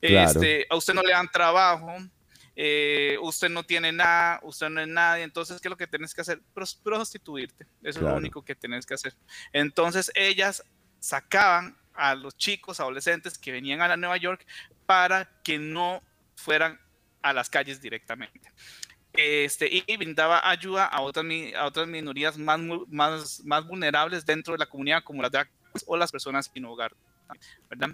Claro. 0.00 0.30
Este, 0.30 0.66
a 0.70 0.74
usted 0.74 0.94
no 0.94 1.02
le 1.02 1.12
dan 1.12 1.30
trabajo, 1.30 1.94
eh, 2.56 3.18
usted 3.20 3.50
no 3.50 3.62
tiene 3.62 3.92
nada, 3.92 4.40
usted 4.42 4.70
no 4.70 4.80
es 4.80 4.88
nadie, 4.88 5.22
entonces, 5.22 5.60
¿qué 5.60 5.68
es 5.68 5.70
lo 5.70 5.76
que 5.76 5.86
tienes 5.86 6.14
que 6.14 6.22
hacer? 6.22 6.40
Pros- 6.54 6.80
prostituirte, 6.82 7.66
eso 7.82 7.98
es 7.98 8.04
lo 8.04 8.14
único 8.16 8.42
que 8.42 8.54
tienes 8.54 8.86
que 8.86 8.94
hacer. 8.94 9.14
Entonces, 9.52 10.10
ellas 10.14 10.64
sacaban 10.98 11.76
a 11.92 12.14
los 12.14 12.36
chicos, 12.36 12.80
adolescentes 12.80 13.36
que 13.36 13.52
venían 13.52 13.82
a 13.82 13.88
la 13.88 13.96
Nueva 13.96 14.16
York 14.16 14.46
para 14.86 15.30
que 15.44 15.58
no 15.58 16.02
fueran 16.36 16.80
a 17.22 17.32
las 17.32 17.48
calles 17.50 17.80
directamente. 17.80 18.50
Este, 19.16 19.68
y 19.70 19.96
brindaba 19.96 20.48
ayuda 20.48 20.86
a 20.86 21.00
otras, 21.00 21.24
a 21.56 21.66
otras 21.66 21.86
minorías 21.86 22.36
más, 22.36 22.60
más, 22.88 23.44
más 23.44 23.66
vulnerables 23.66 24.26
dentro 24.26 24.52
de 24.54 24.58
la 24.58 24.66
comunidad, 24.66 25.04
como 25.04 25.22
las 25.22 25.30
drag 25.30 25.48
o 25.86 25.96
las 25.96 26.10
personas 26.10 26.50
sin 26.52 26.64
hogar. 26.64 26.92
¿verdad? 27.70 27.90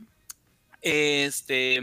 Este, 0.83 1.79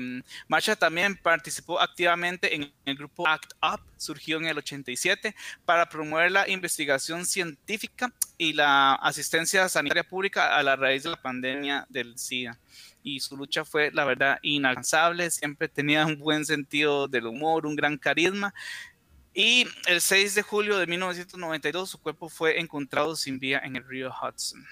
Marsha 0.48 0.76
también 0.76 1.16
participó 1.18 1.80
activamente 1.80 2.56
en 2.56 2.74
el 2.86 2.96
grupo 2.96 3.28
ACT 3.28 3.54
UP, 3.62 3.82
surgió 3.98 4.38
en 4.38 4.48
el 4.48 4.58
87, 4.58 5.36
para 5.66 5.88
promover 5.88 6.32
la 6.32 6.50
investigación 6.50 7.26
científica 7.26 8.12
y 8.38 8.54
la 8.54 8.96
asistencia 8.96 9.70
sanitaria 9.70 10.04
pública 10.04 10.58
a 10.58 10.64
la 10.64 10.76
raíz 10.76 11.04
de 11.04 11.12
la 11.12 11.22
pandemia 11.22 11.86
del 11.90 12.18
SIDA. 12.18 12.58
Y 13.04 13.20
su 13.20 13.38
lucha 13.38 13.64
fue, 13.64 13.92
la 13.92 14.04
verdad, 14.04 14.40
inalcanzable, 14.42 15.30
siempre 15.30 15.70
tenía 15.70 16.06
un 16.06 16.18
buen 16.18 16.46
sentido 16.46 17.08
del 17.08 17.28
humor, 17.28 17.66
un 17.66 17.76
gran 17.76 17.98
carisma. 17.98 18.54
Y 19.40 19.68
el 19.86 20.02
6 20.02 20.34
de 20.34 20.42
julio 20.42 20.80
de 20.80 20.88
1992 20.88 21.92
su 21.92 22.02
cuerpo 22.02 22.28
fue 22.28 22.60
encontrado 22.60 23.16
sin 23.16 23.38
vida 23.38 23.62
en 23.64 23.76
el 23.76 23.88
río 23.88 24.10
Hudson. 24.12 24.66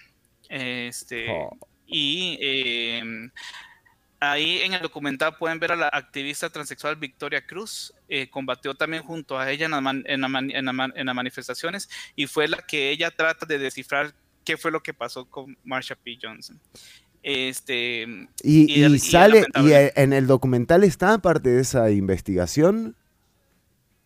Este, 0.50 1.28
Oh. 1.30 1.56
Y 1.86 2.40
eh, 2.42 3.30
ahí 4.20 4.62
en 4.64 4.74
el 4.74 4.82
documental 4.82 5.38
pueden 5.38 5.60
ver 5.60 5.74
a 5.74 5.76
la 5.76 5.88
activista 5.90 6.50
transexual 6.50 6.96
Victoria 6.96 7.46
Cruz. 7.46 7.94
eh, 8.10 8.28
combatió 8.28 8.74
también 8.74 9.04
junto 9.04 9.38
a 9.38 9.52
ella 9.52 9.66
en, 9.66 9.72
la 9.72 9.82
man- 9.82 10.04
en 10.08 10.22
la 10.22 10.28
man- 10.28 10.50
en 10.50 10.66
la 10.66 10.74
man- 10.74 10.94
en 10.96 11.06
las 11.06 11.16
manifestaciones 11.16 11.88
y 12.16 12.26
fue 12.26 12.48
la 12.48 12.58
que 12.58 12.90
ella 12.90 13.12
trata 13.12 13.46
de 13.46 13.60
descifrar 13.60 14.16
qué 14.44 14.58
fue 14.58 14.72
lo 14.72 14.82
que 14.82 14.94
pasó 14.96 15.26
con 15.30 15.56
Marsha 15.64 15.94
P. 15.96 16.18
Johnson. 16.20 16.60
Este, 17.22 18.04
Y, 18.44 18.72
y 18.82 18.84
y 18.86 19.00
sale, 19.00 19.46
y 19.58 19.72
en 19.74 20.14
el 20.14 20.26
documental 20.26 20.84
está 20.84 21.20
parte 21.20 21.50
de 21.50 21.62
esa 21.62 21.92
investigación. 21.92 22.96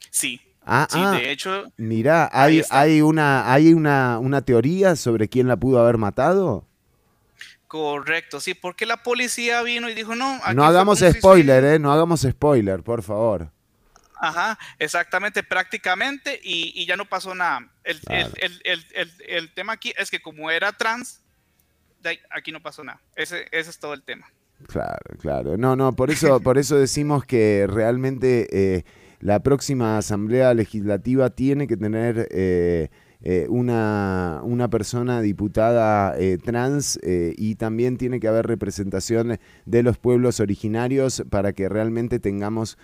sí, 0.09 0.41
Ah, 0.61 0.87
sí, 0.89 0.99
ah, 1.01 1.11
de 1.11 1.31
hecho, 1.31 1.65
Mirá, 1.77 2.29
hay, 2.31 2.61
hay, 2.69 3.01
una, 3.01 3.51
hay 3.51 3.73
una, 3.73 4.19
una 4.19 4.41
teoría 4.43 4.95
sobre 4.95 5.27
quién 5.27 5.47
la 5.47 5.57
pudo 5.57 5.79
haber 5.79 5.97
matado. 5.97 6.67
correcto, 7.67 8.39
sí, 8.39 8.53
porque 8.53 8.85
la 8.85 8.97
policía 9.03 9.61
vino 9.61 9.89
y 9.89 9.93
dijo, 9.93 10.15
no, 10.15 10.39
aquí 10.43 10.55
No 10.55 10.65
hagamos 10.65 10.99
spoiler, 10.99 11.63
¿eh? 11.63 11.79
No 11.79 11.91
hagamos 11.91 12.21
spoiler, 12.21 12.83
por 12.83 13.03
favor. 13.03 13.51
Ajá, 14.21 14.59
exactamente, 14.79 15.43
prácticamente, 15.43 16.39
y, 16.43 16.73
y 16.75 16.85
ya 16.85 16.97
no 16.97 17.05
pasó 17.05 17.33
nada. 17.33 17.59
El, 17.83 17.97
el- 17.97 18.01
Claro. 18.01 18.33
el- 18.41 18.61
el- 18.93 19.13
el- 19.27 19.53
tema 19.53 19.73
aquí 19.73 19.93
es 19.97 20.11
que 20.11 20.21
como 20.21 20.51
era 20.51 20.73
trans, 20.73 21.21
aquí 22.29 22.51
no 22.51 22.61
pasó 22.61 22.83
nada. 22.83 22.99
Ese, 23.15 23.47
ese 23.51 23.69
es 23.69 23.79
todo 23.79 23.93
el 23.93 24.03
tema. 24.03 24.27
Claro, 24.67 25.17
claro. 25.21 25.57
No, 25.57 25.75
no, 25.77 25.95
por 25.95 26.11
eso, 26.11 26.41
por 26.41 26.57
eso 26.57 26.75
decimos 26.77 27.23
que 27.23 27.65
realmente 27.69 28.47
eh, 28.51 28.83
la 29.19 29.41
próxima 29.43 29.97
Asamblea 29.97 30.53
Legislativa 30.53 31.29
tiene 31.29 31.67
que 31.67 31.75
tener 31.75 32.29
eh, 32.31 32.89
eh, 33.21 33.47
una, 33.49 34.39
una 34.43 34.69
persona 34.69 35.21
diputada 35.21 36.17
eh, 36.17 36.37
trans 36.37 36.97
y 37.03 37.55
también 37.55 37.97
tiene 37.97 38.21
que 38.21 38.29
haber 38.29 38.47
representación 38.47 39.37
de 39.65 39.83
los 39.83 39.97
pueblos 39.97 40.39
originarios 40.39 41.23
para 41.29 41.51
que 41.51 41.67
realmente 41.67 42.19
tengamos, 42.19 42.77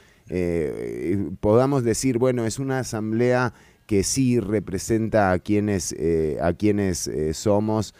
podamos 1.39 1.83
decir, 1.83 2.17
bueno, 2.17 2.45
es 2.45 2.59
una 2.59 2.79
asamblea 2.79 3.53
que 3.85 4.03
sí 4.03 4.39
representa 4.39 5.31
a 5.31 5.39
quienes, 5.39 5.95
a 6.41 6.51
quienes 6.53 7.09
somos 7.31 7.93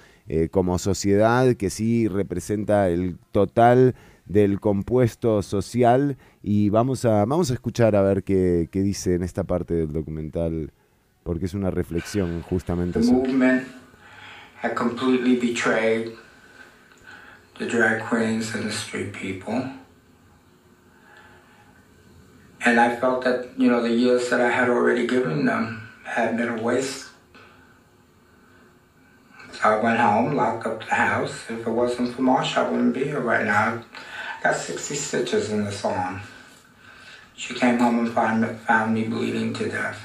como 0.52 0.78
sociedad, 0.80 1.54
que 1.56 1.70
sí 1.70 2.08
representa 2.08 2.90
el 2.90 3.18
total 3.32 3.96
del 4.26 4.60
compuesto 4.60 5.42
social 5.42 6.18
y 6.48 6.70
vamos 6.70 7.06
a, 7.06 7.26
vamos 7.26 7.50
a 7.50 7.56
escuchar 7.56 7.96
a 7.96 8.04
ver 8.04 8.22
qué, 8.24 8.70
qué 8.72 8.84
dice 8.84 9.16
en 9.16 9.24
esta 9.24 9.46
parte 9.46 9.74
del 9.74 9.92
documental, 9.92 10.72
porque 11.24 11.48
es 11.48 11.56
una 11.56 11.72
reflexión 11.72 12.44
justamente 12.44 13.00
The 13.00 13.12
movement 13.12 13.68
had 14.62 14.76
completely 14.76 15.38
betrayed 15.38 16.12
the 17.58 17.66
drag 17.66 18.04
queens 18.08 18.54
and 18.54 18.64
the 18.64 18.72
street 18.72 19.12
people. 19.12 19.72
And 22.64 22.80
I 22.80 22.96
felt 22.96 23.24
that, 23.24 23.58
you 23.58 23.68
know, 23.68 23.82
the 23.82 23.90
years 23.90 24.30
that 24.30 24.40
I 24.40 24.52
had 24.52 24.70
already 24.70 25.08
given 25.08 25.48
them 25.48 25.90
had 26.04 26.38
been 26.38 26.60
a 26.60 26.62
waste. 26.62 27.10
So 29.52 29.62
I 29.64 29.82
went 29.82 30.00
home, 30.00 30.36
locked 30.36 30.68
up 30.68 30.86
the 30.88 30.94
house. 30.94 31.50
If 31.50 31.66
it 31.66 31.72
wasn't 31.72 32.14
for 32.14 32.22
Marsha, 32.22 32.58
I 32.58 32.70
wouldn't 32.70 32.94
be 32.94 33.06
here 33.06 33.20
right 33.20 33.46
now. 33.46 33.82
I 34.40 34.44
got 34.44 34.56
60 34.56 34.94
stitches 34.94 35.50
in 35.50 35.66
this 35.66 35.84
arm. 35.84 36.22
She 37.38 37.54
came 37.54 37.78
home 37.78 38.00
and 38.00 38.14
found, 38.14 38.46
found 38.62 38.94
me 38.94 39.04
bleeding 39.04 39.54
to 39.54 39.66
death. 39.70 39.98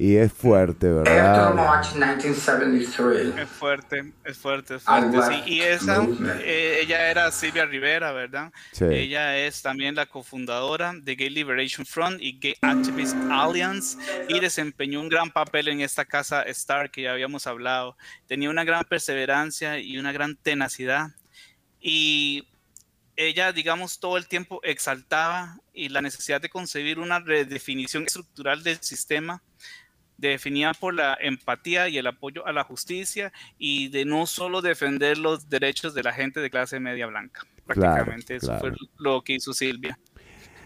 Y 0.00 0.14
es 0.16 0.32
fuerte, 0.32 0.86
After 0.90 1.12
¿verdad? 1.12 1.54
March 1.54 1.92
1973, 1.94 3.36
Es 3.36 3.48
fuerte, 3.48 4.12
es 4.24 4.38
fuerte, 4.38 4.76
es 4.76 4.82
fuerte. 4.84 5.18
Sí, 5.22 5.42
y 5.46 5.60
esa, 5.60 6.06
eh, 6.40 6.78
ella 6.82 7.10
era 7.10 7.32
Silvia 7.32 7.66
Rivera, 7.66 8.12
¿verdad? 8.12 8.52
Sí. 8.70 8.84
Ella 8.84 9.36
es 9.36 9.60
también 9.60 9.96
la 9.96 10.06
cofundadora 10.06 10.92
de 10.94 11.16
Gay 11.16 11.30
Liberation 11.30 11.84
Front 11.84 12.22
y 12.22 12.38
Gay 12.38 12.54
Activist 12.62 13.16
Alliance 13.28 13.98
y 14.28 14.38
desempeñó 14.38 15.00
un 15.00 15.08
gran 15.08 15.32
papel 15.32 15.66
en 15.66 15.80
esta 15.80 16.04
casa 16.04 16.42
Star 16.42 16.92
que 16.92 17.02
ya 17.02 17.10
habíamos 17.10 17.48
hablado. 17.48 17.96
Tenía 18.28 18.50
una 18.50 18.62
gran 18.62 18.84
perseverancia 18.84 19.80
y 19.80 19.98
una 19.98 20.12
gran 20.12 20.36
tenacidad. 20.36 21.08
Y 21.80 22.48
ella, 23.16 23.52
digamos, 23.52 23.98
todo 23.98 24.16
el 24.16 24.28
tiempo 24.28 24.60
exaltaba 24.62 25.58
y 25.72 25.88
la 25.88 26.02
necesidad 26.02 26.40
de 26.40 26.48
concebir 26.48 26.98
una 26.98 27.18
redefinición 27.18 28.04
estructural 28.04 28.62
del 28.62 28.80
sistema 28.82 29.42
definida 30.16 30.74
por 30.74 30.94
la 30.94 31.16
empatía 31.20 31.88
y 31.88 31.96
el 31.96 32.06
apoyo 32.06 32.46
a 32.46 32.52
la 32.52 32.64
justicia 32.64 33.32
y 33.56 33.88
de 33.88 34.04
no 34.04 34.26
solo 34.26 34.60
defender 34.60 35.16
los 35.16 35.48
derechos 35.48 35.94
de 35.94 36.02
la 36.02 36.12
gente 36.12 36.40
de 36.40 36.50
clase 36.50 36.80
media 36.80 37.06
blanca. 37.06 37.46
Claro, 37.66 37.80
Prácticamente 37.80 38.36
eso 38.36 38.48
claro. 38.48 38.60
fue 38.60 38.72
lo 38.98 39.22
que 39.22 39.34
hizo 39.34 39.52
Silvia. 39.52 39.98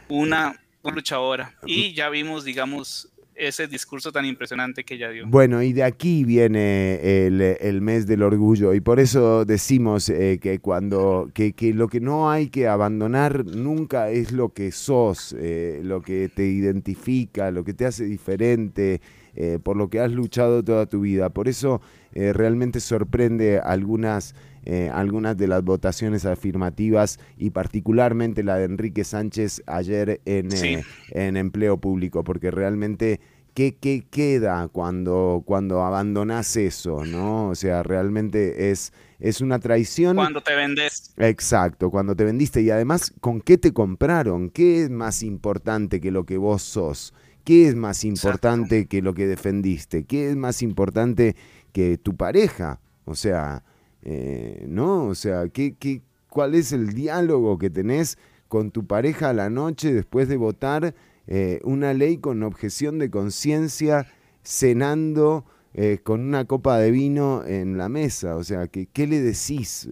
Una, 0.09 0.59
una 0.82 0.94
luchadora. 0.94 1.55
Y 1.66 1.94
ya 1.94 2.09
vimos, 2.09 2.44
digamos, 2.44 3.11
ese 3.34 3.66
discurso 3.66 4.12
tan 4.12 4.24
impresionante 4.24 4.84
que 4.84 4.94
ella 4.94 5.10
dio. 5.10 5.26
Bueno, 5.26 5.62
y 5.62 5.72
de 5.72 5.84
aquí 5.84 6.24
viene 6.24 7.26
el, 7.26 7.40
el 7.40 7.80
mes 7.80 8.06
del 8.06 8.22
orgullo 8.22 8.74
y 8.74 8.80
por 8.80 9.00
eso 9.00 9.44
decimos 9.44 10.09
eh, 10.09 10.38
que 10.40 10.59
cuando 10.59 11.30
que, 11.34 11.52
que 11.52 11.72
lo 11.72 11.88
que 11.88 12.00
no 12.00 12.30
hay 12.30 12.48
que 12.48 12.68
abandonar 12.68 13.44
nunca 13.44 14.10
es 14.10 14.32
lo 14.32 14.50
que 14.50 14.72
sos, 14.72 15.34
eh, 15.38 15.80
lo 15.82 16.02
que 16.02 16.28
te 16.28 16.44
identifica, 16.44 17.50
lo 17.50 17.64
que 17.64 17.74
te 17.74 17.86
hace 17.86 18.04
diferente, 18.04 19.00
eh, 19.34 19.59
por 19.62 19.76
lo 19.76 19.88
que 19.88 20.00
has 20.00 20.12
luchado 20.12 20.62
toda 20.62 20.86
tu 20.86 21.00
vida. 21.00 21.30
Por 21.30 21.48
eso 21.48 21.80
realmente 22.14 22.80
sorprende 22.80 23.59
algunas 23.59 24.34
eh, 24.64 24.90
algunas 24.93 25.36
de 25.36 25.48
las 25.48 25.62
votaciones 25.64 26.24
afirmativas 26.24 27.18
y 27.36 27.51
particularmente 27.51 28.43
la 28.43 28.56
de 28.56 28.64
Enrique 28.64 29.05
Sánchez 29.05 29.62
ayer 29.66 30.20
en, 30.24 30.51
Sí. 30.51 30.66
eh, 30.74 30.84
en 31.10 31.36
empleo 31.36 31.78
público, 31.78 32.22
porque 32.24 32.51
realmente, 32.51 33.20
¿qué, 33.55 33.74
qué 33.74 34.05
queda 34.10 34.68
cuando, 34.68 35.43
cuando 35.44 35.82
abandonas 35.82 36.56
eso? 36.56 37.05
¿no? 37.05 37.48
O 37.48 37.55
sea, 37.55 37.82
realmente 37.82 38.70
es, 38.70 38.93
es 39.18 39.40
una 39.40 39.59
traición. 39.59 40.16
Cuando 40.16 40.43
te 40.43 40.55
vendes. 40.55 41.12
Exacto, 41.16 41.90
cuando 41.90 42.14
te 42.14 42.24
vendiste 42.24 42.62
y 42.62 42.70
además, 42.70 43.12
¿con 43.20 43.40
qué 43.40 43.59
te 43.59 43.72
compraron? 43.72 44.48
¿Qué 44.51 44.82
es 44.84 44.90
más 44.90 45.22
importante 45.22 46.01
que 46.01 46.10
lo 46.10 46.24
que 46.24 46.36
vos 46.39 46.62
sos? 46.62 47.14
¿Qué 47.44 47.66
es 47.66 47.74
más 47.74 48.05
importante 48.05 48.86
que 48.86 49.02
lo 49.02 49.14
que 49.14 49.26
defendiste? 49.26 50.05
¿Qué 50.05 50.30
es 50.30 50.36
más 50.36 50.62
importante 50.62 51.34
que 51.72 51.98
tu 51.98 52.16
pareja? 52.16 52.78
O 53.05 53.16
sea, 53.16 53.64
eh, 54.03 54.65
¿no? 54.69 55.07
O 55.07 55.15
sea, 55.15 55.49
¿qué, 55.49 55.74
qué, 55.79 56.03
¿cuál 56.29 56.55
es 56.55 56.73
el 56.73 56.93
diálogo 56.95 57.59
que 57.59 57.70
tenés 57.70 58.19
con 58.49 58.70
tu 58.70 58.87
pareja 58.87 59.31
a 59.31 59.33
la 59.33 59.49
noche 59.51 59.93
después 59.93 60.29
de 60.29 60.37
votar 60.37 60.95
eh, 61.27 61.61
una 61.65 61.95
ley 61.95 62.19
con 62.19 62.43
objeción 62.43 62.99
de 62.99 63.11
conciencia, 63.11 64.07
cenando 64.43 65.45
eh, 65.74 65.99
con 66.03 66.20
una 66.20 66.45
copa 66.45 66.79
de 66.79 66.91
vino 66.91 67.45
en 67.47 67.79
la 67.79 67.89
mesa? 67.89 68.37
O 68.37 68.45
sea, 68.45 68.66
¿qué, 68.69 68.87
qué 68.93 69.07
le 69.07 69.20
decís? 69.20 69.89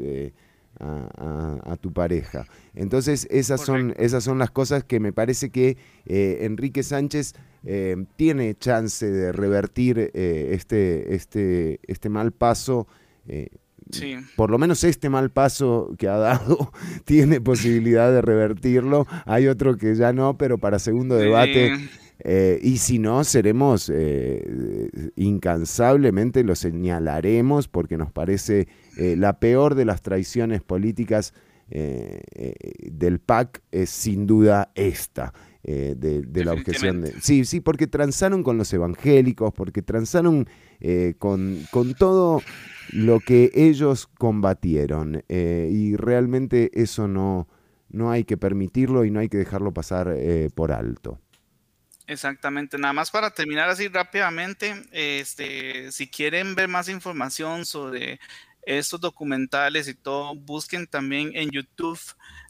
a, 0.78 1.10
a- 1.18 1.72
a 1.72 1.76
tu 1.76 1.92
pareja. 1.92 2.46
Entonces, 2.74 3.26
esas 3.30 3.60
son, 3.66 3.94
esas 3.98 4.24
son 4.24 4.38
las 4.38 4.50
cosas 4.50 4.82
que 4.82 4.98
me 4.98 5.12
parece 5.12 5.50
que 5.50 5.76
eh, 6.06 6.38
Enrique 6.42 6.82
Sánchez 6.82 7.34
eh, 7.64 7.96
tiene 8.16 8.54
chance 8.54 9.04
de 9.10 9.30
revertir 9.32 9.98
eh, 10.14 10.50
este, 10.52 11.14
este, 11.14 11.80
este 11.86 12.08
mal 12.08 12.32
paso. 12.32 12.86
Sí. 13.92 14.16
por 14.36 14.50
lo 14.50 14.58
menos 14.58 14.84
este 14.84 15.08
mal 15.08 15.30
paso 15.30 15.94
que 15.98 16.08
ha 16.08 16.16
dado 16.16 16.72
tiene 17.04 17.40
posibilidad 17.40 18.10
de 18.12 18.22
revertirlo. 18.22 19.06
Hay 19.26 19.46
otro 19.48 19.76
que 19.76 19.94
ya 19.94 20.12
no, 20.12 20.36
pero 20.38 20.58
para 20.58 20.78
segundo 20.78 21.16
debate. 21.16 21.76
Sí. 21.76 21.90
eh, 22.20 22.58
y 22.62 22.78
si 22.78 22.98
no, 22.98 23.24
seremos 23.24 23.90
eh, 23.92 24.90
incansablemente, 25.16 26.44
lo 26.44 26.54
señalaremos 26.54 27.68
porque 27.68 27.96
nos 27.96 28.12
parece 28.12 28.68
eh, 28.96 29.16
la 29.16 29.38
peor 29.40 29.74
de 29.74 29.84
las 29.84 30.02
traiciones 30.02 30.62
políticas 30.62 31.34
del 31.72 33.20
PAC 33.20 33.62
es 33.70 33.90
sin 33.90 34.26
duda 34.26 34.72
esta. 34.74 35.32
Eh, 35.62 35.94
de, 35.96 36.22
de 36.22 36.44
la 36.44 36.52
objeción. 36.52 37.02
De, 37.02 37.20
sí, 37.20 37.44
sí, 37.44 37.60
porque 37.60 37.86
transaron 37.86 38.42
con 38.42 38.56
los 38.56 38.72
evangélicos, 38.72 39.52
porque 39.52 39.82
transaron 39.82 40.48
eh, 40.80 41.14
con, 41.18 41.66
con 41.70 41.94
todo 41.94 42.42
lo 42.92 43.20
que 43.20 43.50
ellos 43.54 44.06
combatieron. 44.18 45.22
eh, 45.28 45.68
y 45.70 45.96
realmente 45.96 46.70
eso 46.74 47.08
no, 47.08 47.46
no 47.88 48.10
hay 48.10 48.24
que 48.24 48.36
permitirlo 48.36 49.04
y 49.04 49.10
no 49.10 49.20
hay 49.20 49.28
que 49.28 49.38
dejarlo 49.38 49.72
pasar 49.72 50.16
por 50.54 50.72
alto. 50.72 51.20
Exactamente, 52.06 52.76
nada 52.76 52.92
más 52.92 53.10
para 53.10 53.30
terminar 53.30 53.68
así 53.68 53.86
rápidamente, 53.86 54.74
este, 54.90 55.92
si 55.92 56.08
quieren 56.08 56.56
ver 56.56 56.66
más 56.66 56.88
información 56.88 57.64
sobre 57.64 58.18
estos 58.62 59.00
documentales 59.00 59.86
y 59.86 59.94
todo, 59.94 60.34
busquen 60.34 60.86
también 60.86 61.30
en 61.34 61.50
YouTube 61.50 62.00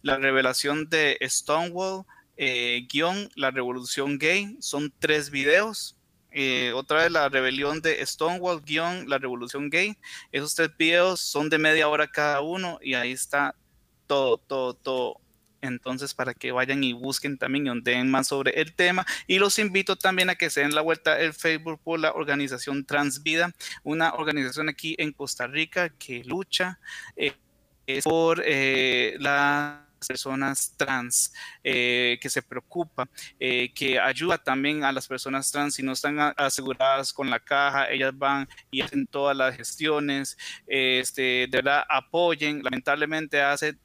la 0.03 0.17
revelación 0.17 0.89
de 0.89 1.19
Stonewall, 1.23 2.05
eh, 2.43 2.87
guion 2.91 3.29
La 3.35 3.51
Revolución 3.51 4.19
Gay, 4.19 4.57
son 4.61 4.91
tres 4.99 5.31
videos. 5.31 5.99
Eh, 6.33 6.73
otra 6.75 7.03
vez 7.03 7.11
la 7.11 7.29
rebelión 7.29 7.83
de 7.83 8.05
Stonewall, 8.07 8.63
guion 8.63 9.11
La 9.11 9.19
Revolución 9.19 9.69
Gay. 9.69 9.99
Esos 10.33 10.55
tres 10.55 10.71
videos 10.79 11.21
son 11.21 11.51
de 11.51 11.59
media 11.59 11.87
hora 11.87 12.11
cada 12.11 12.41
uno 12.41 12.79
y 12.81 12.95
ahí 12.95 13.13
está 13.13 13.55
todo, 14.07 14.39
todo, 14.39 14.73
todo 14.73 15.21
entonces, 15.61 16.15
para 16.15 16.33
que 16.33 16.51
vayan 16.51 16.83
y 16.83 16.95
busquen 16.95 17.37
también 17.37 17.67
y 17.67 17.69
ondeen 17.69 18.11
más 18.11 18.29
sobre 18.29 18.59
el 18.59 18.75
tema. 18.75 19.05
Y 19.27 19.39
los 19.39 19.59
invito 19.59 19.97
también 19.97 20.31
a 20.31 20.35
que 20.35 20.49
se 20.49 20.63
den 20.63 20.75
la 20.75 20.81
vuelta 20.81 21.21
el 21.21 21.35
Facebook 21.35 21.79
por 21.85 22.01
la 22.01 22.13
organización 22.13 22.87
Transvida, 22.87 23.53
una 23.83 24.15
organización 24.15 24.71
aquí 24.71 24.95
en 24.99 25.13
Costa 25.13 25.47
Rica 25.47 25.91
que 25.91 26.25
lucha 26.25 26.79
eh, 27.17 27.35
por 28.03 28.43
eh, 28.47 29.17
las 29.19 29.90
personas 30.07 30.75
trans, 30.77 31.33
eh, 31.63 32.19
que 32.21 32.29
se 32.29 32.43
preocupa, 32.43 33.09
eh, 33.39 33.73
que 33.75 33.99
ayuda 33.99 34.39
también 34.39 34.85
a 34.85 34.93
las 34.93 35.07
personas 35.07 35.51
trans 35.51 35.75
si 35.75 35.83
no 35.83 35.93
están 35.93 36.19
aseguradas 36.37 37.13
con 37.13 37.31
la 37.31 37.41
caja, 37.41 37.91
ellas 37.91 38.17
van 38.17 38.49
y 38.71 38.81
hacen 38.81 39.07
todas 39.07 39.37
las 39.37 39.57
gestiones, 39.57 40.37
este, 40.67 41.47
de 41.49 41.59
verdad 41.59 41.85
apoyen, 41.89 42.63
lamentablemente 42.63 43.41
hace 43.41 43.77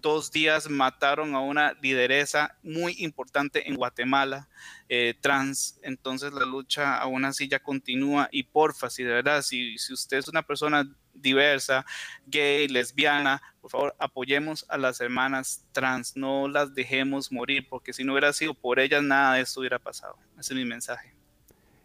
dos 0.00 0.30
días 0.30 0.68
mataron 0.68 1.34
a 1.34 1.40
una 1.40 1.72
lideresa 1.82 2.56
muy 2.62 2.94
importante 2.98 3.68
en 3.68 3.76
Guatemala, 3.76 4.48
eh, 4.88 5.14
trans. 5.20 5.78
Entonces 5.82 6.32
la 6.32 6.44
lucha 6.44 6.98
aún 6.98 7.24
así 7.24 7.48
ya 7.48 7.58
continúa 7.58 8.28
y 8.30 8.44
porfa, 8.44 8.90
si 8.90 9.02
de 9.02 9.12
verdad, 9.12 9.42
si, 9.42 9.76
si 9.78 9.92
usted 9.92 10.18
es 10.18 10.28
una 10.28 10.42
persona 10.42 10.88
diversa, 11.20 11.84
gay, 12.26 12.68
lesbiana, 12.68 13.42
por 13.60 13.70
favor 13.70 13.96
apoyemos 13.98 14.64
a 14.68 14.78
las 14.78 15.00
hermanas 15.00 15.66
trans, 15.72 16.16
no 16.16 16.48
las 16.48 16.74
dejemos 16.74 17.30
morir, 17.32 17.66
porque 17.68 17.92
si 17.92 18.04
no 18.04 18.12
hubiera 18.12 18.32
sido 18.32 18.54
por 18.54 18.78
ellas, 18.78 19.02
nada 19.02 19.34
de 19.34 19.42
esto 19.42 19.60
hubiera 19.60 19.78
pasado. 19.78 20.16
Ese 20.38 20.54
es 20.54 20.58
mi 20.58 20.64
mensaje. 20.64 21.17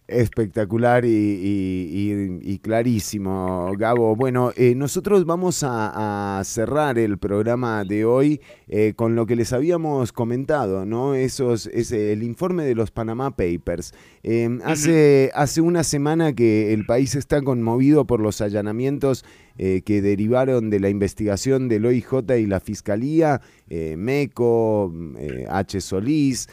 Espectacular 0.05 1.05
y, 1.05 1.09
y- 1.09 2.11
y- 2.11 2.53
y 2.53 2.59
clarísimo, 2.59 3.71
Gabo. 3.77 4.15
Bueno, 4.17 4.51
eh, 4.57 4.75
nosotros 4.75 5.25
vamos 5.25 5.63
a, 5.63 6.39
a 6.39 6.43
cerrar 6.43 6.99
el 6.99 7.17
programa 7.17 7.85
de 7.85 8.03
hoy 8.03 8.41
eh, 8.67 8.93
con 8.97 9.15
lo 9.15 9.25
que 9.25 9.37
les 9.37 9.53
habíamos 9.53 10.11
comentado, 10.11 10.85
¿no? 10.85 11.15
Esos, 11.15 11.67
ese, 11.67 12.11
el 12.11 12.21
informe 12.23 12.65
de 12.65 12.75
los 12.75 12.91
Panama 12.91 13.31
Papers. 13.31 13.93
Eh, 14.23 14.59
hace, 14.65 15.31
hace 15.35 15.61
una 15.61 15.83
semana 15.83 16.33
que 16.33 16.73
el 16.73 16.85
país 16.85 17.15
está 17.15 17.41
conmovido 17.41 18.05
por 18.05 18.19
los 18.19 18.41
allanamientos 18.41 19.23
eh, 19.57 19.83
que 19.85 20.01
derivaron 20.01 20.71
de 20.71 20.79
la 20.79 20.89
investigación 20.89 21.69
del 21.69 21.85
OIJ 21.85 22.37
y 22.39 22.47
la 22.47 22.59
Fiscalía, 22.59 23.39
eh, 23.69 23.95
MECO, 23.97 24.91
eh, 25.19 25.45
H. 25.47 25.79
Solís, 25.79 26.49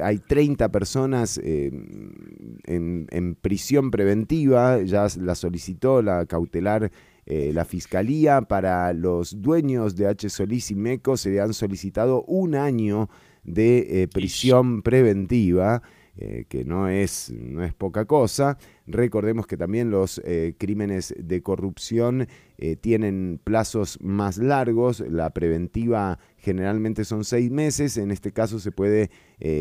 hay 0.00 0.18
30 0.18 0.70
personas 0.70 1.38
en, 1.38 3.08
en 3.10 3.34
prisión 3.34 3.90
preventiva, 3.90 4.80
ya 4.82 5.08
la 5.20 5.34
solicitó 5.34 6.02
la 6.02 6.24
cautelar 6.26 6.92
la 7.26 7.64
Fiscalía. 7.64 8.42
Para 8.42 8.92
los 8.92 9.42
dueños 9.42 9.96
de 9.96 10.06
H. 10.06 10.30
Solís 10.30 10.70
y 10.70 10.76
MECO 10.76 11.16
se 11.16 11.30
le 11.30 11.40
han 11.40 11.52
solicitado 11.52 12.22
un 12.22 12.54
año 12.54 13.10
de 13.42 14.08
prisión 14.14 14.82
preventiva. 14.82 15.82
Eh, 16.18 16.46
que 16.48 16.64
no 16.64 16.88
es, 16.88 17.30
no 17.30 17.62
es 17.62 17.74
poca 17.74 18.06
cosa. 18.06 18.56
Recordemos 18.86 19.46
que 19.46 19.56
también 19.56 19.90
los 19.90 20.20
eh, 20.24 20.54
crímenes 20.56 21.14
de 21.18 21.42
corrupción 21.42 22.26
eh, 22.56 22.76
tienen 22.76 23.38
plazos 23.44 23.98
más 24.00 24.38
largos. 24.38 25.00
La 25.00 25.30
preventiva 25.30 26.18
generalmente 26.38 27.04
son 27.04 27.24
seis 27.24 27.50
meses. 27.50 27.98
En 27.98 28.10
este 28.10 28.32
caso 28.32 28.58
se 28.58 28.72
puede 28.72 29.10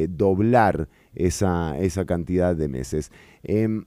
doblar 0.10 0.88
esa, 1.14 1.77
esa 1.77 2.06
cantidad 2.06 2.56
de 2.56 2.69
meses. 2.69 3.11
Em, 3.44 3.84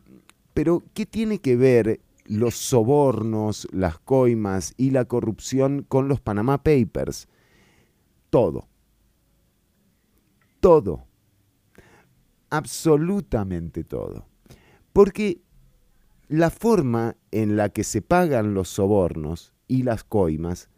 pero, 0.52 0.82
¿qué 0.92 1.06
tiene 1.06 1.38
que 1.38 1.56
ver 1.56 2.00
los 2.26 2.56
sobornos, 2.56 3.66
las 3.72 3.98
coimas 3.98 4.74
y 4.76 4.90
la 4.90 5.06
corrupción 5.06 5.86
con 5.88 6.08
los 6.08 6.20
Panama 6.20 6.62
Papers? 6.62 7.28
Todo. 8.28 8.68
Todo. 10.60 11.07
Absolutamente 12.50 13.84
todo. 13.84 14.26
Porque 14.92 15.40
la 16.28 16.50
forma 16.50 17.16
en 17.30 17.56
la 17.56 17.70
que 17.70 17.84
se 17.84 18.02
pagan 18.02 18.54
los 18.54 18.68
sobornos 18.68 19.52
y 19.66 19.82
las 19.82 20.04
coimas 20.04 20.68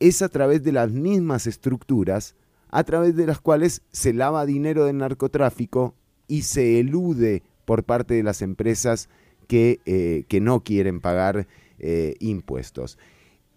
es 0.00 0.22
a 0.22 0.28
través 0.28 0.62
de 0.62 0.72
las 0.72 0.90
mismas 0.90 1.46
estructuras 1.46 2.36
a 2.72 2.84
través 2.84 3.14
de 3.14 3.26
las 3.26 3.40
cuales 3.40 3.82
se 3.92 4.12
lava 4.14 4.46
dinero 4.46 4.86
del 4.86 4.96
narcotráfico 4.96 5.94
y 6.26 6.42
se 6.42 6.80
elude 6.80 7.42
por 7.66 7.84
parte 7.84 8.14
de 8.14 8.22
las 8.22 8.40
empresas 8.42 9.08
que, 9.46 9.80
eh, 9.84 10.40
no 10.40 10.64
quieren 10.64 11.00
pagar 11.00 11.46
eh, 11.78 12.16
impuestos. 12.18 12.98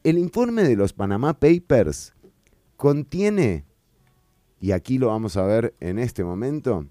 El 0.04 0.18
informe 0.18 0.64
de 0.64 0.76
los 0.76 0.92
Panama 0.92 1.40
Papers 1.40 2.14
contiene, 2.76 3.64
y 4.60 4.72
aquí 4.72 4.98
lo 4.98 5.08
vamos 5.08 5.38
a 5.38 5.46
ver 5.46 5.74
en 5.80 5.98
este 5.98 6.26
momento, 6.26 6.86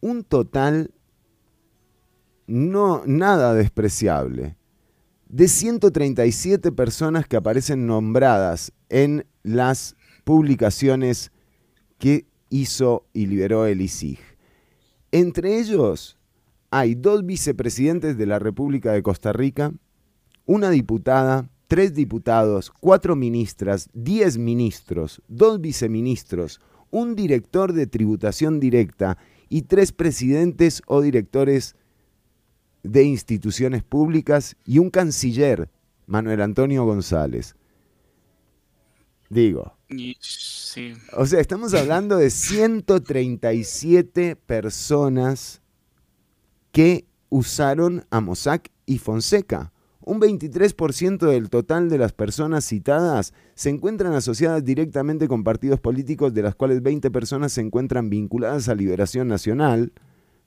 un 0.00 0.24
total 0.24 0.92
no 2.46 3.02
nada 3.06 3.54
despreciable 3.54 4.56
de 5.28 5.48
137 5.48 6.72
personas 6.72 7.26
que 7.26 7.36
aparecen 7.36 7.86
nombradas 7.86 8.72
en 8.88 9.26
las 9.42 9.96
publicaciones 10.24 11.32
que 11.98 12.26
hizo 12.48 13.06
y 13.12 13.26
liberó 13.26 13.66
el 13.66 13.80
ISIG. 13.80 14.18
Entre 15.10 15.58
ellos 15.58 16.18
hay 16.70 16.94
dos 16.94 17.24
vicepresidentes 17.24 18.16
de 18.16 18.26
la 18.26 18.38
República 18.38 18.92
de 18.92 19.02
Costa 19.02 19.32
Rica, 19.32 19.72
una 20.44 20.70
diputada, 20.70 21.48
tres 21.68 21.94
diputados, 21.94 22.70
cuatro 22.70 23.16
ministras, 23.16 23.88
diez 23.92 24.38
ministros, 24.38 25.22
dos 25.26 25.60
viceministros, 25.60 26.60
un 26.90 27.16
director 27.16 27.72
de 27.72 27.86
tributación 27.86 28.60
directa 28.60 29.18
y 29.48 29.62
tres 29.62 29.92
presidentes 29.92 30.82
o 30.86 31.00
directores 31.00 31.74
de 32.82 33.04
instituciones 33.04 33.82
públicas 33.82 34.56
y 34.64 34.78
un 34.78 34.90
canciller, 34.90 35.70
Manuel 36.06 36.42
Antonio 36.42 36.84
González. 36.84 37.56
Digo, 39.28 39.76
sí, 40.20 40.94
o 41.16 41.26
sea, 41.26 41.40
estamos 41.40 41.74
hablando 41.74 42.16
de 42.16 42.30
137 42.30 44.36
personas 44.36 45.62
que 46.70 47.06
usaron 47.28 48.06
a 48.10 48.20
Mossack 48.20 48.70
y 48.84 48.98
Fonseca. 48.98 49.72
Un 50.08 50.20
23% 50.20 51.18
del 51.26 51.50
total 51.50 51.88
de 51.88 51.98
las 51.98 52.12
personas 52.12 52.64
citadas 52.64 53.34
se 53.56 53.70
encuentran 53.70 54.12
asociadas 54.12 54.64
directamente 54.64 55.26
con 55.26 55.42
partidos 55.42 55.80
políticos, 55.80 56.32
de 56.32 56.42
las 56.42 56.54
cuales 56.54 56.80
20 56.80 57.10
personas 57.10 57.52
se 57.52 57.60
encuentran 57.60 58.08
vinculadas 58.08 58.68
a 58.68 58.76
Liberación 58.76 59.26
Nacional, 59.26 59.90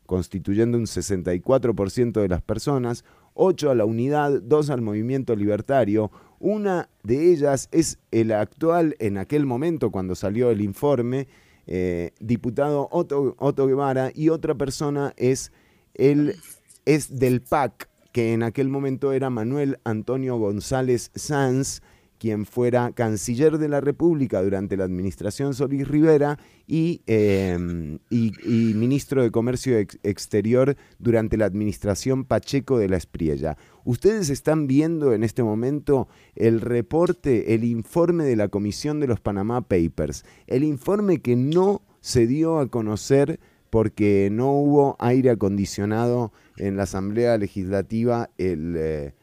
constituyendo 0.06 0.78
un 0.78 0.86
64% 0.86 2.22
de 2.22 2.30
las 2.30 2.42
personas, 2.42 3.04
8 3.34 3.72
a 3.72 3.76
la 3.76 3.84
unidad, 3.84 4.42
2 4.42 4.70
al 4.70 4.82
movimiento 4.82 5.36
libertario. 5.36 6.10
Una 6.40 6.88
de 7.04 7.30
ellas 7.30 7.68
es 7.74 8.00
el 8.12 8.32
actual, 8.32 8.96
en 9.00 9.18
aquel 9.18 9.46
momento 9.46 9.92
cuando 9.92 10.16
salió 10.16 10.52
el 10.52 10.62
informe, 10.62 11.28
eh, 11.68 12.12
diputado 12.22 12.88
Otto, 12.92 13.36
Otto 13.38 13.68
Guevara, 13.68 14.14
y 14.16 14.30
otra 14.30 14.56
persona 14.56 15.14
es, 15.18 15.52
el, 15.96 16.38
es 16.86 17.20
del 17.20 17.42
PAC, 17.42 17.89
que 18.12 18.34
en 18.34 18.44
aquel 18.44 18.70
momento 18.70 19.14
era 19.14 19.30
Manuel 19.30 19.80
Antonio 19.84 20.38
González 20.38 21.12
Sanz, 21.16 21.82
quien 22.18 22.46
fuera 22.46 22.92
canciller 22.92 23.58
de 23.60 23.70
la 23.70 23.80
República 23.80 24.42
durante 24.44 24.76
la 24.76 24.84
administración 24.84 25.54
Solís 25.54 25.88
Rivera 25.88 26.38
y, 26.68 27.02
y 27.08 28.74
ministro 28.76 29.24
de 29.24 29.32
Comercio 29.32 29.78
Ex- 29.78 29.98
Exterior 30.04 30.76
durante 30.98 31.38
la 31.38 31.46
administración 31.46 32.26
Pacheco 32.26 32.78
de 32.78 32.90
la 32.90 32.98
Espriella. 32.98 33.58
Ustedes 33.86 34.30
están 34.30 34.68
viendo 34.68 35.14
en 35.14 35.24
este 35.24 35.44
momento 35.44 36.10
el 36.36 36.60
reporte, 36.60 37.56
el 37.56 37.64
informe 37.64 38.26
de 38.26 38.36
la 38.36 38.50
Comisión 38.50 39.00
de 39.00 39.08
los 39.08 39.22
Panama 39.22 39.62
Papers, 39.62 40.26
el 40.48 40.66
informe 40.66 41.22
que 41.22 41.38
no 41.38 41.84
se 42.02 42.28
dio 42.28 42.60
a 42.60 42.68
conocer 42.68 43.40
porque 43.70 44.30
no 44.32 44.52
hubo 44.54 44.96
aire 45.00 45.30
acondicionado 45.30 46.32
en 46.58 46.76
la 46.78 46.84
Asamblea 46.84 47.38
Legislativa 47.38 48.30
el, 48.38 48.76
eh, 48.78 49.14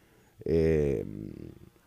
eh, 0.45 1.05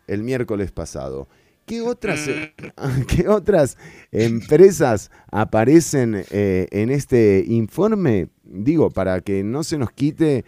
el 0.06 0.22
miércoles 0.22 0.70
pasado. 0.72 1.28
¿Qué 1.66 1.82
otras, 1.82 2.26
eh, 2.28 2.52
¿Qué 3.08 3.28
otras 3.28 3.78
empresas 4.10 5.10
aparecen 5.30 6.24
en 6.30 6.90
este 6.90 7.44
informe? 7.46 8.28
Digo, 8.44 8.90
para 8.90 9.20
que 9.20 9.44
no 9.44 9.62
se 9.62 9.78
nos 9.78 9.92
quite, 9.92 10.44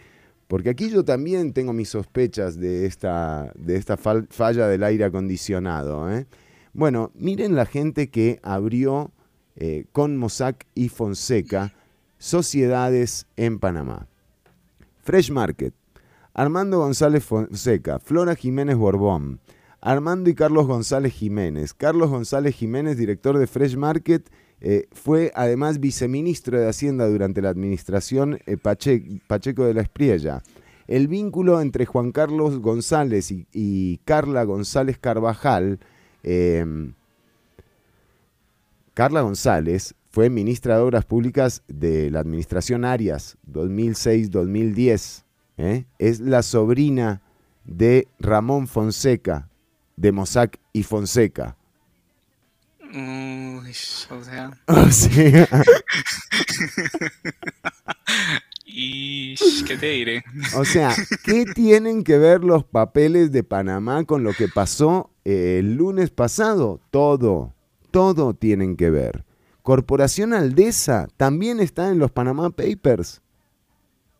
porque 0.47 0.69
aquí 0.69 0.89
yo 0.89 1.03
también 1.05 1.53
tengo 1.53 1.71
mis 1.73 1.89
sospechas 1.89 2.59
de 2.59 2.85
esta, 2.85 3.51
de 3.55 3.77
esta 3.77 3.97
fal- 3.97 4.27
falla 4.29 4.67
del 4.67 4.83
aire 4.83 5.05
acondicionado. 5.05 6.07
Bueno, 6.73 7.11
miren 7.15 7.55
la 7.55 7.65
gente 7.65 8.09
que 8.09 8.39
abrió 8.43 9.11
con 9.93 10.17
Mossack 10.17 10.65
y 10.75 10.89
Fonseca 10.89 11.73
sociedades 12.23 13.27
en 13.35 13.59
Panamá. 13.59 14.07
Fresh 15.03 15.29
Market, 15.29 15.73
Armando 16.33 16.79
González 16.79 17.21
Fonseca, 17.25 17.99
Flora 17.99 18.33
Jiménez 18.35 18.77
Borbón, 18.77 19.41
Armando 19.81 20.29
y 20.29 20.33
Carlos 20.33 20.65
González 20.65 21.11
Jiménez. 21.11 21.73
Carlos 21.73 22.09
González 22.09 22.55
Jiménez, 22.55 22.95
director 22.95 23.37
de 23.37 23.45
Fresh 23.45 23.75
Market, 23.75 24.29
eh, 24.61 24.87
fue 24.93 25.33
además 25.35 25.81
viceministro 25.81 26.57
de 26.57 26.69
Hacienda 26.69 27.09
durante 27.09 27.41
la 27.41 27.49
administración 27.49 28.39
eh, 28.45 28.55
Pache- 28.55 29.19
Pacheco 29.27 29.65
de 29.65 29.73
la 29.73 29.81
Espriella. 29.81 30.41
El 30.87 31.09
vínculo 31.09 31.59
entre 31.59 31.85
Juan 31.85 32.13
Carlos 32.13 32.59
González 32.59 33.31
y, 33.31 33.47
y 33.51 33.97
Carla 34.05 34.45
González 34.45 34.97
Carvajal, 34.97 35.79
eh, 36.23 36.65
Carla 38.93 39.21
González 39.21 39.95
fue 40.13 40.29
ministra 40.29 40.75
de 40.75 40.83
Obras 40.83 41.05
Públicas 41.05 41.63
de 41.67 42.11
la 42.11 42.19
administración 42.19 42.85
Arias 42.85 43.35
2006-2010. 43.51 45.23
¿eh? 45.57 45.85
Es 45.97 46.19
la 46.19 46.43
sobrina 46.43 47.23
de 47.65 48.07
Ramón 48.19 48.67
Fonseca, 48.67 49.49
de 49.95 50.11
Mossack 50.11 50.59
y 50.71 50.83
Fonseca. 50.83 51.57
Uy, 52.93 53.71
o 54.11 54.23
sea. 54.23 54.51
O 54.67 54.91
sea. 54.91 55.47
y 58.67 59.33
¿qué 59.65 59.77
te 59.77 59.87
diré? 59.87 60.23
O 60.55 60.63
sea, 60.63 60.95
¿qué 61.25 61.45
tienen 61.55 62.03
que 62.03 62.19
ver 62.19 62.43
los 62.43 62.63
papeles 62.63 63.31
de 63.31 63.43
Panamá 63.43 64.03
con 64.03 64.23
lo 64.23 64.33
que 64.33 64.47
pasó 64.47 65.09
eh, 65.25 65.57
el 65.57 65.73
lunes 65.73 66.11
pasado? 66.11 66.79
Todo, 66.91 67.55
todo 67.89 68.35
tienen 68.35 68.75
que 68.75 68.91
ver. 68.91 69.25
Corporación 69.63 70.33
Aldesa 70.33 71.07
también 71.15 71.61
está 71.61 71.89
en 71.89 71.97
los 71.97 72.11
Panamá 72.11 72.49
Papers. 72.49 73.21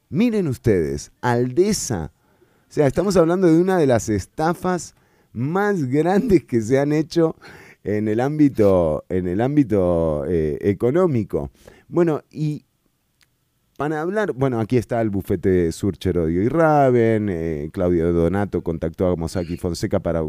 Miren 0.09 0.47
ustedes, 0.47 1.11
Aldesa. 1.19 2.13
O 2.69 2.73
sea, 2.73 2.87
estamos 2.87 3.17
hablando 3.17 3.47
de 3.47 3.59
una 3.59 3.77
de 3.77 3.85
las 3.85 4.07
estafas 4.07 4.95
más 5.33 5.83
grandes 5.83 6.45
que 6.45 6.61
se 6.61 6.79
han 6.79 6.93
hecho 6.93 7.35
en 7.83 8.07
el 8.07 8.21
ámbito, 8.21 9.03
en 9.09 9.27
el 9.27 9.41
ámbito 9.41 10.23
eh, 10.27 10.59
económico. 10.61 11.51
Bueno, 11.89 12.23
y 12.31 12.65
para 13.77 14.01
hablar, 14.01 14.33
bueno, 14.33 14.59
aquí 14.59 14.77
está 14.77 15.01
el 15.01 15.09
bufete 15.09 15.49
de 15.49 15.71
Surcher, 15.71 16.19
Odio 16.19 16.43
y 16.43 16.47
Raven, 16.47 17.27
eh, 17.29 17.69
Claudio 17.73 18.13
Donato 18.13 18.61
contactó 18.61 19.07
a 19.07 19.15
Mosaki 19.15 19.57
Fonseca 19.57 19.99
para 19.99 20.21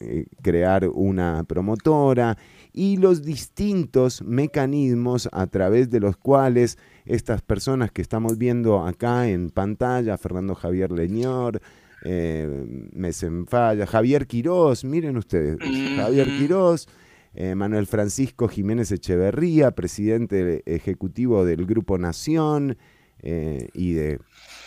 eh, 0.00 0.26
crear 0.40 0.88
una 0.88 1.44
promotora 1.44 2.38
y 2.72 2.96
los 2.98 3.22
distintos 3.22 4.22
mecanismos 4.22 5.28
a 5.32 5.46
través 5.48 5.90
de 5.90 6.00
los 6.00 6.16
cuales 6.16 6.78
estas 7.04 7.42
personas 7.42 7.90
que 7.90 8.02
estamos 8.02 8.38
viendo 8.38 8.86
acá 8.86 9.28
en 9.28 9.50
pantalla, 9.50 10.16
Fernando 10.16 10.54
Javier 10.54 10.92
Leñor, 10.92 11.60
eh, 12.04 12.88
Mesenfalla, 12.92 13.86
Javier 13.86 14.26
Quirós, 14.26 14.84
miren 14.84 15.16
ustedes, 15.16 15.58
Javier 15.96 16.26
Quirós, 16.26 16.88
eh, 17.34 17.54
Manuel 17.54 17.86
Francisco 17.86 18.46
Jiménez 18.48 18.92
Echeverría, 18.92 19.70
presidente 19.70 20.62
ejecutivo 20.66 21.44
del 21.44 21.64
Grupo 21.64 21.96
Nación 21.96 22.76
eh, 23.22 23.68
y 23.74 23.92
de 23.92 24.20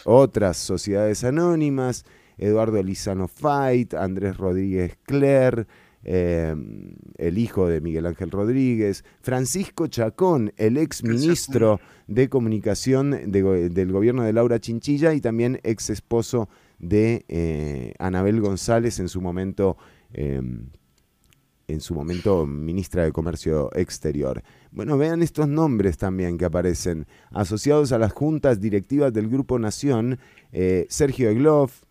otras 0.06 0.58
sociedades 0.58 1.24
anónimas, 1.24 2.06
Eduardo 2.38 2.82
Lizano 2.82 3.28
Fait, 3.28 3.94
Andrés 3.94 4.38
Rodríguez 4.38 4.98
Cler, 5.06 5.68
eh, 6.08 6.56
el 7.18 7.38
hijo 7.40 7.68
de 7.68 7.82
Miguel 7.82 8.06
Ángel 8.06 8.30
Rodríguez, 8.30 9.04
Francisco 9.22 9.88
Chacón, 9.88 10.54
el 10.58 10.78
ex 10.78 11.04
ministro 11.04 11.80
de 12.08 12.30
comunicación 12.30 13.32
de 13.32 13.70
del 13.70 13.92
gobierno 13.92 14.24
de 14.24 14.32
Laura 14.32 14.60
Chinchilla 14.60 15.16
y 15.16 15.22
también 15.22 15.60
ex 15.64 15.90
esposo 15.90 16.48
de 16.78 17.26
eh, 17.28 17.94
Anabel 17.98 18.40
González 18.40 19.00
en 19.00 19.10
su 19.10 19.20
momento 19.20 19.78
eh, 20.14 20.42
en 21.68 21.82
su 21.82 21.94
momento 21.96 22.46
ministra 22.46 23.04
de 23.04 23.12
Comercio 23.12 23.70
Exterior. 23.76 24.44
Bueno, 24.72 24.98
vean 24.98 25.24
estos 25.24 25.48
nombres 25.48 25.98
también 25.98 26.38
que 26.38 26.46
aparecen. 26.46 27.08
Asociados 27.32 27.92
a 27.92 27.98
las 27.98 28.14
juntas 28.14 28.60
directivas 28.62 29.12
del 29.14 29.30
Grupo 29.30 29.58
Nación, 29.58 30.20
eh, 30.52 30.86
Sergio 30.90 31.30
Egloff, 31.30 31.82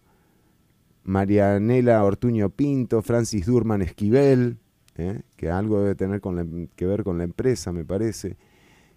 Marianela 1.02 2.02
Ortuño 2.04 2.50
Pinto, 2.50 3.02
Francis 3.02 3.46
Durman 3.46 3.82
Esquivel, 3.82 4.58
eh, 4.96 5.22
que 5.36 5.50
algo 5.50 5.80
debe 5.80 5.94
tener 5.94 6.20
la- 6.24 6.46
que 6.76 6.86
ver 6.86 7.02
con 7.04 7.18
la 7.18 7.24
empresa, 7.24 7.72
me 7.72 7.84
parece. 7.84 8.36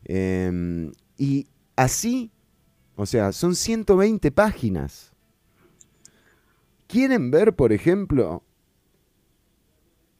Eh, 0.06 0.92
y 1.18 1.48
así, 1.76 2.32
o 2.96 3.06
sea, 3.06 3.32
son 3.32 3.56
120 3.56 4.32
páginas. 4.32 5.12
¿Quieren 6.88 7.32
ver, 7.32 7.54
por 7.56 7.74
ejemplo, 7.74 8.44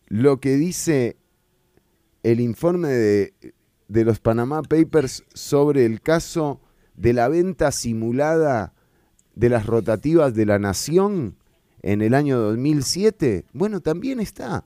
lo 0.08 0.40
que 0.40 0.56
dice 0.56 1.18
el 2.24 2.40
informe 2.40 2.90
de, 2.90 3.34
de 3.88 4.06
los 4.06 4.20
Panama 4.20 4.62
Papers 4.64 5.24
sobre 5.34 5.86
el 5.86 6.02
caso 6.02 6.62
de 6.96 7.14
la 7.14 7.28
venta 7.28 7.72
simulada 7.72 8.74
de 9.36 9.50
las 9.50 9.66
rotativas 9.66 10.34
de 10.34 10.46
la 10.46 10.60
Nación 10.60 11.38
en 11.82 12.02
el 12.02 12.14
año 12.14 12.40
2007? 12.40 13.46
Bueno, 13.54 13.82
también 13.82 14.20
está. 14.20 14.66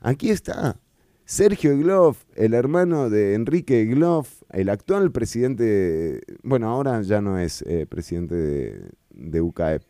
Aquí 0.00 0.30
está. 0.30 0.80
Sergio 1.26 1.72
Egloff, 1.72 2.24
el 2.34 2.52
hermano 2.52 3.08
de 3.08 3.34
Enrique 3.34 3.80
Egloff, 3.80 4.42
el 4.50 4.68
actual 4.68 5.10
presidente, 5.10 6.20
bueno, 6.42 6.68
ahora 6.68 7.00
ya 7.00 7.22
no 7.22 7.38
es 7.38 7.62
eh, 7.62 7.86
presidente 7.86 8.34
de, 8.34 8.90
de 9.10 9.40
UCAEP, 9.40 9.82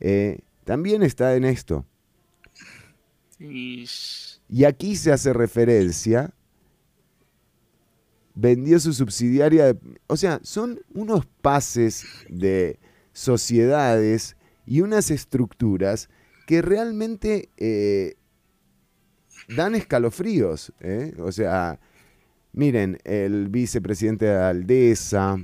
eh, 0.00 0.40
también 0.64 1.04
está 1.04 1.36
en 1.36 1.44
esto. 1.44 1.86
Y 3.40 4.64
aquí 4.64 4.96
se 4.96 5.12
hace 5.12 5.32
referencia, 5.32 6.34
vendió 8.34 8.78
su 8.78 8.92
subsidiaria, 8.92 9.76
o 10.06 10.16
sea, 10.16 10.40
son 10.42 10.80
unos 10.94 11.26
pases 11.40 12.04
de 12.28 12.78
sociedades 13.12 14.36
y 14.66 14.82
unas 14.82 15.10
estructuras 15.10 16.10
que 16.46 16.60
realmente 16.62 17.48
eh, 17.56 18.16
dan 19.48 19.74
escalofríos. 19.74 20.72
¿eh? 20.80 21.14
O 21.18 21.32
sea, 21.32 21.80
miren, 22.52 22.98
el 23.04 23.48
vicepresidente 23.48 24.26
de 24.26 24.36
Aldesa, 24.36 25.36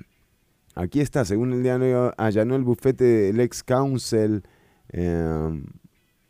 aquí 0.74 1.00
está, 1.00 1.24
según 1.24 1.54
el 1.54 1.62
diario, 1.62 2.12
allanó 2.18 2.56
el 2.56 2.62
bufete 2.62 3.04
del 3.04 3.40
ex 3.40 3.62
council, 3.62 4.42
eh, 4.90 5.62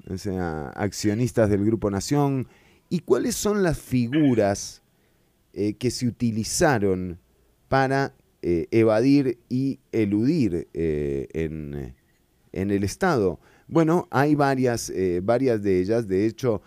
o 0.09 0.19
sea, 0.19 0.69
accionistas 0.71 1.51
del 1.51 1.65
Grupo 1.65 1.91
Nación. 1.91 2.49
¿Y 2.89 3.01
cuáles 3.01 3.35
son 3.35 3.63
las 3.63 3.79
figuras 3.79 4.83
eh, 5.53 5.75
que 5.75 5.91
se 5.91 6.07
utilizaron 6.07 7.19
para 7.69 8.15
eh, 8.43 8.69
evadir 8.71 9.39
y 9.49 9.81
eludir 9.91 10.69
eh, 10.73 11.27
en, 11.33 11.95
en 12.53 12.71
el 12.71 12.85
Estado? 12.85 13.41
Bueno, 13.69 14.07
hay 14.13 14.37
varias, 14.37 14.93
varias 15.23 15.61
de 15.61 15.81
ellas. 15.81 16.07
De 16.07 16.25
hecho, 16.25 16.63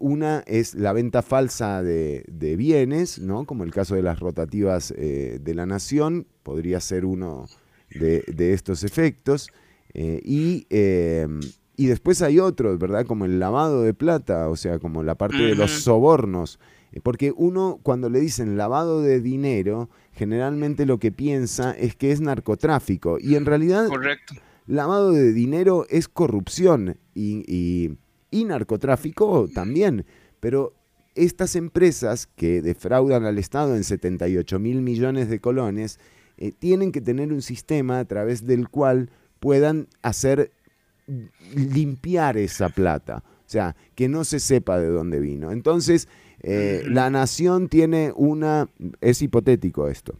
una 0.00 0.44
es 0.46 0.74
la 0.74 0.92
venta 0.92 1.22
falsa 1.22 1.82
de, 1.82 2.26
de 2.28 2.56
bienes, 2.56 3.18
¿no? 3.18 3.46
como 3.46 3.64
el 3.64 3.72
caso 3.72 3.94
de 3.94 4.02
las 4.02 4.20
rotativas 4.20 4.92
de 4.94 5.54
la 5.54 5.64
Nación, 5.64 6.26
podría 6.42 6.78
ser 6.80 7.06
uno 7.06 7.46
de, 7.88 8.22
de 8.26 8.52
estos 8.52 8.84
efectos. 8.84 9.48
Y 9.94 10.66
y 11.76 11.86
después 11.86 12.20
hay 12.22 12.38
otros, 12.38 12.78
¿verdad? 12.78 13.06
Como 13.06 13.24
el 13.24 13.38
lavado 13.38 13.82
de 13.82 13.94
plata, 13.94 14.48
o 14.48 14.56
sea, 14.56 14.78
como 14.78 15.02
la 15.02 15.14
parte 15.16 15.38
de 15.42 15.54
los 15.54 15.70
sobornos. 15.70 16.58
Eh, 16.92 17.00
Porque 17.02 17.32
uno, 17.34 17.80
cuando 17.82 18.10
le 18.10 18.20
dicen 18.20 18.56
lavado 18.58 19.00
de 19.00 19.20
dinero, 19.20 19.88
generalmente 20.12 20.84
lo 20.86 20.98
que 20.98 21.10
piensa 21.12 21.72
es 21.72 21.96
que 21.96 22.12
es 22.12 22.20
narcotráfico. 22.20 23.16
Y 23.18 23.36
en 23.36 23.46
realidad, 23.46 23.88
Correcto. 23.88 24.34
lavado 24.66 25.12
de 25.12 25.32
dinero 25.32 25.86
es 25.88 26.08
corrupción 26.08 26.98
y, 27.14 27.42
y- 27.46 27.96
y 28.30 28.44
narcotráfico 28.44 29.48
también. 29.54 30.04
Pero 30.40 30.74
estas 31.14 31.56
empresas 31.56 32.26
que 32.26 32.62
defraudan 32.62 33.24
al 33.24 33.38
Estado 33.38 33.76
en 33.76 33.84
78 33.84 34.58
mil 34.58 34.80
millones 34.82 35.28
de 35.28 35.40
colones 35.40 35.98
eh, 36.38 36.52
tienen 36.58 36.92
que 36.92 37.00
tener 37.02 37.32
un 37.32 37.42
sistema 37.42 37.98
a 37.98 38.04
través 38.06 38.46
del 38.46 38.68
cual 38.68 39.10
puedan 39.40 39.88
hacer 40.02 40.52
limpiar 41.54 42.36
esa 42.36 42.68
plata. 42.68 43.22
O 43.26 43.50
sea, 43.52 43.76
que 43.94 44.08
no 44.08 44.24
se 44.24 44.40
sepa 44.40 44.78
de 44.78 44.88
dónde 44.88 45.20
vino. 45.20 45.52
Entonces, 45.52 46.08
eh, 46.42 46.84
la 46.86 47.10
nación 47.10 47.68
tiene 47.68 48.12
una... 48.16 48.68
Es 49.00 49.22
hipotético 49.22 49.88
esto, 49.88 50.14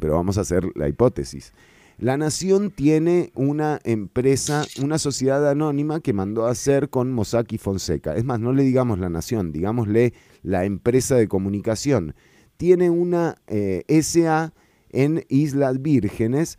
pero 0.00 0.14
vamos 0.14 0.38
a 0.38 0.42
hacer 0.42 0.64
la 0.74 0.88
hipótesis. 0.88 1.52
La 1.98 2.18
nación 2.18 2.70
tiene 2.70 3.30
una 3.34 3.80
empresa, 3.84 4.66
una 4.82 4.98
sociedad 4.98 5.48
anónima 5.48 6.00
que 6.00 6.12
mandó 6.12 6.46
a 6.46 6.50
hacer 6.50 6.90
con 6.90 7.10
Mossack 7.10 7.52
y 7.54 7.58
Fonseca. 7.58 8.14
Es 8.16 8.24
más, 8.24 8.38
no 8.38 8.52
le 8.52 8.64
digamos 8.64 8.98
la 8.98 9.08
nación, 9.08 9.50
digámosle 9.50 10.12
la 10.42 10.66
empresa 10.66 11.16
de 11.16 11.26
comunicación. 11.26 12.14
Tiene 12.58 12.90
una 12.90 13.36
eh, 13.46 13.84
SA 14.02 14.52
en 14.90 15.24
Islas 15.28 15.80
Vírgenes 15.80 16.58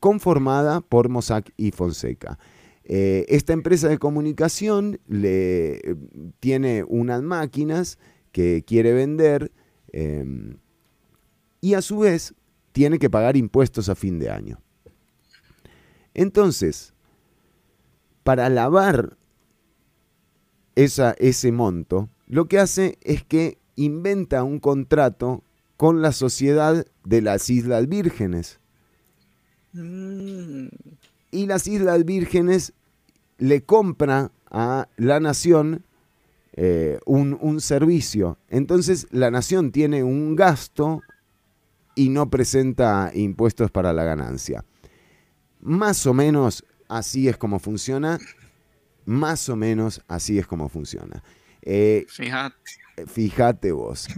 conformada 0.00 0.80
por 0.80 1.10
Mossack 1.10 1.52
y 1.58 1.72
Fonseca. 1.72 2.38
Eh, 2.92 3.24
esta 3.28 3.52
empresa 3.52 3.88
de 3.88 3.98
comunicación 3.98 4.98
le, 5.06 5.74
eh, 5.74 5.96
tiene 6.40 6.82
unas 6.82 7.22
máquinas 7.22 8.00
que 8.32 8.64
quiere 8.66 8.92
vender 8.92 9.52
eh, 9.92 10.56
y 11.60 11.74
a 11.74 11.82
su 11.82 12.00
vez 12.00 12.34
tiene 12.72 12.98
que 12.98 13.08
pagar 13.08 13.36
impuestos 13.36 13.88
a 13.88 13.94
fin 13.94 14.18
de 14.18 14.30
año. 14.30 14.60
Entonces, 16.14 16.92
para 18.24 18.48
lavar 18.48 19.16
esa, 20.74 21.12
ese 21.20 21.52
monto, 21.52 22.08
lo 22.26 22.46
que 22.48 22.58
hace 22.58 22.98
es 23.02 23.22
que 23.22 23.58
inventa 23.76 24.42
un 24.42 24.58
contrato 24.58 25.44
con 25.76 26.02
la 26.02 26.10
sociedad 26.10 26.84
de 27.04 27.22
las 27.22 27.50
Islas 27.50 27.88
Vírgenes. 27.88 28.58
Mm, 29.74 30.66
Y 31.30 31.46
las 31.46 31.68
Islas 31.68 32.04
Vírgenes 32.04 32.72
le 33.40 33.62
compra 33.62 34.30
a 34.50 34.86
la 34.96 35.18
nación 35.18 35.82
eh, 36.52 37.00
un, 37.06 37.36
un 37.40 37.60
servicio. 37.60 38.38
Entonces 38.48 39.08
la 39.10 39.30
nación 39.30 39.72
tiene 39.72 40.04
un 40.04 40.36
gasto 40.36 41.02
y 41.94 42.08
no 42.10 42.30
presenta 42.30 43.10
impuestos 43.14 43.70
para 43.70 43.92
la 43.92 44.04
ganancia. 44.04 44.64
Más 45.60 46.06
o 46.06 46.14
menos 46.14 46.64
así 46.88 47.28
es 47.28 47.36
como 47.36 47.58
funciona. 47.58 48.18
Más 49.06 49.48
o 49.48 49.56
menos 49.56 50.02
así 50.06 50.38
es 50.38 50.46
como 50.46 50.68
funciona. 50.68 51.22
Eh, 51.62 52.06
Fíjate. 52.08 52.56
Fíjate 53.06 53.72
vos. 53.72 54.08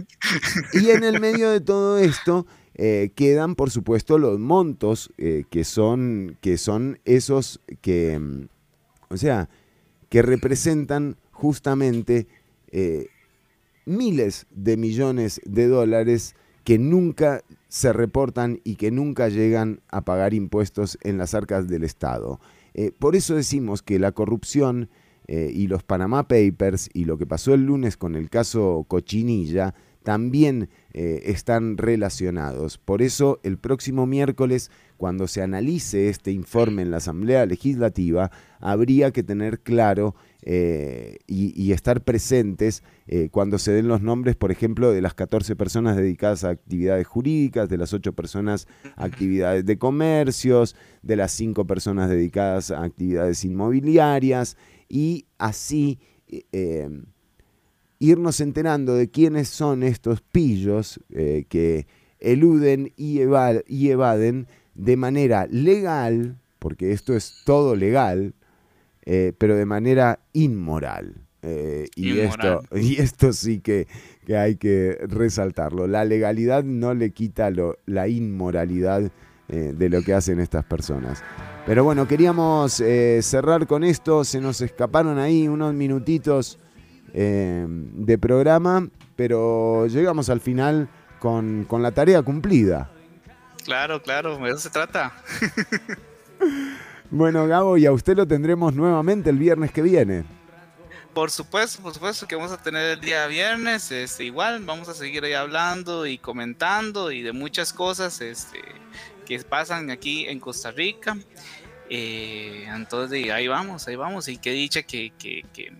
Y 0.73 0.89
en 0.89 1.03
el 1.03 1.19
medio 1.21 1.49
de 1.49 1.61
todo 1.61 1.97
esto 1.97 2.45
eh, 2.75 3.11
quedan, 3.15 3.55
por 3.55 3.71
supuesto, 3.71 4.17
los 4.17 4.39
montos 4.39 5.11
eh, 5.17 5.45
que, 5.49 5.63
son, 5.63 6.37
que 6.41 6.57
son 6.57 6.99
esos 7.05 7.61
que, 7.81 8.19
mm, 8.19 8.47
o 9.13 9.17
sea, 9.17 9.49
que 10.09 10.21
representan 10.21 11.17
justamente 11.31 12.27
eh, 12.71 13.07
miles 13.85 14.47
de 14.51 14.77
millones 14.77 15.41
de 15.45 15.67
dólares 15.67 16.35
que 16.63 16.79
nunca 16.79 17.43
se 17.67 17.93
reportan 17.93 18.59
y 18.63 18.75
que 18.75 18.91
nunca 18.91 19.29
llegan 19.29 19.81
a 19.89 20.01
pagar 20.01 20.33
impuestos 20.33 20.97
en 21.01 21.17
las 21.17 21.33
arcas 21.33 21.67
del 21.67 21.83
Estado. 21.83 22.39
Eh, 22.73 22.91
por 22.97 23.15
eso 23.15 23.35
decimos 23.35 23.81
que 23.81 23.99
la 23.99 24.11
corrupción 24.11 24.89
eh, 25.27 25.51
y 25.53 25.67
los 25.67 25.83
Panama 25.83 26.27
Papers 26.27 26.89
y 26.93 27.05
lo 27.05 27.17
que 27.17 27.25
pasó 27.25 27.53
el 27.53 27.65
lunes 27.65 27.97
con 27.97 28.15
el 28.15 28.29
caso 28.29 28.85
Cochinilla 28.87 29.75
también 30.03 30.69
están 30.91 31.77
relacionados. 31.77 32.77
Por 32.77 33.01
eso 33.01 33.39
el 33.43 33.57
próximo 33.57 34.05
miércoles, 34.05 34.69
cuando 35.03 35.27
se 35.27 35.41
analice 35.41 36.07
este 36.07 36.31
informe 36.31 36.81
en 36.81 36.89
la 36.89 36.95
Asamblea 36.95 37.45
Legislativa, 37.45 38.31
habría 38.61 39.11
que 39.11 39.21
tener 39.21 39.59
claro 39.59 40.15
eh, 40.43 41.17
y, 41.27 41.51
y 41.61 41.73
estar 41.73 42.05
presentes 42.05 42.83
eh, 43.07 43.27
cuando 43.29 43.57
se 43.57 43.73
den 43.73 43.89
los 43.89 44.01
nombres, 44.01 44.37
por 44.37 44.49
ejemplo, 44.49 44.93
de 44.93 45.01
las 45.01 45.13
14 45.13 45.57
personas 45.57 45.97
dedicadas 45.97 46.45
a 46.45 46.51
actividades 46.51 47.05
jurídicas, 47.05 47.67
de 47.67 47.77
las 47.77 47.91
8 47.91 48.13
personas 48.13 48.65
a 48.95 49.03
actividades 49.03 49.65
de 49.65 49.77
comercios, 49.77 50.73
de 51.01 51.17
las 51.17 51.33
5 51.33 51.67
personas 51.67 52.09
dedicadas 52.09 52.71
a 52.71 52.81
actividades 52.81 53.43
inmobiliarias 53.43 54.55
y 54.87 55.25
así 55.37 55.99
eh, 56.53 56.87
irnos 57.99 58.39
enterando 58.39 58.95
de 58.95 59.09
quiénes 59.09 59.49
son 59.49 59.83
estos 59.83 60.21
pillos 60.21 61.01
que 61.09 61.87
eluden 62.21 62.93
y, 62.95 63.19
eva- 63.19 63.61
y 63.67 63.89
evaden 63.89 64.47
de 64.75 64.97
manera 64.97 65.47
legal, 65.49 66.37
porque 66.59 66.91
esto 66.91 67.15
es 67.15 67.41
todo 67.45 67.75
legal, 67.75 68.33
eh, 69.05 69.33
pero 69.37 69.55
de 69.55 69.65
manera 69.65 70.19
inmoral. 70.33 71.15
Eh, 71.41 71.87
y, 71.95 72.11
Inmoral. 72.11 72.59
esto, 72.63 72.77
y 72.77 73.01
esto 73.01 73.33
sí 73.33 73.59
que, 73.59 73.87
que 74.25 74.37
hay 74.37 74.55
que 74.55 74.97
resaltarlo. 75.09 75.87
La 75.87 76.05
legalidad 76.05 76.63
no 76.63 76.93
le 76.93 77.11
quita 77.11 77.49
lo- 77.49 77.77
la 77.85 78.07
inmoralidad 78.07 79.11
eh, 79.49 79.73
de 79.77 79.89
lo 79.89 80.01
que 80.03 80.13
hacen 80.13 80.39
estas 80.39 80.63
personas. 80.63 81.21
Pero 81.65 81.83
bueno, 81.83 82.07
queríamos 82.07 82.73
cerrar 83.21 83.67
con 83.67 83.83
esto. 83.83 84.23
Se 84.23 84.39
nos 84.39 84.61
escaparon 84.61 85.17
ahí 85.19 85.47
unos 85.49 85.73
minutitos 85.73 86.57
de 87.13 88.17
programa, 88.19 88.89
pero 89.15 89.85
llegamos 89.87 90.29
al 90.29 90.39
final 90.39 90.89
con, 91.19 91.65
con 91.67 91.81
la 91.83 91.91
tarea 91.91 92.21
cumplida. 92.21 92.89
Claro, 93.63 94.01
claro, 94.01 94.37
de 94.37 94.49
eso 94.49 94.59
se 94.59 94.69
trata. 94.69 95.13
Bueno, 97.15 97.45
Gabo, 97.45 97.77
y 97.77 97.85
a 97.85 97.91
usted 97.91 98.17
lo 98.17 98.27
tendremos 98.27 98.73
nuevamente 98.73 99.29
el 99.29 99.37
viernes 99.37 99.71
que 99.71 99.83
viene. 99.83 100.23
Por 101.13 101.29
supuesto, 101.29 101.83
por 101.83 101.93
supuesto 101.93 102.27
que 102.27 102.35
vamos 102.35 102.51
a 102.51 102.59
tener 102.59 102.97
el 102.97 103.01
día 103.01 103.27
viernes, 103.27 103.91
este, 103.91 104.23
igual 104.23 104.65
vamos 104.65 104.89
a 104.89 104.95
seguir 104.95 105.23
ahí 105.23 105.33
hablando 105.33 106.07
y 106.07 106.17
comentando 106.17 107.11
y 107.11 107.21
de 107.21 107.31
muchas 107.31 107.71
cosas 107.71 108.19
este, 108.19 108.63
que 109.27 109.37
pasan 109.41 109.91
aquí 109.91 110.25
en 110.25 110.39
Costa 110.39 110.71
Rica. 110.71 111.15
Eh, 111.87 112.65
entonces 112.67 113.29
ahí 113.29 113.47
vamos, 113.47 113.87
ahí 113.87 113.95
vamos 113.95 114.27
y 114.27 114.37
qué 114.37 114.49
dicha 114.49 114.81
que, 114.81 115.13
que, 115.19 115.45
que, 115.53 115.71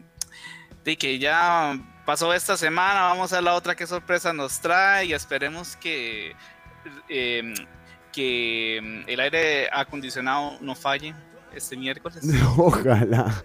de 0.84 0.97
que 0.97 1.18
ya 1.18 1.80
pasó 2.05 2.31
esta 2.31 2.57
semana, 2.57 3.01
vamos 3.01 3.34
a 3.34 3.41
la 3.41 3.55
otra 3.55 3.76
qué 3.76 3.88
sorpresa 3.88 4.34
nos 4.34 4.60
trae 4.60 5.05
y 5.05 5.14
esperemos 5.14 5.76
que, 5.77 6.35
eh, 7.10 7.53
que 8.11 9.03
el 9.07 9.19
aire 9.19 9.69
acondicionado 9.72 10.57
no 10.61 10.76
falle 10.76 11.14
este 11.55 11.76
miércoles. 11.77 12.23
Ojalá. 12.57 13.43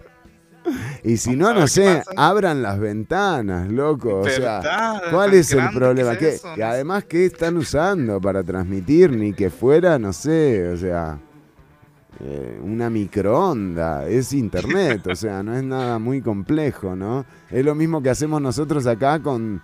Y 1.03 1.17
si 1.17 1.35
no, 1.35 1.53
no 1.53 1.67
sé, 1.67 2.03
abran 2.15 2.61
las 2.61 2.79
ventanas, 2.79 3.69
loco. 3.69 4.19
O 4.19 4.29
sea. 4.29 5.01
¿cuál 5.11 5.33
es 5.33 5.51
el 5.51 5.69
problema? 5.71 6.17
que 6.17 6.37
además, 6.63 7.05
¿qué 7.05 7.25
están 7.25 7.57
usando 7.57 8.19
para 8.21 8.43
transmitir? 8.43 9.11
Ni 9.11 9.33
que 9.33 9.49
fuera, 9.49 9.97
no 9.97 10.13
sé, 10.13 10.69
o 10.69 10.77
sea, 10.77 11.19
eh, 12.19 12.59
una 12.61 12.89
microonda. 12.89 14.07
Es 14.07 14.33
internet, 14.33 15.07
o 15.07 15.15
sea, 15.15 15.41
no 15.41 15.55
es 15.55 15.63
nada 15.63 15.99
muy 15.99 16.21
complejo, 16.21 16.95
¿no? 16.95 17.25
Es 17.49 17.63
lo 17.63 17.75
mismo 17.75 18.01
que 18.01 18.09
hacemos 18.09 18.41
nosotros 18.41 18.85
acá 18.87 19.19
con 19.19 19.61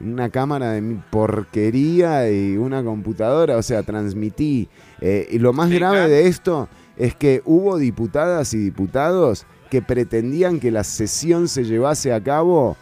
una 0.00 0.30
cámara 0.30 0.72
de 0.72 0.80
mi 0.80 1.00
porquería 1.10 2.30
y 2.30 2.56
una 2.56 2.82
computadora, 2.82 3.56
o 3.56 3.62
sea, 3.62 3.82
transmití. 3.82 4.68
Eh, 5.00 5.28
y 5.30 5.38
lo 5.38 5.52
más 5.52 5.70
grave 5.70 6.08
de 6.08 6.26
esto 6.26 6.68
es 6.96 7.14
que 7.14 7.42
hubo 7.44 7.78
diputadas 7.78 8.52
y 8.54 8.58
diputados 8.58 9.46
que 9.70 9.80
pretendían 9.82 10.60
que 10.60 10.70
la 10.70 10.84
sesión 10.84 11.48
se 11.48 11.64
llevase 11.64 12.12
a 12.12 12.22
cabo 12.22 12.76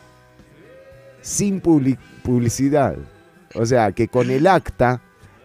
sin 1.21 1.63
publi- 1.63 1.99
publicidad. 2.23 2.97
O 3.55 3.67
sea, 3.67 3.93
que 3.93 4.09
con 4.09 4.31
el 4.31 4.47
acta 4.47 5.01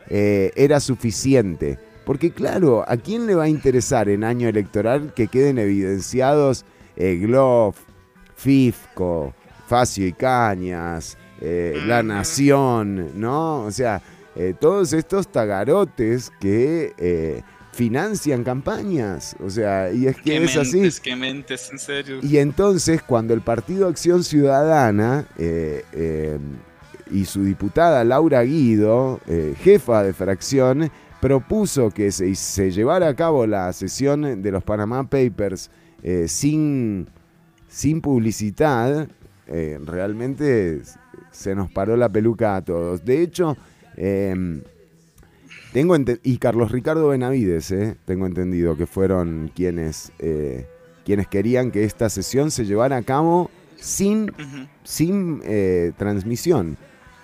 eh, 0.10 0.52
era 0.56 0.80
suficiente. 0.80 1.78
Porque 2.06 2.32
claro, 2.32 2.86
¿a 2.88 2.98
quién 2.98 3.26
le 3.26 3.34
va 3.36 3.44
a 3.46 3.50
interesar 3.50 4.10
en 4.10 4.24
año 4.24 4.48
electoral 4.48 5.12
que 5.16 5.28
queden 5.28 5.58
evidenciados 5.58 6.64
eh, 6.96 7.16
Glof, 7.16 7.78
Fifco, 8.36 9.34
Facio 9.68 10.06
y 10.06 10.14
Cañas, 10.14 11.18
eh, 11.42 11.82
La 11.86 12.02
Nación, 12.04 13.12
¿no? 13.20 13.64
O 13.64 13.72
sea, 13.72 14.02
eh, 14.36 14.54
todos 14.60 14.94
estos 14.94 15.28
tagarotes 15.28 16.32
que 16.40 16.94
eh, 16.98 17.42
financian 17.74 18.44
campañas. 18.44 19.36
O 19.44 19.50
sea, 19.50 19.92
y 19.92 20.08
es 20.08 20.16
que 20.18 20.24
Qué 20.24 20.44
es 20.44 20.56
así. 20.58 20.82
qué 21.04 21.16
mentes, 21.16 21.70
en 21.72 21.80
serio. 21.80 22.20
Y 22.22 22.38
entonces, 22.38 23.02
cuando 23.02 23.34
el 23.34 23.42
Partido 23.42 23.88
Acción 23.88 24.24
Ciudadana 24.24 25.28
y 27.12 27.26
su 27.26 27.44
diputada 27.44 28.04
Laura 28.04 28.44
Guido, 28.44 29.20
jefa 29.62 30.04
de 30.04 30.14
fracción, 30.14 30.90
propuso 31.20 31.92
que 31.92 32.12
se, 32.12 32.34
se 32.36 32.72
llevara 32.72 33.10
a 33.10 33.16
cabo 33.16 33.46
la 33.46 33.72
sesión 33.74 34.42
de 34.42 34.52
los 34.52 34.64
Panama 34.64 35.10
Papers 35.10 35.70
sin, 36.28 37.08
sin 37.68 38.00
publicidad, 38.00 39.10
eh, 39.48 39.78
realmente 39.86 40.82
se 41.36 41.54
nos 41.56 41.70
paró 41.72 41.96
la 41.98 42.10
peluca 42.10 42.56
a 42.56 42.62
todos. 42.64 43.04
De 43.06 43.22
hecho, 43.22 43.56
eh, 43.98 44.62
tengo 45.74 45.96
y 46.24 46.38
Carlos 46.38 46.72
Ricardo 46.72 47.10
Benavides, 47.10 47.72
eh, 47.72 47.96
tengo 48.06 48.26
entendido 48.26 48.78
que 48.78 48.86
fueron 48.86 49.52
quienes, 49.54 50.12
eh, 50.20 50.68
quienes 51.06 51.28
querían 51.28 51.72
que 51.72 51.84
esta 51.84 52.10
sesión 52.10 52.50
se 52.52 52.66
llevara 52.66 52.96
a 52.98 53.02
cabo 53.04 53.52
sin, 53.76 54.32
sin 54.84 55.42
eh, 55.44 55.92
transmisión. 55.98 56.78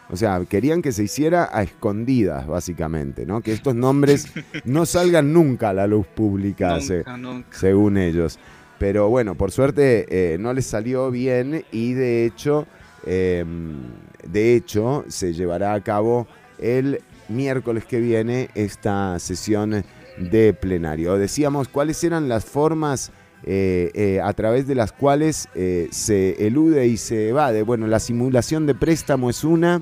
O 0.09 0.17
sea, 0.17 0.43
querían 0.49 0.81
que 0.81 0.91
se 0.91 1.03
hiciera 1.05 1.49
a 1.53 1.63
escondidas, 1.63 2.45
básicamente, 2.45 3.25
¿no? 3.25 3.39
Que 3.39 3.53
estos 3.53 3.73
nombres 3.73 4.27
no 4.65 4.85
salgan 4.85 5.31
nunca 5.31 5.69
a 5.69 5.73
la 5.73 5.87
luz 5.87 6.05
pública, 6.05 6.81
se- 6.81 6.97
Nunca, 6.97 7.17
nunca. 7.17 7.57
según 7.57 7.97
ellos. 7.97 8.37
Pero 8.77 9.07
bueno, 9.07 9.35
por 9.35 9.51
suerte 9.51 10.05
eh, 10.09 10.37
no 10.37 10.51
les 10.53 10.65
salió 10.65 11.09
bien 11.11 11.63
y 11.71 11.93
de 11.93 12.25
hecho, 12.25 12.67
eh, 13.05 13.45
de 14.27 14.55
hecho, 14.55 15.05
se 15.07 15.33
llevará 15.33 15.73
a 15.73 15.81
cabo 15.81 16.27
el 16.59 17.01
miércoles 17.27 17.85
que 17.85 17.99
viene 17.99 18.49
esta 18.55 19.17
sesión 19.19 19.83
de 20.17 20.53
plenario. 20.53 21.17
Decíamos 21.17 21.67
cuáles 21.67 22.03
eran 22.03 22.29
las 22.29 22.45
formas 22.45 23.11
eh, 23.43 23.89
eh, 23.95 24.21
a 24.21 24.33
través 24.33 24.67
de 24.67 24.75
las 24.75 24.91
cuales 24.91 25.49
eh, 25.55 25.87
se 25.91 26.45
elude 26.45 26.85
y 26.87 26.97
se 26.97 27.29
evade. 27.29 27.63
Bueno, 27.63 27.87
la 27.87 27.99
simulación 27.99 28.67
de 28.67 28.75
préstamo 28.75 29.29
es 29.29 29.43
una. 29.43 29.81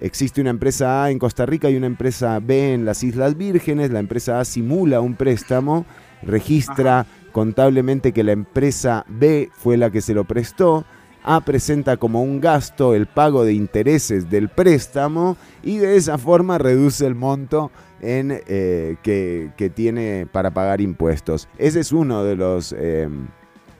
existe 0.00 0.40
una 0.40 0.50
empresa 0.50 1.04
A 1.04 1.10
en 1.10 1.18
Costa 1.18 1.44
Rica 1.44 1.68
y 1.68 1.76
una 1.76 1.86
empresa 1.86 2.40
B 2.40 2.72
en 2.72 2.84
las 2.84 3.02
Islas 3.02 3.36
Vírgenes. 3.36 3.90
La 3.90 4.00
empresa 4.00 4.40
A 4.40 4.44
simula 4.44 5.00
un 5.00 5.14
préstamo, 5.14 5.84
registra 6.22 7.06
contablemente 7.32 8.12
que 8.12 8.24
la 8.24 8.32
empresa 8.32 9.04
B 9.08 9.50
fue 9.52 9.76
la 9.76 9.90
que 9.90 10.00
se 10.00 10.14
lo 10.14 10.24
prestó. 10.24 10.86
A 11.22 11.40
presenta 11.42 11.96
como 11.96 12.22
un 12.22 12.40
gasto 12.40 12.94
el 12.94 13.06
pago 13.06 13.44
de 13.44 13.52
intereses 13.52 14.30
del 14.30 14.48
préstamo 14.48 15.36
y 15.62 15.78
de 15.78 15.96
esa 15.96 16.16
forma 16.16 16.56
reduce 16.56 17.06
el 17.06 17.14
monto 17.14 17.70
en, 18.00 18.40
eh, 18.46 18.96
que, 19.02 19.72
tiene 19.74 20.26
para 20.30 20.50
pagar 20.50 20.80
impuestos. 20.80 21.48
Ese 21.58 21.80
es 21.80 21.92
uno 21.92 22.24
de 22.24 22.36
los... 22.36 22.74
eh, 22.76 23.08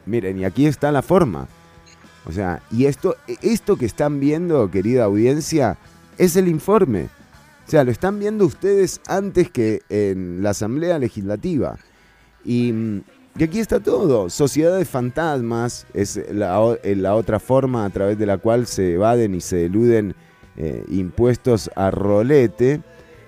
miren, 0.07 0.39
y 0.39 0.45
aquí 0.45 0.67
está 0.67 0.93
la 0.93 1.03
forma. 1.03 1.49
O 2.27 2.33
sea, 2.33 2.63
y 2.71 2.85
esto, 2.85 3.17
esto 3.43 3.77
que 3.77 3.87
están 3.87 4.21
viendo, 4.21 4.71
querida 4.71 5.05
audiencia, 5.05 5.79
es 6.19 6.37
el 6.37 6.49
informe. 6.49 7.09
O 7.67 7.71
sea, 7.71 7.85
lo 7.85 7.91
están 7.91 8.19
viendo 8.19 8.45
ustedes 8.45 9.01
antes 9.07 9.51
que 9.51 9.81
en 9.89 10.43
la 10.43 10.51
Asamblea 10.51 10.99
Legislativa. 10.99 11.79
Y, 12.45 12.73
mm, 12.73 13.03
y 13.41 13.45
aquí 13.45 13.59
está 13.59 13.81
todo. 13.81 14.29
Sociedades 14.29 14.87
fantasmas 14.87 15.87
es 15.95 16.19
eh, 16.19 16.35
la 16.35 17.15
otra 17.15 17.41
forma 17.41 17.87
a 17.87 17.89
través 17.89 18.19
de 18.19 18.27
la 18.27 18.37
cual 18.37 18.67
se 18.67 18.93
evaden 18.93 19.35
y 19.35 19.41
se 19.41 19.65
eluden 19.65 20.15
eh, 20.59 20.85
impuestos 20.91 21.71
a 21.75 21.91
rolete. 21.91 22.83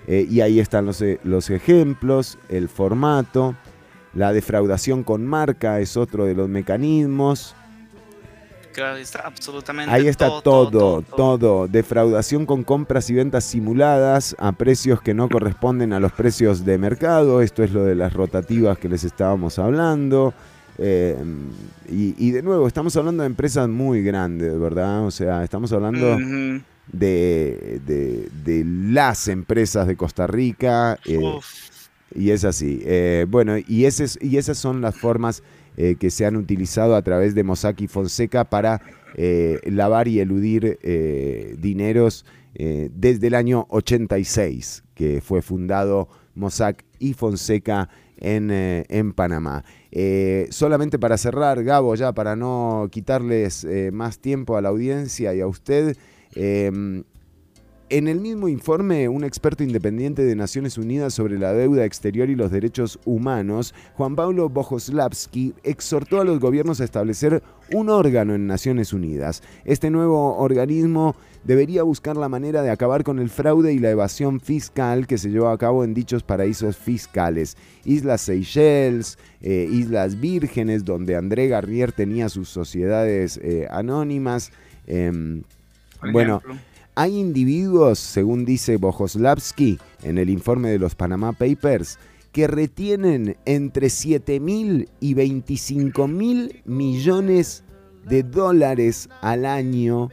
Eh, 0.05 0.27
y 0.29 0.41
ahí 0.41 0.59
están 0.59 0.85
los, 0.85 1.03
los 1.23 1.49
ejemplos, 1.49 2.37
el 2.49 2.69
formato. 2.69 3.55
La 4.13 4.33
defraudación 4.33 5.03
con 5.03 5.25
marca 5.25 5.79
es 5.79 5.97
otro 5.97 6.25
de 6.25 6.35
los 6.35 6.47
mecanismos. 6.47 7.55
Claro, 8.73 8.97
está 8.97 9.19
absolutamente 9.19 9.91
Ahí 9.93 10.07
está 10.07 10.27
todo, 10.41 10.69
todo, 10.69 11.01
todo, 11.03 11.67
Defraudación 11.67 12.45
con 12.45 12.63
compras 12.63 13.09
y 13.09 13.13
ventas 13.13 13.43
simuladas 13.43 14.35
a 14.39 14.51
precios 14.53 15.01
que 15.01 15.13
no 15.13 15.29
corresponden 15.29 15.93
a 15.93 15.99
los 15.99 16.11
precios 16.11 16.65
de 16.65 16.77
mercado. 16.77 17.41
Esto 17.41 17.63
es 17.63 17.71
lo 17.71 17.83
de 17.85 17.95
las 17.95 18.13
rotativas 18.13 18.77
que 18.77 18.89
les 18.89 19.03
estábamos 19.03 19.59
hablando. 19.59 20.33
Eh, 20.79 21.15
y, 21.87 22.15
y 22.17 22.31
de 22.31 22.41
nuevo, 22.41 22.67
estamos 22.67 22.95
hablando 22.97 23.21
de 23.21 23.27
empresas 23.27 23.69
muy 23.69 24.01
grandes, 24.03 24.59
¿verdad? 24.59 25.05
O 25.05 25.11
sea, 25.11 25.43
estamos 25.43 25.71
hablando 25.71 26.17
de, 26.91 27.79
de- 27.85 28.29
de 28.43 28.63
las 28.65 29.27
empresas 29.27 29.87
de 29.87 29.95
Costa 29.95 30.27
Rica. 30.27 30.97
eh, 31.05 31.19
y 32.15 32.29
es 32.31 32.43
así. 32.43 32.81
Eh, 32.85 33.25
bueno, 33.29 33.55
y, 33.57 33.85
ese 33.85 34.03
es- 34.05 34.19
y 34.21 34.37
esas 34.37 34.57
son 34.57 34.81
las 34.81 34.95
formas 34.95 35.41
eh, 35.75 35.95
que 35.99 36.11
se 36.11 36.25
han 36.25 36.35
utilizado 36.35 36.95
a 36.95 37.01
través 37.01 37.33
de 37.33 37.43
Mossack 37.43 37.81
y 37.81 37.87
Fonseca 37.87 38.43
para 38.43 38.81
eh, 39.15 39.59
lavar 39.65 40.07
y 40.07 40.19
eludir 40.19 40.79
eh, 40.83 41.55
dineros 41.59 42.25
desde 42.55 43.25
el 43.25 43.33
año 43.33 43.65
86, 43.71 44.83
que 44.93 45.21
fue 45.21 45.41
fundado 45.41 46.07
Mossack 46.35 46.85
y 46.99 47.13
Fonseca 47.13 47.89
en, 48.17 48.51
en 48.51 49.13
Panamá. 49.13 49.63
Solamente 50.51 50.99
para 50.99 51.17
cerrar, 51.17 51.63
Gabo, 51.63 51.95
ya 51.95 52.13
para 52.13 52.35
no 52.35 52.89
quitarles 52.91 53.65
más 53.91 54.19
tiempo 54.19 54.55
a 54.55 54.61
la 54.61 54.69
audiencia 54.69 55.33
y 55.33 55.41
a 55.41 55.47
usted, 55.47 55.97
en 57.93 58.07
el 58.07 58.19
mismo 58.19 58.47
informe, 58.47 59.07
un 59.07 59.23
experto 59.23 59.63
independiente 59.63 60.23
de 60.23 60.35
Naciones 60.35 60.79
Unidas 60.79 61.13
sobre 61.13 61.37
la 61.37 61.53
deuda 61.53 61.85
exterior 61.85 62.27
y 62.27 62.35
los 62.35 62.49
derechos 62.49 62.99
humanos, 63.05 63.75
Juan 63.93 64.15
Pablo 64.15 64.49
Bojoslavsky, 64.49 65.53
exhortó 65.61 66.19
a 66.19 66.25
los 66.25 66.39
gobiernos 66.39 66.81
a 66.81 66.85
establecer 66.85 67.43
un 67.71 67.89
órgano 67.89 68.33
en 68.33 68.47
Naciones 68.47 68.93
Unidas. 68.93 69.43
Este 69.63 69.91
nuevo 69.91 70.37
organismo 70.37 71.15
debería 71.43 71.83
buscar 71.83 72.17
la 72.17 72.29
manera 72.29 72.63
de 72.63 72.71
acabar 72.71 73.03
con 73.03 73.19
el 73.19 73.29
fraude 73.29 73.73
y 73.73 73.77
la 73.77 73.91
evasión 73.91 74.39
fiscal 74.39 75.05
que 75.05 75.19
se 75.19 75.29
llevó 75.29 75.49
a 75.49 75.57
cabo 75.59 75.83
en 75.83 75.93
dichos 75.93 76.23
paraísos 76.23 76.75
fiscales. 76.75 77.57
Islas 77.85 78.21
Seychelles, 78.21 79.19
eh, 79.39 79.69
Islas 79.71 80.19
Vírgenes, 80.19 80.83
donde 80.83 81.15
André 81.15 81.47
Garnier 81.47 81.91
tenía 81.91 82.29
sus 82.29 82.49
sociedades 82.49 83.39
eh, 83.43 83.67
anónimas. 83.69 84.51
em, 84.87 85.43
bueno, 86.11 86.41
ejemplo. 86.43 86.72
Hay 86.95 87.17
individuos, 87.17 87.99
según 87.99 88.45
dice 88.45 88.77
Bojoslavsky 88.77 89.79
en 90.03 90.17
el 90.17 90.29
informe 90.29 90.69
de 90.69 90.79
los 90.79 90.95
Panama 90.95 91.33
Papers, 91.33 91.97
que 92.31 92.47
retienen 92.47 93.37
entre 93.45 93.89
7 93.89 94.39
mil 94.39 94.89
y 94.99 95.13
25 95.13 96.07
mil 96.07 96.61
millones 96.65 97.63
de 98.07 98.23
dólares 98.23 99.09
al 99.21 99.45
año. 99.45 100.09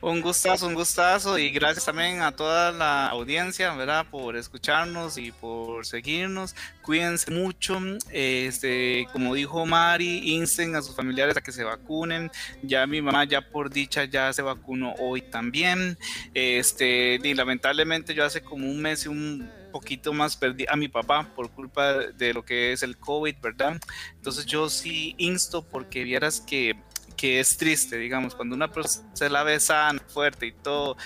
Un 0.00 0.20
gustazo, 0.20 0.66
un 0.66 0.74
gustazo 0.74 1.38
y 1.38 1.50
gracias 1.50 1.84
también 1.84 2.22
a 2.22 2.32
toda 2.32 2.72
la 2.72 3.08
audiencia, 3.08 3.74
¿verdad? 3.74 4.06
Por 4.10 4.36
escucharnos 4.36 5.18
y 5.18 5.32
por 5.32 5.86
seguirnos. 5.86 6.54
Cuídense 6.82 7.30
mucho. 7.30 7.78
Este, 8.10 9.06
como 9.12 9.34
dijo 9.34 9.64
Mari, 9.66 10.34
insten 10.34 10.76
a 10.76 10.82
sus 10.82 10.96
familiares 10.96 11.36
a 11.36 11.40
que 11.40 11.52
se 11.52 11.64
vacunen. 11.64 12.30
Ya 12.62 12.86
mi 12.86 13.02
mamá 13.02 13.24
ya 13.24 13.40
por 13.40 13.70
dicha 13.70 14.04
ya 14.04 14.32
se 14.32 14.42
vacunó 14.42 14.94
hoy 14.98 15.22
también. 15.22 15.98
Este, 16.34 17.20
y 17.22 17.34
lamentablemente 17.34 18.14
yo 18.14 18.24
hace 18.24 18.40
como 18.42 18.68
un 18.68 18.80
mes 18.80 19.04
y 19.04 19.08
un 19.08 19.50
poquito 19.70 20.12
más 20.12 20.36
perdí 20.36 20.66
a 20.68 20.76
mi 20.76 20.88
papá 20.88 21.28
por 21.34 21.50
culpa 21.50 21.94
de 21.94 22.34
lo 22.34 22.44
que 22.44 22.72
es 22.72 22.82
el 22.82 22.96
COVID, 22.98 23.36
¿verdad? 23.40 23.80
Entonces 24.16 24.44
yo 24.46 24.68
sí 24.68 25.14
insto 25.18 25.62
porque 25.62 26.04
vieras 26.04 26.40
que 26.40 26.76
que 27.20 27.38
es 27.38 27.56
triste, 27.58 27.98
digamos, 27.98 28.34
cuando 28.34 28.54
una 28.56 28.68
persona 28.68 29.06
se 29.12 29.28
la 29.28 29.42
ve 29.42 29.60
sana, 29.60 30.00
fuerte 30.08 30.46
y 30.46 30.52
todo, 30.52 30.96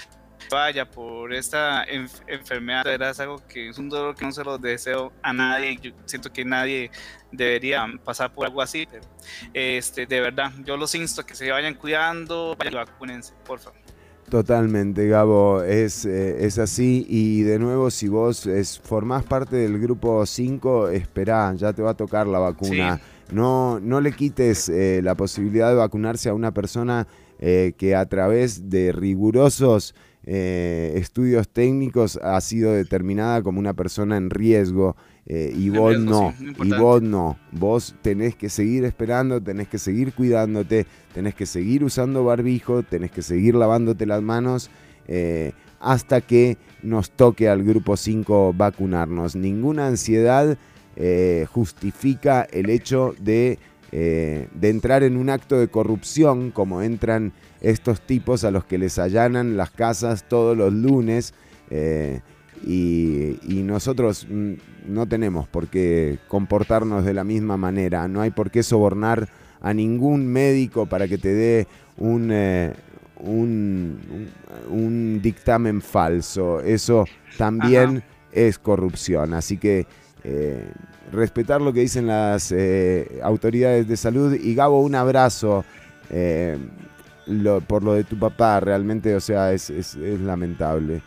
vaya 0.50 0.88
por 0.88 1.32
esta 1.34 1.84
enf- 1.86 2.22
enfermedad, 2.28 2.84
verdad 2.84 3.10
es 3.10 3.18
algo 3.18 3.42
que 3.48 3.70
es 3.70 3.78
un 3.78 3.88
dolor 3.88 4.14
que 4.14 4.24
no 4.24 4.30
se 4.30 4.44
lo 4.44 4.56
deseo 4.58 5.12
a 5.22 5.32
nadie, 5.32 5.76
yo 5.82 5.90
siento 6.04 6.32
que 6.32 6.44
nadie 6.44 6.90
debería 7.32 7.84
pasar 8.04 8.32
por 8.32 8.46
algo 8.46 8.62
así, 8.62 8.86
pero, 8.88 9.02
este, 9.52 10.06
de 10.06 10.20
verdad, 10.20 10.52
yo 10.64 10.76
los 10.76 10.94
insto 10.94 11.22
a 11.22 11.26
que 11.26 11.34
se 11.34 11.50
vayan 11.50 11.74
cuidando, 11.74 12.54
vayan 12.56 12.74
y 12.74 12.76
vacúnense, 12.76 13.32
por 13.44 13.58
favor. 13.58 13.80
Totalmente, 14.30 15.06
Gabo, 15.06 15.62
es, 15.62 16.06
eh, 16.06 16.46
es 16.46 16.58
así. 16.58 17.04
Y 17.08 17.42
de 17.42 17.58
nuevo, 17.58 17.90
si 17.90 18.08
vos 18.08 18.46
es, 18.46 18.78
formás 18.80 19.22
parte 19.22 19.56
del 19.56 19.78
grupo 19.78 20.24
5, 20.24 20.88
esperá, 20.88 21.52
ya 21.54 21.72
te 21.74 21.82
va 21.82 21.90
a 21.90 21.94
tocar 21.94 22.26
la 22.26 22.38
vacuna. 22.38 23.00
No, 23.32 23.80
no 23.80 24.00
le 24.00 24.12
quites 24.12 24.68
eh, 24.68 25.00
la 25.02 25.14
posibilidad 25.14 25.70
de 25.70 25.76
vacunarse 25.76 26.28
a 26.28 26.34
una 26.34 26.52
persona 26.52 27.06
eh, 27.38 27.72
que 27.76 27.94
a 27.94 28.06
través 28.06 28.70
de 28.70 28.92
rigurosos 28.92 29.94
eh, 30.26 30.94
estudios 30.96 31.48
técnicos 31.48 32.18
ha 32.22 32.40
sido 32.40 32.72
determinada 32.72 33.42
como 33.42 33.58
una 33.58 33.74
persona 33.74 34.16
en 34.16 34.30
riesgo. 34.30 34.96
eh, 35.26 35.52
y 35.56 35.68
vos 35.70 35.94
riesgo, 35.94 36.10
no, 36.10 36.34
sí, 36.38 36.52
y 36.62 36.72
vos 36.72 37.02
no. 37.02 37.38
Vos 37.52 37.94
tenés 38.02 38.34
que 38.36 38.48
seguir 38.48 38.84
esperando, 38.84 39.40
tenés 39.42 39.68
que 39.68 39.78
seguir 39.78 40.12
cuidándote, 40.14 40.86
tenés 41.12 41.34
que 41.34 41.46
seguir 41.46 41.84
usando 41.84 42.24
barbijo, 42.24 42.82
tenés 42.82 43.10
que 43.10 43.22
seguir 43.22 43.54
lavándote 43.54 44.06
las 44.06 44.22
manos 44.22 44.70
eh, 45.08 45.52
hasta 45.80 46.20
que 46.22 46.56
nos 46.82 47.10
toque 47.10 47.48
al 47.48 47.62
grupo 47.62 47.96
5 47.96 48.54
vacunarnos. 48.56 49.36
Ninguna 49.36 49.86
ansiedad 49.88 50.56
eh, 50.96 51.46
justifica 51.52 52.46
el 52.50 52.70
hecho 52.70 53.14
de, 53.18 53.58
eh, 53.92 54.48
de 54.54 54.68
entrar 54.70 55.02
en 55.02 55.16
un 55.16 55.30
acto 55.30 55.58
de 55.58 55.68
corrupción 55.68 56.50
como 56.50 56.82
entran 56.82 57.32
estos 57.60 58.00
tipos 58.00 58.44
a 58.44 58.50
los 58.50 58.64
que 58.64 58.78
les 58.78 58.98
allanan 58.98 59.56
las 59.56 59.70
casas 59.70 60.28
todos 60.28 60.56
los 60.56 60.72
lunes. 60.72 61.34
eh, 61.70 62.20
y, 62.66 63.36
y 63.46 63.62
nosotros 63.62 64.26
mm, 64.30 64.52
no 64.88 65.06
tenemos 65.06 65.46
por 65.48 65.68
qué 65.68 66.18
comportarnos 66.28 67.04
de 67.04 67.12
la 67.12 67.24
misma 67.24 67.56
manera. 67.56 68.08
No 68.08 68.20
hay 68.22 68.30
por 68.30 68.50
qué 68.50 68.62
sobornar 68.62 69.28
a 69.60 69.74
ningún 69.74 70.26
médico 70.26 70.86
para 70.86 71.06
que 71.08 71.18
te 71.18 71.34
dé 71.34 71.66
un, 71.98 72.30
eh, 72.32 72.72
un, 73.18 73.98
un- 74.70 74.74
un 74.78 75.20
dictamen 75.22 75.82
falso. 75.82 76.60
Eso 76.60 77.04
también 77.36 78.02
es 78.32 78.58
corrupción. 78.58 79.34
Así 79.34 79.58
que 79.58 79.86
eh, 80.24 80.72
respetar 81.12 81.60
lo 81.60 81.72
que 81.72 81.80
dicen 81.80 82.06
las 82.06 82.50
eh, 82.50 83.20
autoridades 83.22 83.86
de 83.86 83.96
salud. 83.96 84.34
Y 84.34 84.54
Gabo, 84.54 84.80
un 84.82 84.94
abrazo 84.94 85.64
eh, 86.10 86.56
lo- 87.26 87.60
por 87.60 87.82
lo 87.82 87.94
de 87.94 88.04
tu 88.04 88.18
papá. 88.18 88.58
Realmente, 88.60 89.14
o 89.14 89.20
sea, 89.20 89.52
es, 89.52 89.70
es- 89.70 89.94
es 89.96 90.20
lamentable 90.20 91.02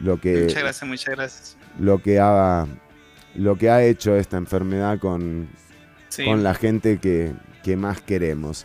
lo 0.00 0.20
que 0.20 0.42
Muchas 0.44 0.62
gracias, 0.62 0.88
muchas 0.88 1.16
gracias. 1.16 1.56
lo 1.80 1.98
que 2.02 2.18
ha 2.20 2.66
lo 3.34 3.56
que 3.56 3.70
ha 3.70 3.82
hecho 3.84 4.16
esta 4.16 4.36
enfermedad 4.36 4.98
con, 4.98 5.48
Sí. 6.08 6.24
con 6.24 6.42
la 6.42 6.54
gente 6.54 6.98
que, 6.98 7.32
que 7.62 7.76
más 7.76 8.00
queremos. 8.00 8.64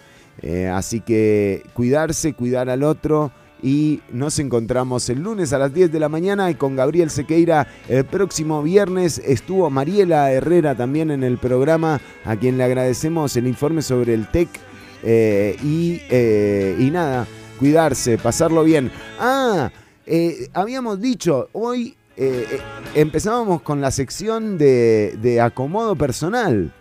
Así 0.74 1.00
que 1.00 1.64
cuidarse, 1.74 2.34
cuidar 2.34 2.70
al 2.70 2.84
otro 2.84 3.32
y 3.64 4.02
nos 4.12 4.38
encontramos 4.40 5.10
el 5.10 5.24
lunes 5.24 5.54
a 5.54 5.58
las 5.58 5.74
10 5.74 5.92
de 5.92 6.00
la 6.00 6.10
mañana 6.10 6.52
y 6.52 6.56
con 6.56 6.76
Gabriel 6.76 7.10
Sequeira 7.10 7.68
el 7.88 8.04
próximo 8.04 8.62
viernes 8.62 9.22
estuvo 9.26 9.70
Mariela 9.70 10.32
Herrera 10.32 10.76
también 10.76 11.10
en 11.10 11.24
el 11.24 11.38
programa 11.38 12.02
a 12.26 12.36
quien 12.36 12.58
le 12.58 12.66
agradecemos 12.66 13.36
el 13.38 13.48
informe 13.48 13.82
sobre 13.82 14.14
el 14.14 14.28
TEC 14.28 14.50
eh, 15.04 15.58
y, 15.62 16.02
eh, 16.10 16.78
y 16.80 16.90
nada, 16.90 17.28
cuidarse, 17.60 18.18
pasarlo 18.18 18.64
bien. 18.64 18.90
Ah, 19.20 19.70
eh, 20.06 20.48
habíamos 20.54 21.00
dicho, 21.02 21.50
hoy 21.52 21.98
empezábamos 22.94 23.64
con 23.64 23.82
la 23.82 23.90
sección 23.90 24.58
de, 24.58 25.18
de 25.22 25.42
acomodo 25.42 25.96
personal. 25.96 26.72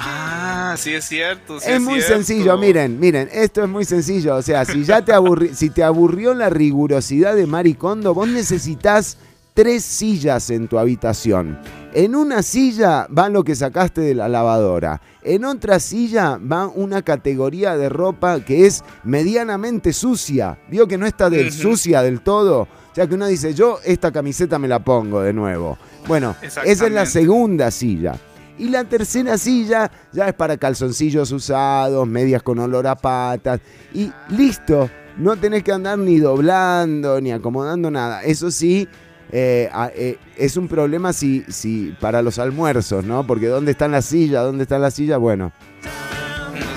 Ah, 0.00 0.74
sí 0.78 0.92
es 0.94 1.04
cierto. 1.04 1.60
sí 1.60 1.70
es 1.70 1.80
muy 1.80 1.94
cierto. 2.00 2.14
sencillo, 2.14 2.56
miren, 2.58 2.98
miren, 3.00 3.28
esto 3.32 3.62
es 3.62 3.68
muy 3.68 3.84
sencillo. 3.84 4.36
O 4.36 4.42
sea, 4.42 4.64
si 4.64 4.84
ya 4.84 5.02
te 5.04 5.12
aburri- 5.12 5.54
si 5.54 5.70
te 5.70 5.82
aburrió 5.82 6.34
la 6.34 6.50
rigurosidad 6.50 7.34
de 7.34 7.46
Maricondo, 7.46 8.12
vos 8.14 8.28
necesitas 8.28 9.16
tres 9.54 9.84
sillas 9.84 10.50
en 10.50 10.66
tu 10.68 10.78
habitación. 10.78 11.58
En 11.94 12.16
una 12.16 12.42
silla 12.42 13.06
va 13.16 13.28
lo 13.28 13.44
que 13.44 13.54
sacaste 13.54 14.00
de 14.00 14.14
la 14.14 14.28
lavadora. 14.28 15.00
En 15.22 15.44
otra 15.44 15.78
silla 15.78 16.38
va 16.38 16.66
una 16.66 17.02
categoría 17.02 17.76
de 17.76 17.88
ropa 17.88 18.40
que 18.40 18.66
es 18.66 18.82
medianamente 19.04 19.92
sucia. 19.92 20.58
Vio 20.68 20.88
que 20.88 20.98
no 20.98 21.06
está 21.06 21.30
del 21.30 21.52
sucia 21.52 22.02
del 22.02 22.20
todo. 22.20 22.62
O 22.62 22.94
sea 22.94 23.06
que 23.06 23.14
uno 23.14 23.26
dice, 23.28 23.54
yo 23.54 23.78
esta 23.84 24.10
camiseta 24.10 24.58
me 24.58 24.66
la 24.68 24.80
pongo 24.80 25.20
de 25.20 25.32
nuevo. 25.32 25.78
Bueno, 26.08 26.34
esa 26.42 26.62
es 26.64 26.80
la 26.92 27.06
segunda 27.06 27.70
silla. 27.70 28.16
Y 28.58 28.68
la 28.68 28.84
tercera 28.84 29.36
silla 29.36 29.90
ya 30.12 30.28
es 30.28 30.34
para 30.34 30.56
calzoncillos 30.56 31.32
usados, 31.32 32.06
medias 32.06 32.42
con 32.42 32.58
olor 32.58 32.86
a 32.86 32.94
patas. 32.94 33.60
Y 33.92 34.12
listo, 34.28 34.88
no 35.16 35.36
tenés 35.36 35.64
que 35.64 35.72
andar 35.72 35.98
ni 35.98 36.18
doblando 36.18 37.20
ni 37.20 37.32
acomodando 37.32 37.90
nada. 37.90 38.22
Eso 38.22 38.50
sí, 38.50 38.88
eh, 39.32 39.68
eh, 39.96 40.18
es 40.36 40.56
un 40.56 40.68
problema 40.68 41.12
si, 41.12 41.44
si 41.48 41.96
para 42.00 42.22
los 42.22 42.38
almuerzos, 42.38 43.04
¿no? 43.04 43.26
Porque 43.26 43.48
¿dónde 43.48 43.72
están 43.72 43.90
las 43.90 44.04
sillas? 44.04 44.44
¿Dónde 44.44 44.62
están 44.62 44.82
las 44.82 44.94
sillas? 44.94 45.18
Bueno, 45.18 45.52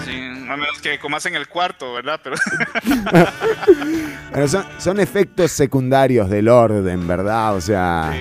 Sí, 0.06 0.20
a 0.50 0.58
menos 0.58 0.82
que 0.82 0.98
comas 0.98 1.26
en 1.26 1.36
el 1.36 1.48
cuarto, 1.48 1.94
¿verdad? 1.94 2.20
Pero 2.24 2.38
son, 4.48 4.66
son 4.80 5.00
efectos 5.00 5.52
secundarios 5.52 6.30
del 6.30 6.48
orden, 6.48 7.08
¿verdad? 7.08 7.56
O 7.56 7.62
sea... 7.62 8.14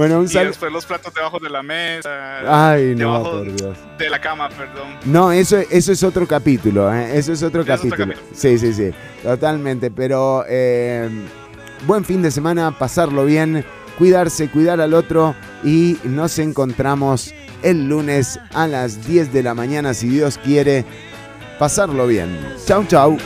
Bueno, 0.00 0.20
un 0.20 0.24
y 0.24 0.28
saludo... 0.28 0.48
después 0.48 0.72
los 0.72 0.86
platos 0.86 1.12
debajo 1.12 1.38
de 1.38 1.50
la 1.50 1.62
mesa. 1.62 2.70
Ay, 2.70 2.94
no, 2.94 3.22
por 3.22 3.54
Dios. 3.54 3.76
De 3.98 4.08
la 4.08 4.18
cama, 4.18 4.48
perdón. 4.48 4.96
No, 5.04 5.30
eso, 5.30 5.58
eso 5.58 5.92
es 5.92 6.02
otro 6.02 6.26
capítulo, 6.26 6.90
¿eh? 6.90 7.18
eso 7.18 7.34
es 7.34 7.42
otro 7.42 7.60
Eso 7.60 7.74
es 7.74 7.80
otro 7.84 7.96
capítulo. 7.98 8.14
Sí, 8.32 8.58
sí, 8.58 8.72
sí, 8.72 8.92
totalmente. 9.22 9.90
Pero 9.90 10.46
eh, 10.48 11.06
buen 11.86 12.02
fin 12.06 12.22
de 12.22 12.30
semana, 12.30 12.78
pasarlo 12.78 13.26
bien, 13.26 13.62
cuidarse, 13.98 14.48
cuidar 14.48 14.80
al 14.80 14.94
otro 14.94 15.34
y 15.62 15.98
nos 16.04 16.38
encontramos 16.38 17.34
el 17.62 17.86
lunes 17.86 18.40
a 18.54 18.66
las 18.66 19.06
10 19.06 19.34
de 19.34 19.42
la 19.42 19.52
mañana, 19.52 19.92
si 19.92 20.08
Dios 20.08 20.38
quiere, 20.38 20.86
pasarlo 21.58 22.06
bien. 22.06 22.38
Chau, 22.64 22.86
chau. 22.86 23.18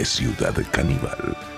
De 0.00 0.06
Ciudad 0.06 0.54
Caníbal. 0.70 1.49